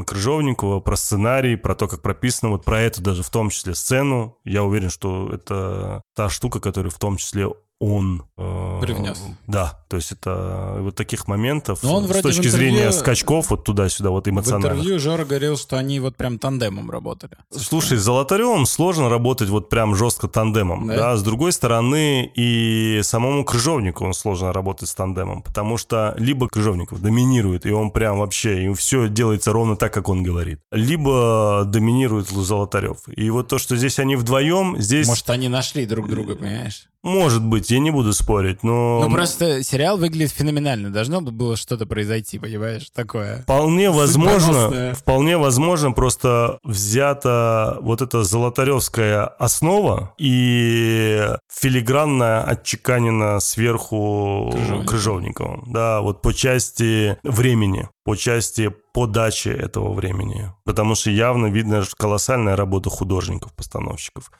Крыжовникова, 0.05 0.79
про 0.79 0.95
сценарий, 0.95 1.55
про 1.55 1.75
то, 1.75 1.87
как 1.87 2.01
прописано, 2.01 2.51
вот 2.51 2.63
про 2.63 2.79
эту 2.79 3.01
даже 3.01 3.23
в 3.23 3.29
том 3.29 3.49
числе 3.49 3.73
сцену. 3.73 4.37
Я 4.43 4.63
уверен, 4.63 4.89
что 4.89 5.29
это 5.29 6.01
та 6.15 6.29
штука, 6.29 6.59
которая 6.59 6.91
в 6.91 6.99
том 6.99 7.17
числе 7.17 7.49
он... 7.83 8.23
Э, 8.37 8.79
Привнес. 8.81 9.21
Да, 9.47 9.79
то 9.89 9.97
есть 9.97 10.11
это 10.11 10.77
вот 10.79 10.95
таких 10.95 11.27
моментов 11.27 11.83
Но 11.83 11.95
он 11.95 12.07
с 12.07 12.21
точки 12.21 12.47
зрения 12.47 12.91
скачков 12.91 13.49
вот 13.49 13.63
туда-сюда, 13.63 14.09
вот 14.09 14.27
эмоционально. 14.27 14.69
В 14.69 14.79
интервью 14.79 14.99
Жора 14.99 15.25
говорил, 15.25 15.57
что 15.57 15.77
они 15.77 15.99
вот 15.99 16.15
прям 16.15 16.39
тандемом 16.39 16.89
работали. 16.89 17.33
Слушай, 17.51 17.97
с 17.97 18.01
Золотаревым 18.01 18.65
сложно 18.65 19.09
работать 19.09 19.49
вот 19.49 19.69
прям 19.69 19.95
жестко 19.95 20.27
тандемом, 20.27 20.87
да? 20.87 20.95
да? 20.95 21.17
С 21.17 21.23
другой 21.23 21.51
стороны, 21.51 22.31
и 22.33 23.01
самому 23.03 23.43
Крыжовнику 23.43 24.05
он 24.05 24.13
сложно 24.13 24.53
работать 24.53 24.89
с 24.89 24.95
тандемом, 24.95 25.41
потому 25.41 25.77
что 25.77 26.15
либо 26.17 26.47
Крыжовников 26.47 27.01
доминирует, 27.01 27.65
и 27.65 27.71
он 27.71 27.91
прям 27.91 28.19
вообще, 28.19 28.65
и 28.65 28.73
все 28.73 29.09
делается 29.09 29.51
ровно 29.51 29.75
так, 29.75 29.93
как 29.93 30.09
он 30.09 30.23
говорит, 30.23 30.59
либо 30.71 31.63
доминирует 31.65 32.29
Золотарев. 32.29 32.97
И 33.07 33.29
вот 33.29 33.49
то, 33.49 33.57
что 33.57 33.75
здесь 33.75 33.99
они 33.99 34.15
вдвоем, 34.15 34.79
здесь... 34.79 35.07
Может, 35.07 35.29
они 35.29 35.49
нашли 35.49 35.85
друг 35.85 36.09
друга, 36.09 36.35
понимаешь? 36.35 36.87
Может 37.03 37.43
быть, 37.43 37.69
я 37.69 37.79
не 37.79 37.91
буду 37.91 38.13
спорить, 38.13 38.63
но... 38.63 39.01
Ну, 39.03 39.11
просто 39.11 39.61
сериал 39.61 39.97
выглядит 39.97 40.31
феноменально. 40.31 40.89
Должно 40.89 41.19
было 41.19 41.57
что-то 41.57 41.85
произойти, 41.85 42.39
понимаешь? 42.39 42.87
Такое. 42.93 43.41
Вполне 43.41 43.91
возможно, 43.91 44.93
вполне 44.95 45.37
возможно, 45.37 45.91
просто 45.91 46.59
взята 46.63 47.77
вот 47.81 48.01
эта 48.01 48.23
золотаревская 48.23 49.25
основа 49.25 50.13
и 50.17 51.27
филигранно 51.51 52.41
отчеканена 52.43 53.41
сверху 53.41 54.49
Крыжовников. 54.53 54.85
Крыжовниковым. 54.87 55.63
Да, 55.73 56.01
вот 56.01 56.21
по 56.21 56.33
части 56.33 57.17
времени 57.23 57.89
по 58.03 58.15
части 58.15 58.73
подачи 58.93 59.49
этого 59.49 59.93
времени. 59.93 60.51
Потому 60.65 60.95
что 60.95 61.09
явно 61.09 61.47
видно 61.47 61.83
колоссальная 61.97 62.55
работа 62.55 62.89
художников-постановщиков. 62.89 64.31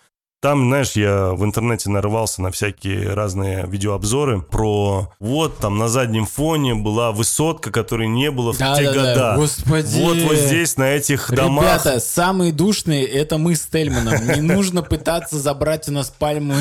Там, 0.44 0.68
знаешь, 0.68 0.92
я 0.92 1.32
в 1.32 1.46
интернете 1.46 1.90
нарывался 1.90 2.42
на 2.42 2.52
всякие 2.52 3.14
разные 3.14 3.66
видеообзоры 3.66 4.42
про 4.42 5.10
вот 5.22 5.58
там 5.60 5.78
на 5.78 5.88
заднем 5.88 6.26
фоне 6.26 6.76
была 6.76 7.14
высотка, 7.14 7.72
которой 7.72 8.10
не 8.10 8.30
было 8.30 8.52
в 8.52 8.58
да, 8.58 8.76
те 8.76 8.84
да, 8.84 8.94
года. 8.94 9.16
Да. 9.16 9.36
Господи. 9.38 10.02
Вот 10.02 10.18
вот 10.18 10.36
здесь, 10.36 10.76
на 10.76 10.92
этих 10.92 11.32
домах. 11.32 11.64
Ребята, 11.64 12.02
самые 12.02 12.52
душные 12.52 13.06
это 13.06 13.38
мы 13.38 13.56
с 13.56 13.62
Тельманом. 13.62 14.16
Не 14.36 14.42
нужно 14.42 14.84
пытаться 14.84 15.40
забрать 15.40 15.88
у 15.88 15.94
нас 15.94 16.10
пальму 16.10 16.56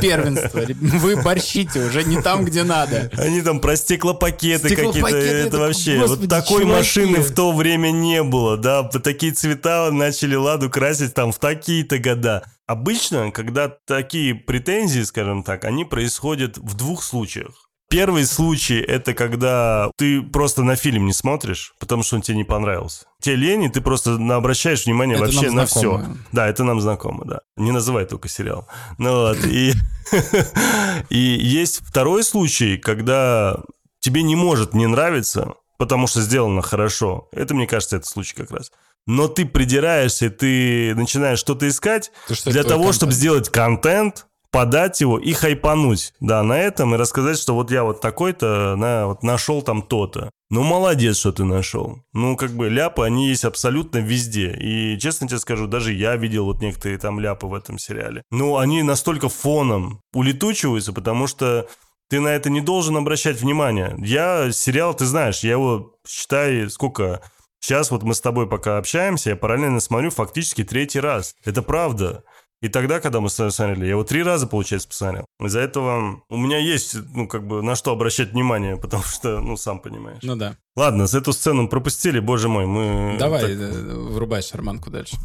первенства. 0.00 0.62
Вы 0.80 1.22
борщите 1.22 1.78
уже 1.78 2.02
не 2.02 2.20
там, 2.20 2.44
где 2.44 2.64
надо. 2.64 3.08
Они 3.16 3.40
там 3.40 3.60
про 3.60 3.76
стеклопакеты, 3.76 4.74
какие-то. 4.74 5.16
Это, 5.16 5.58
вообще. 5.58 6.04
Вот 6.04 6.28
такой 6.28 6.64
машины 6.64 7.18
в 7.20 7.32
то 7.32 7.52
время 7.52 7.92
не 7.92 8.24
было, 8.24 8.56
да. 8.56 8.82
Такие 8.82 9.30
цвета 9.30 9.92
начали 9.92 10.34
ладу 10.34 10.68
красить 10.70 11.14
там 11.14 11.30
в 11.30 11.38
такие-то 11.38 12.00
года. 12.00 12.42
Обычно, 12.68 13.30
когда 13.30 13.68
такие 13.86 14.34
претензии, 14.34 15.00
скажем 15.00 15.42
так, 15.42 15.64
они 15.64 15.86
происходят 15.86 16.58
в 16.58 16.74
двух 16.74 17.02
случаях. 17.02 17.70
Первый 17.88 18.26
случай— 18.26 18.78
это 18.86 19.14
когда 19.14 19.90
ты 19.96 20.20
просто 20.20 20.62
на 20.62 20.76
фильм 20.76 21.06
не 21.06 21.14
смотришь, 21.14 21.72
потому 21.80 22.02
что 22.02 22.16
он 22.16 22.22
тебе 22.22 22.36
не 22.36 22.44
понравился. 22.44 23.06
Те 23.22 23.36
лени, 23.36 23.68
ты 23.68 23.80
просто 23.80 24.16
обращаешь 24.36 24.84
внимание 24.84 25.16
это 25.16 25.24
вообще 25.24 25.50
на 25.50 25.64
все. 25.64 26.04
Да, 26.30 26.46
это 26.46 26.62
нам 26.64 26.82
знакомо, 26.82 27.24
да. 27.24 27.40
Не 27.56 27.72
называй 27.72 28.04
только 28.04 28.28
сериал. 28.28 28.68
Ну 28.98 29.12
вот, 29.12 29.38
и, 29.46 29.72
и 31.08 31.18
есть 31.18 31.80
второй 31.82 32.22
случай, 32.22 32.76
когда 32.76 33.62
тебе 34.00 34.22
не 34.22 34.36
может 34.36 34.74
не 34.74 34.86
нравиться, 34.86 35.54
потому 35.78 36.06
что 36.06 36.20
сделано 36.20 36.60
хорошо. 36.60 37.30
Это, 37.32 37.54
мне 37.54 37.66
кажется, 37.66 37.96
это 37.96 38.06
случай 38.06 38.34
как 38.34 38.50
раз 38.50 38.70
но 39.08 39.26
ты 39.26 39.46
придираешься, 39.46 40.28
ты 40.28 40.94
начинаешь 40.94 41.38
что-то 41.38 41.66
искать 41.66 42.12
что 42.30 42.50
для 42.50 42.62
того, 42.62 42.84
контент? 42.84 42.94
чтобы 42.94 43.12
сделать 43.12 43.48
контент, 43.48 44.26
подать 44.50 45.00
его 45.00 45.18
и 45.18 45.32
хайпануть, 45.32 46.12
да, 46.20 46.42
на 46.42 46.58
этом 46.58 46.94
и 46.94 46.98
рассказать, 46.98 47.38
что 47.38 47.54
вот 47.54 47.70
я 47.70 47.84
вот 47.84 48.02
такой-то, 48.02 48.76
на, 48.76 49.06
вот 49.06 49.22
нашел 49.22 49.62
там 49.62 49.80
то-то. 49.80 50.30
Ну, 50.50 50.62
молодец, 50.62 51.18
что 51.18 51.32
ты 51.32 51.44
нашел. 51.44 52.02
Ну, 52.12 52.36
как 52.36 52.52
бы 52.52 52.68
ляпы, 52.68 53.02
они 53.02 53.28
есть 53.28 53.44
абсолютно 53.44 53.98
везде. 53.98 54.52
И, 54.52 54.98
честно 54.98 55.26
тебе 55.26 55.38
скажу, 55.38 55.66
даже 55.66 55.94
я 55.94 56.16
видел 56.16 56.44
вот 56.44 56.60
некоторые 56.60 56.98
там 56.98 57.18
ляпы 57.18 57.46
в 57.46 57.54
этом 57.54 57.78
сериале. 57.78 58.22
Ну, 58.30 58.58
они 58.58 58.82
настолько 58.82 59.30
фоном 59.30 60.02
улетучиваются, 60.12 60.92
потому 60.92 61.26
что 61.26 61.66
ты 62.10 62.20
на 62.20 62.28
это 62.28 62.50
не 62.50 62.60
должен 62.60 62.96
обращать 62.96 63.40
внимание. 63.40 63.94
Я 63.98 64.52
сериал, 64.52 64.94
ты 64.94 65.06
знаешь, 65.06 65.40
я 65.40 65.52
его, 65.52 65.94
считай, 66.06 66.68
сколько 66.70 67.22
Сейчас 67.60 67.90
вот 67.90 68.02
мы 68.02 68.14
с 68.14 68.20
тобой 68.20 68.48
пока 68.48 68.78
общаемся, 68.78 69.30
я 69.30 69.36
параллельно 69.36 69.80
смотрю 69.80 70.10
фактически 70.10 70.64
третий 70.64 71.00
раз. 71.00 71.34
Это 71.44 71.62
правда. 71.62 72.24
И 72.60 72.68
тогда, 72.68 72.98
когда 72.98 73.20
мы 73.20 73.28
с 73.28 73.36
тобой 73.36 73.52
смотрели, 73.52 73.84
я 73.84 73.90
его 73.90 74.02
три 74.02 74.22
раза, 74.22 74.48
получается, 74.48 74.88
посмотрел. 74.88 75.24
Из-за 75.40 75.60
этого 75.60 76.22
у 76.28 76.36
меня 76.36 76.58
есть, 76.58 76.96
ну, 77.14 77.28
как 77.28 77.46
бы, 77.46 77.62
на 77.62 77.76
что 77.76 77.92
обращать 77.92 78.32
внимание, 78.32 78.76
потому 78.80 79.04
что, 79.04 79.40
ну, 79.40 79.56
сам 79.56 79.78
понимаешь. 79.78 80.22
Ну 80.22 80.34
да. 80.34 80.56
Ладно, 80.76 81.06
с 81.06 81.14
эту 81.14 81.32
сцену 81.32 81.68
пропустили, 81.68 82.18
боже 82.18 82.48
мой, 82.48 82.66
мы... 82.66 83.16
Давай, 83.18 83.42
так... 83.42 83.50
Э, 83.50 83.94
врубай 83.94 84.42
шарманку 84.42 84.90
дальше. 84.90 85.16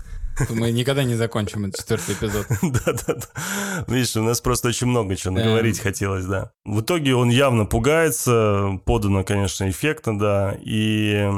Мы 0.49 0.71
никогда 0.71 1.03
не 1.03 1.15
закончим 1.15 1.65
этот 1.65 1.81
четвертый 1.81 2.15
эпизод. 2.15 2.47
Да-да-да. 2.61 3.83
Видишь, 3.87 4.15
у 4.15 4.23
нас 4.23 4.41
просто 4.41 4.69
очень 4.69 4.87
много 4.87 5.15
чего 5.15 5.33
наговорить 5.33 5.79
хотелось, 5.79 6.25
да. 6.25 6.51
В 6.65 6.81
итоге 6.81 7.15
он 7.15 7.29
явно 7.29 7.65
пугается, 7.65 8.79
подано, 8.85 9.23
конечно, 9.23 9.69
эффектно, 9.69 10.17
да, 10.17 10.57
и 10.59 11.29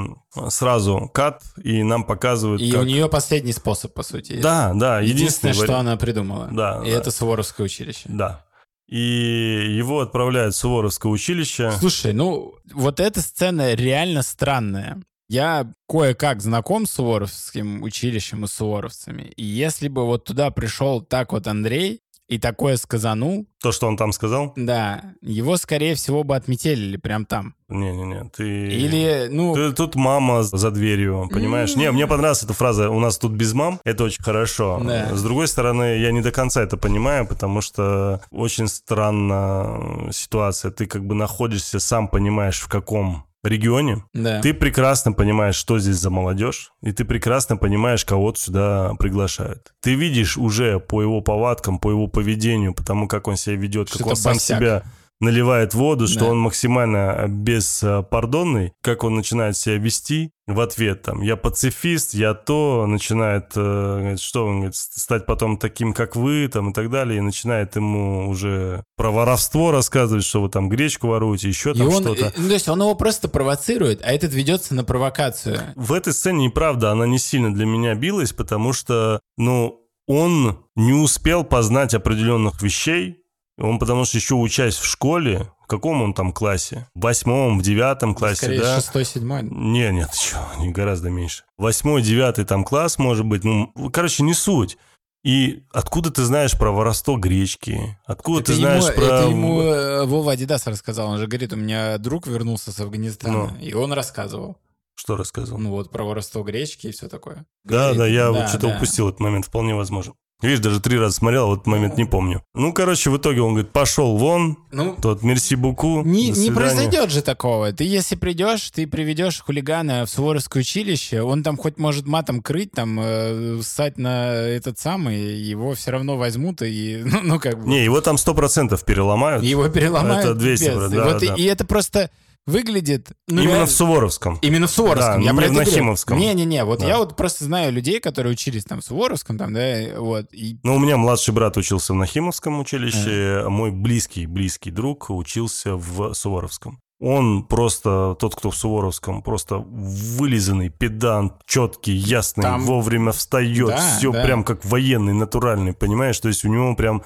сразу 0.50 1.10
кат, 1.14 1.44
и 1.64 1.84
нам 1.84 2.04
показывают... 2.04 2.62
И 2.62 2.76
у 2.76 2.84
нее 2.84 3.10
последний 3.10 3.54
способ, 3.54 3.94
по 3.94 4.04
сути. 4.04 4.40
Да, 4.42 4.74
да. 4.74 5.02
Единственное, 5.02 5.54
что 5.54 5.78
она 5.78 5.98
придумала. 5.98 6.50
Да. 6.52 6.82
И 6.86 6.90
это 6.90 7.12
Суворовское 7.12 7.66
училище. 7.66 8.04
Да. 8.06 8.46
И 8.88 9.76
его 9.78 10.02
отправляют 10.02 10.54
в 10.54 10.58
Суворовское 10.58 11.12
училище. 11.12 11.72
Слушай, 11.80 12.14
ну 12.14 12.54
вот 12.72 13.00
эта 13.00 13.22
сцена 13.22 13.74
реально 13.74 14.22
странная. 14.22 15.02
Я 15.28 15.72
кое-как 15.90 16.42
знаком 16.42 16.86
с 16.86 16.92
Суворовским 16.92 17.82
училищем 17.84 18.46
и 18.46 18.48
суворовцами. 18.48 19.24
И 19.36 19.44
если 19.44 19.88
бы 19.88 20.06
вот 20.06 20.26
туда 20.26 20.52
пришел 20.52 21.02
так 21.02 21.32
вот 21.32 21.48
Андрей, 21.48 22.02
и 22.28 22.40
такое 22.40 22.76
сказанул, 22.78 23.46
То, 23.62 23.72
что 23.72 23.88
он 23.88 23.98
там 23.98 24.12
сказал? 24.12 24.52
да, 24.56 25.14
его, 25.22 25.58
скорее 25.58 25.94
всего, 25.94 26.24
бы 26.24 26.36
отметелили 26.36 26.98
прям 26.98 27.26
там. 27.26 27.54
Не-не-не, 27.70 28.30
ты... 28.36 28.44
Или, 28.68 29.28
ну, 29.30 29.54
Ты- 29.54 29.74
Тут 29.74 29.94
мама 29.96 30.42
за 30.42 30.72
дверью, 30.72 31.30
понимаешь? 31.32 31.76
Не, 31.76 31.92
мне 31.92 32.08
понравилась 32.08 32.42
эта 32.42 32.54
фраза 32.54 32.90
«у 32.90 33.00
нас 33.00 33.20
тут 33.20 33.34
без 33.34 33.54
мам», 33.54 33.80
это 33.84 34.04
очень 34.06 34.24
хорошо. 34.24 34.82
Да. 34.84 35.16
С 35.16 35.22
другой 35.22 35.48
стороны, 35.48 36.00
я 36.00 36.12
не 36.12 36.22
до 36.22 36.32
конца 36.32 36.64
это 36.64 36.78
понимаю, 36.78 37.28
потому 37.28 37.62
что 37.62 38.22
очень 38.32 38.68
странная 38.68 40.12
ситуация. 40.12 40.72
Ты 40.72 40.86
как 40.88 41.06
бы 41.06 41.16
находишься, 41.16 41.80
сам 41.80 42.08
понимаешь, 42.08 42.60
в 42.60 42.68
каком 42.68 43.26
регионе. 43.48 44.04
да. 44.14 44.42
Ты 44.42 44.54
прекрасно 44.54 45.12
понимаешь, 45.12 45.56
что 45.56 45.80
здесь 45.80 45.96
за 45.98 46.10
молодежь, 46.10 46.72
и 46.82 46.92
ты 46.92 47.06
прекрасно 47.06 47.58
понимаешь, 47.58 48.06
кого 48.06 48.34
сюда 48.36 48.94
приглашают. 49.00 49.74
Ты 49.82 49.96
видишь 49.96 50.38
уже 50.38 50.80
по 50.80 51.02
его 51.02 51.22
повадкам, 51.22 51.80
по 51.80 51.90
его 51.90 52.08
поведению, 52.08 52.74
потому 52.74 53.08
как 53.08 53.28
он 53.28 53.38
себя 53.38 53.56
ведет, 53.56 53.90
Что 53.90 54.00
как 54.00 54.08
он 54.08 54.16
сам 54.16 54.34
босяк. 54.34 54.58
себя 54.58 54.84
наливает 55.20 55.74
воду, 55.74 56.08
что 56.08 56.22
Да. 56.22 56.26
он 56.28 56.40
максимально 56.40 57.26
беспардонный, 57.28 58.74
как 58.82 59.04
он 59.04 59.16
начинает 59.16 59.58
себя 59.58 59.78
вести 59.78 60.32
в 60.48 60.60
ответ 60.60 61.02
там, 61.02 61.22
я 61.22 61.38
пацифист, 61.38 62.14
я 62.14 62.34
то, 62.36 62.86
начинает, 62.88 63.52
э, 63.56 64.16
что 64.20 64.46
он 64.46 64.56
говорит, 64.58 64.76
стать 64.76 65.26
потом 65.26 65.58
таким, 65.58 65.94
как 65.94 66.16
вы, 66.16 66.48
там 66.48 66.70
и 66.70 66.74
так 66.74 66.92
далее, 66.92 67.18
и 67.18 67.22
начинает 67.22 67.76
ему 67.76 68.30
уже 68.30 68.84
про 68.96 69.10
воровство 69.10 69.72
рассказывать, 69.72 70.24
что 70.24 70.42
вы 70.42 70.50
там 70.50 70.70
гречку 70.70 71.08
воруете, 71.08 71.48
еще 71.48 71.74
там 71.74 71.90
что-то. 71.92 72.26
э, 72.28 72.32
ну, 72.38 72.48
то 72.48 72.54
есть 72.54 72.68
он 72.70 72.80
его 72.82 72.94
просто 72.94 73.28
провоцирует, 73.28 74.02
а 74.04 74.12
этот 74.12 74.34
ведется 74.34 74.76
на 74.76 74.84
провокацию. 74.84 75.60
В 75.76 75.94
этой 75.94 76.14
сцене, 76.14 76.46
неправда, 76.46 76.92
она 76.92 77.08
не 77.08 77.18
сильно 77.18 77.52
для 77.54 77.66
меня 77.66 77.96
билась, 77.96 78.32
потому 78.34 78.72
что, 78.74 79.20
ну, 79.38 79.82
он 80.08 80.60
не 80.76 80.94
успел 80.94 81.44
познать 81.44 81.96
определенных 81.96 82.62
вещей, 82.62 83.18
он 83.58 83.80
потому 83.80 84.06
что 84.06 84.18
еще 84.18 84.36
учась 84.36 84.76
в 84.76 84.86
школе, 84.86 85.50
в 85.64 85.68
каком 85.68 86.02
он 86.02 86.14
там 86.14 86.32
классе? 86.34 86.88
В 86.94 87.02
восьмом, 87.02 87.60
в 87.60 87.62
девятом 87.62 88.14
классе, 88.14 88.38
Скорее, 88.48 88.62
да? 88.62 88.76
шестой, 88.78 89.06
седьмой. 89.06 89.44
Не, 89.44 89.92
нет, 89.92 90.14
еще, 90.14 90.38
не 90.60 90.70
гораздо 90.72 91.10
меньше. 91.10 91.44
Восьмой, 91.58 92.02
девятый 92.02 92.46
там 92.46 92.64
класс, 92.64 92.98
может 92.98 93.26
быть, 93.26 93.44
ну, 93.44 93.72
короче, 93.92 94.24
не 94.24 94.34
суть. 94.34 94.78
И 95.24 95.64
откуда 95.72 96.12
ты 96.12 96.24
знаешь 96.24 96.56
про 96.56 96.70
воровство 96.72 97.18
гречки? 97.18 97.98
Откуда 98.06 98.42
Это 98.42 98.52
ты 98.54 98.60
ему, 98.60 98.62
знаешь 98.62 98.96
про... 98.96 99.04
это 99.04 99.30
ему 99.30 99.62
э, 99.62 100.06
Вова 100.06 100.34
Адидас 100.34 100.68
рассказал. 100.68 101.10
Он 101.10 101.18
же 101.18 101.26
говорит, 101.26 101.52
у 101.52 101.56
меня 101.56 101.98
друг 101.98 102.28
вернулся 102.28 102.72
с 102.72 102.80
Афганистана, 102.80 103.48
Ну. 103.52 103.58
и 103.60 103.74
он 103.74 103.92
рассказывал. 103.92 104.58
Что 104.94 105.18
рассказывал? 105.18 105.60
Ну 105.60 105.72
вот, 105.72 105.90
про 105.90 106.04
воровство 106.04 106.44
гречки 106.44 106.88
и 106.88 106.92
все 106.92 107.10
такое. 107.10 107.48
Да, 107.64 107.92
Говорит, 107.92 107.98
да, 107.98 108.08
я 108.08 108.32
да, 108.32 108.48
что-то 108.48 108.68
да. 108.68 108.76
упустил 108.76 109.10
этот 109.10 109.20
момент, 109.20 109.46
вполне 109.46 109.74
возможно. 109.74 110.14
Видишь, 110.42 110.60
даже 110.60 110.82
три 110.82 111.00
раза 111.00 111.16
смотрел, 111.16 111.46
а 111.46 111.48
вот 111.48 111.66
момент 111.66 111.98
не 111.98 112.04
помню. 112.04 112.44
Ну, 112.54 112.74
короче, 112.74 113.10
в 113.10 113.18
итоге 113.18 113.42
он 113.42 113.54
говорит, 113.54 113.72
пошел 113.72 114.18
вон, 114.18 114.58
Ну, 114.72 114.96
тот 115.02 115.24
мерси 115.24 115.56
буку, 115.56 116.04
не, 116.04 116.28
не 116.28 116.34
свидания». 116.34 116.54
произойдет 116.56 117.10
же 117.10 117.22
такого. 117.22 117.72
Ты 117.72 117.86
если 117.86 118.16
придешь, 118.16 118.70
ты 118.72 118.86
приведешь 118.86 119.42
хулигана 119.42 120.06
в 120.06 120.10
Суворовское 120.10 120.62
училище, 120.62 121.22
он 121.22 121.42
там 121.42 121.56
хоть 121.58 121.78
может 121.80 122.06
матом 122.06 122.42
крыть, 122.42 122.72
там, 122.74 123.00
э, 123.02 123.60
ссать 123.64 123.98
на 123.98 124.34
этот 124.34 124.78
самый, 124.78 125.18
его 125.42 125.74
все 125.74 125.92
равно 125.92 126.18
возьмут 126.18 126.62
и, 126.62 127.02
ну, 127.06 127.20
ну, 127.24 127.40
как 127.40 127.62
бы... 127.62 127.68
Не, 127.70 127.84
его 127.84 128.02
там 128.02 128.18
сто 128.18 128.34
процентов 128.34 128.84
переломают. 128.84 129.42
Его 129.44 129.70
переломают. 129.70 130.26
Это 130.26 130.34
200, 130.36 130.64
пипец. 130.66 130.92
И 130.92 130.96
да, 130.96 131.06
вот 131.06 131.24
и- 131.24 131.28
да. 131.28 131.36
И 131.36 131.44
это 131.44 131.66
просто 131.66 132.10
выглядит... 132.46 133.12
ну, 133.28 133.42
Именно 133.42 133.48
реально- 133.54 133.66
в 133.66 133.72
Суворовском. 133.72 134.38
Именно 134.42 134.68
в 134.68 134.72
Суворовском. 134.72 135.20
Да, 135.22 135.26
я 135.26 135.32
не 135.32 135.38
про 135.38 135.48
в. 135.48 135.52
Нахимовском. 135.52 136.18
Не-не-не, 136.20 136.64
вот 136.66 136.80
Да. 136.80 136.88
я 136.88 136.98
вот 136.98 137.16
просто 137.16 137.46
знаю 137.46 137.72
людей, 137.74 138.00
которые 138.00 138.34
учились 138.34 138.64
там 138.66 138.82
в 138.82 138.86
Суворовском, 138.86 139.38
там, 139.38 139.54
да, 139.54 139.78
вот. 139.98 140.28
И 140.34 140.58
Ну, 140.64 140.76
у 140.76 140.80
меня 140.80 140.98
младший 140.98 141.34
брат 141.34 141.58
учился 141.58 141.94
в 141.94 141.96
Нахимовском 141.96 142.60
училище, 142.60 143.44
а 143.46 143.50
мой 143.50 143.72
близкий, 143.72 144.26
близкий 144.28 144.72
друг 144.72 145.10
учился 145.10 145.76
в 145.76 146.14
Суворовском. 146.14 146.80
Он 147.02 147.44
просто, 147.44 148.16
тот, 148.20 148.36
кто 148.36 148.52
в 148.52 148.56
Суворовском, 148.56 149.22
просто 149.22 149.58
вылизанный, 149.58 150.70
педант, 150.70 151.34
четкий, 151.46 151.92
ясный, 151.94 152.44
Там- 152.44 152.62
вовремя 152.64 153.12
встает, 153.12 153.68
Да, 153.68 153.78
все 153.98 154.12
да. 154.14 154.24
прям 154.24 154.44
как 154.46 154.64
военный, 154.64 155.14
натуральный, 155.14 155.74
понимаешь? 155.74 156.18
То 156.20 156.30
есть 156.30 156.46
у 156.46 156.48
него 156.48 156.74
прям 156.76 157.04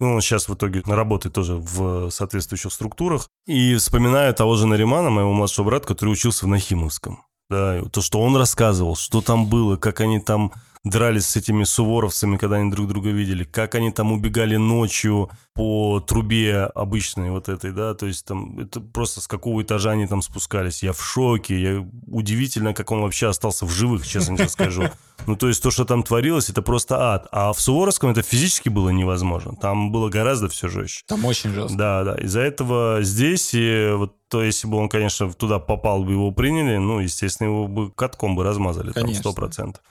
ну, 0.00 0.14
он 0.14 0.20
сейчас 0.22 0.48
в 0.48 0.54
итоге 0.54 0.82
работает 0.86 1.34
тоже 1.34 1.56
в 1.56 2.10
соответствующих 2.10 2.72
структурах. 2.72 3.28
И 3.46 3.76
вспоминаю 3.76 4.34
того 4.34 4.56
же 4.56 4.66
Наримана, 4.66 5.10
моего 5.10 5.32
младшего 5.32 5.66
брата, 5.66 5.86
который 5.86 6.10
учился 6.10 6.46
в 6.46 6.48
Нахимовском. 6.48 7.22
Да, 7.50 7.82
то, 7.92 8.00
что 8.00 8.20
он 8.20 8.36
рассказывал, 8.36 8.96
что 8.96 9.20
там 9.20 9.46
было, 9.46 9.76
как 9.76 10.00
они 10.00 10.20
там 10.20 10.52
дрались 10.84 11.26
с 11.26 11.36
этими 11.36 11.64
суворовцами, 11.64 12.36
когда 12.36 12.56
они 12.56 12.70
друг 12.70 12.88
друга 12.88 13.10
видели, 13.10 13.44
как 13.44 13.74
они 13.74 13.90
там 13.90 14.12
убегали 14.12 14.56
ночью 14.56 15.30
по 15.54 16.00
трубе 16.00 16.70
обычной 16.74 17.30
вот 17.30 17.48
этой, 17.50 17.72
да, 17.72 17.94
то 17.94 18.06
есть 18.06 18.24
там 18.24 18.58
это 18.58 18.80
просто 18.80 19.20
с 19.20 19.28
какого 19.28 19.62
этажа 19.62 19.90
они 19.90 20.06
там 20.06 20.22
спускались. 20.22 20.82
Я 20.82 20.92
в 20.92 21.02
шоке, 21.04 21.60
я 21.60 21.86
удивительно, 22.06 22.72
как 22.72 22.90
он 22.92 23.02
вообще 23.02 23.28
остался 23.28 23.66
в 23.66 23.70
живых, 23.70 24.06
честно 24.06 24.36
тебе 24.36 24.48
скажу. 24.48 24.84
Ну, 25.26 25.36
то 25.36 25.48
есть 25.48 25.62
то, 25.62 25.70
что 25.70 25.84
там 25.84 26.02
творилось, 26.02 26.48
это 26.48 26.62
просто 26.62 27.12
ад. 27.12 27.28
А 27.30 27.52
в 27.52 27.60
Суворовском 27.60 28.10
это 28.10 28.22
физически 28.22 28.70
было 28.70 28.88
невозможно. 28.88 29.54
Там 29.54 29.92
было 29.92 30.08
гораздо 30.08 30.48
все 30.48 30.68
жестче. 30.68 31.04
там 31.06 31.22
очень 31.26 31.50
жестко. 31.50 31.76
Да, 31.76 32.04
да. 32.04 32.14
Из-за 32.14 32.40
этого 32.40 33.02
здесь, 33.02 33.50
и 33.52 33.92
вот 33.94 34.14
то, 34.28 34.42
если 34.42 34.66
бы 34.66 34.78
он, 34.78 34.88
конечно, 34.88 35.30
туда 35.32 35.58
попал 35.58 36.04
бы, 36.04 36.12
его 36.12 36.30
приняли, 36.30 36.78
ну, 36.78 37.00
естественно, 37.00 37.48
его 37.48 37.68
бы 37.68 37.90
катком 37.90 38.34
бы 38.34 38.44
размазали, 38.44 38.92
там, 38.92 39.02
Конечно. 39.02 39.20
сто 39.20 39.32
процентов. 39.34 39.82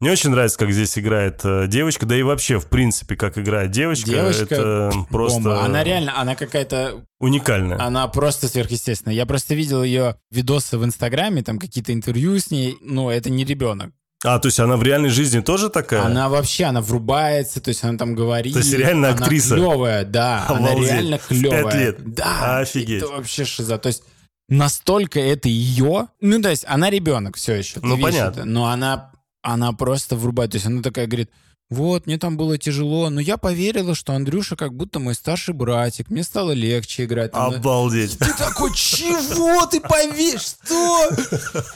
Мне 0.00 0.12
очень 0.12 0.30
нравится, 0.30 0.56
как 0.58 0.70
здесь 0.70 0.96
играет 0.96 1.40
э, 1.42 1.66
девочка, 1.66 2.06
да 2.06 2.16
и 2.16 2.22
вообще, 2.22 2.60
в 2.60 2.66
принципе, 2.66 3.16
как 3.16 3.36
играет 3.36 3.72
девочка, 3.72 4.10
Девочка 4.10 4.44
это 4.54 4.92
просто 5.10 5.40
Бомба. 5.40 5.64
Она 5.64 5.82
реально, 5.82 6.20
она 6.20 6.36
какая-то, 6.36 7.04
уникальная. 7.18 7.80
она 7.80 8.06
просто 8.06 8.46
сверхъестественная. 8.46 9.16
Я 9.16 9.26
просто 9.26 9.56
видел 9.56 9.82
ее 9.82 10.14
видосы 10.30 10.78
в 10.78 10.84
Инстаграме, 10.84 11.42
там 11.42 11.58
какие-то 11.58 11.92
интервью 11.92 12.38
с 12.38 12.52
ней. 12.52 12.76
Ну, 12.80 13.10
это 13.10 13.28
не 13.28 13.44
ребенок. 13.44 13.90
А, 14.24 14.38
то 14.38 14.46
есть 14.46 14.58
она 14.60 14.76
в 14.76 14.82
реальной 14.84 15.10
жизни 15.10 15.40
тоже 15.40 15.68
такая? 15.68 16.02
Она 16.04 16.28
вообще, 16.28 16.64
она 16.64 16.80
врубается, 16.80 17.60
то 17.60 17.68
есть 17.68 17.82
она 17.84 17.98
там 17.98 18.14
говорит. 18.14 18.52
То 18.52 18.58
есть 18.60 18.72
реально 18.72 19.10
она 19.10 19.16
актриса? 19.16 19.54
клевая, 19.56 20.04
да. 20.04 20.44
Она 20.48 20.70
Обалдеть. 20.70 20.92
реально 20.92 21.18
В 21.18 21.26
клевая. 21.28 21.62
пять 21.64 21.74
лет? 21.74 22.14
Да. 22.14 22.58
Офигеть. 22.58 23.02
Это 23.02 23.12
вообще 23.12 23.44
шиза. 23.44 23.78
То 23.78 23.88
есть 23.88 24.02
настолько 24.48 25.20
это 25.20 25.48
ее. 25.48 26.08
Ну, 26.20 26.40
то 26.42 26.50
есть 26.50 26.64
она 26.68 26.90
ребенок 26.90 27.36
все 27.36 27.54
еще. 27.54 27.80
Ну, 27.82 27.96
видишь 27.96 28.12
понятно. 28.12 28.40
это, 28.40 28.48
но 28.48 28.66
она, 28.66 29.12
она 29.42 29.72
просто 29.72 30.16
врубает. 30.16 30.52
То 30.52 30.56
есть 30.56 30.66
она 30.66 30.82
такая 30.82 31.06
говорит, 31.06 31.30
вот, 31.70 32.06
мне 32.06 32.18
там 32.18 32.36
было 32.36 32.56
тяжело, 32.56 33.10
но 33.10 33.20
я 33.20 33.36
поверила, 33.36 33.94
что 33.94 34.14
Андрюша 34.14 34.56
как 34.56 34.74
будто 34.74 35.00
мой 35.00 35.14
старший 35.14 35.52
братик. 35.52 36.08
Мне 36.08 36.22
стало 36.22 36.52
легче 36.52 37.04
играть. 37.04 37.32
Там. 37.32 37.54
Обалдеть. 37.54 38.18
Ты 38.18 38.32
такой, 38.38 38.74
чего 38.74 39.66
ты 39.66 39.80
поверишь? 39.80 40.56
Что? 40.64 41.10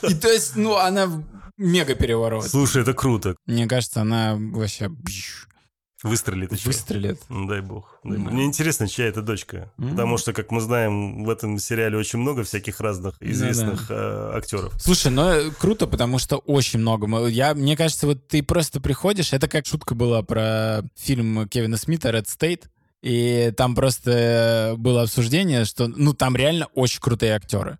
И 0.09 0.15
то 0.15 0.29
есть, 0.33 0.57
ну, 0.57 0.77
она 0.77 1.23
мега 1.59 1.95
переворот. 1.95 2.49
Слушай, 2.49 2.83
это 2.83 2.95
круто. 2.95 3.37
Мне 3.47 3.67
кажется, 3.67 4.01
она 4.01 4.35
вообще 4.37 4.89
бщ, 4.89 5.47
Выстрелит 6.03 6.53
еще. 6.53 6.67
выстрелит. 6.67 7.21
Ну, 7.29 7.47
Дай 7.47 7.61
бог. 7.61 7.99
Дай 8.03 8.19
бог. 8.19 8.27
Да. 8.27 8.33
Мне 8.33 8.45
интересно, 8.45 8.89
чья 8.89 9.07
это 9.07 9.23
дочка. 9.23 9.73
М. 9.79 9.91
Потому 9.91 10.19
что, 10.19 10.33
как 10.33 10.51
мы 10.51 10.61
знаем, 10.61 11.25
в 11.25 11.31
этом 11.31 11.59
сериале 11.59 11.97
очень 11.97 12.19
много 12.19 12.43
всяких 12.43 12.81
разных 12.81 13.15
да. 13.21 13.31
известных 13.31 13.87
э, 13.91 14.33
актеров. 14.35 14.75
Слушай, 14.81 15.13
ну 15.13 15.23
э, 15.23 15.51
круто, 15.59 15.87
потому 15.87 16.19
что 16.19 16.39
очень 16.39 16.81
много. 16.81 17.27
Я, 17.27 17.55
мне 17.55 17.77
кажется, 17.77 18.07
вот 18.07 18.27
ты 18.27 18.43
просто 18.43 18.81
приходишь, 18.81 19.33
это 19.33 19.49
как 19.49 19.67
шутка 19.67 19.95
была 19.95 20.23
про 20.23 20.83
фильм 20.97 21.49
Кевина 21.49 21.77
Смита 21.77 22.11
«Red 22.11 22.27
State», 22.27 22.65
и 23.03 23.53
там 23.57 23.75
просто 23.75 24.75
было 24.79 25.03
обсуждение, 25.03 25.65
что, 25.65 25.89
ну, 25.89 26.15
там 26.15 26.37
реально 26.37 26.67
очень 26.75 27.01
крутые 27.01 27.35
актеры. 27.35 27.79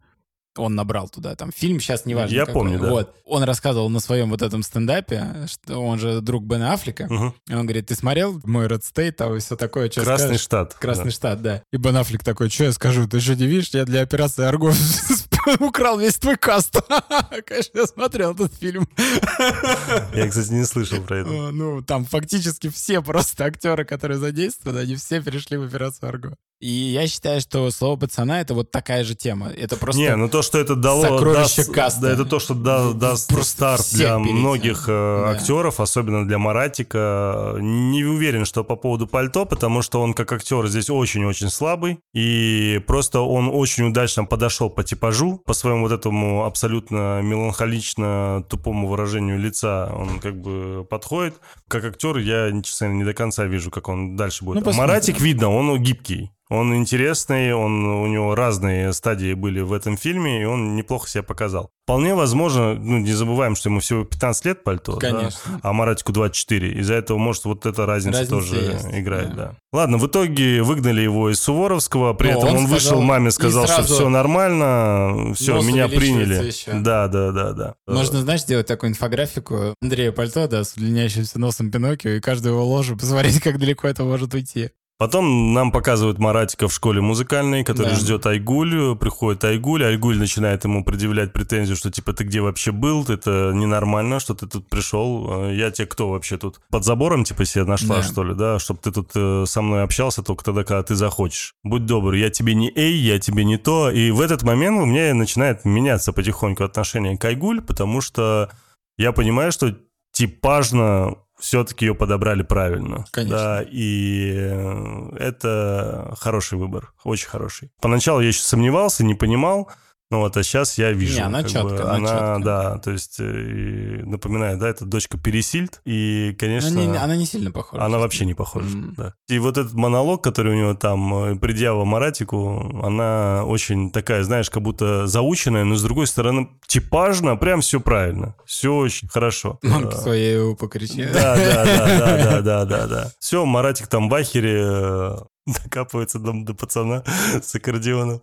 Он 0.57 0.75
набрал 0.75 1.09
туда 1.09 1.35
там 1.35 1.51
фильм, 1.51 1.81
сейчас 1.81 2.05
неважно. 2.05 2.35
Я 2.35 2.41
какой. 2.47 2.55
помню, 2.55 2.79
да. 2.79 2.91
Вот. 2.91 3.15
Он 3.25 3.43
рассказывал 3.45 3.89
на 3.89 4.01
своем 4.01 4.31
вот 4.31 4.43
этом 4.43 4.63
стендапе, 4.63 5.47
что 5.47 5.79
он 5.79 5.99
же 5.99 6.21
друг 6.21 6.45
Бена 6.45 6.73
Аффлека. 6.75 7.07
Мгм. 7.09 7.35
И 7.49 7.55
он 7.55 7.67
говорит, 7.67 7.87
ты 7.87 7.95
смотрел 7.95 8.41
мой 8.45 8.67
Red 8.67 8.83
State, 8.83 9.15
а 9.19 9.39
все 9.39 9.57
такое, 9.57 9.91
что 9.91 10.03
Красный 10.03 10.27
скажешь?» 10.27 10.43
штат. 10.43 10.75
Красный 10.75 11.11
штат, 11.11 11.41
да. 11.43 11.63
И 11.73 11.77
Бен 11.77 11.97
Аффлек 11.97 12.23
такой, 12.23 12.51
что 12.51 12.65
я 12.65 12.73
скажу, 12.73 13.07
ты 13.09 13.21
что 13.21 13.35
не 13.35 13.47
видишь, 13.47 13.71
я 13.71 13.85
для 13.85 14.03
операции 14.03 14.45
Арго 14.45 14.73
украл 15.61 15.99
весь 15.99 16.17
твой 16.17 16.37
каст. 16.37 16.77
Конечно, 17.47 17.79
я 17.79 17.87
смотрел 17.87 18.33
этот 18.33 18.55
фильм. 18.55 18.87
Да. 18.97 20.09
Я, 20.15 20.29
кстати, 20.29 20.53
не 20.53 20.65
слышал 20.65 21.03
про 21.03 21.19
это. 21.19 21.31
Э, 21.31 21.51
Ну, 21.51 21.83
там 21.83 22.05
фактически 22.05 22.69
все 22.69 23.03
просто 23.03 23.45
актеры, 23.45 23.85
которые 23.85 24.19
задействованы, 24.19 24.81
они 24.81 24.97
все 24.97 25.23
перешли 25.23 25.57
в 25.57 25.65
операцию 25.65 26.09
Арго. 26.09 26.37
И 26.63 26.69
я 26.71 27.09
считаю, 27.09 27.41
что 27.41 27.69
слово 27.73 27.97
пацана 27.97 28.41
это 28.41 28.55
вот 28.55 28.71
такая 28.71 29.03
же 29.03 29.17
тема. 29.17 29.49
Это 29.49 29.77
просто... 29.77 30.01
Не, 30.01 30.15
ну 30.15 30.29
то, 30.29 30.43
что 30.43 30.59
это 30.59 30.77
дало... 30.77 31.03
сокровище 31.03 31.63
даст- 31.63 31.73
каста. 31.73 32.01
Да, 32.03 32.11
это 32.13 32.25
то, 32.25 32.39
что 32.39 32.55
да- 32.55 32.93
даст 32.93 33.29
Просто 33.29 33.51
старт 33.51 33.89
для 33.95 34.17
берите. 34.19 34.35
многих 34.35 34.85
э, 34.89 35.23
Да. 35.25 35.31
актеров, 35.33 35.81
особенно 35.81 36.25
для 36.25 36.39
Маратика. 36.39 37.57
Не 37.59 38.05
уверен, 38.05 38.45
что 38.45 38.63
по 38.63 38.77
поводу 38.77 39.09
пальто, 39.09 39.45
потому 39.45 39.83
что 39.83 40.01
он 40.01 40.15
как 40.15 40.31
актер 40.33 40.69
здесь 40.69 40.89
очень-очень 40.89 41.51
слабый. 41.51 41.99
И 42.15 42.81
просто 42.87 43.21
он 43.23 43.51
очень 43.53 43.89
удачно 43.89 44.25
подошел 44.25 44.71
по 44.71 44.85
типажу. 44.85 45.43
По 45.45 45.55
своему 45.55 45.83
вот 45.89 45.93
этому 45.93 46.45
абсолютно 46.45 47.21
меланхолично 47.23 48.45
тупому 48.49 48.87
выражению 48.87 49.39
лица, 49.39 49.93
он 49.93 50.21
как 50.21 50.41
бы 50.41 50.87
подходит. 50.89 51.35
Как 51.67 51.85
актер 51.85 52.19
я, 52.19 52.53
честно, 52.63 52.87
не 52.93 53.03
до 53.05 53.15
конца 53.15 53.47
вижу, 53.47 53.73
как 53.73 53.89
он 53.89 54.15
дальше 54.17 54.45
будет. 54.45 54.65
Ну, 54.65 54.73
Маратик 54.75 55.21
видно, 55.21 55.51
он 55.51 55.77
гибкий. 55.83 56.31
Он 56.53 56.75
интересный, 56.77 57.55
он, 57.55 57.85
у 57.87 58.07
него 58.07 58.35
разные 58.35 58.93
стадии 58.93 59.33
были 59.33 59.61
в 59.61 59.73
этом 59.73 59.97
фильме, 59.97 60.43
и 60.43 60.45
он 60.45 60.77
неплохо 60.77 61.09
себя 61.09 61.23
показал. 61.23 61.71
Вполне 61.85 62.15
возможно, 62.15 62.75
ну, 62.75 62.99
не 62.99 63.13
забываем, 63.13 63.57
что 63.57 63.71
ему 63.71 63.81
всего 63.81 64.05
15 64.05 64.45
лет 64.45 64.63
пальто, 64.63 64.99
Конечно. 64.99 65.41
Да? 65.47 65.61
а 65.63 65.73
Маратику 65.73 66.13
24. 66.13 66.73
Из-за 66.81 66.95
этого, 66.95 67.17
может, 67.17 67.47
вот 67.47 67.65
эта 67.65 67.87
разница, 67.87 68.19
Разница 68.21 68.31
тоже 68.31 68.57
есть, 68.57 68.87
играет, 68.93 69.31
да. 69.31 69.35
да. 69.35 69.57
Ладно, 69.73 69.97
в 69.97 70.07
итоге 70.07 70.63
выгнали 70.63 71.01
его 71.01 71.31
из 71.31 71.41
Суворовского, 71.41 72.13
при 72.13 72.31
Но 72.33 72.39
этом 72.39 72.49
он 72.51 72.57
он, 72.57 72.67
вышел, 72.67 72.89
сказал- 72.89 73.03
маме 73.03 73.31
сказал, 73.31 73.67
что 73.67 73.83
все 73.85 74.09
нормально, 74.11 75.33
все, 75.35 75.61
меня 75.63 75.89
приняли. 75.89 76.47
еще. 76.47 76.73
Да, 76.75 77.09
да, 77.09 77.33
да, 77.33 77.53
да. 77.53 77.75
Можно, 77.87 78.21
знаешь, 78.21 78.43
сделать 78.43 78.67
такую 78.67 78.91
инфографику 78.91 79.75
Андрея 79.81 80.13
Пальто, 80.13 80.47
да, 80.49 80.65
с 80.65 80.75
удлиняющимся 80.75 81.41
носом 81.41 81.71
Пиноккио, 81.71 82.11
и 82.11 82.21
каждую 82.21 82.55
его 82.55 82.67
ложу 82.67 82.97
посмотреть, 82.97 83.41
как 83.43 83.59
далеко 83.59 83.89
это 83.89 84.05
может 84.05 84.35
уйти. 84.35 84.71
Потом 85.03 85.53
нам 85.53 85.73
показывают 85.73 86.21
Маратика 86.21 86.69
в 86.69 86.73
школе 86.73 87.01
музыкальной, 87.01 87.65
который 87.65 87.89
Да. 87.89 87.97
ждет 87.97 88.25
Айгуль. 88.25 88.95
Приходит 88.97 89.43
Айгуль, 89.43 89.83
Айгуль 89.85 90.17
начинает 90.17 90.63
ему 90.63 90.85
предъявлять 90.85 91.33
претензию, 91.33 91.77
что 91.77 91.91
типа 91.91 92.13
ты 92.13 92.23
где 92.23 92.41
вообще 92.41 92.71
был, 92.71 93.05
это 93.09 93.51
ненормально, 93.53 94.21
что 94.21 94.35
ты 94.35 94.47
тут 94.47 94.69
пришел. 94.69 95.49
Э, 95.49 95.57
Я 95.57 95.73
тебе 95.73 95.89
кто 95.89 96.09
вообще 96.09 96.37
тут? 96.39 96.61
Под 96.71 96.85
забором 96.85 97.25
типа 97.25 97.45
себе 97.45 97.65
нашла, 97.65 97.97
Да. 97.97 98.03
что 98.05 98.23
ли, 98.23 98.35
да? 98.37 98.61
Чтобы 98.61 98.79
ты 98.79 98.93
тут 98.93 99.11
э, 99.17 99.43
со 99.45 99.61
мной 99.61 99.83
общался 99.83 100.23
только 100.23 100.45
тогда, 100.45 100.63
когда 100.63 100.85
ты 100.85 100.95
захочешь. 100.95 101.55
Будь 101.65 101.85
добр, 101.85 102.15
я 102.15 102.31
тебе 102.31 102.55
не 102.55 102.71
эй, 102.73 102.95
я 102.95 103.19
тебе 103.19 103.43
не 103.43 103.57
то. 103.57 103.91
И 103.91 104.13
в 104.13 104.21
этот 104.21 104.45
момент 104.45 104.81
у 104.81 104.87
меня 104.87 105.13
начинает 105.15 105.65
меняться 105.65 106.13
потихоньку 106.13 106.63
отношение 106.63 107.19
к 107.19 107.25
Айгуль, 107.25 107.61
потому 107.61 108.03
что 108.03 108.51
я 108.99 109.11
понимаю, 109.11 109.51
что 109.51 109.75
типажно 110.13 111.17
все-таки 111.43 111.87
ее 111.87 111.95
подобрали 111.95 112.43
правильно. 112.43 113.05
Конечно. 113.11 113.37
Да, 113.37 113.65
и 113.69 114.33
э, 114.33 115.17
это 115.19 116.15
хороший 116.17 116.57
выбор, 116.57 116.93
очень 117.03 117.29
хороший. 117.29 117.73
Поначалу 117.81 118.21
я 118.21 118.29
еще 118.29 118.43
сомневался, 118.43 119.05
не 119.05 119.15
понимал, 119.15 119.69
ну 120.13 120.19
вот, 120.21 120.37
а 120.37 120.43
сейчас 120.43 120.79
я 120.79 120.93
вижу. 120.93 121.15
Не, 121.15 121.21
она 121.25 121.43
как 121.43 121.51
чётко, 121.51 121.69
бы, 121.77 121.81
она 121.83 121.95
она, 121.95 122.09
чётко. 122.09 122.45
да, 122.45 122.79
то 122.79 122.91
есть, 122.93 123.17
э, 123.19 123.25
и 123.25 124.03
напоминаю, 124.05 124.59
да, 124.59 124.69
это 124.69 124.85
дочка 124.85 125.17
Пересильд, 125.19 125.81
и, 125.87 126.37
конечно... 126.39 126.69
Она 126.71 126.85
не, 126.85 126.99
она 126.99 127.17
не 127.17 127.25
сильно 127.27 127.51
похожа. 127.51 127.83
Она 127.83 127.99
вообще 127.99 128.27
не 128.27 128.35
похожа, 128.35 128.67
М. 128.77 128.95
да. 128.97 129.15
И 129.29 129.39
вот 129.39 129.57
этот 129.59 129.73
монолог, 129.73 130.23
который 130.23 130.53
у 130.55 130.57
него 130.59 130.75
там, 130.75 131.15
э, 131.33 131.37
предъява 131.37 131.85
Маратику, 131.87 132.79
она 132.83 133.45
очень 133.47 133.91
такая, 133.91 134.23
знаешь, 134.23 134.51
как 134.51 134.63
будто 134.63 135.07
заученная, 135.07 135.65
но 135.65 135.75
с 135.75 135.83
другой 135.83 136.07
стороны 136.07 136.49
типажно, 136.67 137.37
прям 137.37 137.63
все 137.63 137.81
правильно. 137.81 138.35
Все 138.45 138.75
очень 138.75 139.09
хорошо. 139.09 139.59
Мамке 139.63 139.97
Э, 139.97 140.01
своей 140.01 140.35
его 140.35 140.55
покричи. 140.55 141.05
да, 141.13 141.35
да, 141.37 141.65
да, 141.65 141.87
да, 141.87 142.17
да, 142.25 142.41
да, 142.43 142.65
да, 142.67 142.87
да. 142.87 143.11
Все, 143.19 143.45
Маратик 143.47 143.87
там 143.87 144.09
в 144.11 144.15
ахере 144.15 144.61
э, 144.63 145.17
докапывается 145.47 146.19
до, 146.19 146.33
до 146.33 146.55
пацана 146.55 147.03
с 147.43 147.55
аккордеоном. 147.55 148.23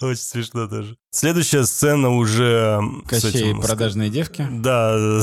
Очень 0.00 0.20
смешно 0.20 0.66
тоже. 0.66 0.96
Следующая 1.10 1.64
сцена 1.64 2.10
уже... 2.10 2.80
Кощей 3.06 3.30
этим, 3.30 3.60
продажные 3.60 4.10
девки. 4.10 4.46
Да. 4.50 5.22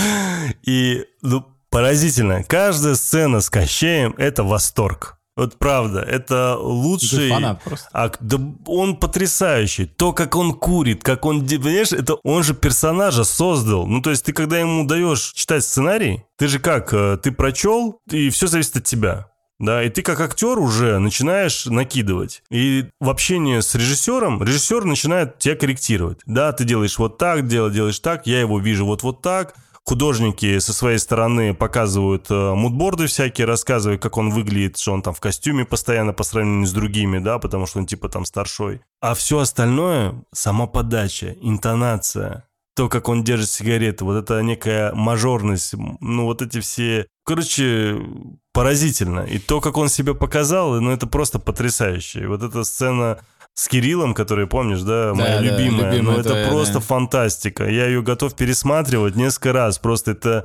И, 0.62 1.04
ну, 1.22 1.46
поразительно. 1.70 2.44
Каждая 2.44 2.94
сцена 2.94 3.40
с 3.40 3.50
Кощеем— 3.50 4.14
это 4.18 4.44
восторг. 4.44 5.18
Вот 5.34 5.58
правда, 5.58 6.00
это 6.00 6.56
Ты 6.58 6.62
лучший... 6.62 7.30
фанат 7.30 7.62
просто. 7.62 7.88
А, 7.92 8.10
да 8.20 8.38
он 8.66 8.96
потрясающий. 8.96 9.86
То, 9.86 10.12
как 10.12 10.36
он 10.36 10.52
курит, 10.52 11.02
как 11.02 11.24
он... 11.24 11.46
Понимаешь, 11.46 11.92
это 11.92 12.16
он 12.22 12.42
же 12.42 12.52
персонажа 12.52 13.24
создал. 13.24 13.86
Ну, 13.86 14.02
то 14.02 14.10
есть 14.10 14.26
ты, 14.26 14.34
когда 14.34 14.58
ему 14.58 14.86
даешь 14.86 15.32
читать 15.32 15.64
сценарий, 15.64 16.24
ты 16.36 16.48
же 16.48 16.58
как, 16.58 16.92
э, 16.92 17.16
ты 17.22 17.32
прочел, 17.32 18.02
и 18.10 18.28
все 18.28 18.46
зависит 18.46 18.76
от 18.76 18.84
тебя. 18.84 19.31
Да, 19.62 19.80
и 19.84 19.90
ты 19.90 20.02
как 20.02 20.20
актер 20.20 20.58
уже 20.58 20.98
начинаешь 20.98 21.66
накидывать. 21.66 22.42
И 22.50 22.86
в 23.00 23.08
общении 23.08 23.60
с 23.60 23.72
режиссером, 23.76 24.42
режиссер 24.42 24.84
начинает 24.84 25.38
тебя 25.38 25.54
корректировать. 25.54 26.18
Да, 26.26 26.52
ты 26.52 26.64
делаешь 26.64 26.98
вот 26.98 27.16
так, 27.16 27.46
дел- 27.46 27.70
делаешь 27.70 28.00
так, 28.00 28.26
я 28.26 28.40
его 28.40 28.58
вижу 28.58 28.84
вот 28.84 29.04
вот 29.04 29.22
так. 29.22 29.54
Художники 29.84 30.58
со 30.58 30.72
своей 30.72 30.98
стороны 30.98 31.54
показывают 31.54 32.26
э, 32.28 32.54
мудборды 32.54 33.06
всякие, 33.06 33.46
рассказывают, 33.46 34.02
как 34.02 34.16
он 34.16 34.30
выглядит, 34.30 34.78
что 34.78 34.94
он 34.94 35.02
там 35.02 35.14
в 35.14 35.20
костюме 35.20 35.64
постоянно 35.64 36.12
по 36.12 36.24
сравнению 36.24 36.66
с 36.66 36.72
другими, 36.72 37.20
да, 37.20 37.38
потому 37.38 37.66
что 37.66 37.78
он 37.78 37.86
типа 37.86 38.08
там 38.08 38.24
старшой. 38.24 38.80
А 39.00 39.14
все 39.14 39.38
остальное, 39.38 40.24
сама 40.32 40.66
подача, 40.66 41.36
интонация, 41.40 42.48
то, 42.74 42.88
как 42.88 43.08
он 43.08 43.22
держит 43.22 43.50
сигареты, 43.50 44.04
вот 44.04 44.16
эта 44.16 44.40
некая 44.42 44.92
мажорность, 44.92 45.74
ну 46.00 46.24
вот 46.24 46.42
эти 46.42 46.60
все... 46.60 47.06
Короче, 47.24 47.98
поразительно. 48.52 49.20
И 49.20 49.38
то, 49.38 49.60
как 49.60 49.76
он 49.76 49.88
себя 49.88 50.14
показал, 50.14 50.80
ну 50.80 50.90
это 50.90 51.06
просто 51.06 51.38
потрясающе. 51.38 52.22
И 52.22 52.26
вот 52.26 52.42
эта 52.42 52.64
сцена 52.64 53.18
с 53.54 53.68
Кириллом, 53.68 54.14
которую 54.14 54.48
помнишь, 54.48 54.80
да, 54.80 55.12
моя 55.14 55.38
да, 55.38 55.40
любимая, 55.40 55.92
любимая 55.92 56.16
ну 56.16 56.20
это 56.20 56.30
твоя, 56.30 56.48
просто 56.48 56.74
да. 56.74 56.80
фантастика. 56.80 57.68
Я 57.68 57.86
ее 57.86 58.02
готов 58.02 58.34
пересматривать 58.34 59.14
несколько 59.14 59.52
раз. 59.52 59.78
Просто 59.78 60.12
это, 60.12 60.44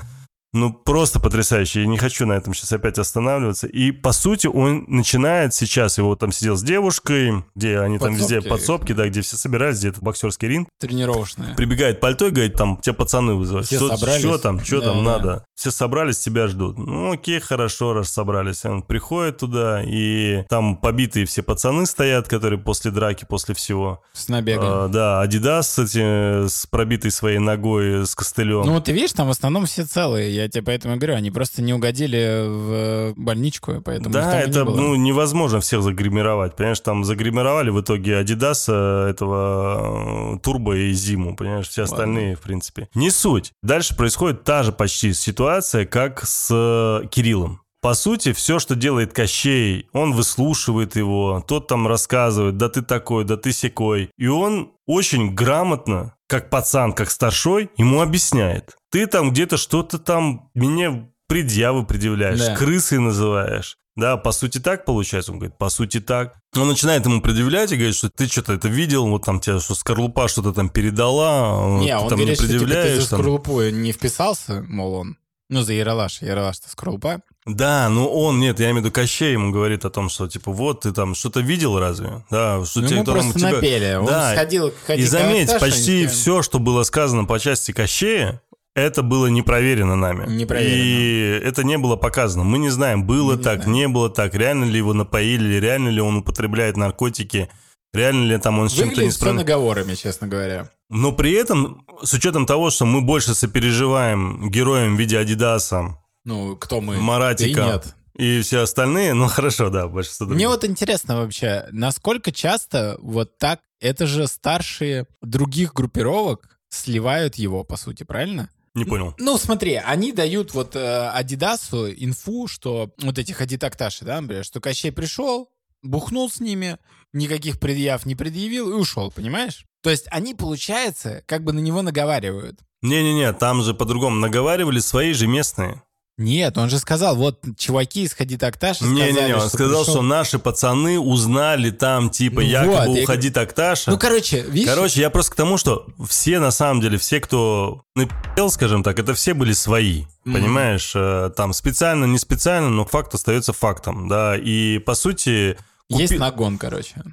ну 0.53 0.73
просто 0.73 1.19
потрясающе. 1.19 1.81
Я 1.81 1.87
не 1.87 1.97
хочу 1.97 2.25
на 2.25 2.33
этом 2.33 2.53
сейчас 2.53 2.71
опять 2.71 2.97
останавливаться. 2.97 3.67
И 3.67 3.91
по 3.91 4.11
сути 4.11 4.47
он 4.47 4.85
начинает 4.87 5.53
сейчас, 5.53 5.97
его 5.97 6.15
там 6.15 6.31
сидел 6.31 6.55
с 6.55 6.63
девушкой, 6.63 7.43
где 7.55 7.79
они 7.79 7.99
там 7.99 8.13
везде 8.15 8.35
Подсобки. 8.35 8.49
подсобки, 8.49 8.91
да, 8.93 9.07
где 9.09 9.21
все 9.21 9.35
собирались, 9.37 9.79
где 9.79 9.89
это 9.89 10.01
боксерский 10.01 10.47
ринг. 10.47 10.69
Тренировочная. 10.79 11.55
Прибегает 11.55 11.99
пальто 11.99 12.27
и 12.27 12.31
говорит, 12.31 12.53
там, 12.55 12.77
тебя 12.77 12.93
пацаны 12.93 13.33
вызывают. 13.35 13.67
Все 13.67 13.77
что, 13.77 13.95
собрались? 13.95 14.21
что 14.21 14.37
там, 14.37 14.63
что 14.63 14.79
Да, 14.79 14.85
там 14.87 14.97
да. 14.97 15.03
надо? 15.03 15.45
Все 15.57 15.71
собрались, 15.71 16.19
тебя 16.19 16.45
ждут. 16.47 16.77
Ну, 16.77 17.13
окей, 17.13 17.39
хорошо, 17.39 17.93
раз 17.93 18.11
собрались. 18.11 18.63
Он 18.63 18.83
приходит 18.83 19.39
туда, 19.39 19.81
и 19.83 20.43
там 20.49 20.77
побитые 20.77 21.25
все 21.25 21.41
пацаны 21.41 21.87
стоят, 21.87 22.27
которые 22.27 22.59
после 22.59 22.91
драки, 22.91 23.25
после 23.27 23.55
всего. 23.55 24.03
С 24.13 24.27
набегом. 24.27 24.65
А, 24.67 24.87
да, 24.87 25.19
Адидас 25.19 25.73
с, 25.73 25.79
эти, 25.79 26.47
с 26.47 26.67
пробитой 26.67 27.09
своей 27.09 27.39
ногой, 27.39 28.05
с 28.05 28.13
костылем. 28.13 28.67
Ну, 28.67 28.79
ты 28.81 28.91
видишь, 28.91 29.13
там 29.13 29.25
в 29.25 29.31
основном 29.31 29.65
все 29.65 29.83
целые. 29.83 30.31
Я 30.35 30.47
тебе 30.47 30.61
поэтому 30.61 30.95
говорю, 30.97 31.15
они 31.15 31.31
просто 31.31 31.63
не 31.63 31.73
угодили 31.73 32.45
в 32.47 32.73
э, 32.73 33.13
больничку, 33.15 33.81
поэтому 33.83 34.13
да, 34.13 34.35
не 34.35 34.43
это 34.43 34.63
было. 34.63 34.75
ну, 34.75 34.93
невозможно 34.95 35.59
всех 35.59 35.81
загримировать. 35.81 36.55
Понимаешь, 36.55 36.81
там 36.81 37.03
загримировали 37.03 37.71
в 37.71 37.81
итоге 37.81 38.17
Адидаса, 38.17 39.07
этого 39.09 40.35
э, 40.35 40.39
Турбо 40.43 40.75
и 40.77 40.91
Зиму, 40.93 41.35
понимаешь, 41.35 41.67
все 41.67 41.81
Ладно. 41.81 41.95
остальные, 41.95 42.35
в 42.35 42.41
принципе. 42.41 42.89
Не 42.93 43.09
суть. 43.09 43.53
Дальше 43.63 43.95
происходит 43.95 44.43
та 44.43 44.61
же 44.61 44.71
почти 44.71 45.13
ситуация, 45.13 45.46
как 45.85 46.25
с 46.25 46.49
э, 46.51 47.07
Кириллом. 47.09 47.61
По 47.81 47.93
сути, 47.93 48.33
все, 48.33 48.59
что 48.59 48.75
делает 48.75 49.13
Кощей, 49.13 49.87
он 49.93 50.11
выслушивает 50.13 50.95
его, 50.95 51.43
тот 51.47 51.67
там 51.67 51.87
рассказывает, 51.87 52.57
да 52.57 52.69
ты 52.69 52.81
такой, 52.81 53.23
да 53.23 53.37
ты 53.37 53.51
секой. 53.53 54.09
И 54.17 54.27
он 54.27 54.71
очень 54.87 55.33
грамотно, 55.35 56.15
как 56.27 56.49
пацан, 56.49 56.91
как 56.93 57.09
старшой, 57.11 57.69
ему 57.77 58.01
объясняет. 58.01 58.75
Ты 58.91 59.05
там 59.07 59.29
где-то 59.31 59.57
что-то 59.57 59.99
там 59.99 60.49
мне 60.55 61.09
предъявы 61.27 61.85
предъявляешь, 61.85 62.39
Да. 62.39 62.55
крысой 62.55 62.99
называешь. 62.99 63.77
Да, 63.95 64.15
по 64.17 64.31
сути 64.31 64.59
так 64.59 64.85
получается. 64.85 65.31
Он 65.31 65.39
говорит, 65.39 65.57
по 65.57 65.69
сути 65.69 65.99
так. 65.99 66.35
Он 66.55 66.67
начинает 66.67 67.05
ему 67.05 67.19
предъявлять 67.21 67.71
и 67.71 67.75
говорит, 67.75 67.95
что 67.95 68.09
ты 68.09 68.27
что-то 68.27 68.53
это 68.53 68.67
видел, 68.67 69.07
вот 69.07 69.23
там 69.25 69.39
тебе 69.39 69.59
что 69.59 69.73
скорлупа 69.75 70.27
что-то 70.27 70.53
там 70.53 70.69
передала, 70.69 71.79
Не, 71.79 71.87
ты 71.89 72.03
он 72.03 72.09
там 72.09 72.17
говорит, 72.17 72.37
что 72.37 72.47
типа, 72.47 72.59
ты 72.59 72.65
предъявляешь. 72.65 73.03
за 73.03 73.09
там. 73.09 73.19
скорлупу 73.19 73.61
не 73.69 73.91
вписался, 73.91 74.63
мол, 74.67 74.93
он. 74.93 75.17
Ну, 75.49 75.61
за 75.61 75.73
Яралаш. 75.73 76.21
Яралаш-то 76.21 76.69
скорлупа. 76.69 77.21
Да, 77.45 77.87
ну 77.89 78.07
он, 78.07 78.39
нет, 78.41 78.59
я 78.59 78.65
имею 78.71 78.81
в 78.81 78.85
виду 78.85 78.91
Кощей 78.91 79.31
ему 79.33 79.51
говорит 79.53 79.85
о 79.85 79.89
том, 79.89 80.09
что 80.09 80.27
типа 80.27 80.51
вот 80.51 80.81
ты 80.81 80.91
там 80.91 81.15
что-то 81.15 81.39
видел 81.39 81.79
разве? 81.79 82.25
Да, 82.29 82.65
что 82.65 82.81
Ну, 82.81 82.87
те, 82.87 82.95
ему 82.95 83.03
кто 83.03 83.13
там 83.13 83.21
просто 83.23 83.39
тебя- 83.39 83.51
напели. 83.53 83.95
Он 83.95 84.05
Да, 84.05 84.33
сходил 84.33 84.73
И 84.89 85.03
заметь, 85.03 85.47
Кавакташу, 85.47 85.59
почти 85.71 85.97
они 85.99 86.07
все, 86.07 86.41
что 86.41 86.59
было 86.59 86.83
сказано 86.83 87.23
по 87.23 87.39
части 87.39 87.71
Кощея, 87.71 88.41
это 88.75 89.01
было 89.03 89.27
не 89.27 89.41
проверено 89.41 89.95
нами. 89.95 90.29
Не 90.29 90.45
проверено. 90.45 90.75
И 90.75 91.39
это 91.47 91.63
не 91.63 91.77
было 91.77 91.95
показано. 91.95 92.43
Мы 92.43 92.57
не 92.57 92.69
знаем, 92.69 93.05
было 93.07 93.37
не 93.37 93.41
так, 93.41 93.63
знаем. 93.63 93.71
не 93.71 93.87
было 93.87 94.09
так, 94.09 94.35
реально 94.35 94.65
ли 94.65 94.77
его 94.77 94.93
напоили, 94.93 95.55
реально 95.55 95.87
ли 95.89 96.01
он 96.01 96.17
употребляет 96.17 96.75
наркотики, 96.75 97.49
реально 97.93 98.25
ли 98.33 98.37
там 98.37 98.59
он 98.59 98.69
с 98.69 98.73
чем-то 98.73 98.95
все 98.95 99.05
несправедливым. 99.05 99.37
наговорами, 99.45 99.95
честно 99.95 100.27
говоря. 100.27 100.69
Но 100.89 101.11
при 101.11 101.33
этом, 101.33 101.85
с 102.03 102.13
учетом 102.13 102.45
того, 102.45 102.69
что 102.69 102.85
мы 102.85 103.01
больше 103.01 103.33
сопереживаем 103.33 104.49
героям 104.49 104.95
в 104.95 104.99
виде 104.99 105.17
Адидаса, 105.17 105.97
Ну, 106.25 106.55
кто 106.55 106.81
мы? 106.81 106.97
Маратика 106.97 107.61
Ты 107.61 107.67
нет. 107.67 107.95
и 108.15 108.41
все 108.41 108.61
остальные, 108.61 109.13
ну 109.13 109.27
хорошо, 109.27 109.69
да, 109.69 109.87
большинство 109.87 110.25
Мне 110.27 110.45
других. 110.45 110.49
вот 110.49 110.63
интересно 110.65 111.17
вообще, 111.17 111.65
насколько 111.71 112.31
часто 112.31 112.97
вот 113.01 113.37
так, 113.37 113.59
это 113.79 114.07
же 114.07 114.27
старшие 114.27 115.05
других 115.21 115.73
группировок 115.73 116.59
сливают 116.69 117.35
его, 117.35 117.63
по 117.63 117.77
сути, 117.77 118.03
правильно? 118.03 118.49
Не 118.73 118.85
понял. 118.85 119.15
Ну, 119.17 119.37
смотри, 119.37 119.75
они 119.75 120.11
дают 120.11 120.53
вот 120.53 120.75
э, 120.75 121.09
Адидасу 121.09 121.91
инфу, 121.91 122.47
что 122.47 122.91
вот 123.01 123.17
этих 123.17 123.41
Адитакташи, 123.41 124.05
да, 124.05 124.21
например, 124.21 124.43
что 124.45 124.59
Кощей 124.61 124.91
пришел, 124.91 125.49
бухнул 125.81 126.29
с 126.29 126.39
ними, 126.39 126.77
никаких 127.17 127.59
предъяв 127.59 128.05
не 128.05 128.15
предъявил 128.15 128.69
и 128.69 128.73
ушел, 128.73 129.11
понимаешь? 129.11 129.65
То 129.83 129.89
есть 129.89 130.05
они, 130.11 130.33
получается, 130.35 131.21
как 131.25 131.43
бы 131.43 131.53
на 131.53 131.59
него 131.59 131.81
наговаривают. 131.81 132.59
Не-не-не, 132.81 133.33
там 133.33 133.63
же 133.63 133.73
по-другому 133.73 134.15
наговаривали 134.17 134.79
свои 134.79 135.13
же 135.13 135.27
местные. 135.27 135.81
Нет, 136.19 136.57
он 136.57 136.67
же 136.67 136.79
сказал, 136.79 137.15
вот 137.15 137.39
чуваки 137.59 138.01
из 138.01 138.13
Ходи 138.13 138.37
Такташа 138.37 138.85
сказали, 138.85 138.95
Не-не-не, 139.11 139.35
он 139.35 139.39
что 139.41 139.49
сказал, 139.49 139.81
пришел- 139.83 139.93
что 139.95 140.01
наши 140.01 140.39
пацаны 140.39 140.99
узнали 140.99 141.69
там, 141.69 142.09
типа, 142.09 142.41
Ну 142.41 142.47
якобы 142.47 142.85
вот, 142.87 142.97
я- 142.97 143.03
уходи 143.03 143.29
Такташа. 143.29 143.91
Ну, 143.91 143.99
короче, 143.99 144.41
видишь? 144.41 144.67
Короче, 144.67 144.99
я 145.01 145.11
просто 145.11 145.33
к 145.33 145.35
тому, 145.35 145.57
что 145.57 145.85
все, 146.09 146.39
на 146.39 146.49
самом 146.49 146.81
деле, 146.81 146.97
все, 146.97 147.19
кто 147.19 147.83
напел, 147.95 148.49
скажем 148.49 148.81
так, 148.81 148.97
это 148.97 149.13
все 149.13 149.35
были 149.35 149.53
свои. 149.53 150.05
Мгм. 150.25 150.33
Понимаешь, 150.41 150.91
Э, 150.95 151.29
там 151.37 151.53
специально, 151.53 152.05
не 152.05 152.17
специально, 152.17 152.69
но 152.69 152.83
факт 152.83 153.13
остается 153.13 153.53
фактом, 153.53 154.07
да. 154.07 154.35
И, 154.35 154.79
по 154.79 154.95
сути, 154.95 155.55
купи- 155.89 156.01
Есть 156.01 156.17
нагон, 156.17 156.57
короче. 156.57 157.03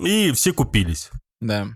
и 0.00 0.32
все 0.32 0.52
купились. 0.52 1.10
Да. 1.40 1.68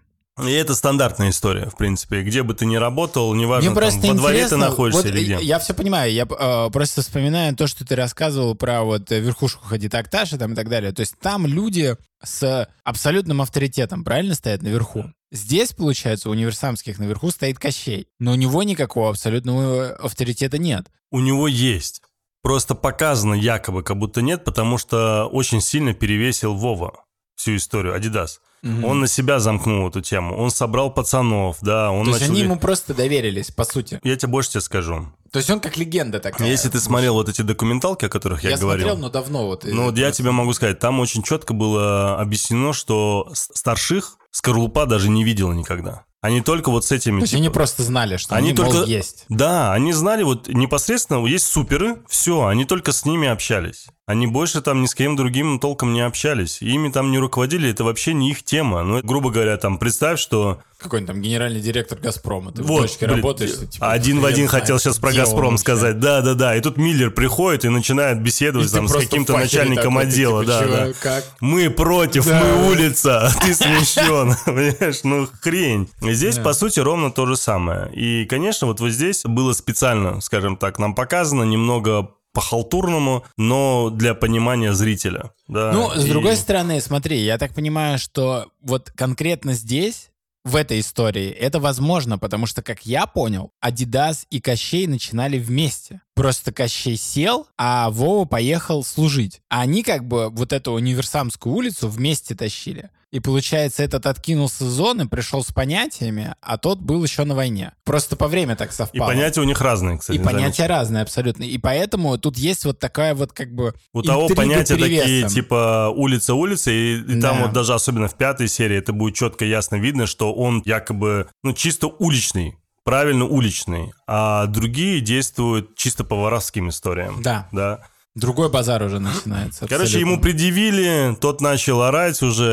И 0.46 0.50
это 0.52 0.74
стандартная 0.74 1.30
история, 1.30 1.68
в 1.68 1.76
принципе. 1.76 2.22
Где 2.22 2.42
бы 2.42 2.54
ты 2.54 2.64
ни 2.64 2.76
работал, 2.76 3.34
неважно, 3.34 3.70
Мне 3.72 3.90
там, 3.90 4.10
во 4.10 4.14
дворе 4.14 4.48
ты 4.48 4.56
находишься 4.56 5.02
вот 5.02 5.14
или 5.14 5.24
где. 5.24 5.44
Я 5.44 5.58
все 5.58 5.74
понимаю, 5.74 6.12
я 6.12 6.22
э, 6.22 6.70
просто 6.70 7.02
вспоминаю 7.02 7.54
то, 7.54 7.66
что 7.66 7.84
ты 7.84 7.94
рассказывал 7.94 8.54
про 8.54 8.82
вот 8.82 9.10
э, 9.12 9.20
верхушку 9.20 9.64
Ходи 9.66 9.88
Такташа 9.88 10.38
там 10.38 10.52
и 10.52 10.54
так 10.54 10.68
далее. 10.68 10.92
То 10.92 11.00
есть 11.00 11.18
там 11.18 11.46
люди 11.46 11.96
с 12.22 12.68
абсолютным 12.84 13.42
авторитетом, 13.42 14.02
правильно, 14.02 14.34
стоят 14.34 14.62
наверху. 14.62 15.04
Здесь, 15.30 15.72
получается, 15.72 16.28
у 16.28 16.32
универсамских 16.32 16.98
наверху 16.98 17.30
стоит 17.30 17.58
Кощей, 17.58 18.08
но 18.18 18.32
у 18.32 18.36
него 18.36 18.62
никакого 18.62 19.10
абсолютного 19.10 19.90
авторитета 19.96 20.58
нет. 20.58 20.86
У 21.10 21.20
него 21.20 21.48
есть. 21.48 22.02
Просто 22.42 22.74
показано 22.74 23.34
якобы, 23.34 23.82
как 23.82 23.98
будто 23.98 24.22
нет, 24.22 24.44
потому 24.44 24.78
что 24.78 25.26
очень 25.26 25.60
сильно 25.60 25.92
перевесил 25.92 26.54
Вова 26.54 27.04
всю 27.36 27.56
историю, 27.56 27.94
Адидас. 27.94 28.40
Он 28.62 29.00
на 29.00 29.06
себя 29.06 29.40
замкнул 29.40 29.88
эту 29.88 30.02
тему. 30.02 30.36
Он 30.36 30.50
собрал 30.50 30.92
пацанов, 30.92 31.56
да, 31.62 31.90
он 31.90 32.04
То 32.04 32.10
есть 32.10 32.20
начал... 32.20 32.32
они 32.32 32.42
ему 32.42 32.58
просто 32.58 32.92
доверились, 32.92 33.50
по 33.50 33.64
сути. 33.64 33.98
Я 34.02 34.16
тебе 34.16 34.32
больше 34.32 34.50
тебе 34.50 34.60
скажу. 34.60 35.06
То 35.32 35.38
есть 35.38 35.48
он 35.48 35.60
как 35.60 35.78
легенда 35.78 36.20
такая. 36.20 36.46
Если 36.46 36.68
ты 36.68 36.78
смотрел 36.78 37.14
вот 37.14 37.28
эти 37.30 37.40
документалки, 37.40 38.04
о 38.04 38.08
которых 38.10 38.44
я, 38.44 38.50
Я 38.50 38.58
говорил, 38.58 38.88
смотрел, 38.88 39.02
но 39.02 39.10
давно 39.10 39.46
вот. 39.46 39.64
ну 39.64 39.84
вот 39.84 39.96
я 39.96 40.12
тебе 40.12 40.30
могу 40.30 40.52
сказать, 40.52 40.78
там 40.78 41.00
очень 41.00 41.22
четко 41.22 41.54
было 41.54 42.20
объяснено, 42.20 42.74
что 42.74 43.30
старших 43.32 44.18
скорлупа 44.30 44.84
даже 44.84 45.08
не 45.08 45.24
видела 45.24 45.52
никогда. 45.52 46.04
Они 46.22 46.42
только 46.42 46.70
вот 46.70 46.84
с 46.84 46.92
этими... 46.92 47.18
То 47.18 47.22
есть 47.22 47.30
типа- 47.32 47.38
они 47.40 47.48
просто 47.48 47.82
знали, 47.82 48.16
что 48.18 48.34
Они 48.34 48.50
они, 48.50 48.62
мол, 48.62 48.72
только- 48.72 48.90
есть. 48.90 49.24
Да, 49.30 49.72
они 49.72 49.92
знали, 49.94 50.22
вот 50.22 50.48
непосредственно 50.48 51.24
есть 51.26 51.46
суперы, 51.46 52.02
все, 52.08 52.46
они 52.46 52.66
только 52.66 52.92
с 52.92 53.06
ними 53.06 53.26
общались. 53.26 53.86
Они 54.10 54.26
больше 54.26 54.60
там 54.60 54.82
ни 54.82 54.86
с 54.86 54.94
кем 54.94 55.14
другим 55.14 55.60
толком 55.60 55.92
не 55.92 56.00
общались. 56.00 56.60
Ими 56.60 56.90
там 56.90 57.12
не 57.12 57.18
руководили, 57.18 57.70
это 57.70 57.84
вообще 57.84 58.12
не 58.12 58.30
их 58.32 58.42
тема. 58.42 58.82
Ну, 58.82 59.00
грубо 59.02 59.30
говоря, 59.30 59.56
там, 59.56 59.78
представь, 59.78 60.18
что 60.18 60.58
Какой-нибудь 60.78 61.12
там 61.14 61.22
генеральный 61.22 61.60
директор 61.60 61.96
Газпрома. 61.98 62.50
Ты 62.50 62.62
в 62.64 62.66
вот, 62.66 62.82
точке 62.82 63.06
блин, 63.06 63.18
работаешь. 63.18 63.52
ты, 63.52 63.66
типа, 63.66 63.92
один 63.92 64.18
в 64.20 64.24
один 64.24 64.48
хотел 64.48 64.78
сейчас 64.80 64.98
про 64.98 65.12
«Газпром» 65.12 65.58
сказать. 65.58 66.00
Да-да-да, 66.00 66.56
и 66.56 66.60
тут 66.60 66.76
Миллер 66.76 67.10
приходит 67.12 67.64
и 67.64 67.68
начинает 67.68 68.20
беседовать 68.20 68.68
И 68.68 68.74
там, 68.74 68.88
с 68.88 68.94
в 68.94 68.98
каким-то 68.98 69.34
начальником 69.36 69.94
такой, 69.94 70.08
отдела. 70.08 70.42
типа, 70.42 70.52
да, 70.52 70.60
«Чё, 70.64 70.68
да. 70.70 70.92
как?» 71.00 71.24
Мы 71.40 71.70
против, 71.70 72.26
Да. 72.26 72.42
мы 72.42 72.68
улица, 72.70 73.26
а 73.28 73.30
ты 73.32 73.54
смещен. 73.54 74.34
Понимаешь, 74.44 75.00
ну 75.04 75.28
хрень. 75.40 75.88
Здесь, 76.00 76.38
по 76.38 76.52
сути, 76.52 76.80
ровно 76.80 77.12
то 77.12 77.26
же 77.26 77.36
самое. 77.36 77.92
И, 77.94 78.24
конечно, 78.26 78.66
вот 78.66 78.80
вот 78.80 78.90
здесь 78.90 79.22
было 79.24 79.52
специально, 79.52 80.20
скажем 80.20 80.56
так, 80.56 80.78
нам 80.80 80.94
показано 80.96 81.44
немного 81.44 82.10
по-халтурному, 82.32 83.24
но 83.36 83.90
для 83.90 84.14
понимания 84.14 84.72
зрителя. 84.72 85.32
Да. 85.48 85.72
Ну, 85.72 85.90
с 85.90 86.04
другой 86.04 86.36
стороны, 86.36 86.80
смотри, 86.80 87.18
я 87.18 87.38
так 87.38 87.54
понимаю, 87.54 87.98
что 87.98 88.46
вот 88.60 88.90
конкретно 88.90 89.52
здесь, 89.54 90.10
в 90.44 90.56
этой 90.56 90.80
истории, 90.80 91.30
это 91.30 91.60
возможно, 91.60 92.18
потому 92.18 92.46
что, 92.46 92.62
как 92.62 92.86
я 92.86 93.06
понял, 93.06 93.52
Адидас 93.60 94.26
и 94.30 94.40
Кощей 94.40 94.86
начинали 94.86 95.38
вместе. 95.38 96.00
Просто 96.14 96.52
Кощей 96.52 96.96
сел, 96.96 97.46
а 97.58 97.90
Вова 97.90 98.24
поехал 98.24 98.82
служить. 98.82 99.42
А 99.50 99.60
они 99.60 99.82
как 99.82 100.06
бы 100.06 100.30
вот 100.30 100.52
эту 100.52 100.72
универсамскую 100.72 101.54
улицу 101.54 101.88
вместе 101.88 102.34
тащили. 102.34 102.90
И 103.10 103.18
получается, 103.18 103.82
этот 103.82 104.06
откинулся 104.06 104.64
с 104.64 104.68
зоны, 104.68 105.08
пришел 105.08 105.42
с 105.42 105.50
понятиями, 105.52 106.34
а 106.40 106.58
тот 106.58 106.78
был 106.78 107.02
еще 107.02 107.24
на 107.24 107.34
войне. 107.34 107.72
Просто 107.84 108.14
по 108.14 108.28
время 108.28 108.54
так 108.54 108.70
И 108.70 108.72
совпало. 108.72 109.08
понятия 109.08 109.40
у 109.40 109.44
них 109.44 109.60
разные, 109.60 109.98
кстати. 109.98 110.16
И 110.16 110.22
понятия 110.22 110.58
заметь. 110.62 110.70
разные 110.70 111.02
абсолютно. 111.02 111.42
И 111.42 111.58
поэтому 111.58 112.16
тут 112.18 112.36
есть 112.38 112.64
вот 112.64 112.78
такая 112.78 113.14
вот 113.16 113.32
как 113.32 113.52
бы 113.52 113.74
У 113.92 114.02
того 114.02 114.28
понятия 114.28 114.76
такие, 114.76 115.28
типа 115.28 115.92
улица-улица, 115.94 116.70
и, 116.70 116.98
и 117.00 117.20
там 117.20 117.38
Да. 117.38 117.42
вот 117.46 117.52
даже 117.52 117.74
особенно 117.74 118.06
в 118.06 118.14
пятой 118.14 118.46
серии 118.46 118.76
это 118.76 118.92
будет 118.92 119.16
четко 119.16 119.44
ясно 119.44 119.76
видно, 119.76 120.06
что 120.06 120.32
он 120.32 120.62
якобы, 120.64 121.28
ну, 121.42 121.52
чисто 121.52 121.88
уличный, 121.88 122.56
правильно 122.84 123.24
уличный, 123.24 123.92
а 124.06 124.46
другие 124.46 125.00
действуют 125.00 125.74
чисто 125.76 126.04
по 126.04 126.14
воровским 126.16 126.68
историям. 126.68 127.22
Да. 127.22 127.48
Да. 127.50 127.80
Другой 128.16 128.50
базар 128.50 128.82
уже 128.82 128.98
начинается. 128.98 129.68
Короче, 129.68 129.84
абсолютно. 129.84 130.10
ему 130.10 130.20
предъявили, 130.20 131.16
тот 131.20 131.40
начал 131.40 131.82
орать 131.82 132.22
уже, 132.22 132.44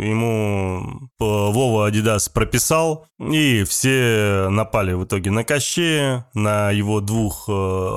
ему 0.00 1.08
э, 1.20 1.24
Вова 1.24 1.86
Адидас 1.86 2.28
прописал, 2.28 3.06
и 3.20 3.62
все 3.62 4.48
напали 4.50 4.92
в 4.94 5.04
итоге 5.04 5.30
на 5.30 5.44
Кощея, 5.44 6.26
на 6.34 6.72
его 6.72 7.00
двух 7.00 7.44
э, 7.48 7.52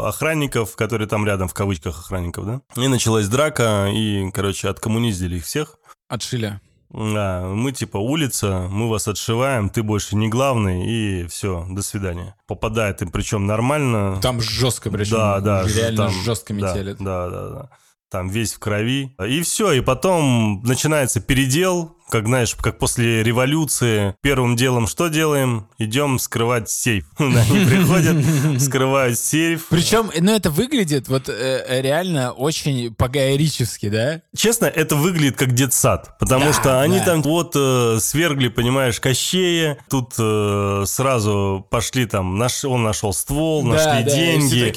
охранников, 0.06 0.76
которые 0.76 1.08
там 1.08 1.26
рядом, 1.26 1.48
в 1.48 1.56
кавычках 1.56 1.98
охранников, 1.98 2.46
да? 2.46 2.62
И 2.76 2.88
началась 2.88 3.28
драка, 3.28 3.90
и, 3.92 4.30
короче, 4.30 4.70
откоммуниздили 4.70 5.38
их 5.38 5.46
всех. 5.46 5.78
Отшили. 6.10 6.60
Да, 6.94 7.48
мы 7.48 7.72
типа 7.72 7.98
улица, 7.98 8.68
мы 8.70 8.88
вас 8.88 9.08
отшиваем, 9.08 9.70
ты 9.70 9.82
больше 9.82 10.16
не 10.16 10.30
главный, 10.30 10.86
и 10.88 11.28
все, 11.28 11.66
до 11.68 11.82
свидания. 11.82 12.36
Попадает 12.46 13.02
им 13.02 13.10
причем 13.10 13.48
нормально. 13.48 14.20
Там 14.22 14.40
жестко, 14.40 14.92
причем. 14.92 15.18
Да, 15.18 15.40
да, 15.40 15.64
Реально 15.64 15.98
там, 15.98 16.12
жестко 16.24 16.54
да, 16.54 16.60
метелит. 16.60 16.98
Да, 17.00 17.30
да, 17.30 17.50
да. 17.50 17.70
Там 18.12 18.30
весь 18.30 18.54
в 18.54 18.60
крови. 18.60 19.16
И 19.28 19.42
все, 19.42 19.72
и 19.72 19.82
потом 19.82 20.62
начинается 20.62 21.20
передел, 21.20 21.98
как, 22.10 22.28
знаешь, 22.28 22.56
как 22.56 22.78
после 22.78 23.24
революции. 23.24 24.16
Первым 24.22 24.56
делом 24.56 24.88
что 24.88 25.08
делаем? 25.08 25.68
Идем 25.78 26.20
скрывать 26.20 26.70
сейф. 26.70 27.06
Они 27.18 27.66
приходят, 27.66 28.62
скрывают 28.62 29.20
сейф. 29.20 29.68
Причем, 29.70 30.12
ну, 30.20 30.34
это 30.34 30.50
выглядит 30.50 31.08
вот 31.08 31.30
э, 31.30 31.82
реально 31.82 32.32
очень 32.32 32.94
по-гаорически, 32.94 33.90
да? 33.90 34.22
Честно, 34.36 34.66
это 34.66 34.96
выглядит 34.96 35.38
как 35.38 35.54
детсад, 35.54 36.18
потому 36.20 36.54
что 36.54 36.82
они 36.82 37.00
там 37.00 37.22
вот 37.22 37.54
э, 37.56 37.98
свергли, 38.00 38.48
понимаешь, 38.48 39.00
Кощея, 39.00 39.78
тут 39.90 40.14
э, 40.18 40.84
сразу 40.86 41.66
пошли 41.70 42.06
там, 42.06 42.42
он 42.66 42.84
нашел 42.84 43.14
ствол, 43.14 43.64
нашли 43.64 44.04
деньги. 44.04 44.74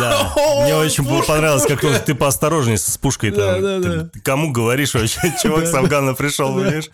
Да. 0.00 0.32
Мне 0.62 0.74
очень 0.76 1.04
было 1.04 1.22
понравилось, 1.22 1.64
как 1.66 1.80
ты 2.04 2.14
поосторожней 2.14 2.78
с 2.78 2.98
пушкой 2.98 3.32
Кому 4.22 4.50
говоришь 4.50 4.94
вообще? 4.94 5.34
Чувак 5.42 5.66
с 5.66 5.74
Афгана 5.74 6.03
пришел, 6.12 6.52
понимаешь? 6.52 6.90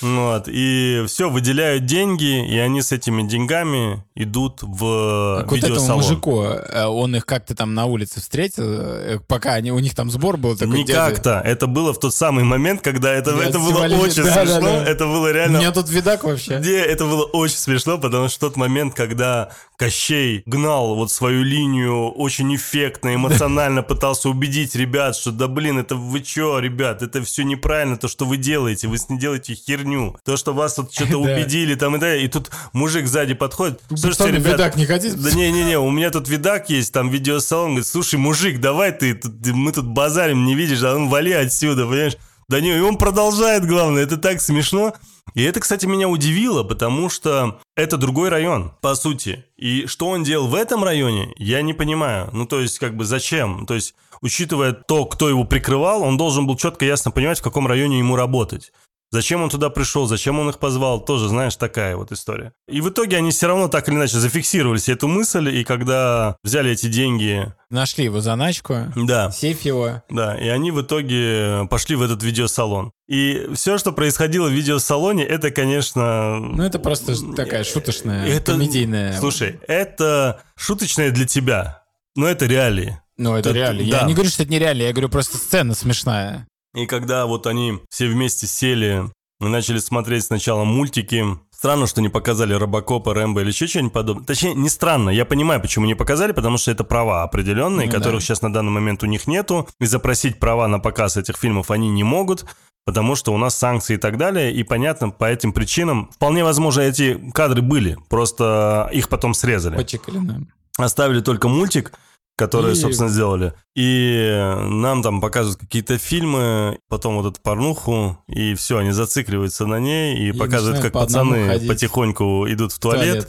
Вот. 0.00 0.44
И 0.48 1.04
все, 1.06 1.28
выделяют 1.28 1.84
деньги, 1.84 2.48
и 2.48 2.56
они 2.56 2.80
с 2.80 2.92
этими 2.92 3.22
деньгами 3.28 4.02
идут 4.14 4.62
в 4.62 5.40
Так 5.40 5.50
вот 5.50 5.58
этому 5.58 5.74
видеосалон. 5.74 6.02
мужику, 6.02 6.42
э, 6.44 6.84
он 6.86 7.14
их 7.14 7.26
как-то 7.26 7.54
там 7.54 7.74
на 7.74 7.84
улице 7.84 8.20
встретил, 8.20 8.64
э, 8.66 9.18
пока 9.26 9.52
они, 9.52 9.72
у 9.72 9.78
них 9.78 9.94
там 9.94 10.10
сбор 10.10 10.38
был 10.38 10.56
такой. 10.56 10.78
Не 10.78 10.84
как-то. 10.86 11.42
Это 11.44 11.66
было 11.66 11.92
в 11.92 12.00
тот 12.00 12.14
самый 12.14 12.44
момент, 12.44 12.80
когда 12.80 13.12
это, 13.12 13.32
Я 13.36 13.48
это 13.50 13.58
было 13.58 13.80
очень 13.80 14.22
да, 14.24 14.34
да, 14.34 14.46
смешно. 14.46 14.60
да. 14.60 14.84
Это 14.84 15.04
было 15.04 15.28
У 15.28 15.32
реально 15.32 15.58
меня 15.58 15.72
тут 15.72 15.90
видак 15.90 16.24
вообще. 16.24 16.58
Не, 16.60 16.70
это 16.70 17.04
было 17.04 17.24
очень 17.24 17.58
смешно, 17.58 17.98
потому 17.98 18.28
что 18.28 18.40
тот 18.40 18.56
момент, 18.56 18.94
когда 18.94 19.50
Кощей 19.76 20.42
гнал 20.46 20.94
вот 20.94 21.10
свою 21.12 21.42
линию 21.42 22.08
очень 22.10 22.54
эффектно, 22.54 23.14
эмоционально 23.14 23.82
пытался 23.84 24.28
убедить 24.30 24.74
ребят, 24.74 25.16
что 25.16 25.32
да 25.32 25.48
блин, 25.48 25.78
это 25.78 25.96
вы 25.96 26.20
чё, 26.20 26.58
ребят, 26.58 27.02
это 27.02 27.22
все 27.22 27.42
неправильно, 27.44 27.96
то, 27.96 28.08
что 28.08 28.24
вы 28.24 28.38
делаете, 28.38 28.88
вы 28.88 28.96
с 28.98 29.08
не 29.08 29.18
делаете 29.18 29.54
херню. 29.54 30.16
То, 30.24 30.36
что 30.36 30.52
вас 30.54 30.74
тут 30.74 30.92
что-то 30.92 31.12
Да. 31.16 31.18
убедили 31.18 31.74
там 31.74 31.96
и 31.96 31.98
далее. 31.98 32.24
И 32.24 32.28
тут 32.28 32.50
мужик 32.72 33.06
сзади 33.06 33.34
подходит. 33.34 33.80
Слушайте, 33.94 34.28
ребят, 34.32 34.52
видак 34.52 34.76
не 34.76 34.86
хотите? 34.86 35.16
да 35.16 35.30
не-не-не, 35.32 35.78
у 35.78 35.90
меня 35.90 36.10
тут 36.10 36.28
видак 36.28 36.70
есть, 36.70 36.92
там 36.92 37.10
видеосалон. 37.10 37.70
Говорит, 37.72 37.86
слушай, 37.86 38.16
мужик, 38.16 38.60
давай 38.60 38.92
ты, 38.92 39.20
мы 39.52 39.72
тут 39.72 39.86
базарим, 39.86 40.44
не 40.44 40.54
видишь, 40.54 40.82
а 40.82 40.94
он 40.94 41.08
вали 41.08 41.32
отсюда, 41.32 41.86
понимаешь? 41.86 42.16
Да 42.48 42.60
не, 42.60 42.76
и 42.76 42.80
он 42.80 42.96
продолжает, 42.96 43.66
главное, 43.66 44.04
это 44.04 44.16
так 44.16 44.40
смешно. 44.40 44.94
И 45.34 45.42
это, 45.42 45.60
кстати, 45.60 45.86
меня 45.86 46.08
удивило, 46.08 46.62
потому 46.62 47.10
что 47.10 47.60
это 47.74 47.96
другой 47.96 48.30
район, 48.30 48.72
по 48.80 48.94
сути. 48.94 49.44
И 49.56 49.86
что 49.86 50.08
он 50.08 50.22
делал 50.22 50.48
в 50.48 50.54
этом 50.54 50.82
районе, 50.82 51.34
я 51.36 51.62
не 51.62 51.74
понимаю. 51.74 52.30
Ну, 52.32 52.46
то 52.46 52.60
есть, 52.60 52.78
как 52.78 52.96
бы, 52.96 53.04
зачем? 53.04 53.66
То 53.66 53.74
есть, 53.74 53.94
учитывая 54.22 54.72
то, 54.72 55.04
кто 55.04 55.28
его 55.28 55.44
прикрывал, 55.44 56.02
он 56.02 56.16
должен 56.16 56.46
был 56.46 56.56
четко, 56.56 56.84
ясно 56.84 57.10
понимать, 57.10 57.40
в 57.40 57.42
каком 57.42 57.66
районе 57.66 57.98
ему 57.98 58.16
работать. 58.16 58.72
Зачем 59.12 59.42
он 59.42 59.50
туда 59.50 59.70
пришел, 59.70 60.06
зачем 60.06 60.38
он 60.40 60.48
их 60.50 60.58
позвал, 60.58 61.00
тоже, 61.04 61.28
знаешь, 61.28 61.54
такая 61.56 61.96
вот 61.96 62.10
история. 62.10 62.52
И 62.68 62.80
в 62.80 62.88
итоге 62.90 63.16
они 63.16 63.30
все 63.30 63.46
равно 63.46 63.68
так 63.68 63.88
или 63.88 63.94
иначе 63.94 64.18
зафиксировали 64.18 64.78
себе 64.78 64.94
эту 64.94 65.06
мысль, 65.06 65.48
и 65.56 65.64
когда 65.64 66.36
взяли 66.42 66.72
эти 66.72 66.86
деньги... 66.86 67.52
Нашли 67.70 68.04
его 68.04 68.20
заначку, 68.20 68.92
Да, 68.96 69.30
сейф 69.30 69.62
его. 69.62 70.02
да, 70.10 70.36
и 70.36 70.48
они 70.48 70.70
в 70.72 70.80
итоге 70.82 71.66
пошли 71.70 71.94
в 71.96 72.02
этот 72.02 72.22
видеосалон. 72.22 72.90
И 73.08 73.48
все, 73.54 73.78
что 73.78 73.92
происходило 73.92 74.48
в 74.48 74.52
видеосалоне, 74.52 75.24
это, 75.24 75.50
конечно... 75.52 76.38
Ну, 76.40 76.62
это 76.64 76.78
просто 76.80 77.14
такая 77.34 77.62
шуточная, 77.64 78.26
Это- 78.26 78.52
комедийная. 78.52 79.18
Слушай, 79.18 79.60
это 79.68 80.42
шуточное 80.56 81.10
для 81.12 81.26
тебя, 81.26 81.84
но 82.16 82.26
это 82.26 82.46
реалии. 82.46 83.00
Ну, 83.18 83.34
это 83.36 83.50
это- 83.50 83.56
реально. 83.58 83.90
да. 83.90 84.00
Я 84.00 84.06
не 84.06 84.14
говорю, 84.14 84.30
что 84.30 84.42
это 84.42 84.52
нереально, 84.52 84.82
я 84.82 84.92
говорю, 84.92 85.08
просто 85.08 85.38
сцена 85.38 85.74
смешная. 85.74 86.46
И 86.76 86.84
когда 86.86 87.24
вот 87.24 87.46
они 87.46 87.78
все 87.88 88.06
вместе 88.06 88.46
сели 88.46 89.02
и 89.40 89.44
начали 89.44 89.78
смотреть 89.78 90.24
сначала 90.24 90.64
мультики, 90.64 91.24
странно, 91.50 91.86
что 91.86 92.02
не 92.02 92.10
показали 92.10 92.52
Робокопа, 92.52 93.14
Рэмбо 93.14 93.40
или 93.40 93.48
еще 93.48 93.66
что-нибудь 93.66 93.94
подобное. 93.94 94.26
Точнее, 94.26 94.54
не 94.54 94.68
странно, 94.68 95.08
я 95.08 95.24
понимаю, 95.24 95.60
почему 95.62 95.86
не 95.86 95.94
показали, 95.94 96.32
потому 96.32 96.58
что 96.58 96.70
это 96.70 96.84
права 96.84 97.22
определенные, 97.22 97.86
Ну 97.86 97.92
которых 97.92 98.20
да. 98.20 98.26
сейчас 98.26 98.42
на 98.42 98.52
данный 98.52 98.72
момент 98.72 99.02
у 99.02 99.06
них 99.06 99.26
нету, 99.26 99.66
и 99.80 99.86
запросить 99.86 100.38
права 100.38 100.68
на 100.68 100.78
показ 100.78 101.16
этих 101.16 101.38
фильмов 101.38 101.70
они 101.70 101.88
не 101.88 102.04
могут, 102.04 102.44
потому 102.84 103.14
что 103.16 103.32
у 103.32 103.38
нас 103.38 103.56
санкции 103.56 103.94
и 103.94 103.98
так 103.98 104.18
далее, 104.18 104.52
и 104.52 104.62
понятно, 104.62 105.08
по 105.08 105.24
этим 105.24 105.54
причинам, 105.54 106.10
вполне 106.14 106.44
возможно, 106.44 106.82
эти 106.82 107.18
кадры 107.32 107.62
были, 107.62 107.96
просто 108.10 108.90
их 108.92 109.08
потом 109.08 109.32
срезали. 109.32 109.76
Почекали 109.76 110.18
нам. 110.18 110.48
Оставили 110.76 111.20
только 111.20 111.48
мультик, 111.48 111.92
который, 112.36 112.72
И- 112.72 112.76
собственно, 112.76 113.08
сделали. 113.08 113.52
И 113.74 114.30
нам 114.68 115.02
там 115.02 115.20
показывают 115.20 115.58
какие-то 115.60 115.98
фильмы, 115.98 116.78
потом 116.88 117.16
вот 117.16 117.32
эту 117.32 117.40
порнуху, 117.42 118.18
и 118.28 118.54
все, 118.54 118.78
они 118.78 118.90
зацикливаются 118.92 119.66
на 119.66 119.80
ней 119.80 120.16
и, 120.18 120.28
И 120.28 120.32
показывают, 120.32 120.80
как 120.82 120.92
по 120.92 121.00
пацаны 121.00 121.46
ходить. 121.48 121.68
потихоньку 121.68 122.46
идут 122.48 122.72
в 122.72 122.78
туалет. 122.78 123.28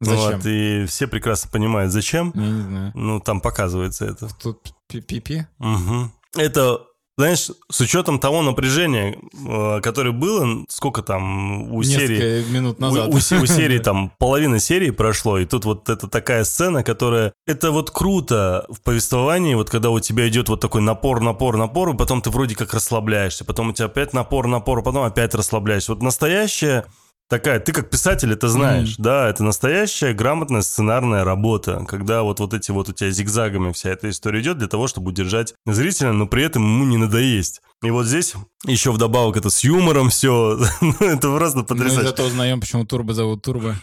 Зачем? 0.00 0.36
Вот, 0.38 0.46
и 0.46 0.84
все 0.86 1.06
прекрасно 1.06 1.48
понимают, 1.50 1.92
зачем. 1.92 2.32
Я 2.34 2.40
не 2.42 2.62
знаю. 2.62 2.92
Ну, 2.94 3.20
там 3.20 3.40
показывается 3.40 4.04
это. 4.06 4.28
Тут 4.42 4.72
пи-пи-пи. 4.88 5.46
Мгм. 5.58 6.12
Это, 6.36 6.80
знаешь, 7.18 7.50
с 7.70 7.80
учетом 7.80 8.18
того 8.18 8.42
напряжения, 8.42 9.18
э, 9.46 9.80
которое 9.82 10.12
было, 10.12 10.64
сколько 10.68 11.02
там 11.02 11.72
у 11.72 11.82
серии... 11.82 12.16
Несколько 12.16 12.52
минут 12.52 12.76
У- 12.78 12.82
назад. 12.82 13.08
У, 13.08 13.20
се- 13.20 13.36
у 13.36 13.46
серии 13.46 13.78
там 13.80 14.10
половина 14.18 14.58
серии 14.58 14.90
прошло, 14.90 15.38
и 15.38 15.44
тут 15.44 15.64
вот 15.64 15.88
это 15.88 16.08
такая 16.08 16.44
сцена, 16.44 16.82
которая... 16.82 17.32
Это 17.46 17.70
вот 17.70 17.90
круто 17.90 18.64
в 18.68 18.80
повествовании, 18.80 19.54
вот 19.54 19.68
когда 19.68 19.90
у 19.90 20.00
тебя 20.00 20.26
идет 20.28 20.48
вот 20.48 20.60
такой 20.60 20.80
напор, 20.80 21.20
напор, 21.20 21.56
напор, 21.56 21.90
и 21.90 21.96
потом 21.96 22.22
ты 22.22 22.30
вроде 22.30 22.54
как 22.54 22.72
расслабляешься, 22.72 23.44
потом 23.44 23.68
у 23.70 23.72
тебя 23.72 23.86
опять 23.86 24.14
напор, 24.14 24.46
напор, 24.46 24.82
потом 24.82 25.02
опять 25.04 25.34
расслабляешься. 25.34 25.92
Вот 25.92 26.02
настоящая 26.02 26.86
такая, 27.28 27.60
ты 27.60 27.72
как 27.72 27.90
писатель 27.90 28.32
это 28.32 28.48
знаешь, 28.48 28.96
да, 28.98 29.28
это 29.28 29.42
настоящая 29.44 30.12
грамотная 30.12 30.62
сценарная 30.62 31.24
работа, 31.24 31.84
когда 31.88 32.22
вот, 32.22 32.40
вот 32.40 32.54
эти 32.54 32.70
вот 32.70 32.88
у 32.88 32.92
тебя 32.92 33.10
зигзагами 33.10 33.72
вся 33.72 33.90
эта 33.90 34.10
история 34.10 34.40
идет 34.40 34.58
для 34.58 34.68
того, 34.68 34.86
чтобы 34.88 35.10
удержать 35.10 35.54
зрителя, 35.66 36.12
но 36.12 36.26
при 36.26 36.44
этом 36.44 36.62
ему 36.62 36.84
не 36.84 36.96
надоесть. 36.98 37.62
И 37.82 37.90
вот 37.90 38.06
здесь 38.06 38.34
еще 38.64 38.92
вдобавок 38.92 39.36
это 39.36 39.50
с 39.50 39.64
юмором 39.64 40.08
все, 40.10 40.56
это 41.00 41.34
просто 41.36 41.58
Мы 41.58 41.64
потрясающе. 41.64 42.06
зато 42.08 42.22
узнаем, 42.24 42.60
почему 42.60 42.86
Турбо 42.86 43.12
зовут 43.12 43.42
Турбо. 43.42 43.74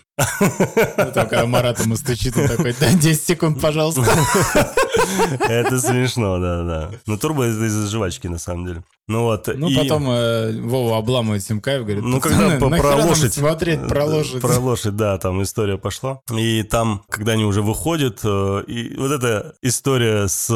Только 1.13 1.45
Марат 1.45 1.79
ему 1.83 1.95
стучит, 1.97 2.37
он 2.37 2.47
такой, 2.47 2.73
да, 2.79 2.91
10 2.93 3.21
секунд, 3.25 3.59
пожалуйста. 3.61 4.03
Это 5.47 5.79
смешно, 5.79 6.39
да, 6.39 6.63
да. 6.63 6.91
Но 7.05 7.17
турбо 7.17 7.43
это 7.43 7.65
из 7.65 7.89
жвачки, 7.89 8.27
на 8.27 8.37
самом 8.37 8.65
деле. 8.65 8.83
Ну 9.07 9.23
вот. 9.23 9.47
Ну, 9.53 9.69
и- 9.69 9.75
потом 9.75 10.09
э, 10.09 10.59
Вова 10.61 10.97
обламывает 10.97 11.43
симкайф, 11.43 11.83
говорит, 11.83 12.03
Ну, 12.03 12.19
«Пацаны, 12.21 12.59
когда 12.59 12.69
по- 12.69 12.77
про 12.77 12.95
лошадь. 13.05 13.33
смотреть 13.33 13.87
про 13.87 14.05
лошадь. 14.05 14.41
Про 14.41 14.59
лошадь, 14.59 14.95
да, 14.95 15.17
там 15.17 15.41
история 15.41 15.77
пошла. 15.77 16.19
И 16.37 16.63
там, 16.63 17.03
когда 17.09 17.33
они 17.33 17.45
уже 17.45 17.61
выходят, 17.61 18.19
э, 18.23 18.63
и 18.67 18.95
вот 18.97 19.11
эта 19.11 19.55
история 19.61 20.27
с... 20.27 20.49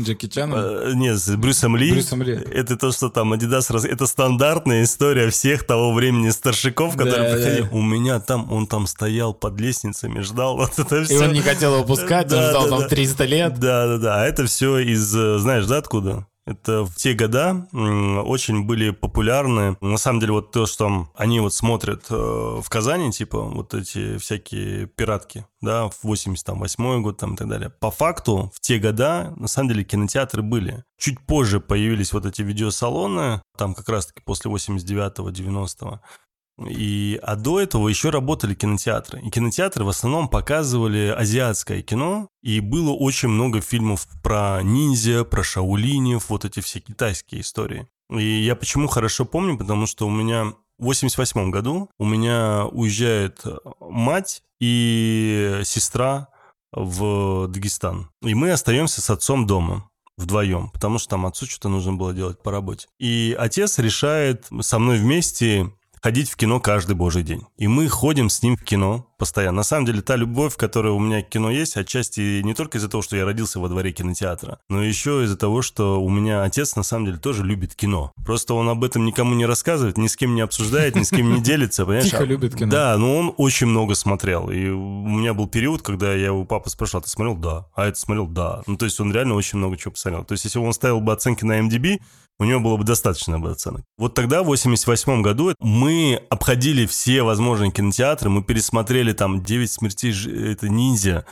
Джеки 0.00 0.26
Чаном. 0.28 0.58
э, 0.58 0.92
Нет, 0.94 1.18
с 1.18 1.34
Брюсом 1.36 1.76
Ли. 1.76 1.90
Брюсом 1.92 2.22
Ли. 2.22 2.34
Это 2.34 2.76
то, 2.76 2.92
что 2.92 3.08
там 3.08 3.32
Adidas... 3.32 3.72
раз- 3.72 3.84
Это 3.84 4.06
стандартная 4.06 4.84
история 4.84 5.30
всех 5.30 5.64
того 5.64 5.92
времени 5.92 6.30
старшиков, 6.30 6.96
которые 6.96 7.28
Да, 7.30 7.34
приходили. 7.36 7.62
да. 7.62 7.68
У 7.72 7.82
меня 7.82 8.20
там, 8.20 8.50
он 8.52 8.66
там 8.66 8.86
стоял 8.86 9.34
под 9.34 9.58
лестницами, 9.60 10.20
ждал 10.20 10.56
вот 10.56 10.78
это 10.78 10.96
И 11.00 11.04
все. 11.04 11.24
он 11.24 11.32
не 11.32 11.40
хотел 11.40 11.74
его 11.74 11.84
пускать, 11.84 12.26
он 12.32 12.38
Да, 12.38 12.50
ждал 12.50 12.64
да, 12.64 12.70
там 12.70 12.78
да. 12.80 12.88
300 12.88 13.24
лет. 13.24 13.58
Да, 13.58 13.86
да, 13.88 13.98
да. 13.98 14.22
А 14.22 14.26
это 14.26 14.46
все 14.46 14.78
из, 14.78 15.14
э, 15.16 15.38
знаешь, 15.38 15.66
да, 15.66 15.78
откуда? 15.78 16.26
Это 16.48 16.84
в 16.84 16.94
те 16.94 17.12
года 17.12 17.68
очень 17.72 18.64
были 18.64 18.88
популярны. 18.88 19.76
На 19.82 19.98
самом 19.98 20.20
деле, 20.20 20.32
вот 20.32 20.50
то, 20.50 20.64
что 20.64 21.10
они 21.14 21.40
вот 21.40 21.52
смотрят 21.52 22.06
э, 22.08 22.14
в 22.14 22.64
Казани, 22.70 23.12
типа, 23.12 23.42
вот 23.42 23.74
эти 23.74 24.16
всякие 24.16 24.86
пиратки, 24.86 25.44
да, 25.60 25.88
в 25.88 26.04
88 26.04 27.02
год 27.02 27.18
там 27.18 27.34
и 27.34 27.36
так 27.36 27.48
далее. 27.48 27.68
По 27.68 27.90
факту, 27.90 28.50
в 28.54 28.60
те 28.60 28.78
года, 28.78 29.34
на 29.36 29.46
самом 29.46 29.68
деле, 29.68 29.84
кинотеатры 29.84 30.40
были. 30.40 30.84
Чуть 30.98 31.20
позже 31.20 31.60
появились 31.60 32.14
вот 32.14 32.24
эти 32.24 32.40
видеосалоны, 32.40 33.42
там 33.58 33.74
как 33.74 33.86
раз-таки 33.90 34.22
после 34.24 34.50
89-го, 34.50 35.28
90-го. 35.28 36.00
И, 36.66 37.18
а 37.22 37.36
до 37.36 37.60
этого 37.60 37.88
еще 37.88 38.10
работали 38.10 38.54
кинотеатры. 38.54 39.20
И 39.22 39.30
кинотеатры 39.30 39.84
в 39.84 39.88
основном 39.88 40.28
показывали 40.28 41.14
азиатское 41.16 41.82
кино. 41.82 42.28
И 42.42 42.60
было 42.60 42.90
очень 42.90 43.28
много 43.28 43.60
фильмов 43.60 44.06
про 44.22 44.60
ниндзя, 44.62 45.24
про 45.24 45.42
шаулинев, 45.42 46.30
вот 46.30 46.44
эти 46.44 46.60
все 46.60 46.80
китайские 46.80 47.42
истории. 47.42 47.86
И 48.10 48.42
я 48.42 48.56
почему 48.56 48.88
хорошо 48.88 49.24
помню, 49.24 49.56
потому 49.56 49.86
что 49.86 50.06
у 50.06 50.10
меня 50.10 50.54
в 50.78 50.84
88 50.84 51.50
году 51.50 51.90
у 51.98 52.04
меня 52.04 52.66
уезжает 52.66 53.44
мать 53.80 54.42
и 54.60 55.60
сестра 55.64 56.28
в 56.72 57.46
Дагестан. 57.48 58.10
И 58.22 58.34
мы 58.34 58.50
остаемся 58.52 59.00
с 59.00 59.10
отцом 59.10 59.46
дома 59.46 59.90
вдвоем, 60.16 60.70
потому 60.70 60.98
что 60.98 61.10
там 61.10 61.26
отцу 61.26 61.46
что-то 61.46 61.68
нужно 61.68 61.94
было 61.94 62.12
делать 62.12 62.42
по 62.42 62.50
работе. 62.50 62.88
И 62.98 63.36
отец 63.38 63.78
решает 63.78 64.46
со 64.60 64.78
мной 64.78 64.98
вместе 64.98 65.72
ходить 66.02 66.30
в 66.30 66.36
кино 66.36 66.60
каждый 66.60 66.96
божий 66.96 67.22
день. 67.22 67.42
И 67.56 67.68
мы 67.68 67.88
ходим 67.88 68.30
с 68.30 68.42
ним 68.42 68.56
в 68.56 68.64
кино 68.64 69.07
постоянно. 69.18 69.58
На 69.58 69.62
самом 69.62 69.86
деле, 69.86 70.00
та 70.00 70.16
любовь, 70.16 70.56
которая 70.56 70.92
у 70.92 70.98
меня 70.98 71.22
к 71.22 71.28
кино 71.28 71.50
есть, 71.50 71.76
отчасти 71.76 72.40
не 72.42 72.54
только 72.54 72.78
из-за 72.78 72.88
того, 72.88 73.02
что 73.02 73.16
я 73.16 73.24
родился 73.24 73.60
во 73.60 73.68
дворе 73.68 73.92
кинотеатра, 73.92 74.60
но 74.68 74.82
еще 74.82 75.24
из-за 75.24 75.36
того, 75.36 75.62
что 75.62 76.02
у 76.02 76.08
меня 76.08 76.42
отец, 76.42 76.76
на 76.76 76.82
самом 76.82 77.06
деле, 77.06 77.18
тоже 77.18 77.44
любит 77.44 77.74
кино. 77.74 78.12
Просто 78.24 78.54
он 78.54 78.68
об 78.68 78.84
этом 78.84 79.04
никому 79.04 79.34
не 79.34 79.46
рассказывает, 79.46 79.98
ни 79.98 80.06
с 80.06 80.16
кем 80.16 80.34
не 80.34 80.40
обсуждает, 80.40 80.94
ни 80.96 81.02
с 81.02 81.10
кем 81.10 81.34
не 81.34 81.40
делится, 81.40 81.84
понимаешь? 81.84 82.10
Тихо 82.10 82.24
любит 82.24 82.54
кино. 82.54 82.70
Да, 82.70 82.96
но 82.96 83.16
он 83.16 83.34
очень 83.36 83.66
много 83.66 83.94
смотрел. 83.94 84.50
И 84.50 84.68
у 84.68 85.08
меня 85.08 85.34
был 85.34 85.48
период, 85.48 85.82
когда 85.82 86.14
я 86.14 86.32
у 86.32 86.44
папы 86.44 86.70
спрашивал, 86.70 87.00
«А 87.00 87.02
ты 87.02 87.10
смотрел? 87.10 87.36
Да. 87.36 87.66
А 87.74 87.86
это 87.86 87.98
смотрел? 87.98 88.26
Да. 88.26 88.62
Ну, 88.66 88.76
то 88.76 88.84
есть 88.84 89.00
он 89.00 89.12
реально 89.12 89.34
очень 89.34 89.58
много 89.58 89.76
чего 89.76 89.92
посмотрел. 89.92 90.24
То 90.24 90.32
есть 90.32 90.44
если 90.44 90.58
бы 90.58 90.66
он 90.66 90.72
ставил 90.72 91.00
бы 91.00 91.12
оценки 91.12 91.44
на 91.44 91.58
MDB, 91.60 92.00
у 92.40 92.44
него 92.44 92.60
было 92.60 92.76
бы 92.76 92.84
достаточно 92.84 93.38
бы 93.38 93.50
оценок. 93.50 93.82
Вот 93.96 94.14
тогда, 94.14 94.42
в 94.42 94.46
88 94.46 95.22
году, 95.22 95.54
мы 95.58 96.22
обходили 96.30 96.86
все 96.86 97.22
возможные 97.22 97.72
кинотеатры, 97.72 98.30
мы 98.30 98.42
пересмотрели 98.42 99.07
там 99.14 99.42
«Девять 99.42 99.72
смертей 99.72 100.12
ж- 100.12 100.28
это 100.28 100.68
ниндзя», 100.68 101.24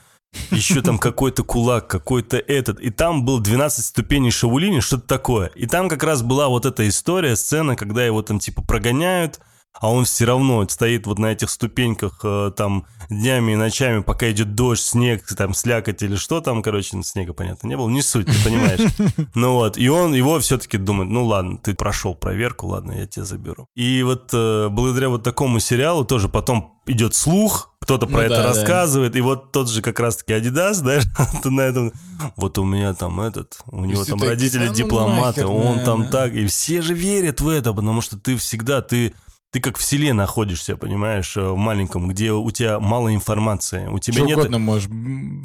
еще 0.50 0.82
там 0.82 0.98
какой-то 0.98 1.44
кулак, 1.44 1.86
какой-то 1.86 2.36
этот. 2.38 2.80
И 2.80 2.90
там 2.90 3.24
был 3.24 3.40
12 3.40 3.84
ступеней 3.84 4.30
Шаулини, 4.30 4.80
что-то 4.80 5.06
такое. 5.06 5.46
И 5.54 5.66
там 5.66 5.88
как 5.88 6.02
раз 6.02 6.22
была 6.22 6.48
вот 6.48 6.66
эта 6.66 6.86
история, 6.88 7.36
сцена, 7.36 7.76
когда 7.76 8.04
его 8.04 8.22
там 8.22 8.38
типа 8.38 8.62
прогоняют, 8.62 9.40
а 9.80 9.90
он 9.90 10.04
все 10.04 10.24
равно 10.24 10.66
стоит 10.68 11.06
вот 11.06 11.18
на 11.18 11.26
этих 11.26 11.50
ступеньках 11.50 12.20
э, 12.24 12.52
там 12.56 12.86
днями 13.10 13.52
и 13.52 13.56
ночами, 13.56 14.00
пока 14.00 14.30
идет 14.30 14.54
дождь, 14.54 14.82
снег, 14.82 15.24
там 15.36 15.54
слякоть 15.54 16.02
или 16.02 16.16
что 16.16 16.40
там, 16.40 16.62
короче, 16.62 16.96
ну, 16.96 17.02
снега, 17.02 17.32
понятно, 17.32 17.68
не 17.68 17.76
было, 17.76 17.88
не 17.88 18.02
суть, 18.02 18.26
ты 18.26 18.44
понимаешь. 18.44 18.80
Ну 19.34 19.54
вот, 19.54 19.76
и 19.76 19.88
он 19.88 20.14
его 20.14 20.38
все-таки 20.40 20.78
думает, 20.78 21.10
ну 21.10 21.24
ладно, 21.24 21.58
ты 21.58 21.74
прошел 21.74 22.14
проверку, 22.14 22.66
ладно, 22.68 22.92
я 22.92 23.06
тебя 23.06 23.24
заберу. 23.24 23.68
И 23.74 24.02
вот 24.02 24.30
э, 24.32 24.68
благодаря 24.70 25.08
вот 25.08 25.22
такому 25.22 25.60
сериалу 25.60 26.04
тоже 26.04 26.28
потом 26.28 26.80
идет 26.86 27.14
слух, 27.14 27.74
кто-то 27.80 28.06
про 28.06 28.16
Ну 28.16 28.22
это 28.22 28.36
да, 28.36 28.42
да. 28.42 28.48
рассказывает, 28.48 29.16
и 29.16 29.20
вот 29.20 29.52
тот 29.52 29.68
же 29.68 29.82
как 29.82 30.00
раз-таки 30.00 30.32
Adidas, 30.32 30.74
знаешь, 30.74 31.04
на 31.44 31.60
этом, 31.60 31.92
вот 32.36 32.58
у 32.58 32.64
меня 32.64 32.94
там 32.94 33.20
этот, 33.20 33.58
у 33.66 33.84
него 33.84 34.04
там 34.04 34.22
родители 34.22 34.68
«Да 34.68 34.74
дипломаты, 34.74 35.46
он 35.46 35.84
там 35.84 36.00
наверное». 36.00 36.10
так, 36.10 36.34
и 36.34 36.46
все 36.46 36.82
же 36.82 36.94
верят 36.94 37.40
в 37.40 37.48
это, 37.48 37.72
потому 37.72 38.00
что 38.00 38.18
ты 38.18 38.36
всегда, 38.36 38.82
ты 38.82 39.14
ты 39.56 39.60
как 39.62 39.78
в 39.78 39.82
селе 39.82 40.12
находишься, 40.12 40.76
понимаешь, 40.76 41.34
э, 41.34 41.40
в 41.40 41.56
маленьком, 41.56 42.08
где 42.08 42.30
у 42.30 42.50
тебя 42.50 42.78
мало 42.78 43.14
информации, 43.14 43.86
у 43.86 43.98
тебя 43.98 44.18
Что 44.18 44.26
нет... 44.26 44.36
угодно 44.36 44.58
можешь 44.58 44.90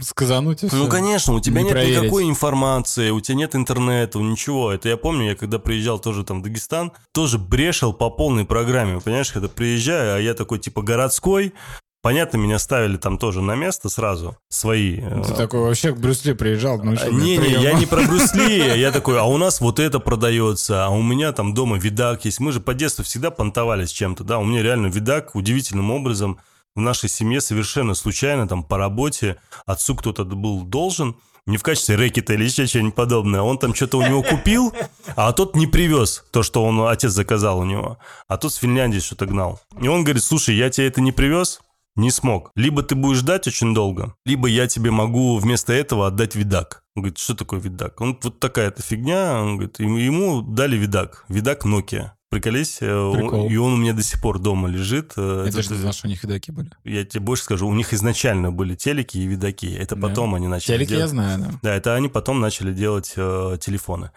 сказануть 0.02 0.64
и 0.66 0.70
Ну, 0.70 0.90
конечно, 0.90 1.34
у 1.34 1.40
тебя 1.40 1.60
Не 1.60 1.64
нет 1.64 1.72
проверить. 1.72 2.02
никакой 2.02 2.26
информации, 2.28 3.10
у 3.12 3.22
тебя 3.22 3.36
нет 3.38 3.56
интернета, 3.56 4.20
ничего. 4.20 4.74
Это 4.74 4.90
я 4.90 4.98
помню, 4.98 5.30
я 5.30 5.36
когда 5.36 5.60
приезжал 5.60 5.98
тоже 5.98 6.26
там 6.26 6.42
в 6.42 6.44
Дагестан, 6.44 6.92
тоже 7.14 7.38
брешил 7.38 7.94
по 7.94 8.10
полной 8.10 8.44
программе, 8.44 9.00
понимаешь, 9.00 9.32
когда 9.32 9.48
приезжаю, 9.48 10.18
а 10.18 10.20
я 10.20 10.34
такой 10.34 10.60
типа 10.60 10.82
городской, 10.82 11.54
Понятно, 12.02 12.38
меня 12.38 12.58
ставили 12.58 12.98
там 12.98 13.20
тоже 13.20 13.42
на 13.42 13.54
место 13.54 13.88
сразу, 13.88 14.36
свои. 14.50 15.02
Ну, 15.02 15.24
ты 15.24 15.34
такой 15.36 15.60
вообще 15.60 15.94
к 15.94 15.98
Брюс 15.98 16.18
приезжал, 16.18 16.82
ну 16.82 16.96
что, 16.96 17.12
Не, 17.12 17.38
не, 17.38 17.62
я 17.62 17.74
не 17.74 17.86
про 17.86 18.02
Брюс 18.02 18.34
я 18.36 18.92
такой, 18.92 19.20
а 19.20 19.26
у 19.26 19.38
нас 19.38 19.62
вот 19.62 19.80
это 19.80 20.00
продается, 20.00 20.86
а 20.86 20.90
у 20.90 21.04
меня 21.04 21.32
там 21.32 21.54
дома 21.54 21.78
видак 21.78 22.26
есть. 22.26 22.40
Мы 22.40 22.54
же 22.54 22.60
по 22.60 22.74
детству 22.74 23.04
всегда 23.04 23.30
понтовались 23.30 23.92
чем-то, 23.92 24.24
да, 24.24 24.40
у 24.40 24.44
меня 24.44 24.64
реально 24.64 24.88
видак 24.88 25.36
удивительным 25.36 25.92
образом 25.92 26.40
в 26.76 26.80
нашей 26.80 27.08
семье 27.08 27.40
совершенно 27.40 27.94
случайно, 27.94 28.48
там, 28.48 28.64
по 28.64 28.78
работе, 28.78 29.38
отцу 29.68 29.96
кто-то 29.96 30.26
был 30.26 30.64
должен, 30.64 31.16
не 31.46 31.58
в 31.58 31.64
качестве 31.64 31.96
рэкета 31.96 32.34
или 32.34 32.46
еще 32.46 32.66
что-нибудь 32.66 32.96
подобное. 32.96 33.42
Он 33.42 33.58
там 33.58 33.76
что-то 33.76 33.98
у 33.98 34.08
него 34.08 34.24
купил, 34.24 34.74
а 35.16 35.32
тот 35.34 35.56
не 35.56 35.68
привез 35.68 36.24
то, 36.32 36.44
что 36.44 36.64
он 36.64 36.82
отец 36.88 37.12
заказал 37.12 37.60
у 37.60 37.66
него. 37.66 37.98
А 38.28 38.38
тот 38.38 38.54
с 38.54 38.58
Финляндии 38.58 39.00
что-то 39.00 39.26
гнал. 39.26 39.60
И 39.80 39.88
он 39.88 40.04
говорит, 40.04 40.24
слушай, 40.24 40.56
я 40.56 40.70
тебе 40.70 40.88
это 40.88 41.02
не 41.02 41.12
привез, 41.12 41.60
не 41.96 42.12
смог. 42.12 42.52
Либо 42.56 42.84
ты 42.84 42.96
будешь 42.96 43.20
ждать 43.20 43.48
очень 43.48 43.74
долго, 43.74 44.16
либо 44.26 44.48
я 44.48 44.68
тебе 44.68 44.92
могу 44.92 45.38
вместо 45.38 45.74
этого 45.74 46.08
отдать 46.08 46.36
видак. 46.36 46.84
Он 46.96 47.04
говорит, 47.04 47.18
что 47.18 47.36
такое 47.36 47.60
видак? 47.60 48.02
Он 48.02 48.20
вот 48.22 48.40
такая-то 48.40 48.82
фигня. 48.82 49.42
Он 49.42 49.56
говорит, 49.56 49.80
ему 49.80 50.42
дали 50.42 50.76
видак. 50.76 51.26
Видак 51.30 51.66
Nokia. 51.66 52.12
Приколись, 52.32 52.78
э, 52.80 53.12
Прикол. 53.14 53.50
и 53.50 53.58
он 53.58 53.74
у 53.74 53.76
меня 53.76 53.92
до 53.92 54.02
сих 54.04 54.22
пор 54.22 54.40
дома 54.40 54.70
лежит. 54.70 55.12
Э, 55.18 55.42
это, 55.42 55.50
это 55.50 55.64
что 55.64 55.76
знаешь, 55.76 56.02
у 56.06 56.08
них 56.08 56.24
видаки 56.24 56.52
были? 56.52 56.72
Я 56.86 57.04
тебе 57.04 57.20
больше 57.20 57.44
скажу, 57.44 57.68
у 57.68 57.74
них 57.74 57.92
изначально 57.92 58.54
были 58.54 58.74
телеки 58.74 59.18
и 59.18 59.26
видаки. 59.26 59.70
Это 59.74 59.98
да. 59.98 60.08
потом 60.08 60.34
они 60.34 60.48
начали 60.48 60.76
Телеки 60.76 60.90
делать... 60.92 61.04
я 61.04 61.08
знаю, 61.10 61.40
да. 61.40 61.60
Да, 61.62 61.76
это 61.76 61.94
они 61.94 62.08
потом 62.08 62.40
начали 62.40 62.72
делать 62.74 63.12
э, 63.18 63.58
телефоны. 63.60 64.12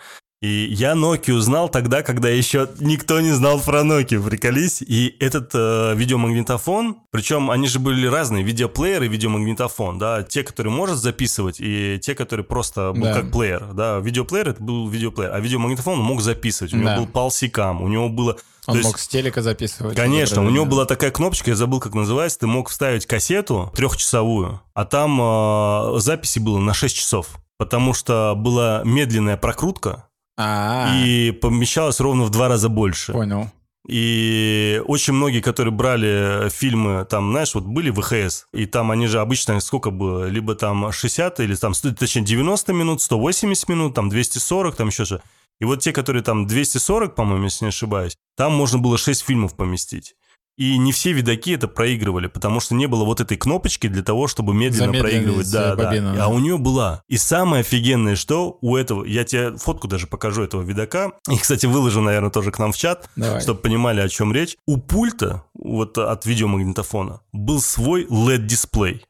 И 0.44 0.66
я 0.74 0.92
Nokia 0.92 1.32
узнал 1.32 1.70
тогда, 1.70 2.02
когда 2.02 2.28
еще 2.28 2.68
никто 2.78 3.18
не 3.22 3.30
знал 3.30 3.58
про 3.60 3.80
Nokia, 3.80 4.22
приколись. 4.22 4.82
И 4.82 5.16
этот 5.18 5.52
э, 5.54 5.94
видеомагнитофон, 5.96 6.98
причем 7.10 7.50
они 7.50 7.66
же 7.66 7.78
были 7.78 8.06
разные, 8.06 8.44
видеоплеер 8.44 9.04
и 9.04 9.08
видеомагнитофон, 9.08 9.98
да, 9.98 10.22
те, 10.22 10.42
которые 10.42 10.70
может 10.70 10.98
записывать, 10.98 11.60
и 11.60 11.98
те, 11.98 12.14
которые 12.14 12.44
просто 12.44 12.92
был 12.92 13.04
да. 13.04 13.14
как 13.14 13.32
плеер, 13.32 13.72
да. 13.72 14.00
Видеоплеер 14.00 14.50
это 14.50 14.62
был 14.62 14.86
видеоплеер, 14.86 15.32
а 15.32 15.40
видеомагнитофон 15.40 15.98
мог 15.98 16.20
записывать. 16.20 16.74
У 16.74 16.76
него 16.76 16.88
да. 16.88 16.96
был 16.98 17.06
палсикам, 17.06 17.80
у 17.80 17.88
него 17.88 18.10
было 18.10 18.36
он 18.66 18.76
есть, 18.76 18.86
мог 18.86 18.98
с 18.98 19.08
телека 19.08 19.40
записывать. 19.40 19.96
Конечно, 19.96 20.44
у 20.44 20.50
него 20.50 20.66
была 20.66 20.84
такая 20.84 21.10
кнопочка, 21.10 21.52
я 21.52 21.56
забыл, 21.56 21.80
как 21.80 21.94
называется, 21.94 22.40
ты 22.40 22.46
мог 22.46 22.68
вставить 22.68 23.06
кассету 23.06 23.72
трехчасовую, 23.74 24.60
а 24.74 24.84
там 24.84 25.18
э, 25.22 26.00
записи 26.00 26.38
было 26.38 26.58
на 26.58 26.74
6 26.74 26.94
часов, 26.94 27.28
потому 27.56 27.94
что 27.94 28.34
была 28.36 28.82
медленная 28.84 29.38
прокрутка, 29.38 30.04
а. 30.36 30.92
И 31.04 31.30
помещалось 31.30 32.00
ровно 32.00 32.24
в 32.24 32.30
два 32.30 32.48
раза 32.48 32.68
больше. 32.68 33.12
Понял. 33.12 33.50
И 33.86 34.82
очень 34.86 35.12
многие, 35.12 35.40
которые 35.40 35.72
брали 35.72 36.48
фильмы, 36.48 37.04
там, 37.04 37.32
знаешь, 37.32 37.54
вот 37.54 37.64
были 37.64 37.90
ВХС, 37.90 38.46
и 38.54 38.64
там 38.64 38.90
они 38.90 39.06
же 39.06 39.20
обычно 39.20 39.60
сколько 39.60 39.90
было, 39.90 40.24
либо 40.24 40.54
там 40.54 40.90
60 40.90 41.40
или 41.40 41.54
там, 41.54 41.74
точнее, 41.74 42.22
90 42.22 42.72
минут, 42.72 43.02
180 43.02 43.68
минут, 43.68 43.94
там 43.94 44.08
240, 44.08 44.74
там 44.74 44.88
еще 44.88 45.04
же. 45.04 45.22
И 45.60 45.66
вот 45.66 45.80
те, 45.80 45.92
которые 45.92 46.22
там 46.22 46.46
240, 46.46 47.14
по-моему, 47.14 47.44
если 47.44 47.66
не 47.66 47.68
ошибаюсь, 47.68 48.16
там 48.36 48.54
можно 48.54 48.78
было 48.78 48.96
6 48.96 49.22
фильмов 49.22 49.54
поместить. 49.54 50.14
И 50.56 50.78
не 50.78 50.92
все 50.92 51.12
видаки 51.12 51.52
это 51.52 51.66
проигрывали, 51.66 52.28
потому 52.28 52.60
что 52.60 52.74
не 52.74 52.86
было 52.86 53.04
вот 53.04 53.20
этой 53.20 53.36
кнопочки 53.36 53.88
для 53.88 54.02
того, 54.02 54.28
чтобы 54.28 54.54
медленно 54.54 54.92
проигрывать. 54.92 55.50
Да, 55.50 55.74
да. 55.74 56.24
А 56.24 56.28
у 56.28 56.38
нее 56.38 56.58
была. 56.58 57.02
И 57.08 57.16
самое 57.16 57.60
офигенное, 57.62 58.14
что 58.14 58.58
у 58.60 58.76
этого, 58.76 59.04
я 59.04 59.24
тебе 59.24 59.56
фотку 59.56 59.88
даже 59.88 60.06
покажу 60.06 60.42
этого 60.42 60.62
видака. 60.62 61.12
И, 61.28 61.36
кстати, 61.36 61.66
выложу, 61.66 62.00
наверное, 62.00 62.30
тоже 62.30 62.52
к 62.52 62.58
нам 62.58 62.72
в 62.72 62.76
чат, 62.76 63.10
Давай. 63.16 63.40
чтобы 63.40 63.60
понимали, 63.60 64.00
о 64.00 64.08
чем 64.08 64.32
речь. 64.32 64.56
У 64.66 64.76
пульта, 64.76 65.44
вот 65.54 65.98
от 65.98 66.24
видеомагнитофона, 66.24 67.20
был 67.32 67.60
свой 67.60 68.04
LED-дисплей. 68.04 69.02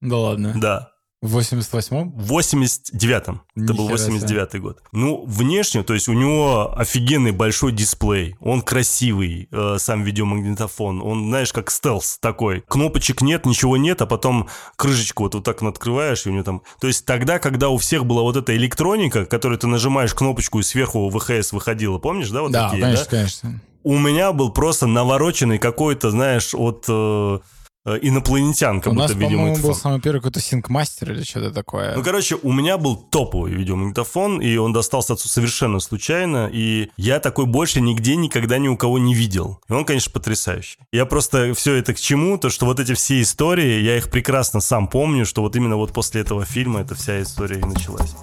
Да 0.00 0.16
ладно? 0.16 0.54
Да. 0.56 0.91
В 1.22 1.38
88-м? 1.38 2.10
В 2.10 2.32
89-м. 2.36 3.42
Это 3.54 3.74
был 3.74 3.88
89-й 3.88 4.58
год. 4.58 4.82
Ну, 4.90 5.24
внешне, 5.24 5.84
то 5.84 5.94
есть 5.94 6.08
у 6.08 6.14
него 6.14 6.76
офигенный 6.76 7.30
большой 7.30 7.70
дисплей. 7.70 8.34
Он 8.40 8.60
красивый, 8.60 9.48
э, 9.52 9.76
сам 9.78 10.02
видеомагнитофон. 10.02 11.00
Он, 11.00 11.28
знаешь, 11.28 11.52
как 11.52 11.70
стелс 11.70 12.18
такой. 12.18 12.64
Кнопочек 12.66 13.22
нет, 13.22 13.46
ничего 13.46 13.76
нет, 13.76 14.02
а 14.02 14.06
потом 14.06 14.48
крышечку 14.74 15.22
вот, 15.22 15.36
вот 15.36 15.44
так 15.44 15.62
открываешь, 15.62 16.26
и 16.26 16.28
у 16.28 16.32
него 16.32 16.42
там... 16.42 16.62
То 16.80 16.88
есть 16.88 17.04
тогда, 17.04 17.38
когда 17.38 17.68
у 17.68 17.76
всех 17.76 18.04
была 18.04 18.22
вот 18.22 18.36
эта 18.36 18.56
электроника, 18.56 19.24
которую 19.24 19.60
ты 19.60 19.68
нажимаешь 19.68 20.14
кнопочку, 20.14 20.58
и 20.58 20.64
сверху 20.64 21.08
ВХС 21.08 21.52
выходила, 21.52 21.98
помнишь, 21.98 22.30
да, 22.30 22.42
вот 22.42 22.50
да, 22.50 22.64
такие? 22.64 22.82
конечно, 22.82 23.04
да, 23.04 23.10
конечно. 23.10 23.60
У 23.84 23.96
меня 23.96 24.32
был 24.32 24.50
просто 24.50 24.88
навороченный 24.88 25.58
какой-то, 25.58 26.10
знаешь, 26.10 26.52
от... 26.52 26.84
Э, 26.88 27.38
инопланетян, 27.84 28.80
как 28.80 28.92
у 28.92 28.96
будто 28.96 29.08
нас, 29.08 29.16
видеомагнитофон. 29.16 29.70
был 29.70 29.74
самый 29.76 30.00
первый 30.00 30.18
какой-то 30.18 30.40
синкмастер 30.40 31.12
или 31.12 31.22
что-то 31.22 31.50
такое. 31.50 31.96
Ну, 31.96 32.02
короче, 32.02 32.36
у 32.42 32.52
меня 32.52 32.78
был 32.78 32.96
топовый 32.96 33.52
видеомагнитофон, 33.52 34.40
и 34.40 34.56
он 34.56 34.72
достался 34.72 35.14
отцу 35.14 35.28
совершенно 35.28 35.80
случайно, 35.80 36.48
и 36.52 36.90
я 36.96 37.18
такой 37.20 37.46
больше 37.46 37.80
нигде 37.80 38.16
никогда 38.16 38.58
ни 38.58 38.68
у 38.68 38.76
кого 38.76 38.98
не 38.98 39.14
видел. 39.14 39.60
И 39.68 39.72
он, 39.72 39.84
конечно, 39.84 40.12
потрясающий. 40.12 40.78
Я 40.92 41.06
просто 41.06 41.54
все 41.54 41.74
это 41.74 41.94
к 41.94 42.00
чему? 42.00 42.38
То, 42.38 42.50
что 42.50 42.66
вот 42.66 42.78
эти 42.78 42.94
все 42.94 43.20
истории, 43.20 43.80
я 43.80 43.96
их 43.96 44.10
прекрасно 44.10 44.60
сам 44.60 44.86
помню, 44.86 45.26
что 45.26 45.42
вот 45.42 45.56
именно 45.56 45.76
вот 45.76 45.92
после 45.92 46.20
этого 46.20 46.44
фильма 46.44 46.80
эта 46.80 46.94
вся 46.94 47.20
история 47.20 47.58
и 47.58 47.64
началась. 47.64 48.14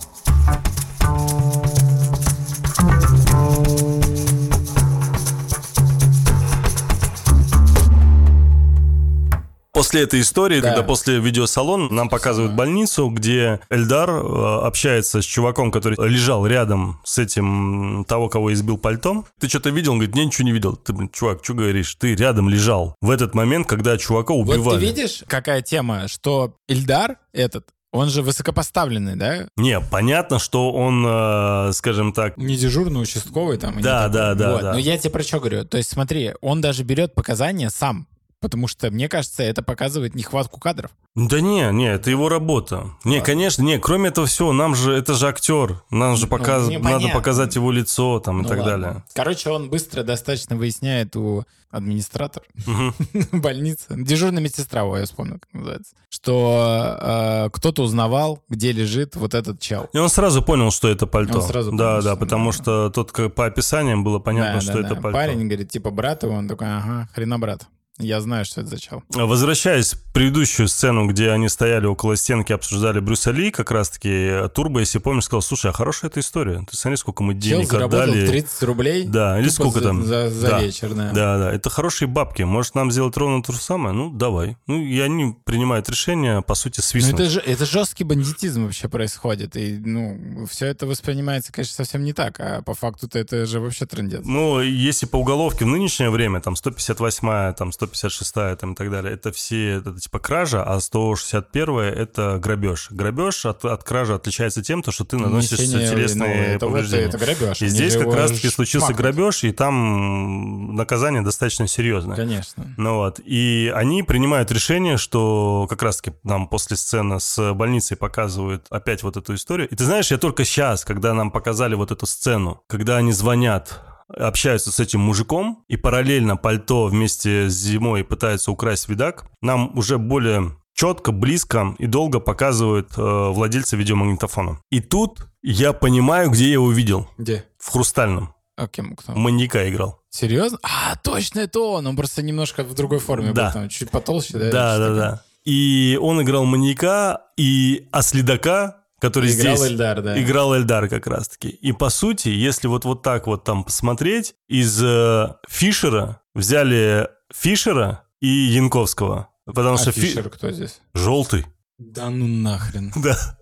После 9.80 10.04
этой 10.04 10.22
истории, 10.22 10.60
да. 10.60 10.70
когда 10.70 10.84
после 10.84 11.20
видеосалона 11.20 11.92
нам 11.92 12.10
показывают 12.10 12.54
больницу, 12.54 13.08
где 13.10 13.60
Эльдар 13.70 14.10
э, 14.10 14.60
общается 14.66 15.22
с 15.22 15.26
чуваком, 15.26 15.72
который 15.72 15.96
лежал 16.10 16.46
рядом 16.46 17.00
с 17.04 17.18
этим 17.18 18.06
того, 18.08 18.30
кого 18.30 18.54
избил 18.54 18.78
пальтом. 18.78 19.26
Ты 19.40 19.48
что-то 19.48 19.70
видел? 19.70 19.94
Он 19.94 20.00
говорит, 20.00 20.16
я 20.16 20.26
ничего 20.26 20.46
не 20.46 20.52
видел. 20.52 20.76
Ты, 20.76 20.94
блин, 20.94 21.10
чувак, 21.14 21.40
что 21.44 21.54
говоришь? 21.54 21.96
Ты 21.96 22.16
рядом 22.16 22.50
лежал 22.50 22.96
в 23.02 23.10
этот 23.10 23.34
момент, 23.34 23.68
когда 23.68 23.98
чувака 23.98 24.34
убивали. 24.34 24.60
Вот 24.60 24.80
ты 24.80 24.86
видишь, 24.86 25.24
какая 25.28 25.62
тема, 25.62 26.08
что 26.08 26.56
Эльдар 26.68 27.18
этот 27.34 27.66
он 27.92 28.10
же 28.10 28.22
высокопоставленный, 28.22 29.16
да? 29.16 29.48
Не, 29.58 29.80
понятно, 29.80 30.38
что 30.38 30.72
он, 30.72 31.04
э, 31.08 31.72
скажем 31.74 32.14
так... 32.14 32.38
Не 32.38 32.56
дежурный 32.56 33.02
участковый 33.02 33.58
там. 33.58 33.82
Да, 33.82 34.08
да, 34.10 34.36
да, 34.36 34.52
вот. 34.52 34.62
да. 34.62 34.74
Но 34.74 34.78
я 34.78 34.98
тебе 34.98 35.10
про 35.10 35.24
что 35.24 35.40
говорю. 35.40 35.66
То 35.66 35.78
есть 35.78 35.90
смотри, 35.90 36.34
он 36.42 36.62
даже 36.62 36.84
берет 36.84 37.16
показания 37.16 37.72
сам. 37.72 38.08
Потому 38.42 38.68
что, 38.68 38.90
мне 38.90 39.10
кажется, 39.10 39.44
это 39.44 39.62
показывает 39.62 40.16
нехватку 40.16 40.60
кадров. 40.60 40.92
Да 41.16 41.42
не, 41.42 41.70
не, 41.74 41.92
это 41.92 42.10
его 42.10 42.30
работа. 42.30 42.92
Не, 43.04 43.22
конечно, 43.22 43.62
не, 43.64 43.80
кроме 43.80 44.10
этого 44.10 44.28
всего, 44.28 44.54
нам 44.54 44.76
же, 44.76 44.94
это 44.94 45.14
же 45.14 45.28
актер, 45.28 45.82
нам 45.90 46.16
же 46.16 46.28
показ... 46.28 46.68
ну, 46.70 46.80
надо 46.80 47.10
показать 47.10 47.56
его 47.56 47.72
лицо 47.72 48.20
там 48.20 48.40
и 48.40 48.44
ну, 48.44 48.48
так 48.48 48.60
ладно. 48.60 48.72
далее. 48.72 49.04
Короче, 49.14 49.50
он 49.50 49.70
быстро 49.70 50.04
достаточно 50.04 50.56
выясняет 50.56 51.16
у 51.18 51.44
администратора 51.72 52.46
больницы, 53.32 53.86
дежурная 53.90 54.42
медсестра, 54.42 54.82
я 54.98 55.06
вспомнил, 55.06 55.40
как 55.40 55.54
называется, 55.54 55.94
что 56.10 56.98
э, 57.00 57.50
кто-то 57.52 57.84
узнавал, 57.84 58.42
где 58.50 58.72
лежит 58.72 59.16
вот 59.16 59.36
этот 59.36 59.60
чел. 59.60 59.88
И 59.94 59.98
он 59.98 60.10
сразу 60.10 60.42
понял, 60.42 60.72
что 60.72 60.88
это 60.88 61.06
пальто. 61.06 61.40
Он 61.40 61.48
сразу 61.48 61.72
понял, 61.72 61.84
да, 61.84 62.02
да, 62.02 62.16
потому 62.16 62.52
что 62.52 62.90
тот 62.90 63.14
по 63.36 63.46
описаниям 63.46 64.04
было 64.04 64.20
понятно, 64.20 64.62
что 64.62 64.80
это 64.80 64.96
пальто. 64.96 65.12
Парень 65.12 65.46
говорит, 65.46 65.70
типа, 65.70 65.92
брат 65.92 66.24
его, 66.24 66.34
он 66.34 66.48
такой, 66.48 66.68
ага, 66.68 67.08
хрена 67.14 67.38
брат. 67.38 67.68
Я 68.00 68.22
знаю, 68.22 68.46
что 68.46 68.62
это 68.62 68.70
за 68.70 68.80
чел. 68.80 69.04
Возвращаясь 69.10 69.94
в 69.94 70.14
предыдущую 70.14 70.68
сцену, 70.68 71.08
где 71.08 71.32
они 71.32 71.50
стояли 71.50 71.86
около 71.86 72.16
стенки, 72.16 72.54
обсуждали 72.54 73.00
Брюса 73.00 73.32
Ли, 73.32 73.52
как 73.52 73.72
раз-таки 73.72 74.48
Турбо, 74.56 74.80
если 74.80 75.00
помнишь, 75.00 75.26
сказал, 75.26 75.42
слушай, 75.42 75.70
а 75.70 75.74
хорошая 75.74 76.10
эта 76.10 76.20
история. 76.22 76.66
Ты 76.70 76.78
смотри, 76.78 76.98
сколько 76.98 77.24
мы 77.24 77.34
денег 77.34 77.70
чел 77.70 77.84
отдали. 77.84 78.26
30 78.26 78.64
рублей? 78.64 79.04
Да, 79.06 79.40
или 79.40 79.50
сколько 79.50 79.80
за, 79.80 79.86
там? 79.86 80.06
За, 80.06 80.30
за 80.30 80.50
да. 80.50 80.62
вечер, 80.62 80.94
да. 80.94 81.12
Да, 81.12 81.38
да, 81.38 81.54
это 81.54 81.70
хорошие 81.70 82.08
бабки. 82.08 82.44
Может, 82.44 82.76
нам 82.76 82.92
сделать 82.92 83.16
ровно 83.18 83.44
то 83.44 83.52
же 83.52 83.60
самое? 83.60 83.94
Ну, 83.94 84.10
давай. 84.10 84.58
Ну, 84.68 84.82
и 84.82 85.00
они 85.00 85.36
принимают 85.44 85.90
решение, 85.90 86.42
по 86.42 86.56
сути, 86.56 86.80
свистнуть. 86.80 87.20
Ну, 87.20 87.26
это, 87.26 87.30
же, 87.30 87.40
это 87.42 87.66
жесткий 87.66 88.04
бандитизм 88.04 88.64
вообще 88.64 88.88
происходит. 88.88 89.58
И, 89.58 89.78
ну, 89.78 90.46
все 90.50 90.68
это 90.68 90.88
воспринимается, 90.88 91.52
конечно, 91.52 91.76
совсем 91.76 92.04
не 92.04 92.14
так. 92.14 92.40
А 92.40 92.62
по 92.62 92.74
факту-то 92.74 93.20
это 93.20 93.46
же 93.46 93.60
вообще 93.60 93.86
трендец. 93.86 94.22
Ну, 94.24 94.62
если 94.62 95.06
по 95.06 95.18
уголовке 95.18 95.66
в 95.66 95.68
нынешнее 95.68 96.10
время, 96.10 96.40
там, 96.40 96.54
158-я, 96.54 97.54
там, 97.54 97.70
156-я, 97.92 98.56
там, 98.56 98.74
и 98.74 98.76
так 98.76 98.92
далее, 98.92 99.14
это 99.14 99.32
все, 99.32 99.78
это 99.78 100.00
типа 100.00 100.20
кража, 100.20 100.64
а 100.64 100.80
161 100.80 101.80
это 101.80 102.40
грабеж. 102.42 102.88
Грабеж 102.92 103.46
от, 103.46 103.66
от 103.66 103.84
кражи 103.84 104.14
отличается 104.14 104.62
тем, 104.62 104.84
то, 104.84 104.92
что 104.92 105.06
ты 105.06 105.18
наносишь 105.18 105.60
Несение, 105.60 105.90
телесные 105.90 106.54
ну, 106.54 106.60
повреждения. 106.60 107.06
Это, 107.06 107.18
это 107.18 107.26
грабеж. 107.26 107.62
И 107.62 107.68
здесь 107.68 107.96
как 107.96 108.14
раз-таки 108.14 108.50
случился 108.50 108.88
шмакнуть. 108.88 109.16
грабеж, 109.16 109.44
и 109.44 109.52
там 109.52 110.76
наказание 110.76 111.22
достаточно 111.22 111.68
серьезное. 111.68 112.16
Конечно. 112.16 112.74
Ну 112.78 112.96
вот. 112.96 113.20
И 113.24 113.72
они 113.76 114.04
принимают 114.04 114.52
решение, 114.52 114.98
что 114.98 115.68
как 115.70 115.82
раз-таки 115.84 116.16
нам 116.24 116.48
после 116.48 116.78
сцены 116.78 117.20
с 117.20 117.54
больницей 117.54 117.98
показывают 117.98 118.66
опять 118.70 119.04
вот 119.04 119.18
эту 119.18 119.36
историю. 119.36 119.68
И 119.70 119.76
ты 119.76 119.84
знаешь, 119.86 120.12
я 120.12 120.18
только 120.18 120.46
сейчас, 120.46 120.86
когда 120.86 121.14
нам 121.14 121.32
показали 121.32 121.76
вот 121.76 121.92
эту 121.92 122.06
сцену, 122.06 122.64
когда 122.68 122.98
они 122.98 123.12
звонят 123.12 123.82
общаются 124.16 124.72
с 124.72 124.80
этим 124.80 125.02
мужиком, 125.02 125.64
и 125.68 125.78
параллельно 125.78 126.38
пальто 126.38 126.86
вместе 126.86 127.50
с 127.50 127.54
зимой 127.54 128.04
пытается 128.04 128.52
украсть 128.52 128.90
видак, 128.90 129.26
нам 129.42 129.78
уже 129.78 129.98
более 129.98 130.56
четко, 130.74 131.12
близко 131.12 131.76
и 131.78 131.88
долго 131.88 132.20
показывают 132.20 132.98
э, 132.98 133.02
владельца 133.02 133.76
видеомагнитофона. 133.76 134.60
И 134.70 134.80
тут 134.80 135.20
я 135.42 135.74
понимаю, 135.74 136.30
где 136.30 136.46
я 136.46 136.54
его 136.54 136.72
видел. 136.72 137.08
Где? 137.18 137.46
В 137.58 137.72
«Хрустальном». 137.72 138.34
А 138.56 138.68
кем 138.68 138.96
кто? 138.96 139.14
Маньяка 139.14 139.70
играл. 139.70 140.02
Серьезно? 140.10 140.58
А, 140.64 140.96
точно, 140.98 141.40
это 141.42 141.60
он. 141.60 141.88
Он 141.88 141.96
просто 141.96 142.22
немножко 142.22 142.64
в 142.64 142.74
другой 142.74 143.00
форме 143.00 143.32
Да. 143.32 143.46
был. 143.48 143.54
Там, 143.54 143.70
чуть 143.70 143.90
потолще, 143.90 144.38
да? 144.38 144.52
Да, 144.52 144.78
да, 144.78 144.94
да. 144.96 145.24
И 145.46 145.98
он 146.02 146.22
играл 146.22 146.46
маньяка, 146.46 147.22
и 147.38 147.88
а 147.92 148.02
следака, 148.02 148.79
который 149.00 149.32
Играл 149.34 149.58
здесь... 149.58 149.70
Эльдар, 149.72 150.02
да. 150.02 150.22
Играл 150.22 150.56
Эльдар 150.56 150.88
как 150.90 151.08
раз-таки. 151.08 151.50
И 151.50 151.72
по 151.72 151.90
сути, 151.90 152.30
если 152.30 152.68
вот, 152.68 152.86
вот 152.86 153.02
так 153.02 153.28
вот 153.28 153.44
там 153.44 153.64
посмотреть, 153.64 154.36
из 154.48 154.82
э, 154.84 155.36
Фишера 155.48 156.22
взяли 156.34 157.08
Фишера 157.34 158.04
и 158.22 158.28
Янковского. 158.28 159.30
Потому 159.46 159.76
А 159.76 159.78
что 159.78 159.92
Фи- 159.92 160.02
Фишер 160.02 160.30
кто 160.30 160.52
здесь? 160.52 160.80
желтый. 160.94 161.46
Да 161.78 162.10
ну 162.10 162.28
нахрен. 162.28 162.92
Да. 162.96 163.39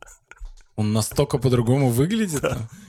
Он 0.78 0.94
настолько 0.94 1.40
по-другому 1.40 1.90
выглядит? 1.90 2.44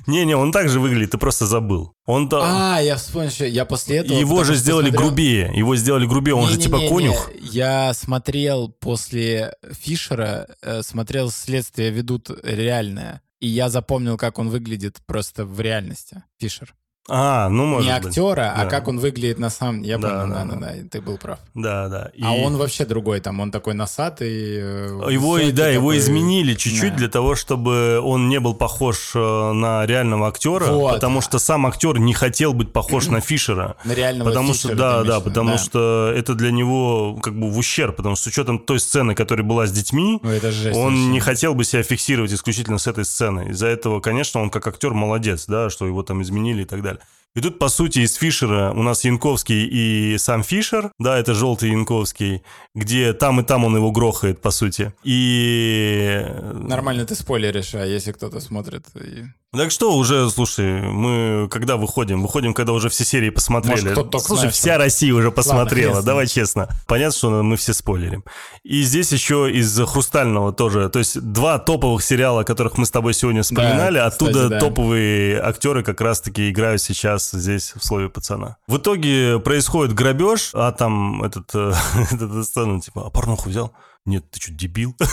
Не-не, 0.06 0.36
он 0.36 0.52
так 0.52 0.68
же 0.68 0.78
выглядит, 0.78 1.12
ты 1.12 1.18
просто 1.18 1.46
забыл. 1.46 1.94
Он 2.04 2.28
то... 2.28 2.42
А, 2.44 2.80
я 2.80 2.96
вспомнил, 2.96 3.30
что 3.30 3.46
я 3.46 3.64
после 3.64 3.96
этого... 3.98 4.18
Его 4.18 4.44
же 4.44 4.54
сделали 4.56 4.90
смотрел- 4.90 5.06
грубее. 5.08 5.50
Его 5.54 5.74
сделали 5.74 6.06
грубее. 6.06 6.34
Он 6.34 6.46
же 6.48 6.58
типа 6.58 6.78
конюх. 6.86 7.30
Я 7.40 7.94
смотрел 7.94 8.68
после 8.68 9.54
Фишера, 9.72 10.46
э, 10.60 10.82
смотрел 10.82 11.30
«Следствие 11.30 11.90
ведут 11.90 12.30
реальное», 12.42 13.22
и 13.40 13.48
я 13.48 13.70
запомнил, 13.70 14.18
как 14.18 14.38
он 14.38 14.50
выглядит 14.50 14.98
просто 15.06 15.46
в 15.46 15.58
реальности, 15.58 16.22
Фишер. 16.38 16.74
А, 17.10 17.48
ну 17.48 17.64
может 17.66 17.90
Не 17.90 17.98
быть. 17.98 18.08
актера, 18.08 18.52
а 18.54 18.64
Да. 18.64 18.70
как 18.70 18.86
он 18.88 18.98
выглядит 18.98 19.38
на 19.38 19.48
самом. 19.50 19.82
Я 19.82 19.96
Да, 19.98 20.08
понял, 20.08 20.34
да, 20.34 20.44
да, 20.44 20.50
да, 20.54 20.56
да. 20.60 20.72
да, 20.74 20.88
ты 20.90 21.00
был 21.00 21.16
прав. 21.16 21.38
Да, 21.54 21.88
да. 21.88 22.10
А 22.22 22.36
И- 22.36 22.44
он 22.44 22.56
вообще 22.58 22.84
другой, 22.84 23.20
там 23.20 23.40
он 23.40 23.50
такой 23.50 23.74
носатый. 23.74 24.28
э, 24.28 25.08
Его, 25.10 25.38
и 25.38 25.50
да, 25.52 25.68
его 25.68 25.90
такой. 25.90 25.98
изменили 25.98 26.54
чуть-чуть 26.54 26.92
Да. 26.92 26.98
для 26.98 27.08
того, 27.08 27.34
чтобы 27.34 28.00
он 28.00 28.28
не 28.28 28.40
был 28.40 28.54
похож 28.54 29.12
э, 29.14 29.52
на 29.52 29.86
реального 29.86 30.28
актера, 30.28 30.66
Вот. 30.66 30.94
потому 30.94 31.20
что 31.22 31.38
сам 31.38 31.66
актер 31.66 31.98
не 31.98 32.12
хотел 32.12 32.52
быть 32.52 32.72
похож 32.72 33.06
на 33.08 33.20
Фишера. 33.20 33.76
На 33.84 33.94
реального 33.94 34.28
Потому 34.28 34.52
Фишера, 34.52 34.74
что, 34.74 34.76
да, 34.76 35.04
да, 35.04 35.20
потому 35.20 35.50
да. 35.52 35.58
что 35.58 36.12
это 36.14 36.34
для 36.34 36.50
него 36.50 37.14
как 37.22 37.34
бы 37.38 37.50
в 37.50 37.56
ущерб, 37.58 37.96
потому 37.96 38.16
что 38.16 38.24
с 38.24 38.26
учетом 38.26 38.58
той 38.58 38.80
сцены, 38.80 39.14
которая 39.14 39.46
была 39.46 39.66
с 39.66 39.72
детьми, 39.72 40.20
Ну, 40.22 40.30
это 40.30 40.52
жесть 40.52 40.76
он 40.76 40.94
вообще. 40.94 41.06
не 41.06 41.20
хотел 41.20 41.54
бы 41.54 41.64
себя 41.64 41.82
фиксировать 41.82 42.32
исключительно 42.32 42.78
с 42.78 42.86
этой 42.86 43.04
сценой. 43.04 43.50
Из-за 43.50 43.66
этого, 43.68 44.00
конечно, 44.00 44.40
он 44.42 44.50
как 44.50 44.66
актер 44.66 44.92
молодец, 44.92 45.46
да, 45.46 45.70
что 45.70 45.86
его 45.86 46.02
там 46.02 46.20
изменили 46.22 46.62
и 46.62 46.66
так 46.66 46.82
далее. 46.82 46.97
but 46.98 47.06
И 47.36 47.40
тут, 47.40 47.58
по 47.58 47.68
сути, 47.68 48.00
из 48.00 48.14
Фишера 48.14 48.72
у 48.72 48.82
нас 48.82 49.04
Янковский 49.04 49.64
и 49.64 50.18
сам 50.18 50.42
Фишер, 50.42 50.90
да, 50.98 51.18
это 51.18 51.34
желтый 51.34 51.70
Янковский, 51.70 52.42
где 52.74 53.12
там 53.12 53.40
и 53.40 53.44
там 53.44 53.64
он 53.64 53.76
его 53.76 53.92
грохает, 53.92 54.40
по 54.40 54.50
сути. 54.50 54.92
И... 55.04 56.24
Нормально 56.54 57.04
ты 57.04 57.14
спойлеришь, 57.14 57.74
а 57.74 57.84
если 57.84 58.12
кто-то 58.12 58.40
смотрит... 58.40 58.86
и- 58.94 59.26
Так 59.56 59.70
что 59.70 59.96
уже, 59.96 60.28
слушай, 60.30 60.82
мы 60.82 61.48
когда 61.50 61.76
выходим? 61.76 62.22
Выходим, 62.22 62.54
когда 62.54 62.72
уже 62.72 62.88
все 62.88 63.04
серии 63.04 63.30
посмотрели. 63.30 63.80
Может, 63.90 63.94
только 63.94 64.18
слушай, 64.18 64.46
начал. 64.46 64.56
вся 64.56 64.78
Россия 64.78 65.14
уже 65.14 65.30
посмотрела, 65.30 66.00
с 66.00 66.04
давай 66.04 66.26
честно. 66.26 66.68
Понятно, 66.86 67.16
что 67.16 67.42
мы 67.42 67.56
все 67.56 67.72
спойлерим. 67.72 68.24
И 68.62 68.82
здесь 68.82 69.12
еще 69.12 69.50
из 69.50 69.78
«Хрустального» 69.86 70.52
тоже. 70.52 70.88
То 70.88 70.98
есть 70.98 71.20
два 71.20 71.58
топовых 71.58 72.02
сериала, 72.02 72.42
которых 72.42 72.78
мы 72.78 72.84
с 72.84 72.90
тобой 72.90 73.14
сегодня 73.14 73.42
вспоминали, 73.42 73.98
кстати, 73.98 74.14
оттуда 74.14 74.48
да. 74.48 74.58
топовые 74.60 75.40
актеры 75.40 75.82
как 75.82 76.00
раз-таки 76.00 76.50
играют 76.50 76.82
сейчас 76.82 77.17
здесь 77.18 77.72
в 77.74 77.84
слове 77.84 78.08
пацана. 78.08 78.56
В 78.66 78.76
итоге 78.78 79.38
происходит 79.38 79.94
грабеж, 79.94 80.50
а 80.54 80.72
там 80.72 81.22
этот, 81.22 81.50
э, 81.54 81.72
этот 82.12 82.44
сцена, 82.46 82.80
типа, 82.80 83.06
а 83.06 83.10
порнуху 83.10 83.48
взял? 83.48 83.72
Нет, 84.06 84.30
ты 84.30 84.40
что, 84.40 84.52
дебил? 84.52 84.94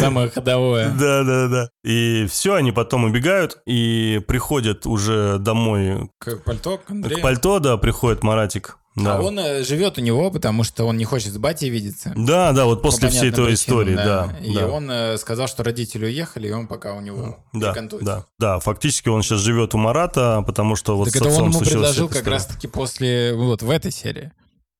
Самое 0.00 0.28
ходовое. 0.30 0.90
Да, 0.90 1.22
да, 1.22 1.48
да. 1.48 1.68
И 1.84 2.26
все, 2.28 2.54
они 2.54 2.72
потом 2.72 3.04
убегают 3.04 3.58
и 3.66 4.20
приходят 4.26 4.86
уже 4.86 5.38
домой 5.38 6.10
Как 6.18 6.42
пальто 6.44 6.78
к 6.78 6.90
Андрею. 6.90 7.18
к 7.18 7.22
пальто, 7.22 7.58
да, 7.60 7.76
приходит 7.76 8.22
Маратик. 8.22 8.78
Да. 8.98 9.16
А 9.16 9.22
он 9.22 9.38
э, 9.38 9.62
живет 9.64 9.98
у 9.98 10.00
него, 10.00 10.30
потому 10.30 10.64
что 10.64 10.84
он 10.84 10.96
не 10.96 11.04
хочет 11.04 11.32
с 11.32 11.38
батей 11.38 11.70
видеться. 11.70 12.12
Да, 12.16 12.52
да, 12.52 12.64
вот 12.64 12.82
По 12.82 12.88
после 12.88 13.08
всей 13.08 13.30
той 13.30 13.48
причинам, 13.48 13.54
истории, 13.54 13.94
да. 13.94 14.36
И 14.42 14.54
да. 14.54 14.68
он 14.68 14.90
э, 14.90 15.18
сказал, 15.18 15.46
что 15.46 15.62
родители 15.62 16.06
уехали, 16.06 16.48
и 16.48 16.50
он 16.50 16.66
пока 16.66 16.94
у 16.94 17.00
него 17.00 17.38
да, 17.52 17.72
кантует. 17.72 18.04
да, 18.04 18.24
да, 18.38 18.58
фактически 18.58 19.08
он 19.08 19.22
сейчас 19.22 19.40
живет 19.40 19.74
у 19.74 19.78
Марата, 19.78 20.42
потому 20.46 20.74
что 20.76 20.96
вот 20.96 21.04
Так 21.06 21.14
с 21.14 21.16
это 21.16 21.26
он 21.26 21.30
отцом 21.30 21.44
ему 21.44 21.52
случилась 21.58 21.94
предложил 21.94 22.08
как 22.08 22.26
раз-таки 22.26 22.66
после, 22.66 23.34
вот 23.34 23.62
в 23.62 23.70
этой 23.70 23.92
серии. 23.92 24.32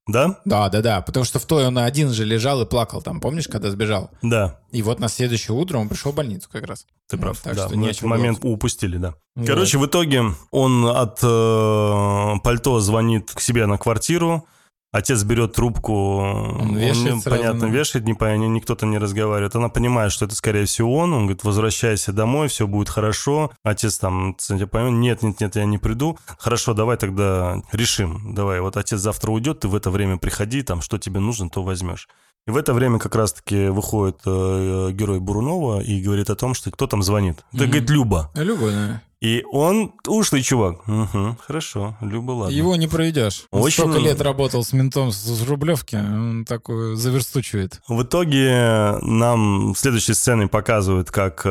Да? 0.08 0.40
Да, 0.46 0.68
да, 0.70 0.80
да, 0.80 1.00
потому 1.02 1.24
что 1.24 1.38
в 1.38 1.44
той 1.44 1.66
он 1.66 1.78
один 1.78 2.12
же 2.12 2.24
лежал 2.24 2.62
и 2.62 2.66
плакал 2.66 3.02
там, 3.02 3.20
помнишь, 3.20 3.46
когда 3.46 3.70
сбежал? 3.70 4.10
Да, 4.22 4.58
И 4.72 4.82
вот 4.82 5.00
на 5.00 5.08
следующее 5.08 5.54
утро 5.54 5.78
он 5.78 5.88
пришел 5.88 6.12
в 6.12 6.14
больницу 6.14 6.48
как 6.50 6.66
раз. 6.66 6.86
Ты 7.09 7.16
Вот, 7.16 7.22
прав. 7.22 7.39
так 7.40 7.56
да, 7.56 7.66
что 7.68 7.76
мы 7.76 7.86
о 7.86 7.90
этот 7.90 8.02
момент 8.02 8.39
упустили, 8.43 8.98
да. 8.98 9.14
Вот. 9.35 9.47
Короче, 9.47 9.78
в 9.78 9.86
итоге 9.86 10.24
он 10.51 10.86
от 10.86 11.20
э, 11.22 12.35
пальто 12.43 12.80
звонит 12.80 13.30
к 13.32 13.40
себе 13.40 13.66
на 13.66 13.78
квартиру, 13.78 14.47
отец 14.93 15.22
берет 15.22 15.55
трубку, 15.55 16.18
он, 16.18 16.76
вешает 16.76 17.22
сразу, 17.22 17.30
понятно, 17.30 17.66
ну. 17.66 17.72
вешает, 17.72 18.05
не, 18.05 18.12
пон- 18.12 18.36
никто-то 18.48 18.85
не 18.85 18.98
разговаривает. 18.98 19.55
Она 19.55 19.68
понимает, 19.68 20.12
что 20.12 20.24
это, 20.26 20.35
скорее 20.35 20.64
всего, 20.66 20.94
он. 20.97 21.12
Он 21.12 21.20
говорит, 21.22 21.44
возвращайся 21.44 22.12
домой, 22.12 22.48
все 22.48 22.66
будет 22.66 22.89
хорошо. 22.89 23.52
Отец 23.62 23.98
там, 23.98 24.36
нет, 24.51 25.22
нет, 25.22 25.40
нет, 25.40 25.56
я 25.56 25.64
не 25.64 25.78
приду. 25.78 26.18
Хорошо, 26.39 26.74
давай 26.74 26.97
тогда 26.97 27.62
решим. 27.72 28.35
Давай, 28.35 28.60
вот 28.60 28.76
отец 28.76 28.98
завтра 28.98 29.30
уйдет, 29.30 29.60
ты 29.60 29.68
в 29.68 29.74
это 29.74 29.90
время 29.90 30.18
приходи, 30.18 30.62
там, 30.62 30.82
что 30.82 30.98
тебе 30.98 31.20
нужно, 31.20 31.48
то 31.48 31.62
возьмешь. 31.62 32.09
И 32.47 32.51
в 32.51 32.56
это 32.56 32.73
время 32.73 32.98
как 32.98 33.15
раз-таки 33.15 33.69
выходит 33.69 34.20
э, 34.24 34.90
герой 34.93 35.20
Бурунова 35.20 35.81
и 35.81 36.01
говорит 36.01 36.31
о 36.31 36.36
том, 36.36 36.55
что 36.55 36.70
кто 36.70 36.86
там 36.86 37.02
звонит. 37.02 37.39
Это, 37.52 37.65
Мгм. 37.65 37.70
говорит, 37.70 37.90
Люба. 37.90 38.31
Любой, 38.35 38.73
да. 38.73 39.02
И 39.20 39.43
он 39.51 39.93
ушлый 40.06 40.43
чувак. 40.43 40.89
Угу, 40.89 41.39
хорошо, 41.44 41.97
Люба, 42.01 42.31
ладно. 42.31 42.55
Его 42.55 42.77
не 42.77 42.86
проведешь. 42.86 43.47
Он 43.51 43.62
Очень- 43.62 43.82
столько 43.82 43.98
лет 43.98 44.20
работал 44.23 44.62
с 44.62 44.73
ментом 44.73 45.10
с, 45.10 45.43
Рублевки, 45.47 45.97
он 45.97 46.44
такой 46.47 46.94
заверстучивает. 46.94 47.81
В 47.89 48.02
итоге 48.05 48.94
нам 49.02 49.74
следующей 49.77 50.15
сценой 50.15 50.47
показывают, 50.47 51.10
как 51.10 51.43
э, 51.44 51.48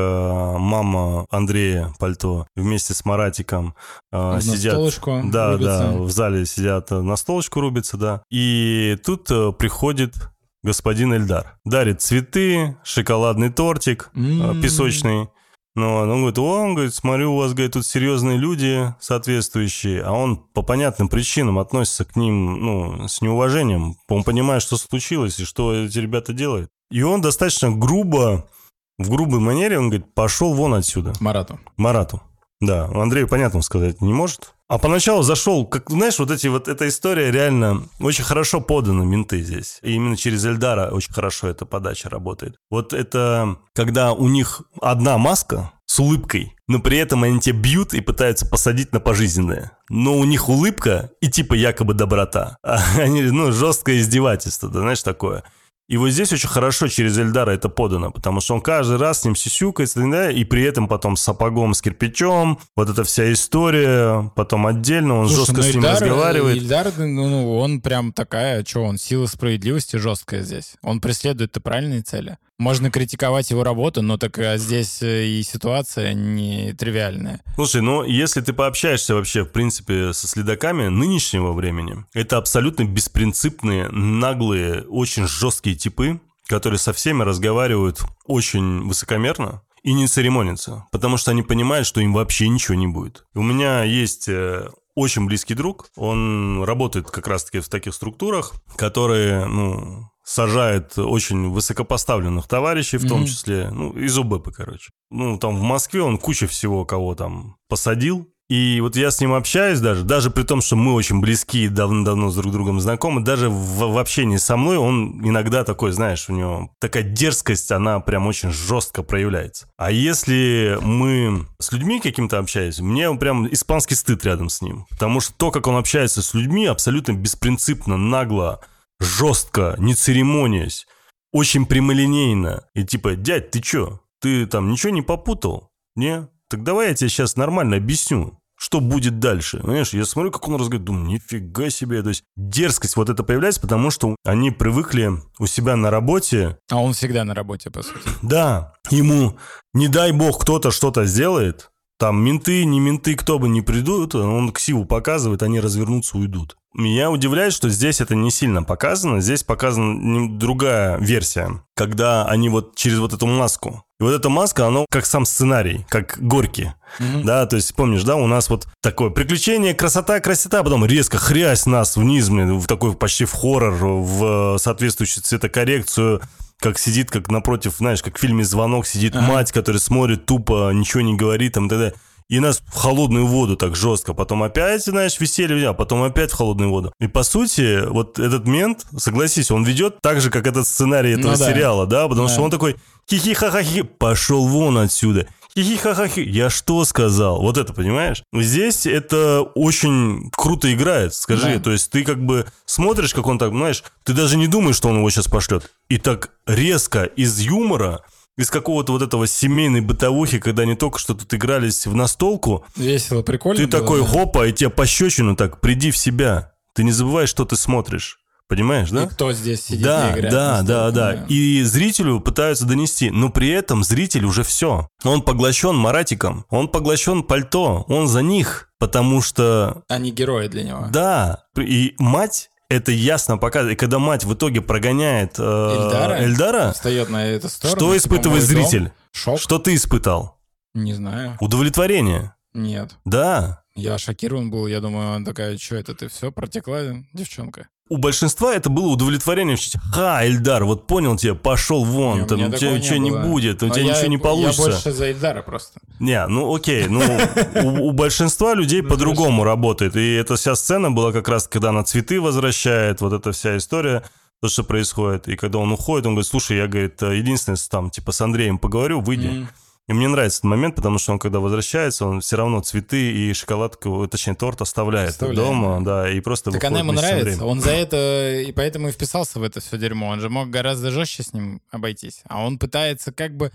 мама 0.57 1.25
Андрея 1.29 1.93
Пальто 1.99 2.47
вместе 2.55 2.93
с 2.93 3.03
Маратиком 3.03 3.75
э, 4.13 4.17
На 4.35 4.41
сидят... 4.41 4.73
столочку 4.75 5.21
Да, 5.25 5.51
рубятся. 5.51 5.77
да, 5.91 5.91
в 5.97 6.09
зале 6.09 6.45
сидят, 6.45 6.89
э, 6.93 7.01
на 7.01 7.17
столочку 7.17 7.59
рубятся, 7.59 7.97
да. 7.97 8.23
И 8.31 8.97
тут 9.05 9.29
э, 9.29 9.51
приходит 9.51 10.13
господин 10.63 11.13
Эльдар. 11.13 11.59
Дарит 11.65 12.01
цветы, 12.01 12.77
шоколадный 12.83 13.49
тортик 13.49 14.09
М. 14.15 14.61
песочный. 14.61 15.29
Но 15.75 15.97
он 15.97 16.09
говорит, 16.09 16.39
о, 16.39 16.61
он 16.61 16.73
говорит, 16.73 16.95
смотрю, 16.95 17.33
у 17.33 17.37
вас, 17.37 17.53
говорит, 17.53 17.73
тут 17.73 17.85
серьезные 17.85 18.37
люди 18.37 18.95
соответствующие, 18.99 20.01
а 20.01 20.11
он 20.11 20.37
по 20.37 20.63
понятным 20.63 21.07
причинам 21.07 21.59
относится 21.59 22.03
к 22.03 22.15
ним, 22.15 22.59
ну, 22.59 23.07
с 23.07 23.21
неуважением. 23.21 23.95
Он 24.09 24.23
понимает, 24.23 24.63
что 24.63 24.75
случилось 24.77 25.39
и 25.39 25.45
что 25.45 25.75
эти 25.75 25.99
ребята 25.99 26.33
делают. 26.33 26.71
И 26.89 27.03
он 27.03 27.21
достаточно 27.21 27.69
грубо, 27.69 28.49
в 28.97 29.11
грубой 29.11 29.39
манере, 29.39 29.77
он 29.77 29.89
говорит, 29.89 30.15
пошел 30.15 30.55
вон 30.55 30.73
отсюда. 30.73 31.13
Марату. 31.19 31.59
Марату. 31.77 32.23
Да, 32.59 32.85
Андрею 32.85 33.27
понятно 33.27 33.61
сказать 33.61 34.01
не 34.01 34.13
может. 34.13 34.55
А 34.69 34.79
поначалу 34.79 35.23
зашел, 35.23 35.65
как, 35.65 35.89
знаешь, 35.89 36.19
вот 36.19 36.29
эти 36.29 36.47
вот, 36.47 36.67
эта 36.67 36.89
история 36.89 37.31
реально 37.31 37.83
очень 37.99 38.25
хорошо 38.25 38.59
подана, 38.59 39.03
менты 39.05 39.41
здесь. 39.41 39.79
И 39.81 39.93
именно 39.93 40.17
через 40.17 40.45
Эльдара 40.45 40.89
очень 40.91 41.13
хорошо 41.13 41.47
эта 41.47 41.65
подача 41.65 42.09
работает. 42.09 42.57
Вот 42.69 42.91
это, 42.91 43.57
когда 43.73 44.11
у 44.11 44.27
них 44.27 44.63
одна 44.81 45.17
маска 45.17 45.71
с 45.85 45.99
улыбкой, 45.99 46.53
но 46.67 46.79
при 46.79 46.97
этом 46.97 47.23
они 47.23 47.39
тебя 47.39 47.57
бьют 47.57 47.93
и 47.93 48.01
пытаются 48.01 48.45
посадить 48.45 48.91
на 48.91 48.99
пожизненное. 48.99 49.71
Но 49.89 50.17
у 50.17 50.25
них 50.25 50.49
улыбка 50.49 51.11
и 51.21 51.29
типа 51.29 51.53
якобы 51.53 51.93
доброта. 51.93 52.57
А 52.61 52.79
они, 52.97 53.21
ну, 53.21 53.53
жесткое 53.53 53.99
издевательство, 53.99 54.67
да, 54.67 54.81
знаешь, 54.81 55.01
такое. 55.01 55.45
И 55.87 55.95
вот 55.95 56.09
здесь 56.09 56.33
очень 56.33 56.49
хорошо 56.49 56.87
через 56.87 57.17
Эльдара 57.17 57.51
это 57.51 57.69
подано, 57.69 58.11
потому 58.11 58.41
что 58.41 58.55
он 58.55 58.61
каждый 58.61 58.97
раз 58.97 59.21
с 59.21 59.25
ним 59.25 59.37
сисюкается, 59.37 60.01
да, 60.01 60.29
и 60.29 60.43
при 60.43 60.63
этом 60.63 60.89
потом 60.89 61.15
с 61.15 61.21
сапогом, 61.21 61.73
с 61.73 61.81
кирпичом, 61.81 62.59
вот 62.75 62.89
эта 62.89 63.05
вся 63.05 63.31
история, 63.31 64.29
потом 64.35 64.67
отдельно 64.67 65.19
он 65.19 65.29
Слушай, 65.29 65.39
жестко 65.39 65.55
ну 65.55 65.63
с 65.63 65.73
ним 65.73 65.83
Ильдар- 65.83 65.91
разговаривает. 65.93 66.57
Ильдар, 66.57 66.91
ну, 66.97 67.29
ну, 67.29 67.57
он 67.57 67.79
прям 67.79 68.11
такая, 68.11 68.65
что 68.65 68.83
он, 68.83 68.97
сила 68.97 69.27
справедливости 69.27 69.95
жесткая 69.95 70.41
здесь. 70.43 70.75
Он 70.81 70.99
преследует-то 70.99 71.61
правильные 71.61 72.01
цели. 72.01 72.37
Можно 72.59 72.89
критиковать 72.89 73.51
его 73.51 73.63
работу, 73.63 74.01
но 74.01 74.17
так 74.17 74.39
а 74.39 74.57
здесь 74.57 75.03
э, 75.03 75.27
и 75.27 75.43
ситуация 75.43 76.13
не 76.13 76.73
тривиальная. 76.73 77.41
Слушай, 77.53 77.81
ну 77.81 78.03
если 78.03 78.41
ты 78.41 78.51
пообщаешься 78.51 79.13
вообще, 79.13 79.43
в 79.43 79.51
принципе, 79.51 80.11
со 80.13 80.27
следаками 80.27 80.87
нынешнего 80.87 81.53
времени, 81.53 82.03
это 82.13 82.37
абсолютно 82.37 82.83
беспринципные, 82.83 83.89
наглые, 83.89 84.81
очень 84.83 85.27
жесткие 85.27 85.75
типы, 85.75 86.19
которые 86.47 86.79
со 86.79 86.93
всеми 86.93 87.23
разговаривают 87.23 88.01
очень 88.25 88.87
высокомерно. 88.87 89.61
и 89.83 89.93
не 89.93 90.07
церемонятся, 90.07 90.85
потому 90.91 91.17
что 91.17 91.31
они 91.31 91.43
понимают, 91.43 91.87
что 91.87 92.01
им 92.01 92.11
вообще 92.13 92.49
ничего 92.49 92.75
не 92.75 92.87
будет. 92.87 93.25
У 93.35 93.41
меня 93.41 93.83
есть 93.83 94.27
э, 94.27 94.67
очень 94.95 95.27
близкий 95.27 95.53
друг, 95.53 95.89
он 95.95 96.63
работает 96.63 97.09
как 97.09 97.27
раз-таки 97.27 97.59
в 97.59 97.69
таких 97.69 97.93
структурах, 97.93 98.53
которые, 98.75 99.45
ну, 99.45 100.09
сажает 100.27 100.97
очень 100.97 101.49
высокопоставленных 101.49 102.47
товарищей, 102.47 102.97
в 102.97 103.07
том 103.07 103.25
числе, 103.25 103.69
ну, 103.71 103.91
из 103.93 104.17
ОБП, 104.17 104.51
короче. 104.53 104.89
Ну, 105.09 105.37
там 105.37 105.55
в 105.55 105.61
Москве 105.61 106.01
он 106.01 106.17
куча 106.17 106.47
всего 106.47 106.83
кого 106.83 107.15
там 107.15 107.55
посадил, 107.69 108.27
и 108.49 108.79
вот 108.81 108.97
я 108.97 109.09
с 109.09 109.21
ним 109.21 109.33
общаюсь 109.33 109.79
даже, 109.79 110.03
даже 110.03 110.29
при 110.29 110.43
том, 110.43 110.61
что 110.61 110.75
мы 110.75 110.93
очень 110.93 111.21
близки 111.21 111.63
и 111.63 111.69
давно-давно 111.69 112.29
с 112.29 112.35
друг 112.35 112.51
другом 112.51 112.81
знакомы, 112.81 113.21
даже 113.21 113.49
в, 113.49 113.93
в 113.93 113.97
общении 113.97 114.35
со 114.35 114.57
мной 114.57 114.77
он 114.77 115.21
иногда 115.25 115.63
такой, 115.63 115.93
знаешь, 115.93 116.29
у 116.29 116.33
него 116.33 116.71
такая 116.79 117.03
дерзкость, 117.03 117.71
она 117.71 118.01
прям 118.01 118.27
очень 118.27 118.51
жестко 118.51 119.03
проявляется. 119.03 119.67
А 119.77 119.91
если 119.91 120.77
мы 120.81 121.45
с 121.59 121.71
людьми 121.71 122.01
каким-то 122.01 122.37
общаемся, 122.37 122.83
мне 122.83 123.13
прям 123.15 123.47
испанский 123.51 123.95
стыд 123.95 124.25
рядом 124.25 124.49
с 124.49 124.61
ним. 124.61 124.87
Потому 124.89 125.21
что 125.21 125.33
то, 125.33 125.51
как 125.51 125.67
он 125.67 125.77
общается 125.77 126.21
с 126.21 126.33
людьми, 126.33 126.65
абсолютно 126.65 127.13
беспринципно, 127.13 127.95
нагло, 127.95 128.61
жестко, 128.99 129.75
не 129.77 129.93
церемонясь, 129.93 130.87
очень 131.31 131.65
прямолинейно. 131.65 132.65
И 132.73 132.83
типа, 132.83 133.15
дядь, 133.15 133.51
ты 133.51 133.61
чё? 133.61 134.01
Ты 134.21 134.45
там 134.45 134.71
ничего 134.71 134.91
не 134.91 135.01
попутал? 135.01 135.69
Не? 135.95 136.27
Так 136.49 136.63
давай 136.63 136.89
я 136.89 136.93
тебе 136.95 137.09
сейчас 137.09 137.35
нормально 137.35 137.77
объясню, 137.77 138.39
что 138.57 138.79
будет 138.79 139.19
дальше. 139.19 139.59
Знаешь, 139.61 139.93
я 139.93 140.05
смотрю, 140.05 140.31
как 140.31 140.47
он 140.47 140.55
разговаривает, 140.55 140.85
думаю, 140.85 141.05
нифига 141.05 141.69
себе. 141.69 142.01
То 142.01 142.09
есть 142.09 142.23
дерзкость 142.35 142.95
вот 142.95 143.09
это 143.09 143.23
появляется, 143.23 143.61
потому 143.61 143.91
что 143.91 144.15
они 144.23 144.51
привыкли 144.51 145.11
у 145.39 145.45
себя 145.45 145.75
на 145.75 145.91
работе. 145.91 146.57
А 146.71 146.81
он 146.81 146.93
всегда 146.93 147.23
на 147.23 147.35
работе, 147.35 147.69
по 147.69 147.83
сути. 147.83 147.99
Да, 148.21 148.73
ему, 148.89 149.37
не 149.73 149.87
дай 149.89 150.11
бог, 150.11 150.41
кто-то 150.41 150.71
что-то 150.71 151.05
сделает, 151.05 151.69
там 151.97 152.23
менты, 152.23 152.63
не 152.65 152.79
менты, 152.79 153.15
кто 153.15 153.39
бы 153.39 153.49
ни 153.49 153.61
придут, 153.61 154.15
он 154.15 154.51
ксиву 154.51 154.85
показывает, 154.85 155.43
они 155.43 155.59
развернутся, 155.59 156.17
уйдут. 156.17 156.57
Меня 156.73 157.09
удивляет, 157.09 157.53
что 157.53 157.69
здесь 157.69 158.01
это 158.01 158.13
не 158.13 158.29
сильно 158.29 158.61
показано. 158.61 159.19
Здесь 159.19 159.43
показана 159.43 160.37
другая 160.37 160.99
версия, 160.99 161.63
когда 161.75 162.25
они 162.25 162.49
вот 162.49 162.75
через 162.75 162.99
вот 162.99 163.13
эту 163.13 163.25
маску. 163.25 163.83
И 163.99 164.03
вот 164.03 164.13
эта 164.13 164.29
маска, 164.29 164.67
она 164.67 164.85
как 164.91 165.07
сам 165.07 165.25
сценарий, 165.25 165.87
как 165.89 166.19
горки. 166.19 166.75
Mm-hmm. 166.99 167.23
Да, 167.23 167.47
то 167.47 167.55
есть 167.55 167.73
помнишь, 167.73 168.03
да, 168.03 168.15
у 168.15 168.27
нас 168.27 168.51
вот 168.51 168.67
такое 168.83 169.09
приключение, 169.09 169.73
красота, 169.73 170.19
красота, 170.19 170.61
потом 170.61 170.85
резко 170.85 171.17
хрясь 171.17 171.65
нас 171.65 171.97
вниз, 171.97 172.29
в 172.29 172.67
такой 172.67 172.93
почти 172.93 173.25
в 173.25 173.33
хоррор, 173.33 173.73
в 173.73 174.59
соответствующую 174.59 175.23
цветокоррекцию, 175.23 176.21
как 176.59 176.79
сидит, 176.79 177.11
как 177.11 177.29
напротив, 177.29 177.75
знаешь, 177.77 178.01
как 178.01 178.17
в 178.17 178.19
фильме 178.19 178.43
«Звонок» 178.43 178.87
сидит 178.87 179.15
ага. 179.15 179.25
мать, 179.25 179.51
которая 179.51 179.79
смотрит 179.79 180.25
тупо, 180.25 180.71
ничего 180.73 181.01
не 181.01 181.15
говорит, 181.15 181.53
там, 181.53 181.69
т.д 181.69 181.93
и 182.29 182.39
нас 182.39 182.61
в 182.67 182.75
холодную 182.75 183.25
воду 183.25 183.55
так 183.55 183.75
жестко. 183.75 184.13
Потом 184.13 184.43
опять, 184.43 184.83
знаешь, 184.83 185.19
веселье, 185.19 185.69
а 185.69 185.73
потом 185.73 186.03
опять 186.03 186.31
в 186.31 186.35
холодную 186.35 186.69
воду. 186.69 186.93
И 186.99 187.07
по 187.07 187.23
сути, 187.23 187.85
вот 187.87 188.19
этот 188.19 188.45
мент, 188.45 188.85
согласись, 188.97 189.49
он 189.49 189.63
ведет 189.63 190.01
так 190.01 190.19
же, 190.19 190.29
как 190.29 190.45
этот 190.45 190.67
сценарий 190.67 191.11
этого 191.11 191.31
ну, 191.31 191.37
да. 191.37 191.45
сериала, 191.45 191.87
да, 191.87 192.07
потому 192.07 192.27
да. 192.27 192.33
что 192.33 192.43
он 192.43 192.51
такой 192.51 192.75
хихи-ха-ха-хи, 193.09 193.83
пошел 193.83 194.45
вон 194.47 194.77
отсюда. 194.77 195.27
Хихи-ха-ха-хи. 195.57 196.21
Я 196.21 196.51
что 196.51 196.85
сказал? 196.85 197.41
Вот 197.41 197.57
это, 197.57 197.73
понимаешь? 197.73 198.21
Здесь 198.31 198.85
это 198.85 199.41
очень 199.41 200.29
круто 200.29 200.71
играет, 200.71 201.15
скажи. 201.15 201.55
Да. 201.55 201.59
То 201.59 201.71
есть 201.71 201.89
ты 201.89 202.03
как 202.03 202.23
бы 202.23 202.45
смотришь, 202.67 203.11
как 203.11 203.25
он 203.25 203.39
так, 203.39 203.49
знаешь, 203.53 203.83
ты 204.03 204.13
даже 204.13 204.37
не 204.37 204.45
думаешь, 204.45 204.75
что 204.75 204.89
он 204.89 204.97
его 204.97 205.09
сейчас 205.09 205.27
пошлет. 205.27 205.71
И 205.89 205.97
так 205.97 206.29
резко 206.45 207.05
из 207.05 207.39
юмора 207.39 208.03
из 208.37 208.51
какого-то 208.51 208.91
вот 208.91 209.01
этого 209.01 209.25
семейной 209.25 209.81
бытовухи, 209.81 210.37
когда 210.37 210.61
они 210.61 210.75
только 210.75 210.99
что 210.99 211.15
тут 211.15 211.33
игрались 211.33 211.87
в 211.87 211.95
настолку. 211.95 212.63
Весело, 212.75 213.23
прикольно. 213.23 213.59
Ты 213.59 213.65
было, 213.67 213.81
такой, 213.81 214.01
да? 214.01 214.07
хопа, 214.07 214.47
и 214.47 214.53
тебе 214.53 214.69
пощечину 214.69 215.35
так, 215.35 215.59
приди 215.59 215.89
в 215.89 215.97
себя. 215.97 216.53
Ты 216.75 216.83
не 216.83 216.91
забывай, 216.91 217.25
что 217.25 217.45
ты 217.45 217.55
смотришь. 217.55 218.19
Понимаешь, 218.47 218.89
да? 218.91 219.03
И 219.03 219.07
кто 219.07 219.33
здесь 219.33 219.65
сидит 219.65 219.83
да, 219.83 220.09
и 220.09 220.13
играет. 220.13 220.31
Да, 220.31 220.61
да, 220.61 220.91
да, 220.91 221.13
да. 221.15 221.25
И 221.27 221.63
зрителю 221.63 222.21
пытаются 222.21 222.65
донести, 222.65 223.11
но 223.11 223.29
при 223.29 223.49
этом 223.49 223.83
зритель 223.83 224.23
уже 224.23 224.43
все. 224.43 224.87
Он 225.03 225.21
поглощен 225.21 225.75
Маратиком, 225.75 226.45
он 226.49 226.69
поглощен 226.69 227.23
пальто, 227.23 227.85
он 227.89 228.07
за 228.07 228.21
них, 228.21 228.69
потому 228.79 229.21
что... 229.21 229.83
Они 229.89 230.11
герои 230.11 230.47
для 230.47 230.63
него. 230.63 230.87
Да, 230.91 231.43
и 231.57 231.95
мать 231.99 232.49
это 232.69 232.91
ясно 232.91 233.37
показывает. 233.37 233.77
И 233.77 233.79
когда 233.79 233.99
мать 233.99 234.23
в 234.25 234.33
итоге 234.33 234.61
прогоняет 234.61 235.35
э, 235.37 235.41
Эльдара, 235.41 236.21
Эльдара 236.21 236.71
встает 236.73 237.09
на 237.09 237.25
эту 237.25 237.49
сторону. 237.49 237.77
Что 237.77 237.93
типа, 237.93 237.97
испытывает 237.97 238.43
зритель? 238.43 238.83
Дом? 238.83 238.91
Шок. 239.11 239.39
Что 239.39 239.59
ты 239.59 239.75
испытал? 239.75 240.37
Не 240.73 240.93
знаю. 240.93 241.37
Удовлетворение. 241.39 242.33
Нет. 242.53 242.95
Да. 243.05 243.63
Я 243.75 243.97
шокирован 243.97 244.49
был. 244.49 244.67
Я 244.67 244.81
думаю, 244.81 245.15
она 245.15 245.25
такая, 245.25 245.57
что 245.57 245.75
это 245.75 245.95
ты 245.95 246.07
все 246.09 246.31
протекла, 246.31 246.81
девчонка? 247.13 247.67
У 247.89 247.97
большинства 247.97 248.53
это 248.53 248.69
было 248.69 248.87
удовлетворение. 248.87 249.57
Ха, 249.93 250.25
Эльдар, 250.25 250.65
вот 250.65 250.87
понял 250.87 251.17
тебя, 251.17 251.35
пошел 251.35 251.83
вон, 251.83 252.21
не, 252.21 252.25
там 252.27 252.43
у 252.43 252.51
тебя 252.51 252.77
ничего 252.77 252.97
не, 252.97 253.09
не 253.09 253.17
будет, 253.17 253.63
у 253.63 253.69
тебя 253.69 253.83
я, 253.83 253.93
ничего 253.93 254.07
не 254.07 254.17
получится. 254.17 254.61
Я 254.61 254.67
больше 254.67 254.91
за 254.91 255.11
Эльдара 255.11 255.41
просто. 255.41 255.79
Не, 255.99 256.25
ну 256.27 256.53
окей, 256.53 256.87
ну 256.87 257.01
у, 257.55 257.87
у 257.87 257.91
большинства 257.91 258.53
людей 258.53 258.81
ну, 258.81 258.89
по-другому 258.89 259.43
работает. 259.43 259.95
И 259.95 260.13
эта 260.13 260.35
вся 260.35 260.55
сцена 260.55 260.91
была 260.91 261.11
как 261.11 261.27
раз, 261.27 261.47
когда 261.47 261.69
она 261.69 261.83
цветы 261.83 262.19
возвращает, 262.19 263.01
вот 263.01 263.13
эта 263.13 263.31
вся 263.31 263.57
история 263.57 264.03
то, 264.41 264.49
что 264.49 264.63
происходит. 264.63 265.27
И 265.27 265.35
когда 265.35 265.59
он 265.59 265.71
уходит, 265.71 266.05
он 266.05 266.13
говорит, 266.13 266.29
слушай, 266.29 266.57
я, 266.57 266.67
говорит, 266.67 267.01
единственное, 267.01 267.57
там, 267.69 267.89
типа, 267.89 268.11
с 268.11 268.21
Андреем 268.21 268.59
поговорю, 268.59 269.01
выйди. 269.01 269.27
Mm. 269.27 269.47
И 269.87 269.93
мне 269.93 270.09
нравится 270.09 270.39
этот 270.39 270.49
момент, 270.49 270.75
потому 270.75 270.97
что 270.97 271.13
он, 271.13 271.19
когда 271.19 271.39
возвращается, 271.39 272.05
он 272.05 272.19
все 272.19 272.35
равно 272.35 272.59
цветы 272.59 273.09
и 273.11 273.33
шоколадку, 273.33 274.05
точнее, 274.07 274.35
торт 274.35 274.61
оставляет, 274.61 275.11
оставляет. 275.11 275.39
дома, 275.39 275.81
да, 275.83 276.11
и 276.11 276.19
просто 276.19 276.51
Так 276.51 276.63
она 276.65 276.79
ему 276.79 276.91
нравится, 276.91 277.45
он 277.45 277.61
за 277.61 277.71
это, 277.71 278.41
и 278.41 278.51
поэтому 278.51 278.89
и 278.89 278.91
вписался 278.91 279.39
в 279.39 279.43
это 279.43 279.61
все 279.61 279.77
дерьмо. 279.77 280.09
Он 280.09 280.19
же 280.19 280.29
мог 280.29 280.49
гораздо 280.49 280.91
жестче 280.91 281.23
с 281.23 281.31
ним 281.31 281.61
обойтись. 281.71 282.21
А 282.27 282.43
он 282.43 282.59
пытается 282.59 283.13
как 283.13 283.37
бы, 283.37 283.51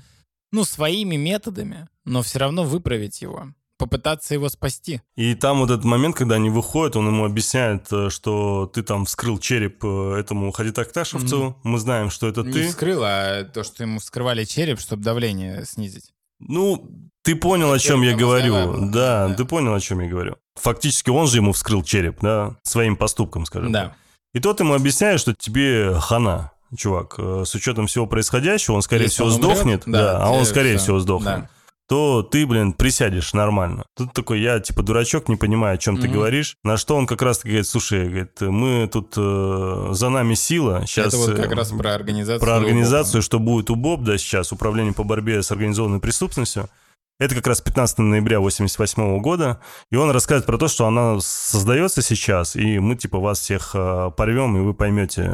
ну, 0.52 0.64
своими 0.64 1.16
методами, 1.16 1.86
но 2.06 2.22
все 2.22 2.38
равно 2.38 2.64
выправить 2.64 3.20
его 3.20 3.48
попытаться 3.82 4.34
его 4.34 4.48
спасти. 4.48 5.00
И 5.16 5.34
там 5.34 5.58
вот 5.58 5.70
этот 5.72 5.84
момент, 5.84 6.14
когда 6.14 6.36
они 6.36 6.50
выходят, 6.50 6.94
он 6.94 7.08
ему 7.08 7.24
объясняет, 7.24 7.92
э, 7.92 8.10
что 8.10 8.70
ты 8.72 8.84
там 8.84 9.06
вскрыл 9.06 9.38
череп 9.38 9.84
э, 9.84 10.20
этому 10.20 10.52
Хадитакташевцу, 10.52 11.36
mm-hmm. 11.36 11.54
мы 11.64 11.78
знаем, 11.80 12.10
что 12.10 12.28
это 12.28 12.44
Не 12.44 12.52
ты. 12.52 12.62
Не 12.62 12.68
вскрыл, 12.68 13.02
а 13.02 13.42
то, 13.42 13.64
что 13.64 13.82
ему 13.82 13.98
вскрывали 13.98 14.44
череп, 14.44 14.78
чтобы 14.78 15.02
давление 15.02 15.64
снизить. 15.64 16.12
Ну, 16.48 16.90
ты 17.22 17.36
понял, 17.36 17.72
о 17.72 17.78
чем 17.78 18.02
я 18.02 18.16
говорю. 18.16 18.88
Да, 18.90 19.28
да, 19.28 19.34
ты 19.34 19.44
понял, 19.44 19.74
о 19.74 19.80
чем 19.80 20.00
я 20.00 20.08
говорю. 20.08 20.36
Фактически 20.56 21.10
он 21.10 21.26
же 21.26 21.38
ему 21.38 21.52
вскрыл 21.52 21.82
череп, 21.82 22.18
да, 22.20 22.56
своим 22.62 22.96
поступком, 22.96 23.46
скажем 23.46 23.72
да. 23.72 23.94
И 24.34 24.40
тот 24.40 24.60
ему 24.60 24.74
объясняет, 24.74 25.20
что 25.20 25.34
тебе 25.34 25.94
хана, 26.00 26.52
чувак, 26.76 27.14
э, 27.18 27.44
с 27.46 27.54
учетом 27.54 27.86
всего 27.86 28.06
происходящего, 28.06 28.74
он, 28.74 28.82
скорее 28.82 29.04
Если 29.04 29.16
всего, 29.16 29.26
он 29.26 29.32
сдохнет. 29.32 29.82
да, 29.86 30.02
да, 30.02 30.24
а 30.24 30.30
он, 30.30 30.46
скорее 30.46 30.76
все. 30.76 30.84
всего, 30.84 30.98
сдохнет. 31.00 31.40
Да 31.40 31.50
то 31.88 32.22
ты, 32.22 32.46
блин, 32.46 32.72
присядешь 32.72 33.34
нормально. 33.34 33.84
Тут 33.96 34.12
такой, 34.12 34.40
я 34.40 34.60
типа 34.60 34.82
дурачок, 34.82 35.28
не 35.28 35.36
понимаю, 35.36 35.74
о 35.74 35.78
чем 35.78 35.96
mm-hmm. 35.96 36.00
ты 36.00 36.08
говоришь. 36.08 36.56
На 36.64 36.76
что 36.76 36.96
он 36.96 37.06
как 37.06 37.22
раз 37.22 37.38
таки 37.38 37.50
говорит, 37.50 37.66
слушай, 37.66 38.08
говорит, 38.08 38.40
мы 38.40 38.88
тут 38.90 39.14
э, 39.16 39.88
за 39.92 40.08
нами 40.08 40.34
сила. 40.34 40.84
Сейчас, 40.86 41.08
Это 41.08 41.16
вот 41.18 41.36
как 41.36 41.52
э, 41.52 41.54
раз 41.54 41.70
про 41.70 41.94
организацию. 41.94 42.40
Про 42.40 42.56
организацию, 42.56 43.22
что 43.22 43.38
будет 43.38 43.70
у 43.70 43.74
БОБ, 43.74 44.02
да, 44.04 44.18
сейчас, 44.18 44.52
Управление 44.52 44.92
по 44.92 45.04
борьбе 45.04 45.42
с 45.42 45.50
организованной 45.50 46.00
преступностью. 46.00 46.68
Это 47.18 47.34
как 47.36 47.46
раз 47.46 47.60
15 47.60 47.98
ноября 47.98 48.40
88 48.40 49.20
года, 49.20 49.60
и 49.90 49.96
он 49.96 50.10
рассказывает 50.10 50.46
про 50.46 50.58
то, 50.58 50.66
что 50.66 50.86
она 50.86 51.20
создается 51.20 52.02
сейчас, 52.02 52.56
и 52.56 52.78
мы 52.80 52.96
типа 52.96 53.18
вас 53.18 53.38
всех 53.38 53.72
э, 53.74 54.10
порвем, 54.16 54.56
и 54.56 54.60
вы 54.60 54.74
поймете, 54.74 55.30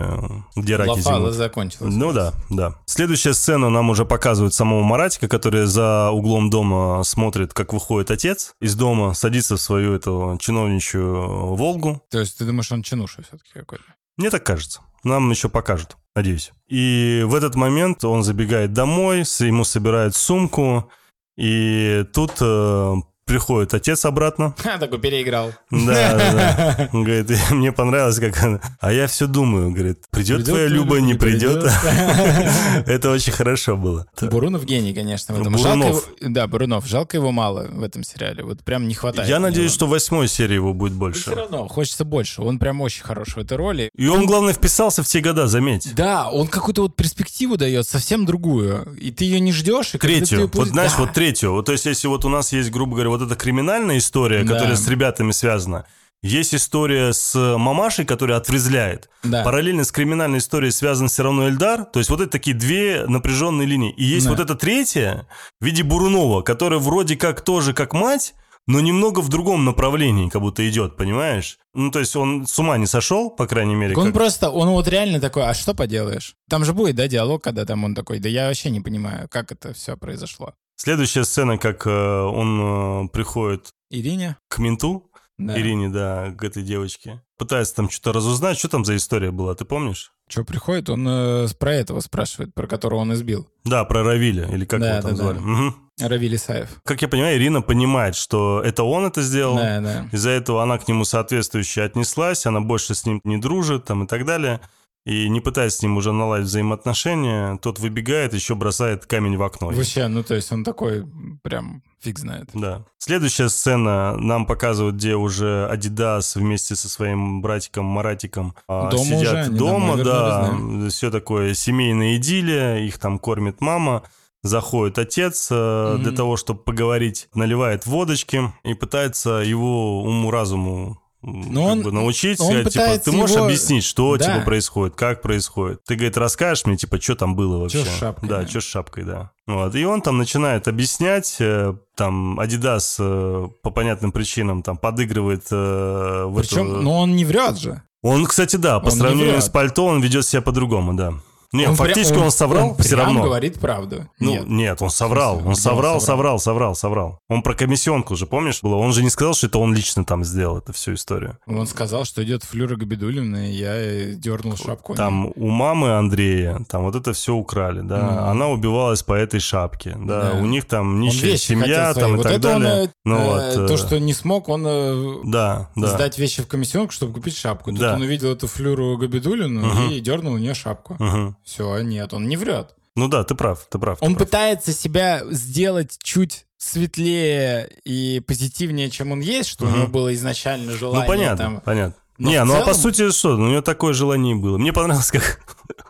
где 0.55 0.77
раки 0.77 0.91
Лафа 0.91 1.03
зимуют. 1.03 1.35
закончилась. 1.35 1.95
Ну 1.95 2.13
да, 2.13 2.35
да. 2.51 2.75
Следующая 2.85 3.33
сцена 3.33 3.71
нам 3.71 3.89
уже 3.89 4.05
показывает 4.05 4.53
самого 4.53 4.83
Маратика, 4.83 5.29
который 5.29 5.65
за 5.67 6.11
углом 6.11 6.51
дома 6.51 7.03
смотрит, 7.05 7.55
как 7.55 7.73
выходит 7.73 8.11
отец 8.11 8.53
из 8.61 8.75
дома, 8.75 9.15
садится 9.15 9.57
в 9.57 9.61
свою 9.61 9.95
эту 9.95 10.37
чиновничью 10.41 11.55
Волгу. 11.55 12.03
То 12.11 12.19
есть 12.21 12.37
ты 12.37 12.45
думаешь, 12.45 12.71
он 12.71 12.83
чинуша 12.83 13.23
все-таки 13.23 13.53
какой-то? 13.55 13.85
Мне 14.19 14.31
так 14.31 14.45
кажется. 14.45 14.81
Нам 15.05 15.31
еще 15.31 15.49
покажут, 15.49 15.97
надеюсь. 16.15 16.51
И 16.69 17.23
в 17.25 17.35
этот 17.35 17.55
момент 17.55 18.05
он 18.05 18.25
забегает 18.25 18.73
домой, 18.73 19.21
ему 19.39 19.65
собирает 19.65 20.15
сумку, 20.17 20.91
и 21.39 22.05
тут 22.13 22.33
э, 22.41 22.95
приходит 23.29 23.75
отец 23.75 24.05
обратно. 24.05 24.55
Ха, 24.59 24.79
такой 24.81 24.99
переиграл. 24.99 25.53
Да, 25.71 26.17
да, 26.17 26.33
да. 26.33 26.89
Он 26.93 27.05
говорит, 27.05 27.31
мне 27.51 27.71
понравилось, 27.71 28.19
как 28.19 28.43
она... 28.43 28.61
А 28.81 28.93
я 28.93 29.07
все 29.07 29.27
думаю, 29.27 29.71
говорит, 29.71 29.99
придет, 30.11 30.45
твоя 30.45 30.67
Люба, 30.67 30.97
не 31.01 31.15
придет. 31.15 31.65
Это 32.87 33.11
очень 33.11 33.33
хорошо 33.33 33.77
было. 33.77 34.07
Бурунов 34.21 34.65
гений, 34.65 34.95
конечно, 34.95 35.35
в 35.35 35.41
этом. 35.41 35.53
Бурунов. 35.53 36.09
Да, 36.21 36.47
Бурунов. 36.47 36.87
Жалко 36.87 37.17
его 37.17 37.31
мало 37.31 37.69
в 37.71 37.83
этом 37.83 38.03
сериале. 38.03 38.43
Вот 38.43 38.65
прям 38.65 38.89
не 38.89 38.95
хватает. 38.95 39.29
Я 39.29 39.39
надеюсь, 39.39 39.73
что 39.73 39.87
в 39.87 39.91
восьмой 39.91 40.27
серии 40.27 40.55
его 40.55 40.73
будет 40.73 40.93
Все 40.93 40.99
больше. 40.99 41.35
равно, 41.35 41.69
хочется 41.69 42.05
больше. 42.05 42.43
Он 42.43 42.59
прям 42.59 42.81
очень 42.81 43.05
хорош 43.05 43.37
в 43.37 43.39
этой 43.39 43.57
роли. 43.57 43.91
И 43.95 44.09
он, 44.09 44.27
главное, 44.27 44.55
вписался 44.55 45.03
в 45.03 45.07
те 45.07 45.21
года, 45.21 45.47
заметь. 45.47 45.95
Да, 45.95 46.31
он 46.31 46.49
какую-то 46.49 46.83
вот 46.83 46.97
перспективу 46.97 47.57
дает, 47.57 47.87
совсем 47.87 48.25
другую. 48.25 48.97
И 48.99 49.11
ты 49.11 49.25
ее 49.25 49.39
не 49.41 49.53
ждешь. 49.53 49.93
Третью. 50.01 50.51
Вот 50.55 50.69
знаешь, 50.69 50.93
вот 50.97 51.13
третью. 51.13 51.53
Вот, 51.53 51.67
то 51.67 51.73
есть, 51.73 51.85
если 51.85 52.09
вот 52.09 52.25
у 52.25 52.29
нас 52.29 52.53
есть, 52.53 52.71
грубо 52.71 52.93
говоря, 52.93 53.11
вот 53.19 53.27
эта 53.27 53.35
криминальная 53.37 53.99
история, 53.99 54.45
Да. 54.45 54.55
которая 54.55 54.77
с 54.77 54.87
ребятами 54.89 55.33
связана, 55.33 55.85
есть 56.23 56.55
история 56.55 57.13
с 57.13 57.35
мамашей, 57.59 58.05
которая 58.05 58.39
отврезляет. 58.39 59.09
Да. 59.23 59.45
Параллельно 59.45 59.85
с 59.85 59.93
криминальной 59.93 60.39
историей 60.39 60.73
связан 60.73 61.09
все 61.09 61.23
равно 61.23 61.49
Эльдар. 61.49 61.85
То 61.85 62.01
есть 62.01 62.11
вот 62.11 62.21
это 62.21 62.31
такие 62.31 62.57
две 62.57 63.05
напряженные 63.07 63.67
линии. 63.69 63.93
И 63.93 64.05
есть 64.05 64.27
Да. 64.27 64.33
вот 64.33 64.41
эта 64.41 64.55
третья 64.57 65.29
в 65.61 65.65
виде 65.65 65.85
Бурунова, 65.85 66.43
которая 66.43 66.81
вроде 66.81 67.17
как 67.17 67.43
тоже 67.43 67.73
как 67.73 67.93
мать, 67.93 68.35
но 68.67 68.81
немного 68.81 69.21
в 69.21 69.29
другом 69.29 69.65
направлении 69.65 70.29
как 70.29 70.43
будто 70.43 70.69
идет, 70.69 70.97
понимаешь? 70.97 71.59
Ну, 71.73 71.91
то 71.93 72.01
есть 72.01 72.15
он 72.17 72.47
с 72.49 72.59
ума 72.59 72.77
не 72.79 72.87
сошел, 72.87 73.31
по 73.31 73.47
крайней 73.47 73.77
мере. 73.77 73.97
Он 73.97 74.07
как- 74.07 74.15
просто, 74.15 74.51
он 74.51 74.69
вот 74.71 74.89
реально 74.89 75.21
такой, 75.21 75.45
а 75.45 75.55
что 75.55 75.73
поделаешь? 75.73 76.35
Там 76.51 76.65
же 76.65 76.73
будет, 76.75 76.97
да, 76.97 77.07
диалог, 77.07 77.43
когда 77.45 77.65
там 77.65 77.85
он 77.85 77.95
такой, 77.95 78.19
да 78.19 78.29
я 78.29 78.49
вообще 78.49 78.71
не 78.71 78.81
понимаю, 78.81 79.29
как 79.31 79.53
это 79.53 79.73
все 79.73 79.97
произошло. 79.97 80.53
Следующая 80.81 81.25
сцена, 81.25 81.59
как 81.59 81.87
э, 81.87 81.91
он 81.91 83.07
э, 83.07 83.09
приходит 83.09 83.71
Ирине? 83.91 84.37
к 84.49 84.59
менту, 84.59 85.11
Да. 85.37 85.59
Ирине, 85.61 85.89
да, 85.89 86.31
к 86.31 86.45
этой 86.45 86.63
девочке. 86.63 87.21
Пытается 87.37 87.75
там 87.77 87.91
что-то 87.91 88.13
разузнать. 88.13 88.59
Что 88.59 88.69
там 88.69 88.85
за 88.85 88.95
история 88.97 89.33
была, 89.33 89.55
ты 89.57 89.65
помнишь? 89.65 90.13
Что 90.29 90.45
приходит, 90.45 90.89
он 90.89 91.07
э, 91.09 91.49
про 91.59 91.75
этого 91.75 91.99
спрашивает, 92.01 92.55
про 92.55 92.69
которого 92.69 93.01
он 93.01 93.13
избил. 93.15 93.49
Да, 93.65 93.85
про 93.85 94.05
Равиля, 94.05 94.47
или 94.53 94.65
как 94.65 94.81
Да, 94.81 94.99
его 94.99 95.03
там 95.03 95.11
да, 95.11 95.17
звали. 95.17 95.37
да. 95.39 95.43
Мгм. 95.43 95.77
Равиль 96.01 96.37
Исаев. 96.37 96.69
Как 96.85 97.03
я 97.03 97.09
понимаю, 97.09 97.37
Ирина 97.37 97.61
понимает, 97.61 98.15
что 98.15 98.63
это 98.65 98.85
он 98.85 99.05
это 99.07 99.21
сделал. 99.21 99.57
Да, 99.57 99.81
да. 99.81 100.09
Из-за 100.13 100.31
этого 100.31 100.63
она 100.63 100.79
к 100.79 100.87
нему 100.87 101.05
соответствующе 101.05 101.83
отнеслась, 101.83 102.47
она 102.47 102.61
больше 102.61 102.95
с 102.95 103.05
ним 103.05 103.21
не 103.25 103.39
дружит 103.39 103.85
там, 103.87 104.05
и 104.05 104.07
так 104.07 104.25
далее. 104.25 104.61
И 105.09 105.27
не 105.31 105.41
пытаясь 105.41 105.77
с 105.77 105.83
ним 105.83 105.97
уже 105.97 106.13
наладить 106.13 106.49
взаимоотношения, 106.49 107.57
тот 107.63 107.79
выбегает, 107.79 108.35
еще 108.35 108.55
бросает 108.55 109.07
камень 109.07 109.39
в 109.39 109.43
окно. 109.43 109.69
Вообще, 109.71 110.07
ну 110.07 110.23
то 110.23 110.35
есть 110.35 110.53
он 110.53 110.65
такой, 110.65 111.07
прям 111.43 111.83
фиг 111.99 112.19
знает. 112.19 112.51
Да. 112.53 112.85
Следующая 112.99 113.49
сцена 113.49 114.19
нам 114.19 114.45
показывают, 114.45 114.97
где 114.97 115.15
уже 115.17 115.67
Адидас 115.71 116.37
вместе 116.37 116.77
со 116.77 116.91
своим 116.91 117.41
братиком 117.41 117.87
Маратиком 117.87 118.55
а, 118.69 118.91
Дома 118.91 119.17
уже, 119.17 119.19
сидят 119.19 119.47
они 119.47 119.59
дома, 119.59 119.97
домой 119.97 120.05
да, 120.05 120.51
вернулись, 120.53 120.93
все 120.93 121.11
такое 121.11 121.55
семейная 121.55 122.17
идиллия, 122.17 122.77
их 122.81 122.99
там 122.99 123.19
кормит 123.19 123.63
мама. 123.63 124.03
Заходит 124.43 124.99
отец 124.99 125.49
Мгм. 125.51 126.03
для 126.03 126.13
того, 126.13 126.37
чтобы 126.37 126.61
поговорить, 126.61 127.29
наливает 127.35 127.87
водочки 127.87 128.53
и 128.63 128.75
пытается 128.75 129.39
его 129.39 130.03
уму-разуму 130.03 131.01
Но 131.21 131.65
он- 131.65 131.83
бы 131.83 131.91
научить, 131.91 132.41
он 132.41 132.65
типа, 132.65 132.97
ты 132.99 133.11
можешь 133.11 133.35
его- 133.37 133.47
объяснить, 133.47 133.83
что 133.83 134.17
Да. 134.17 134.25
типа 134.25 134.45
происходит, 134.45 134.95
как 134.95 135.21
происходит. 135.21 135.83
Ты, 135.85 135.97
говорит, 135.97 136.17
расскажешь 136.17 136.65
мне, 136.65 136.77
типа, 136.77 137.01
что 137.01 137.17
там 137.17 137.35
было 137.35 137.59
вообще. 137.59 137.85
с 137.85 137.99
шапкой, 137.99 138.29
Да, 138.29 138.43
да. 138.43 138.47
что 138.49 138.61
с 138.61 138.65
шапкой, 138.65 139.05
да. 139.05 139.31
Вот. 139.49 139.75
И 139.75 139.85
он 139.85 140.01
там 140.01 140.17
начинает 140.19 140.69
объяснять, 140.69 141.37
э, 141.41 141.75
там, 141.97 142.39
Adidas 142.39 142.97
э, 143.01 143.49
по 143.63 143.71
понятным 143.71 144.13
причинам 144.13 144.63
там 144.63 144.77
подыгрывает 144.77 145.43
э, 145.51 146.33
Причем, 146.37 146.67
эту- 146.73 146.83
ну 146.83 146.93
он 146.93 147.17
не 147.17 147.25
врет 147.25 147.59
же. 147.59 147.83
Он, 148.03 148.25
кстати, 148.27 148.55
да, 148.55 148.79
по 148.79 148.87
Он 148.87 148.93
не 148.93 148.99
сравнению 148.99 149.43
с 149.43 149.49
пальто, 149.49 149.87
он 149.87 150.01
ведет 150.01 150.25
себя 150.25 150.41
по-другому, 150.41 150.95
да. 150.95 151.15
Не, 151.51 151.67
Он 151.67 151.77
фактически 151.77 152.13
прям- 152.13 152.25
он, 152.27 152.31
соврал 152.31 152.69
он 152.71 152.77
все 152.77 152.95
равно. 152.97 153.23
говорит 153.23 153.59
правду. 153.59 154.07
Ну, 154.21 154.31
Нет. 154.33 154.49
нет. 154.49 154.83
он 154.83 154.91
соврал. 154.91 155.39
Он 155.39 155.47
он 155.49 155.55
соврал, 155.57 155.99
соврал? 155.99 156.39
соврал, 156.39 156.75
соврал. 156.75 157.19
Он 157.31 157.41
про 157.41 157.55
комиссионку 157.55 158.17
же, 158.17 158.27
помнишь, 158.27 158.61
было? 158.63 158.75
Он 158.77 158.93
же 158.93 159.03
не 159.03 159.09
сказал, 159.09 159.33
что 159.33 159.47
это 159.47 159.59
он 159.59 159.75
лично 159.75 160.05
там 160.05 160.25
сделал 160.25 160.59
эту 160.59 160.75
всю 160.75 160.93
историю. 160.93 161.39
Он 161.47 161.67
сказал, 161.67 162.05
что 162.05 162.23
идет 162.23 162.45
Флюра 162.45 162.77
Габидулина, 162.77 163.49
и 163.51 163.53
я 163.55 164.15
дернул 164.15 164.57
шапку. 164.59 164.95
Там 164.95 165.33
у 165.37 165.49
мамы 165.49 165.97
Андрея, 165.97 166.61
там 166.69 166.83
вот 166.85 166.95
это 166.97 167.15
все 167.15 167.33
украли, 167.35 167.81
да. 167.81 167.97
Мгм. 168.03 168.19
Она 168.29 168.49
убивалась 168.49 169.03
по 169.03 169.15
этой 169.15 169.41
шапке, 169.41 169.97
да. 169.99 170.33
Да. 170.33 170.39
У 170.41 170.45
них 170.45 170.67
там 170.67 170.89
Он 170.97 171.01
нищая 171.01 171.39
семья, 171.39 171.95
там 171.95 172.13
и 172.13 172.17
вот 172.17 172.25
так 172.25 172.33
это 172.33 172.41
далее. 172.43 172.73
он, 172.73 172.79
э, 172.85 172.89
ну 173.07 173.17
э, 173.17 173.57
вот. 173.57 173.69
то, 173.69 173.75
э, 173.75 173.77
что 173.79 173.99
не 173.99 174.13
смог, 174.13 174.51
он 174.51 174.65
э, 174.67 175.15
Да, 175.25 175.71
да. 175.77 175.87
сдать 175.89 176.19
вещи 176.19 176.43
в 176.43 176.47
комиссионку, 176.47 176.93
чтобы 176.93 177.15
купить 177.15 177.37
шапку. 177.39 177.71
Тут 177.71 177.81
Да. 177.81 177.95
он 177.95 178.03
увидел 178.03 178.31
эту 178.33 178.47
Флюру 178.49 178.99
Габидулину 178.99 179.65
Мгм. 179.67 179.91
и 179.93 180.01
дернул 180.01 180.35
у 180.35 180.39
нее 180.39 180.53
шапку. 180.53 180.97
Мгм. 180.99 181.37
Все, 181.49 181.79
нет, 181.81 182.13
он 182.13 182.29
не 182.29 182.37
врет. 182.37 182.75
Ну 182.95 183.09
да, 183.09 183.25
ты 183.25 183.35
прав, 183.35 183.67
ты 183.71 183.79
прав. 183.79 183.99
ты 184.01 184.05
Он 184.05 184.15
прав. 184.17 184.27
пытается 184.29 184.73
себя 184.75 185.23
сделать 185.31 185.97
чуть 186.03 186.45
светлее 186.59 187.71
и 187.85 188.21
позитивнее, 188.21 188.91
чем 188.91 189.13
он 189.13 189.21
есть, 189.21 189.49
что 189.49 189.65
у 189.65 189.69
Мгм. 189.69 189.79
него 189.79 189.89
было 189.89 190.13
изначально 190.15 190.73
желание. 190.73 191.01
Ну 191.03 191.07
понятно, 191.09 191.45
там. 191.45 191.61
понятно. 191.63 191.95
Но 192.19 192.31
не, 192.31 192.45
ну 192.45 192.55
а 192.57 192.65
по 192.65 192.75
сути 192.75 193.11
что, 193.13 193.37
ну, 193.37 193.47
у 193.47 193.49
него 193.51 193.63
такое 193.63 193.93
желание 193.93 194.35
и 194.35 194.39
было. 194.39 194.59
Мне 194.59 194.73
понравилось, 194.73 195.13
как, 195.13 195.41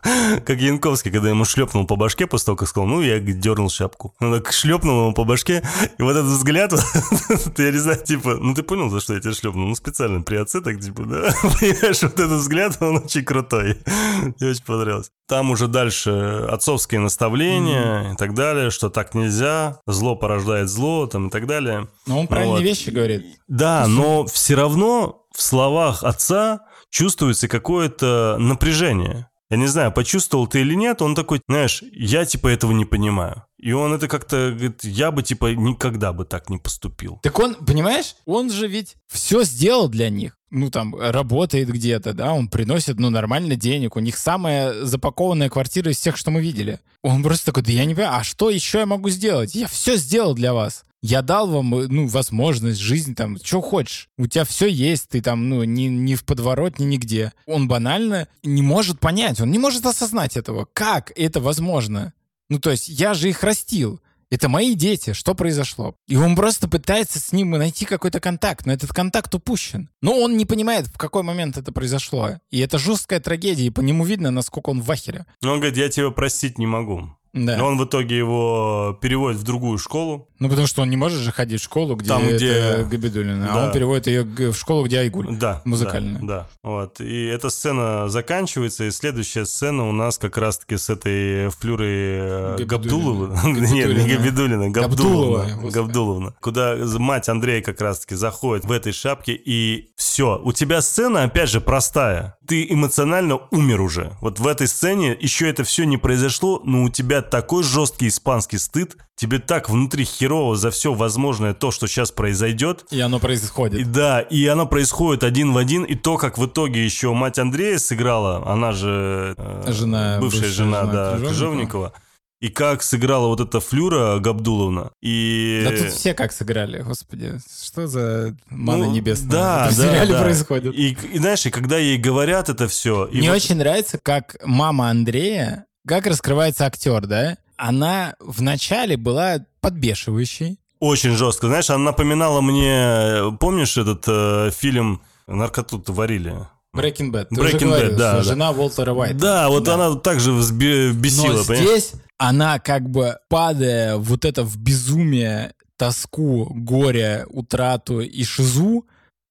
как 0.44 0.60
Янковский, 0.60 1.10
когда 1.10 1.30
ему 1.30 1.46
шлепнул 1.46 1.86
по 1.86 1.96
башке 1.96 2.26
после 2.26 2.46
того, 2.46 2.56
как 2.56 2.68
сказал, 2.68 2.86
ну, 2.86 3.00
я 3.00 3.18
дернул 3.18 3.70
шапку. 3.70 4.14
Он 4.20 4.34
так 4.34 4.52
шлепнул 4.52 5.04
ему 5.04 5.14
по 5.14 5.24
башке, 5.24 5.62
и 5.96 6.02
вот 6.02 6.10
этот 6.10 6.26
взгляд, 6.26 6.72
ты, 7.56 7.62
я 7.62 7.70
не 7.72 7.78
знаю, 7.78 8.04
типа, 8.04 8.36
ну, 8.36 8.54
ты 8.54 8.62
понял, 8.62 8.90
за 8.90 9.00
что 9.00 9.14
я 9.14 9.20
тебя 9.20 9.32
шлепнул? 9.32 9.68
Ну, 9.68 9.74
специально 9.74 10.20
при 10.20 10.36
отце 10.36 10.60
так, 10.60 10.78
типа, 10.80 11.04
да? 11.04 11.32
Понимаешь, 11.42 12.02
вот 12.02 12.20
этот 12.20 12.40
взгляд, 12.40 12.76
он 12.80 12.98
очень 12.98 13.24
крутой. 13.24 13.78
Мне 14.22 14.50
очень 14.50 14.64
понравилось. 14.64 15.10
Там 15.26 15.50
уже 15.50 15.66
дальше 15.66 16.46
отцовские 16.48 17.00
наставления 17.00 18.12
и 18.12 18.16
так 18.16 18.34
далее, 18.34 18.70
что 18.70 18.90
так 18.90 19.14
нельзя, 19.14 19.80
зло 19.86 20.14
порождает 20.14 20.68
зло, 20.68 21.06
там, 21.06 21.28
и 21.28 21.30
так 21.30 21.46
далее. 21.46 21.88
Но 22.06 22.20
он 22.20 22.26
правильные 22.26 22.56
Вот. 22.56 22.64
вещи 22.64 22.90
говорит. 22.90 23.24
Да, 23.46 23.86
но 23.86 24.26
все 24.26 24.54
равно 24.54 25.24
в 25.38 25.42
словах 25.42 26.02
отца 26.02 26.62
чувствуется 26.90 27.46
какое-то 27.46 28.36
напряжение. 28.40 29.30
Я 29.50 29.56
не 29.56 29.68
знаю, 29.68 29.92
почувствовал 29.92 30.48
ты 30.48 30.62
или 30.62 30.74
нет, 30.74 31.00
он 31.00 31.14
такой, 31.14 31.40
знаешь, 31.48 31.80
я 31.92 32.24
типа 32.24 32.48
этого 32.48 32.72
не 32.72 32.84
понимаю. 32.84 33.44
И 33.58 33.72
он 33.72 33.92
это 33.92 34.06
как-то 34.08 34.50
говорит, 34.50 34.84
я 34.84 35.10
бы 35.10 35.22
типа 35.22 35.54
никогда 35.54 36.12
бы 36.12 36.24
так 36.24 36.48
не 36.48 36.58
поступил. 36.58 37.18
Так 37.22 37.38
он, 37.38 37.54
понимаешь, 37.54 38.14
он 38.24 38.50
же 38.50 38.68
ведь 38.68 38.96
все 39.08 39.42
сделал 39.42 39.88
для 39.88 40.10
них. 40.10 40.36
Ну, 40.50 40.70
там, 40.70 40.94
работает 40.98 41.68
где-то, 41.68 42.14
да, 42.14 42.32
он 42.32 42.48
приносит, 42.48 42.98
ну, 42.98 43.10
нормально 43.10 43.54
денег. 43.54 43.96
У 43.96 44.00
них 44.00 44.16
самая 44.16 44.84
запакованная 44.84 45.50
квартира 45.50 45.90
из 45.90 45.98
всех, 45.98 46.16
что 46.16 46.30
мы 46.30 46.40
видели. 46.40 46.80
Он 47.02 47.22
просто 47.22 47.46
такой, 47.46 47.64
да 47.64 47.72
я 47.72 47.84
не 47.84 47.94
понимаю, 47.94 48.16
а 48.16 48.24
что 48.24 48.48
еще 48.48 48.78
я 48.78 48.86
могу 48.86 49.10
сделать? 49.10 49.54
Я 49.54 49.66
все 49.66 49.96
сделал 49.96 50.34
для 50.34 50.54
вас. 50.54 50.84
Я 51.00 51.22
дал 51.22 51.46
вам, 51.48 51.74
э, 51.74 51.86
ну, 51.88 52.08
возможность, 52.08 52.80
жизнь, 52.80 53.14
там, 53.14 53.38
что 53.42 53.60
хочешь. 53.60 54.08
У 54.18 54.26
тебя 54.26 54.44
все 54.44 54.66
есть, 54.66 55.08
ты 55.10 55.20
там, 55.20 55.48
ну, 55.48 55.62
ни, 55.62 55.82
ни 55.82 56.14
в 56.16 56.24
подворот, 56.24 56.78
ни 56.78 56.86
нигде. 56.86 57.32
Он 57.46 57.68
банально 57.68 58.26
не 58.42 58.62
может 58.62 58.98
понять, 58.98 59.40
он 59.40 59.50
не 59.50 59.58
может 59.58 59.86
осознать 59.86 60.36
этого. 60.36 60.66
Как 60.72 61.12
это 61.14 61.40
возможно? 61.40 62.14
Ну, 62.48 62.58
то 62.58 62.70
есть, 62.70 62.88
я 62.88 63.14
же 63.14 63.28
их 63.28 63.42
растил. 63.42 64.00
Это 64.30 64.50
мои 64.50 64.74
дети, 64.74 65.14
что 65.14 65.34
произошло? 65.34 65.94
И 66.06 66.16
он 66.16 66.36
просто 66.36 66.68
пытается 66.68 67.18
с 67.18 67.32
ним 67.32 67.50
найти 67.52 67.86
какой-то 67.86 68.20
контакт, 68.20 68.66
но 68.66 68.72
этот 68.74 68.92
контакт 68.92 69.34
упущен. 69.34 69.88
Но 70.02 70.18
он 70.18 70.36
не 70.36 70.44
понимает, 70.44 70.86
в 70.86 70.98
какой 70.98 71.22
момент 71.22 71.56
это 71.56 71.72
произошло. 71.72 72.32
И 72.50 72.58
это 72.60 72.78
жесткая 72.78 73.20
трагедия, 73.20 73.64
и 73.64 73.70
по 73.70 73.80
нему 73.80 74.04
видно, 74.04 74.30
насколько 74.30 74.68
он 74.68 74.82
в 74.82 74.90
ахере. 74.90 75.24
Но 75.40 75.52
он 75.52 75.60
говорит, 75.60 75.78
я 75.78 75.88
тебя 75.88 76.10
простить 76.10 76.58
не 76.58 76.66
могу. 76.66 77.10
Да. 77.46 77.56
Но 77.56 77.66
он 77.66 77.78
в 77.78 77.84
итоге 77.84 78.16
его 78.16 78.98
переводит 79.00 79.40
в 79.40 79.44
другую 79.44 79.78
школу. 79.78 80.28
Ну, 80.38 80.48
потому 80.48 80.66
что 80.66 80.82
он 80.82 80.90
не 80.90 80.96
может 80.96 81.20
же 81.20 81.32
ходить 81.32 81.60
в 81.60 81.64
школу, 81.64 81.96
где, 81.96 82.08
Там, 82.08 82.22
где- 82.28 82.84
Габидулина, 82.88 83.48
а 83.50 83.54
Да. 83.54 83.66
он 83.66 83.72
переводит 83.72 84.06
ее 84.06 84.22
в 84.24 84.54
школу, 84.54 84.84
где 84.84 85.00
Айгуль. 85.00 85.36
Да. 85.36 85.62
Музыкальная. 85.64 86.20
Да, 86.20 86.26
да. 86.26 86.48
Вот. 86.62 87.00
И 87.00 87.24
эта 87.26 87.50
сцена 87.50 88.08
заканчивается, 88.08 88.84
и 88.84 88.90
следующая 88.90 89.44
сцена 89.46 89.88
у 89.88 89.92
нас 89.92 90.18
как 90.18 90.36
раз-таки 90.38 90.76
с 90.76 90.90
этой 90.90 91.50
Флюрой 91.50 91.88
э. 91.90 92.56
Габдуловой. 92.64 93.36
Нет, 93.52 93.88
не 94.06 94.16
Габидулина. 94.16 94.70
Габдулова. 94.70 95.46
Габдуловна. 95.70 96.34
Куда 96.40 96.76
мать 96.98 97.28
Андрея 97.28 97.62
как 97.62 97.80
раз-таки 97.80 98.14
заходит 98.14 98.64
в 98.64 98.72
этой 98.72 98.92
шапке, 98.92 99.32
и 99.32 99.90
все. 99.96 100.40
У 100.44 100.52
тебя 100.52 100.80
сцена, 100.80 101.24
опять 101.24 101.50
же, 101.50 101.60
простая. 101.60 102.36
Ты 102.46 102.66
эмоционально 102.70 103.40
умер 103.50 103.80
уже. 103.82 104.12
Вот 104.20 104.38
в 104.40 104.46
этой 104.46 104.68
сцене 104.68 105.16
еще 105.18 105.48
это 105.48 105.64
все 105.64 105.84
не 105.84 105.96
произошло, 105.98 106.62
но 106.64 106.84
у 106.84 106.88
тебя 106.88 107.20
такой 107.30 107.62
жесткий 107.62 108.08
испанский 108.08 108.58
стыд, 108.58 108.96
тебе 109.16 109.38
так 109.38 109.68
внутри 109.70 110.04
херово 110.04 110.56
за 110.56 110.70
все 110.70 110.92
возможное 110.94 111.54
то, 111.54 111.70
что 111.70 111.86
сейчас 111.86 112.10
произойдет, 112.10 112.84
И 112.90 113.00
оно 113.00 113.18
и 113.18 113.20
происходит. 113.20 113.90
да, 113.92 114.20
и 114.20 114.46
оно 114.46 114.66
происходит 114.66 115.24
один 115.24 115.52
в 115.52 115.56
один, 115.58 115.84
и 115.84 115.94
то, 115.94 116.16
как 116.18 116.38
в 116.38 116.46
итоге 116.46 116.84
еще 116.84 117.12
мать 117.14 117.38
Андрея 117.38 117.78
сыграла, 117.78 118.46
она 118.50 118.72
же 118.72 119.34
э, 119.36 119.64
Жена- 119.72 120.18
бывшая 120.20 120.40
бывшая 120.40 120.52
жена, 120.52 120.80
жена 120.82 120.92
да, 120.92 121.10
Крыжовникова. 121.18 121.28
Крыжовникова. 121.28 121.92
и 122.40 122.48
как 122.48 122.82
сыграла 122.84 123.26
вот 123.26 123.40
эта 123.40 123.58
Флюра 123.58 124.18
Габдуловна. 124.20 124.92
И... 125.02 125.62
Да 125.68 125.76
тут 125.76 125.88
все 125.90 126.14
как 126.14 126.30
сыграли, 126.32 126.82
господи. 126.82 127.32
Что 127.64 127.88
за 127.88 128.36
мана 128.48 128.84
Ну, 128.86 128.92
небесная 128.92 129.30
да, 129.30 129.68
в 129.70 129.76
да, 129.76 129.82
сериале 129.82 130.12
да. 130.12 130.22
происходит? 130.22 130.74
И, 130.74 130.96
и 131.12 131.18
знаешь, 131.18 131.44
и 131.46 131.50
когда 131.50 131.78
ей 131.78 131.98
говорят 131.98 132.48
это 132.48 132.68
все... 132.68 133.06
И 133.06 133.18
Мне 133.18 133.30
вот- 133.30 133.36
очень 133.36 133.56
нравится, 133.56 133.98
как 134.00 134.36
мама 134.44 134.88
Андрея, 134.90 135.64
как 135.88 136.06
раскрывается 136.06 136.66
актер, 136.66 137.06
да? 137.06 137.38
Она 137.56 138.14
вначале 138.20 138.96
была 138.96 139.44
подбешивающей. 139.60 140.58
Очень 140.78 141.16
жестко. 141.16 141.48
Знаешь, 141.48 141.70
она 141.70 141.86
напоминала 141.86 142.40
мне... 142.40 143.36
Помнишь 143.40 143.76
этот 143.76 144.04
э, 144.06 144.50
фильм 144.52 145.02
«Наркоту 145.26 145.82
варили»? 145.88 146.46
Breaking 146.76 147.10
Bad. 147.10 147.28
Ты 147.30 147.36
Breaking 147.36 147.64
говорил, 147.64 147.90
Bad, 147.92 147.96
да, 147.96 148.10
что 148.12 148.16
да. 148.18 148.22
жена 148.22 148.50
Уолтера 148.52 148.92
Уайта. 148.92 149.18
Да, 149.18 149.48
вот 149.48 149.66
она 149.66 149.94
также 149.96 150.30
бесила, 150.30 151.38
Но 151.38 151.44
понимаешь? 151.44 151.68
здесь 151.68 151.92
она 152.18 152.58
как 152.60 152.88
бы 152.88 153.16
падая 153.28 153.96
вот 153.96 154.24
это 154.24 154.44
в 154.44 154.56
безумие, 154.58 155.54
тоску, 155.76 156.52
горе, 156.54 157.26
утрату 157.30 158.00
и 158.00 158.22
шизу, 158.22 158.86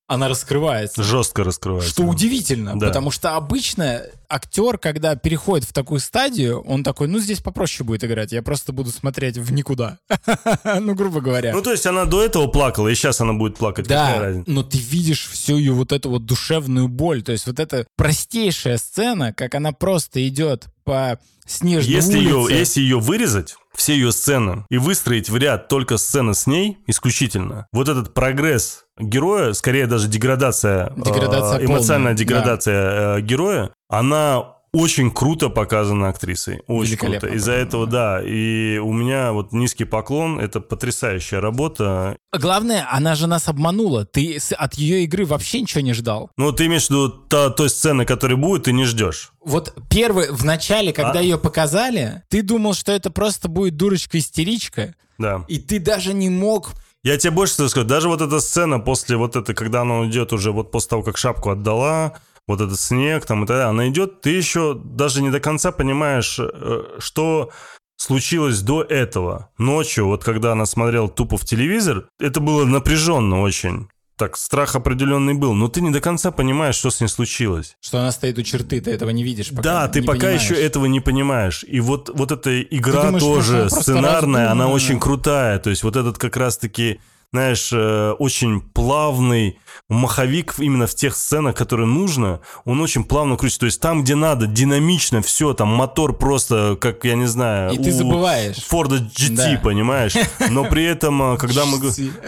она 0.08 0.30
раскрывается. 0.30 1.04
Жестко 1.04 1.44
раскрывается. 1.44 1.90
Что 1.92 2.04
удивительно, 2.04 2.80
Да. 2.80 2.88
потому 2.88 3.12
что 3.12 3.36
обычно 3.36 4.04
актер, 4.30 4.78
когда 4.78 5.16
переходит 5.16 5.68
в 5.68 5.74
такую 5.74 6.00
стадию, 6.00 6.62
он 6.62 6.84
такой, 6.84 7.08
ну 7.10 7.20
здесь 7.20 7.40
попроще 7.42 7.86
будет 7.86 8.04
играть, 8.06 8.32
я 8.32 8.42
просто 8.42 8.72
буду 8.72 8.90
смотреть 8.92 9.38
в 9.38 9.52
никуда. 9.52 9.98
Ну, 10.80 10.96
грубо 10.96 11.20
говоря. 11.22 11.54
Ну, 11.54 11.62
то 11.62 11.72
есть 11.72 11.86
она 11.86 12.06
до 12.06 12.24
этого 12.24 12.48
плакала, 12.48 12.88
и 12.88 12.96
сейчас 12.96 13.20
она 13.22 13.34
будет 13.34 13.58
плакать. 13.58 13.88
Да, 13.88 14.34
но 14.46 14.64
ты 14.64 14.78
видишь 14.78 15.28
всю 15.28 15.58
ее 15.58 15.74
вот 15.74 15.92
эту 15.92 16.10
вот 16.10 16.26
душевную 16.26 16.88
боль. 16.88 17.22
То 17.22 17.32
есть 17.34 17.46
вот 17.48 17.60
эта 17.60 17.86
простейшая 17.98 18.78
сцена, 18.78 19.34
как 19.34 19.56
она 19.56 19.72
просто 19.74 20.26
идет 20.28 20.66
по 20.86 21.20
снежной 21.46 21.94
Если 21.94 22.18
ее, 22.18 22.36
улице. 22.38 22.54
если 22.60 22.82
ее 22.82 23.00
вырезать, 23.00 23.56
все 23.78 23.94
ее 23.94 24.12
сцены, 24.12 24.66
и 24.70 24.78
выстроить 24.78 25.30
в 25.30 25.38
ряд 25.38 25.68
только 25.68 25.98
сцены 25.98 26.34
с 26.34 26.48
ней 26.48 26.80
исключительно, 26.88 27.68
вот 27.72 27.88
этот 27.88 28.14
прогресс 28.14 28.86
героя, 29.00 29.54
скорее 29.54 29.88
даже 29.88 30.08
деградация, 30.08 30.88
э, 30.88 31.02
Деградация 31.02 31.66
эмоциональная 31.66 32.14
полная, 32.14 32.14
деградация 32.16 33.18
э, 33.18 33.22
героя, 33.22 33.72
она 33.88 34.57
очень 34.78 35.12
круто 35.12 35.50
показана 35.50 36.10
актрисой. 36.10 36.62
Очень 36.68 36.98
круто. 36.98 37.28
Из-за 37.28 37.54
этого, 37.54 37.88
да. 37.88 38.22
И 38.24 38.78
у 38.78 38.94
меня 38.94 39.32
вот 39.34 39.52
низкий 39.52 39.86
поклон. 39.86 40.40
Это 40.40 40.60
потрясающая 40.62 41.40
работа. 41.42 42.18
Главное, 42.32 42.88
она 42.92 43.16
же 43.16 43.28
нас 43.28 43.48
обманула. 43.48 44.06
Ты 44.06 44.38
от 44.58 44.76
ее 44.76 45.04
игры 45.04 45.26
вообще 45.26 45.62
ничего 45.62 45.82
не 45.82 45.94
ждал. 45.94 46.30
Ну, 46.38 46.52
ты 46.52 46.66
имеешь 46.68 46.88
в 46.88 46.90
виду 46.90 47.10
та, 47.10 47.50
той 47.50 47.70
сцены, 47.70 48.06
которая 48.06 48.38
будет, 48.38 48.64
ты 48.64 48.74
не 48.74 48.86
ждешь. 48.86 49.32
Вот 49.44 49.74
первый, 49.90 50.32
в 50.32 50.46
начале, 50.46 50.94
когда 50.94 51.20
А. 51.20 51.22
ее 51.22 51.38
показали, 51.38 52.24
ты 52.30 52.42
думал, 52.44 52.74
что 52.74 52.92
это 52.92 53.10
просто 53.10 53.48
будет 53.48 53.76
дурочка-истеричка, 53.78 54.94
Да. 55.18 55.44
и 55.48 55.60
ты 55.60 55.80
даже 55.80 56.14
не 56.14 56.30
мог... 56.30 56.72
Я 57.04 57.18
тебе 57.18 57.32
больше 57.32 57.70
скажу, 57.70 57.88
даже 57.88 58.10
вот 58.10 58.22
эта 58.22 58.40
сцена 58.40 58.80
после 58.80 59.16
вот 59.18 59.36
это, 59.36 59.54
когда 59.54 59.82
она 59.82 60.06
идет 60.08 60.34
уже 60.34 60.52
вот 60.52 60.72
после 60.72 60.90
того, 60.90 61.04
как 61.04 61.18
шапку 61.18 61.52
отдала, 61.52 62.18
вот 62.48 62.62
этот 62.62 62.80
снег 62.80 63.26
там 63.26 63.44
и 63.44 63.48
так 63.48 63.58
далее, 63.58 63.70
она 63.70 63.90
идет, 63.90 64.22
ты 64.22 64.32
еще 64.32 64.74
даже 64.74 65.22
не 65.22 65.30
до 65.30 65.40
конца 65.40 65.72
понимаешь, 65.72 66.40
э, 66.40 66.84
что 67.00 67.52
случилось 67.98 68.62
до 68.62 68.84
этого. 68.84 69.50
Ночью, 69.58 70.06
вот 70.06 70.24
когда 70.24 70.54
она 70.54 70.66
смотрела 70.66 71.10
тупо 71.10 71.38
в 71.38 71.46
телевизор, 71.46 72.08
это 72.20 72.40
было 72.40 72.66
напряженно 72.66 73.42
очень. 73.42 73.90
Так, 74.18 74.36
страх 74.36 74.76
определенный 74.76 75.36
был, 75.36 75.54
но 75.54 75.68
ты 75.68 75.80
не 75.80 75.92
до 75.92 76.02
конца 76.02 76.32
понимаешь, 76.32 76.74
что 76.74 76.90
с 76.90 77.00
ней 77.02 77.08
случилось. 77.08 77.76
Что 77.80 78.00
она 78.00 78.12
стоит 78.12 78.40
у 78.40 78.42
черты, 78.42 78.82
ты 78.82 78.90
этого 78.90 79.12
не 79.12 79.24
видишь 79.24 79.50
пока. 79.50 79.62
Да, 79.62 79.88
ты 79.90 80.02
пока 80.02 80.22
понимаешь. 80.22 80.42
еще 80.42 80.56
этого 80.56 80.88
не 80.88 81.00
понимаешь. 81.00 81.64
И 81.68 81.80
вот, 81.80 82.10
вот 82.12 82.32
эта 82.32 82.64
игра 82.64 83.12
думаешь, 83.12 83.22
тоже 83.22 83.70
сценарная, 83.70 84.50
она 84.50 84.70
очень 84.70 85.00
крутая. 85.00 85.60
То 85.60 85.70
есть 85.70 85.84
вот 85.84 85.96
этот 85.96 86.18
как 86.18 86.36
раз-таки, 86.36 87.00
знаешь, 87.34 87.70
э, 87.74 88.12
очень 88.20 88.62
плавный 88.62 89.60
маховик 89.90 90.56
именно 90.60 90.88
в 90.88 90.96
тех 90.96 91.16
сценах, 91.16 91.56
которые 91.56 91.88
нужно, 91.88 92.40
он 92.66 92.80
очень 92.82 93.04
плавно 93.04 93.36
крутится. 93.36 93.62
То 93.62 93.66
есть 93.66 93.82
там, 93.82 94.04
где 94.04 94.16
надо, 94.16 94.48
динамично, 94.48 95.22
все, 95.22 95.54
там 95.54 95.68
мотор 95.68 96.14
просто, 96.14 96.78
как, 96.80 97.04
я 97.06 97.16
не 97.16 97.26
знаю... 97.28 97.74
И 97.74 97.78
ты 97.78 97.92
забываешь. 97.92 98.58
Форда 98.68 98.98
GT, 98.98 99.36
Да. 99.56 99.60
понимаешь? 99.64 100.14
Но 100.50 100.66
при 100.66 100.84
этом, 100.86 101.34
э, 101.34 101.38
когда 101.38 101.66
мы... 101.66 101.80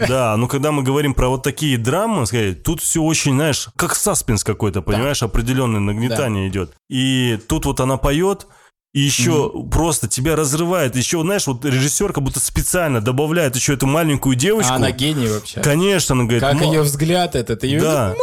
Да, 0.06 0.36
но 0.36 0.48
когда 0.48 0.70
мы 0.72 0.82
говорим 0.82 1.14
про 1.14 1.28
вот 1.28 1.42
такие 1.42 1.78
драмы, 1.78 2.26
сказать, 2.26 2.62
тут 2.62 2.80
все 2.82 3.02
очень, 3.02 3.32
знаешь, 3.34 3.68
как 3.76 3.94
саспенс 3.94 4.44
какой-то, 4.44 4.82
понимаешь, 4.82 5.22
определенное 5.22 5.80
нагнетание 5.80 6.48
идет. 6.48 6.72
И 6.88 7.38
тут 7.48 7.64
вот 7.64 7.80
она 7.80 7.96
поет, 7.96 8.46
и 8.92 9.00
еще 9.00 9.52
просто 9.70 10.08
тебя 10.08 10.34
разрывает. 10.34 10.96
Еще, 10.96 11.20
знаешь, 11.22 11.46
вот 11.46 11.64
режиссер 11.64 12.12
как 12.12 12.24
будто 12.24 12.40
специально 12.40 13.00
добавляет 13.00 13.54
еще 13.54 13.74
эту 13.74 13.86
маленькую 13.86 14.34
девочку. 14.34 14.72
А 14.72 14.76
она 14.76 14.90
гений 14.90 15.28
вообще. 15.28 15.60
Конечно, 15.60 16.14
она 16.14 16.24
говорит, 16.24 16.40
Как 16.42 16.54
«Ма- 16.54 16.64
ее 16.64 16.82
взгляд 16.82 17.36
этот, 17.36 17.62
ее... 17.62 17.80
Да, 17.80 18.14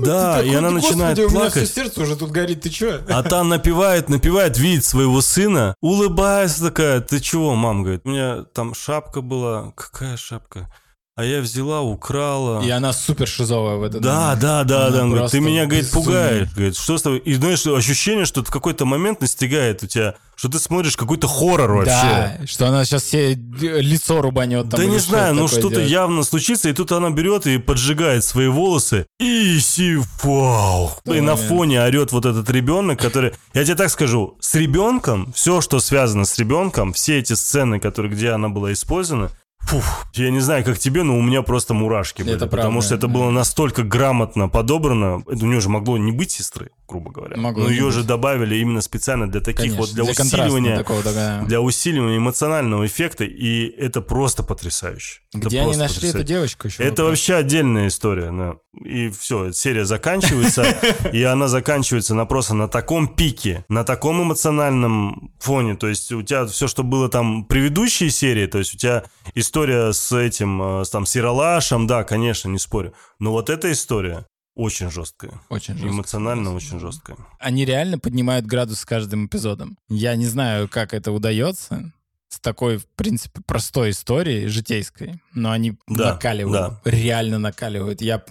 да, 0.00 0.38
Ты 0.40 0.46
и 0.46 0.50
такой, 0.52 0.58
она 0.58 0.70
«Господи, 0.70 0.86
начинает 0.92 1.18
у 1.18 1.22
меня 1.22 1.30
плакать. 1.30 1.64
все 1.68 1.74
сердце 1.82 2.02
уже 2.02 2.16
тут 2.16 2.30
горит, 2.30 2.60
ты 2.62 2.70
чё? 2.70 3.00
А 3.08 3.22
та 3.24 3.42
напевает, 3.42 4.08
напевает, 4.08 4.58
видит 4.58 4.84
своего 4.84 5.20
сына, 5.20 5.74
улыбается 5.80 6.62
такая, 6.66 7.00
ты 7.00 7.18
чего, 7.20 7.54
мам, 7.56 7.82
говорит, 7.82 8.02
у 8.04 8.10
меня 8.10 8.44
там 8.54 8.74
шапка 8.74 9.22
была, 9.22 9.72
какая 9.76 10.16
шапка? 10.16 10.72
А 11.14 11.24
я 11.26 11.42
взяла, 11.42 11.82
украла. 11.82 12.62
И 12.64 12.70
она 12.70 12.94
супер 12.94 13.28
шизовая 13.28 13.76
в 13.76 13.82
этот 13.82 14.00
Да, 14.00 14.34
да, 14.34 14.64
да, 14.64 14.86
Она 14.86 14.96
да. 14.96 15.04
Говорит, 15.04 15.30
ты 15.30 15.40
меня, 15.40 15.66
говорит, 15.66 15.84
безумие. 15.84 16.04
пугаешь. 16.06 16.48
Говорит, 16.54 16.76
что 16.76 16.96
с 16.96 17.02
тобой? 17.02 17.18
И 17.18 17.34
знаешь, 17.34 17.66
ощущение, 17.66 18.24
что 18.24 18.42
в 18.42 18.50
какой-то 18.50 18.86
момент 18.86 19.20
настигает 19.20 19.82
у 19.82 19.86
тебя, 19.86 20.14
что 20.36 20.48
ты 20.48 20.58
смотришь 20.58 20.96
какой-то 20.96 21.28
хоррор 21.28 21.70
вообще. 21.72 21.90
Да, 21.90 22.38
что 22.46 22.66
она 22.66 22.86
сейчас 22.86 23.02
все 23.02 23.34
лицо 23.34 24.22
рубанет. 24.22 24.70
Там, 24.70 24.80
да 24.80 24.86
не 24.86 24.98
что 24.98 25.10
знаю, 25.10 25.34
ну 25.34 25.42
такое 25.44 25.58
что-то 25.60 25.74
делает. 25.74 25.90
явно 25.90 26.22
случится, 26.22 26.70
и 26.70 26.72
тут 26.72 26.90
она 26.92 27.10
берет 27.10 27.46
и 27.46 27.58
поджигает 27.58 28.24
свои 28.24 28.46
волосы. 28.46 29.04
И 29.20 29.58
сифау. 29.60 30.92
И 31.04 31.20
на 31.20 31.36
фоне 31.36 31.82
орет 31.82 32.12
вот 32.12 32.24
этот 32.24 32.48
ребенок, 32.48 32.98
который... 32.98 33.34
Я 33.52 33.64
тебе 33.64 33.74
так 33.74 33.90
скажу, 33.90 34.38
с 34.40 34.54
ребенком, 34.54 35.30
все, 35.34 35.60
что 35.60 35.78
связано 35.78 36.24
с 36.24 36.38
ребенком, 36.38 36.94
все 36.94 37.18
эти 37.18 37.34
сцены, 37.34 37.80
которые, 37.80 38.10
где 38.12 38.30
она 38.30 38.48
была 38.48 38.72
использована, 38.72 39.30
Фух, 39.64 40.06
я 40.14 40.30
не 40.30 40.40
знаю, 40.40 40.64
как 40.64 40.78
тебе, 40.78 41.02
но 41.02 41.16
у 41.16 41.22
меня 41.22 41.40
просто 41.42 41.72
мурашки 41.72 42.22
были. 42.22 42.34
Это 42.34 42.46
потому 42.46 42.72
правда, 42.72 42.86
что 42.86 42.94
это 42.96 43.06
да. 43.06 43.12
было 43.12 43.30
настолько 43.30 43.82
грамотно 43.82 44.48
подобрано. 44.48 45.22
Это 45.26 45.44
у 45.44 45.48
нее 45.48 45.60
же 45.60 45.70
могло 45.70 45.96
не 45.96 46.12
быть 46.12 46.30
сестры, 46.30 46.70
грубо 46.86 47.10
говоря. 47.10 47.36
Могло 47.38 47.64
но 47.64 47.70
ее 47.70 47.86
быть. 47.86 47.94
же 47.94 48.04
добавили 48.04 48.56
именно 48.56 48.82
специально 48.82 49.30
для 49.30 49.40
таких 49.40 49.72
Конечно, 49.76 49.80
вот, 49.80 49.94
для, 49.94 50.04
контраста 50.04 50.36
усиливания 50.36 50.76
такого, 50.76 51.02
да. 51.02 51.42
для 51.46 51.60
усиливания 51.60 52.18
эмоционального 52.18 52.84
эффекта, 52.84 53.24
и 53.24 53.66
это 53.78 54.02
просто 54.02 54.42
потрясающе. 54.42 55.20
Это 55.32 55.48
Где 55.48 55.58
они 55.58 55.66
просто 55.68 55.82
нашли 55.82 55.96
эту 55.96 56.18
потрясающе. 56.18 56.28
девочку 56.28 56.66
еще? 56.66 56.82
Это 56.82 57.04
вообще 57.04 57.34
отдельная 57.36 57.88
история, 57.88 58.30
да. 58.30 58.56
И 58.84 59.08
все, 59.10 59.52
серия 59.52 59.86
заканчивается, 59.86 60.64
и 61.12 61.22
она 61.22 61.48
заканчивается 61.48 62.14
на 62.14 62.26
просто 62.26 62.54
на 62.54 62.68
таком 62.68 63.08
пике, 63.08 63.64
на 63.70 63.84
таком 63.84 64.22
эмоциональном 64.22 65.32
фоне. 65.40 65.76
То 65.76 65.88
есть 65.88 66.12
у 66.12 66.20
тебя 66.20 66.44
все, 66.46 66.68
что 66.68 66.82
было 66.82 67.08
там 67.08 67.46
предыдущие 67.46 68.10
серии, 68.10 68.46
то 68.46 68.58
есть 68.58 68.74
у 68.74 68.76
тебя 68.76 69.04
история 69.34 69.51
с 69.56 70.12
этим, 70.12 70.80
э, 70.80 70.84
с, 70.84 70.90
там, 70.90 71.06
с 71.06 71.14
Ералашем, 71.14 71.86
да, 71.86 72.04
конечно, 72.04 72.48
не 72.48 72.58
спорю. 72.58 72.94
Но 73.18 73.32
вот 73.32 73.50
эта 73.50 73.70
история 73.72 74.26
очень 74.54 74.90
жесткая. 74.90 75.40
Очень 75.48 75.74
жестко. 75.74 75.88
Эмоционально 75.88 76.54
очень 76.54 76.78
жесткая. 76.78 77.16
Они 77.38 77.64
реально 77.64 77.98
поднимают 77.98 78.46
градус 78.46 78.80
с 78.80 78.84
каждым 78.84 79.26
эпизодом. 79.26 79.78
Я 79.88 80.14
не 80.16 80.26
знаю, 80.26 80.68
как 80.68 80.92
это 80.92 81.12
удается 81.12 81.92
с 82.28 82.40
такой, 82.40 82.78
в 82.78 82.86
принципе, 82.96 83.40
простой 83.46 83.90
историей, 83.90 84.46
житейской, 84.48 85.20
но 85.34 85.50
они 85.50 85.76
Да, 85.86 86.12
накаливают, 86.12 86.80
реально 86.84 87.38
накаливают. 87.38 88.00
Я... 88.00 88.22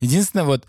Единственное, 0.00 0.44
вот 0.44 0.66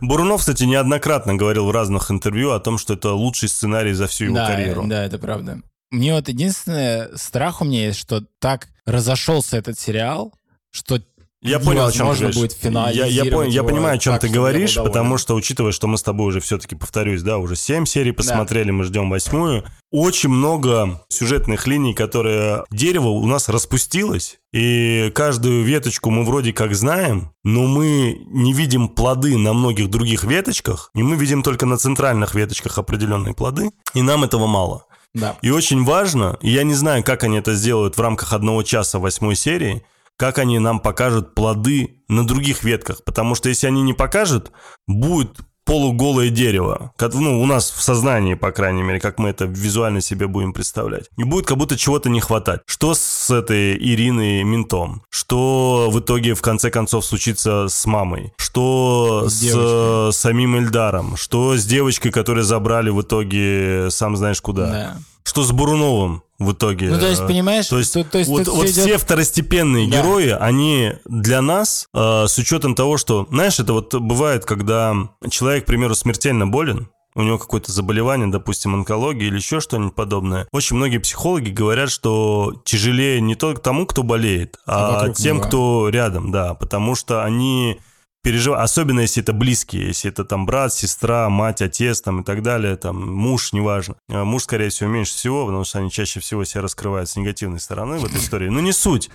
Бурунов, 0.00 0.40
кстати, 0.40 0.62
неоднократно 0.64 1.34
говорил 1.34 1.66
в 1.66 1.70
разных 1.72 2.10
интервью 2.10 2.52
о 2.52 2.60
том, 2.60 2.78
что 2.78 2.94
это 2.94 3.12
лучший 3.12 3.48
сценарий 3.48 3.92
за 3.92 4.06
всю 4.06 4.26
его 4.26 4.36
да, 4.36 4.46
карьеру. 4.46 4.84
да, 4.86 5.04
это 5.04 5.18
правда. 5.18 5.60
Мне 5.90 6.14
вот 6.14 6.28
единственное 6.28 7.10
страх 7.16 7.60
у 7.60 7.64
меня 7.64 7.86
есть, 7.86 7.98
что 7.98 8.22
так 8.38 8.68
разошелся 8.86 9.56
этот 9.56 9.78
сериал, 9.78 10.32
что 10.70 11.00
Я 11.42 11.58
понял, 11.58 11.86
о 11.86 11.92
чем 11.92 12.14
ты 12.14 12.18
говоришь. 12.18 12.36
будет 12.36 12.56
Я, 12.94 13.06
я, 13.06 13.24
понял, 13.24 13.50
я 13.50 13.64
понимаю, 13.64 13.96
о 13.96 13.98
чем 13.98 14.12
так, 14.12 14.20
ты 14.20 14.28
говоришь, 14.28 14.76
потому 14.76 15.18
что, 15.18 15.34
учитывая, 15.34 15.72
что 15.72 15.88
мы 15.88 15.98
с 15.98 16.02
тобой 16.02 16.28
уже 16.28 16.40
все-таки, 16.40 16.76
повторюсь, 16.76 17.22
да, 17.22 17.38
уже 17.38 17.56
7 17.56 17.86
серий 17.86 18.12
посмотрели, 18.12 18.70
мы 18.70 18.84
ждем 18.84 19.10
восьмую, 19.10 19.64
очень 19.90 20.28
много 20.28 21.04
сюжетных 21.08 21.66
линий, 21.66 21.94
которые... 21.94 22.64
Дерево 22.70 23.08
у 23.08 23.26
нас 23.26 23.48
распустилось, 23.48 24.38
и 24.52 25.10
каждую 25.12 25.64
веточку 25.64 26.10
мы 26.10 26.24
вроде 26.24 26.52
как 26.52 26.74
знаем, 26.76 27.32
но 27.42 27.66
мы 27.66 28.16
не 28.26 28.52
видим 28.52 28.88
плоды 28.88 29.36
на 29.36 29.54
многих 29.54 29.90
других 29.90 30.22
веточках, 30.22 30.90
и 30.94 31.02
мы 31.02 31.16
видим 31.16 31.42
только 31.42 31.66
на 31.66 31.78
центральных 31.78 32.36
веточках 32.36 32.78
определенные 32.78 33.34
плоды, 33.34 33.70
и 33.94 34.02
нам 34.02 34.22
этого 34.22 34.46
мало. 34.46 34.84
Да. 35.14 35.36
И 35.42 35.50
очень 35.50 35.84
важно, 35.84 36.38
я 36.40 36.62
не 36.62 36.74
знаю, 36.74 37.02
как 37.02 37.24
они 37.24 37.38
это 37.38 37.54
сделают 37.54 37.96
в 37.96 38.00
рамках 38.00 38.32
одного 38.32 38.62
часа 38.62 38.98
восьмой 38.98 39.34
серии, 39.34 39.84
как 40.16 40.38
они 40.38 40.58
нам 40.58 40.80
покажут 40.80 41.34
плоды 41.34 42.02
на 42.08 42.26
других 42.26 42.62
ветках. 42.62 43.02
Потому 43.04 43.34
что 43.34 43.48
если 43.48 43.66
они 43.66 43.82
не 43.82 43.94
покажут, 43.94 44.52
будет 44.86 45.38
полуголое 45.64 46.30
дерево. 46.30 46.92
Ну, 47.12 47.40
у 47.40 47.46
нас 47.46 47.70
в 47.70 47.82
сознании, 47.82 48.34
по 48.34 48.52
крайней 48.52 48.82
мере, 48.82 49.00
как 49.00 49.18
мы 49.18 49.30
это 49.30 49.44
визуально 49.44 50.00
себе 50.00 50.26
будем 50.26 50.52
представлять. 50.52 51.08
И 51.16 51.24
будет 51.24 51.46
как 51.46 51.56
будто 51.58 51.76
чего-то 51.76 52.08
не 52.08 52.20
хватать. 52.20 52.60
Что 52.66 52.94
с 52.94 53.30
этой 53.30 53.76
Ириной 53.76 54.42
Ментом? 54.42 55.02
Что 55.10 55.88
в 55.90 56.00
итоге, 56.00 56.34
в 56.34 56.42
конце 56.42 56.70
концов, 56.70 57.04
случится 57.04 57.66
с 57.68 57.86
мамой? 57.86 58.32
Что 58.36 59.26
с, 59.28 59.40
с 59.40 59.54
э, 59.56 60.10
самим 60.12 60.56
Эльдаром? 60.56 61.16
Что 61.16 61.56
с 61.56 61.64
девочкой, 61.64 62.10
которую 62.10 62.44
забрали 62.44 62.90
в 62.90 63.00
итоге 63.02 63.88
сам 63.90 64.16
знаешь 64.16 64.40
куда? 64.40 64.66
Да. 64.66 64.96
Что 65.30 65.44
с 65.44 65.52
Буруновым? 65.52 66.24
в 66.40 66.52
итоге. 66.52 66.88
Ну, 66.88 66.98
то 66.98 67.06
есть, 67.06 67.24
понимаешь, 67.24 67.68
то 67.68 67.78
есть, 67.78 67.92
то, 67.92 68.02
то 68.02 68.18
есть 68.18 68.30
вот, 68.30 68.48
вот 68.48 68.64
идет... 68.64 68.84
все 68.84 68.96
второстепенные 68.96 69.88
да. 69.88 69.98
герои, 69.98 70.30
они 70.30 70.94
для 71.04 71.42
нас, 71.42 71.86
э, 71.92 72.24
с 72.26 72.38
учетом 72.38 72.74
того, 72.74 72.96
что, 72.96 73.26
знаешь, 73.30 73.60
это 73.60 73.74
вот 73.74 73.94
бывает, 73.94 74.46
когда 74.46 74.94
человек, 75.28 75.64
к 75.64 75.66
примеру, 75.66 75.94
смертельно 75.94 76.46
болен, 76.46 76.88
у 77.14 77.22
него 77.22 77.38
какое-то 77.38 77.70
заболевание, 77.70 78.26
допустим, 78.28 78.74
онкология 78.74 79.28
или 79.28 79.36
еще 79.36 79.60
что-нибудь 79.60 79.94
подобное. 79.94 80.48
Очень 80.50 80.76
многие 80.76 80.98
психологи 80.98 81.50
говорят, 81.50 81.90
что 81.90 82.54
тяжелее 82.64 83.20
не 83.20 83.34
только 83.34 83.60
тому, 83.60 83.86
кто 83.86 84.02
болеет, 84.02 84.56
а, 84.66 85.02
а 85.02 85.08
тем, 85.10 85.36
него. 85.36 85.46
кто 85.46 85.88
рядом, 85.90 86.32
да, 86.32 86.54
потому 86.54 86.94
что 86.94 87.22
они 87.22 87.78
переживать, 88.22 88.62
особенно 88.62 89.00
если 89.00 89.22
это 89.22 89.32
близкие, 89.32 89.88
если 89.88 90.10
это 90.10 90.24
там 90.24 90.46
брат, 90.46 90.72
сестра, 90.74 91.28
мать, 91.28 91.62
отец 91.62 92.00
там 92.00 92.20
и 92.20 92.24
так 92.24 92.42
далее, 92.42 92.76
там 92.76 92.96
муж, 93.14 93.52
неважно. 93.52 93.96
А 94.08 94.24
муж, 94.24 94.42
скорее 94.44 94.68
всего, 94.68 94.90
меньше 94.90 95.14
всего, 95.14 95.46
потому 95.46 95.64
что 95.64 95.78
они 95.78 95.90
чаще 95.90 96.20
всего 96.20 96.44
себя 96.44 96.62
раскрывают 96.62 97.08
с 97.08 97.16
негативной 97.16 97.60
стороны 97.60 97.98
в 97.98 98.04
этой 98.04 98.18
истории. 98.20 98.48
Но 98.48 98.60
не 98.60 98.72
суть. 98.72 99.10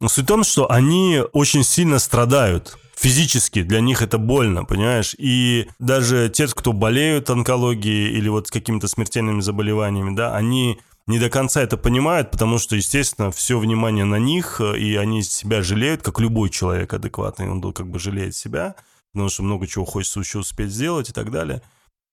Но 0.00 0.08
суть 0.08 0.24
в 0.24 0.28
том, 0.28 0.44
что 0.44 0.70
они 0.70 1.22
очень 1.32 1.64
сильно 1.64 1.98
страдают 1.98 2.78
физически, 2.96 3.62
для 3.62 3.80
них 3.80 4.02
это 4.02 4.18
больно, 4.18 4.64
понимаешь? 4.64 5.14
И 5.18 5.68
даже 5.78 6.30
те, 6.30 6.46
кто 6.48 6.72
болеют 6.72 7.28
онкологией 7.28 8.10
или 8.10 8.28
вот 8.28 8.48
с 8.48 8.50
какими-то 8.50 8.88
смертельными 8.88 9.40
заболеваниями, 9.40 10.16
да, 10.16 10.34
они 10.34 10.80
не 11.06 11.18
до 11.18 11.30
конца 11.30 11.62
это 11.62 11.76
понимают, 11.76 12.30
потому 12.30 12.58
что, 12.58 12.76
естественно, 12.76 13.30
все 13.30 13.58
внимание 13.58 14.04
на 14.04 14.18
них, 14.18 14.60
э, 14.60 14.78
и 14.78 14.96
они 14.96 15.22
себя 15.22 15.62
жалеют, 15.62 16.02
как 16.02 16.18
любой 16.18 16.50
человек 16.50 16.92
адекватный, 16.92 17.48
он 17.48 17.60
как 17.72 17.88
бы 17.88 17.98
жалеет 17.98 18.34
себя, 18.34 18.74
потому 19.12 19.28
что 19.28 19.42
много 19.42 19.66
чего 19.66 19.84
хочется 19.84 20.20
еще 20.20 20.38
успеть 20.38 20.70
сделать 20.70 21.10
и 21.10 21.12
так 21.12 21.30
далее. 21.30 21.62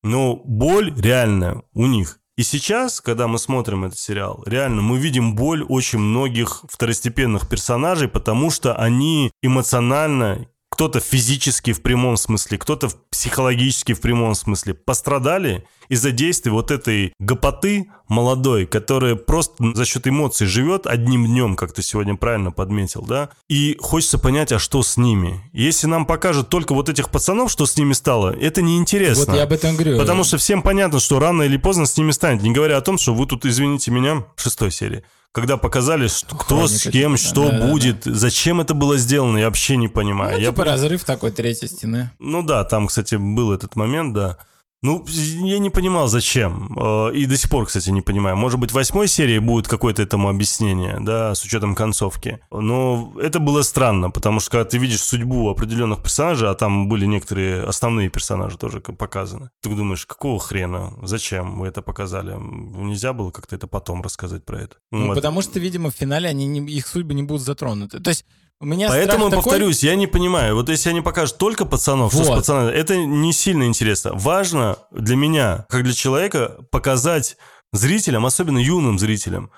Но 0.03 0.35
боль 0.35 0.93
реальная 0.99 1.63
у 1.73 1.85
них. 1.87 2.19
И 2.35 2.43
сейчас, 2.43 2.99
когда 2.99 3.27
мы 3.27 3.37
смотрим 3.37 3.85
этот 3.85 3.99
сериал, 3.99 4.43
реально 4.45 4.81
мы 4.81 4.97
видим 4.97 5.35
боль 5.35 5.63
очень 5.63 5.99
многих 5.99 6.63
второстепенных 6.67 7.47
персонажей, 7.47 8.07
потому 8.07 8.49
что 8.49 8.75
они 8.75 9.31
эмоционально 9.43 10.47
кто-то 10.83 10.99
физически 10.99 11.71
в 11.71 11.81
прямом 11.81 12.17
смысле, 12.17 12.57
кто-то 12.57 12.89
психологически 13.09 13.93
в 13.93 14.01
прямом 14.01 14.35
смысле 14.35 14.73
пострадали 14.73 15.65
из-за 15.87 16.11
действий 16.11 16.51
вот 16.51 16.71
этой 16.71 17.13
гопоты 17.19 17.87
молодой, 18.09 18.65
которая 18.65 19.15
просто 19.15 19.63
за 19.75 19.85
счет 19.85 20.05
эмоций 20.09 20.45
живет 20.45 20.85
одним 20.85 21.25
днем, 21.25 21.55
как 21.55 21.71
ты 21.71 21.81
сегодня 21.81 22.17
правильно 22.17 22.51
подметил, 22.51 23.01
да? 23.01 23.29
И 23.47 23.77
хочется 23.79 24.19
понять, 24.19 24.51
а 24.51 24.59
что 24.59 24.83
с 24.83 24.97
ними? 24.97 25.39
Если 25.53 25.87
нам 25.87 26.05
покажут 26.05 26.49
только 26.49 26.73
вот 26.73 26.89
этих 26.89 27.09
пацанов, 27.09 27.49
что 27.49 27.65
с 27.65 27.77
ними 27.77 27.93
стало, 27.93 28.35
это 28.37 28.61
неинтересно. 28.61 29.25
Вот 29.27 29.37
я 29.37 29.43
об 29.43 29.53
этом 29.53 29.77
говорю. 29.77 29.97
Потому 29.97 30.25
что 30.25 30.37
всем 30.37 30.61
понятно, 30.61 30.99
что 30.99 31.17
рано 31.17 31.43
или 31.43 31.55
поздно 31.55 31.85
с 31.85 31.95
ними 31.95 32.11
станет. 32.11 32.41
Не 32.43 32.51
говоря 32.51 32.75
о 32.75 32.81
том, 32.81 32.97
что 32.97 33.13
вы 33.13 33.25
тут, 33.25 33.45
извините 33.45 33.89
меня, 33.89 34.25
в 34.35 34.41
шестой 34.41 34.69
серии 34.69 35.05
когда 35.33 35.57
показали, 35.57 36.07
что, 36.07 36.35
кто 36.37 36.67
с 36.67 36.89
кем, 36.89 37.17
что 37.17 37.49
да, 37.49 37.67
будет, 37.67 38.03
да, 38.05 38.11
да. 38.11 38.17
зачем 38.17 38.61
это 38.61 38.75
было 38.75 38.97
сделано, 38.97 39.39
я 39.39 39.47
вообще 39.47 39.77
не 39.77 39.87
понимаю. 39.87 40.33
Ну, 40.33 40.37
я 40.37 40.51
типа 40.51 40.63
разрыв 40.63 41.03
такой 41.03 41.31
третьей 41.31 41.67
стены. 41.67 42.11
Ну 42.19 42.43
да, 42.43 42.63
там, 42.63 42.85
кстати, 42.87 43.15
был 43.15 43.51
этот 43.51 43.75
момент, 43.75 44.13
да. 44.13 44.37
Ну, 44.83 45.05
я 45.07 45.59
не 45.59 45.69
понимал, 45.69 46.07
зачем. 46.07 46.77
Э, 46.77 47.11
и 47.13 47.25
до 47.25 47.37
сих 47.37 47.49
пор, 47.49 47.65
кстати, 47.65 47.89
не 47.89 48.01
понимаю. 48.01 48.35
Может 48.35 48.59
быть, 48.59 48.71
в 48.71 48.75
восьмой 48.75 49.07
серии 49.07 49.39
будет 49.39 49.67
какое-то 49.67 50.03
этому 50.03 50.27
объяснение, 50.27 50.97
да, 50.99 51.33
с 51.33 51.43
учетом 51.45 51.73
концовки. 51.73 52.39
Но 52.51 53.13
это 53.17 53.39
было 53.39 53.61
странно, 53.61 54.11
потому 54.11 54.41
что 54.41 54.51
когда 54.51 54.65
ты 54.65 54.77
видишь 54.77 55.01
судьбу 55.01 55.49
определенных 55.49 56.03
персонажей, 56.03 56.49
а 56.49 56.53
там 56.53 56.89
были 56.89 57.05
некоторые 57.05 57.63
основные 57.63 58.09
персонажи 58.09 58.57
тоже 58.57 58.81
показаны, 58.81 59.49
ты 59.61 59.69
думаешь, 59.69 60.05
какого 60.05 60.37
хрена? 60.37 60.93
Зачем 61.01 61.59
вы 61.59 61.67
это 61.67 61.81
показали? 61.81 62.35
Нельзя 62.37 63.13
было 63.13 63.31
как-то 63.31 63.55
это 63.55 63.67
потом 63.67 64.01
рассказать 64.01 64.43
про 64.43 64.59
это? 64.63 64.75
Ну, 64.91 65.07
вот. 65.07 65.15
потому 65.15 65.41
что, 65.41 65.61
видимо, 65.61 65.91
в 65.91 65.95
финале 65.95 66.27
они 66.27 66.45
не, 66.45 66.59
их 66.69 66.87
судьбы 66.87 67.13
не 67.13 67.23
будут 67.23 67.43
затронуты. 67.43 68.01
То 68.01 68.09
есть 68.09 68.25
у 68.59 68.65
меня 68.65 68.87
Поэтому, 68.87 69.29
повторюсь, 69.29 69.79
такой... 69.79 69.89
я 69.89 69.95
не 69.95 70.07
понимаю. 70.07 70.55
Вот 70.55 70.69
если 70.69 70.89
они 70.89 71.01
покажут 71.01 71.37
только 71.37 71.65
пацанов, 71.65 72.13
вот. 72.13 72.23
что 72.23 72.33
с 72.33 72.37
пацанами, 72.37 72.71
это 72.71 72.97
не 72.97 73.33
сильно 73.33 73.63
интересно. 73.63 74.11
Важно 74.13 74.77
для 74.91 75.15
меня, 75.15 75.65
как 75.69 75.83
для 75.83 75.93
человека, 75.93 76.57
показать 76.71 77.37
зрителям, 77.73 78.25
особенно 78.25 78.59
юным 78.59 78.99
зрителям, 78.99 79.51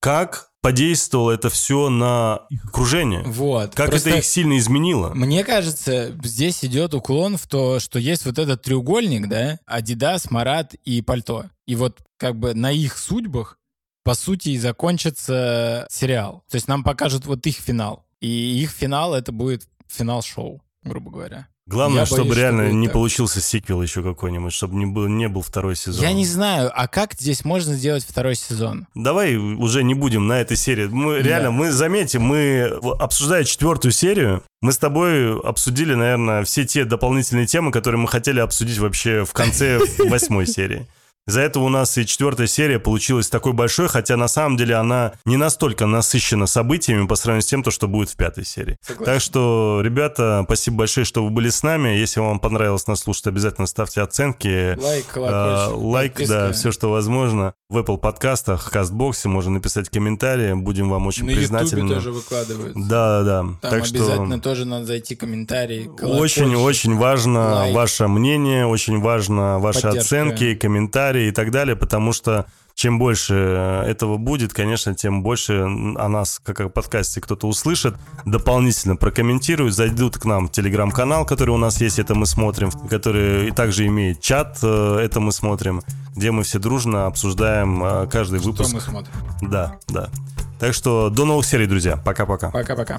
как 0.00 0.48
подействовало 0.60 1.32
это 1.32 1.50
все 1.50 1.88
на 1.88 2.40
их 2.50 2.64
окружение. 2.64 3.22
Вот. 3.22 3.74
Как 3.74 3.90
Просто 3.90 4.10
это 4.10 4.18
их 4.18 4.24
сильно 4.24 4.58
изменило. 4.58 5.14
Мне 5.14 5.44
кажется, 5.44 6.16
здесь 6.22 6.64
идет 6.64 6.94
уклон 6.94 7.36
в 7.36 7.46
то, 7.46 7.78
что 7.78 7.98
есть 7.98 8.26
вот 8.26 8.38
этот 8.38 8.62
треугольник, 8.62 9.28
да, 9.28 9.60
Адидас, 9.66 10.30
Марат 10.30 10.74
и 10.74 11.00
Пальто. 11.02 11.44
И 11.66 11.76
вот 11.76 12.00
как 12.16 12.38
бы 12.38 12.54
на 12.54 12.72
их 12.72 12.98
судьбах, 12.98 13.58
по 14.04 14.14
сути, 14.14 14.50
и 14.50 14.58
закончится 14.58 15.86
сериал. 15.90 16.42
То 16.50 16.56
есть 16.56 16.66
нам 16.66 16.82
покажут 16.82 17.26
вот 17.26 17.46
их 17.46 17.56
финал. 17.56 18.04
И 18.20 18.28
их 18.62 18.70
финал 18.70 19.14
это 19.14 19.32
будет 19.32 19.68
финал 19.88 20.22
шоу, 20.22 20.62
грубо 20.82 21.10
говоря. 21.10 21.48
Главное, 21.68 22.00
Я 22.00 22.06
чтобы 22.06 22.22
боюсь, 22.22 22.38
реально 22.38 22.72
не 22.72 22.86
так. 22.86 22.94
получился 22.94 23.42
сиквел 23.42 23.82
еще 23.82 24.02
какой-нибудь, 24.02 24.54
чтобы 24.54 24.76
не 24.76 24.86
был, 24.86 25.06
не 25.06 25.28
был 25.28 25.42
второй 25.42 25.76
сезон. 25.76 26.02
Я 26.02 26.14
не 26.14 26.24
знаю, 26.24 26.72
а 26.74 26.88
как 26.88 27.12
здесь 27.12 27.44
можно 27.44 27.74
сделать 27.74 28.04
второй 28.04 28.36
сезон? 28.36 28.86
Давай 28.94 29.36
уже 29.36 29.84
не 29.84 29.92
будем 29.92 30.26
на 30.26 30.40
этой 30.40 30.56
серии. 30.56 30.86
Мы 30.86 31.18
реально, 31.20 31.50
да. 31.50 31.52
мы 31.52 31.70
заметим, 31.70 32.22
мы 32.22 32.62
обсуждая 32.98 33.44
четвертую 33.44 33.92
серию, 33.92 34.42
мы 34.62 34.72
с 34.72 34.78
тобой 34.78 35.38
обсудили, 35.40 35.92
наверное, 35.92 36.42
все 36.44 36.64
те 36.64 36.86
дополнительные 36.86 37.46
темы, 37.46 37.70
которые 37.70 38.00
мы 38.00 38.08
хотели 38.08 38.40
обсудить 38.40 38.78
вообще 38.78 39.26
в 39.26 39.34
конце 39.34 39.78
восьмой 40.08 40.46
серии. 40.46 40.86
Из-за 41.28 41.42
этого 41.42 41.64
у 41.64 41.68
нас 41.68 41.98
и 41.98 42.06
четвертая 42.06 42.46
серия 42.46 42.78
получилась 42.78 43.28
такой 43.28 43.52
большой, 43.52 43.86
хотя 43.88 44.16
на 44.16 44.28
самом 44.28 44.56
деле 44.56 44.76
она 44.76 45.12
не 45.26 45.36
настолько 45.36 45.84
насыщена 45.84 46.46
событиями 46.46 47.06
по 47.06 47.16
сравнению 47.16 47.42
с 47.42 47.46
тем, 47.46 47.62
то, 47.62 47.70
что 47.70 47.86
будет 47.86 48.08
в 48.08 48.16
пятой 48.16 48.46
серии. 48.46 48.78
Согласен. 48.80 49.12
Так 49.12 49.20
что, 49.20 49.80
ребята, 49.84 50.40
спасибо 50.46 50.78
большое, 50.78 51.04
что 51.04 51.22
вы 51.22 51.28
были 51.28 51.50
с 51.50 51.62
нами. 51.62 51.90
Если 51.90 52.20
вам 52.20 52.40
понравилось 52.40 52.86
нас 52.86 53.00
слушать, 53.00 53.26
обязательно 53.26 53.66
ставьте 53.66 54.00
оценки. 54.00 54.74
Лайк, 54.80 55.06
э, 55.16 55.66
лайк, 55.70 56.26
да, 56.26 56.52
все, 56.52 56.72
что 56.72 56.90
возможно. 56.90 57.52
В 57.68 57.76
Apple 57.76 57.98
подкастах, 57.98 58.70
кастбоксе 58.70 59.28
можно 59.28 59.50
написать 59.50 59.90
комментарии. 59.90 60.54
Будем 60.54 60.88
вам 60.88 61.06
очень 61.06 61.26
На 61.26 61.34
признательны. 61.34 61.90
На 61.90 61.94
тоже 61.96 62.12
выкладывают. 62.12 62.72
Да, 62.88 63.22
да. 63.22 63.40
Там 63.40 63.58
так 63.60 63.84
обязательно 63.84 64.36
что... 64.36 64.44
тоже 64.44 64.64
надо 64.64 64.86
зайти 64.86 65.14
комментарии. 65.14 65.90
Очень-очень 66.00 66.96
важно 66.96 67.54
лайк. 67.56 67.74
ваше 67.74 68.08
мнение, 68.08 68.64
очень 68.64 68.98
важно 69.02 69.58
ваши 69.58 69.82
Поддержка. 69.82 70.00
оценки, 70.00 70.54
комментарии 70.54 71.17
комментарии 71.18 71.28
и 71.28 71.32
так 71.32 71.50
далее, 71.50 71.76
потому 71.76 72.12
что 72.12 72.46
чем 72.74 72.98
больше 72.98 73.34
этого 73.86 74.18
будет, 74.18 74.52
конечно, 74.52 74.94
тем 74.94 75.22
больше 75.22 75.52
о 75.62 76.08
нас, 76.08 76.40
как 76.44 76.60
о 76.60 76.68
подкасте, 76.68 77.20
кто-то 77.20 77.48
услышит, 77.48 77.96
дополнительно 78.24 78.94
прокомментирует, 78.96 79.74
зайдут 79.74 80.16
к 80.16 80.24
нам 80.24 80.46
в 80.46 80.52
телеграм-канал, 80.52 81.26
который 81.26 81.50
у 81.50 81.56
нас 81.58 81.80
есть, 81.80 81.98
это 81.98 82.14
мы 82.14 82.26
смотрим, 82.26 82.70
который 82.88 83.50
также 83.50 83.86
имеет 83.86 84.20
чат, 84.20 84.58
э, 84.62 85.00
это 85.02 85.18
мы 85.20 85.32
смотрим, 85.32 85.82
где 86.14 86.30
мы 86.30 86.42
все 86.42 86.58
дружно 86.58 87.06
обсуждаем 87.06 87.82
э, 87.82 88.06
каждый 88.06 88.38
Что 88.38 88.50
выпуск. 88.50 88.74
мы 88.74 88.80
смотрим. 88.80 89.12
Да, 89.42 89.76
да. 89.88 90.08
Так 90.60 90.74
что 90.74 91.10
до 91.10 91.24
новых 91.24 91.46
серий, 91.46 91.66
друзья. 91.66 91.96
Пока-пока. 91.96 92.50
Пока-пока. 92.50 92.98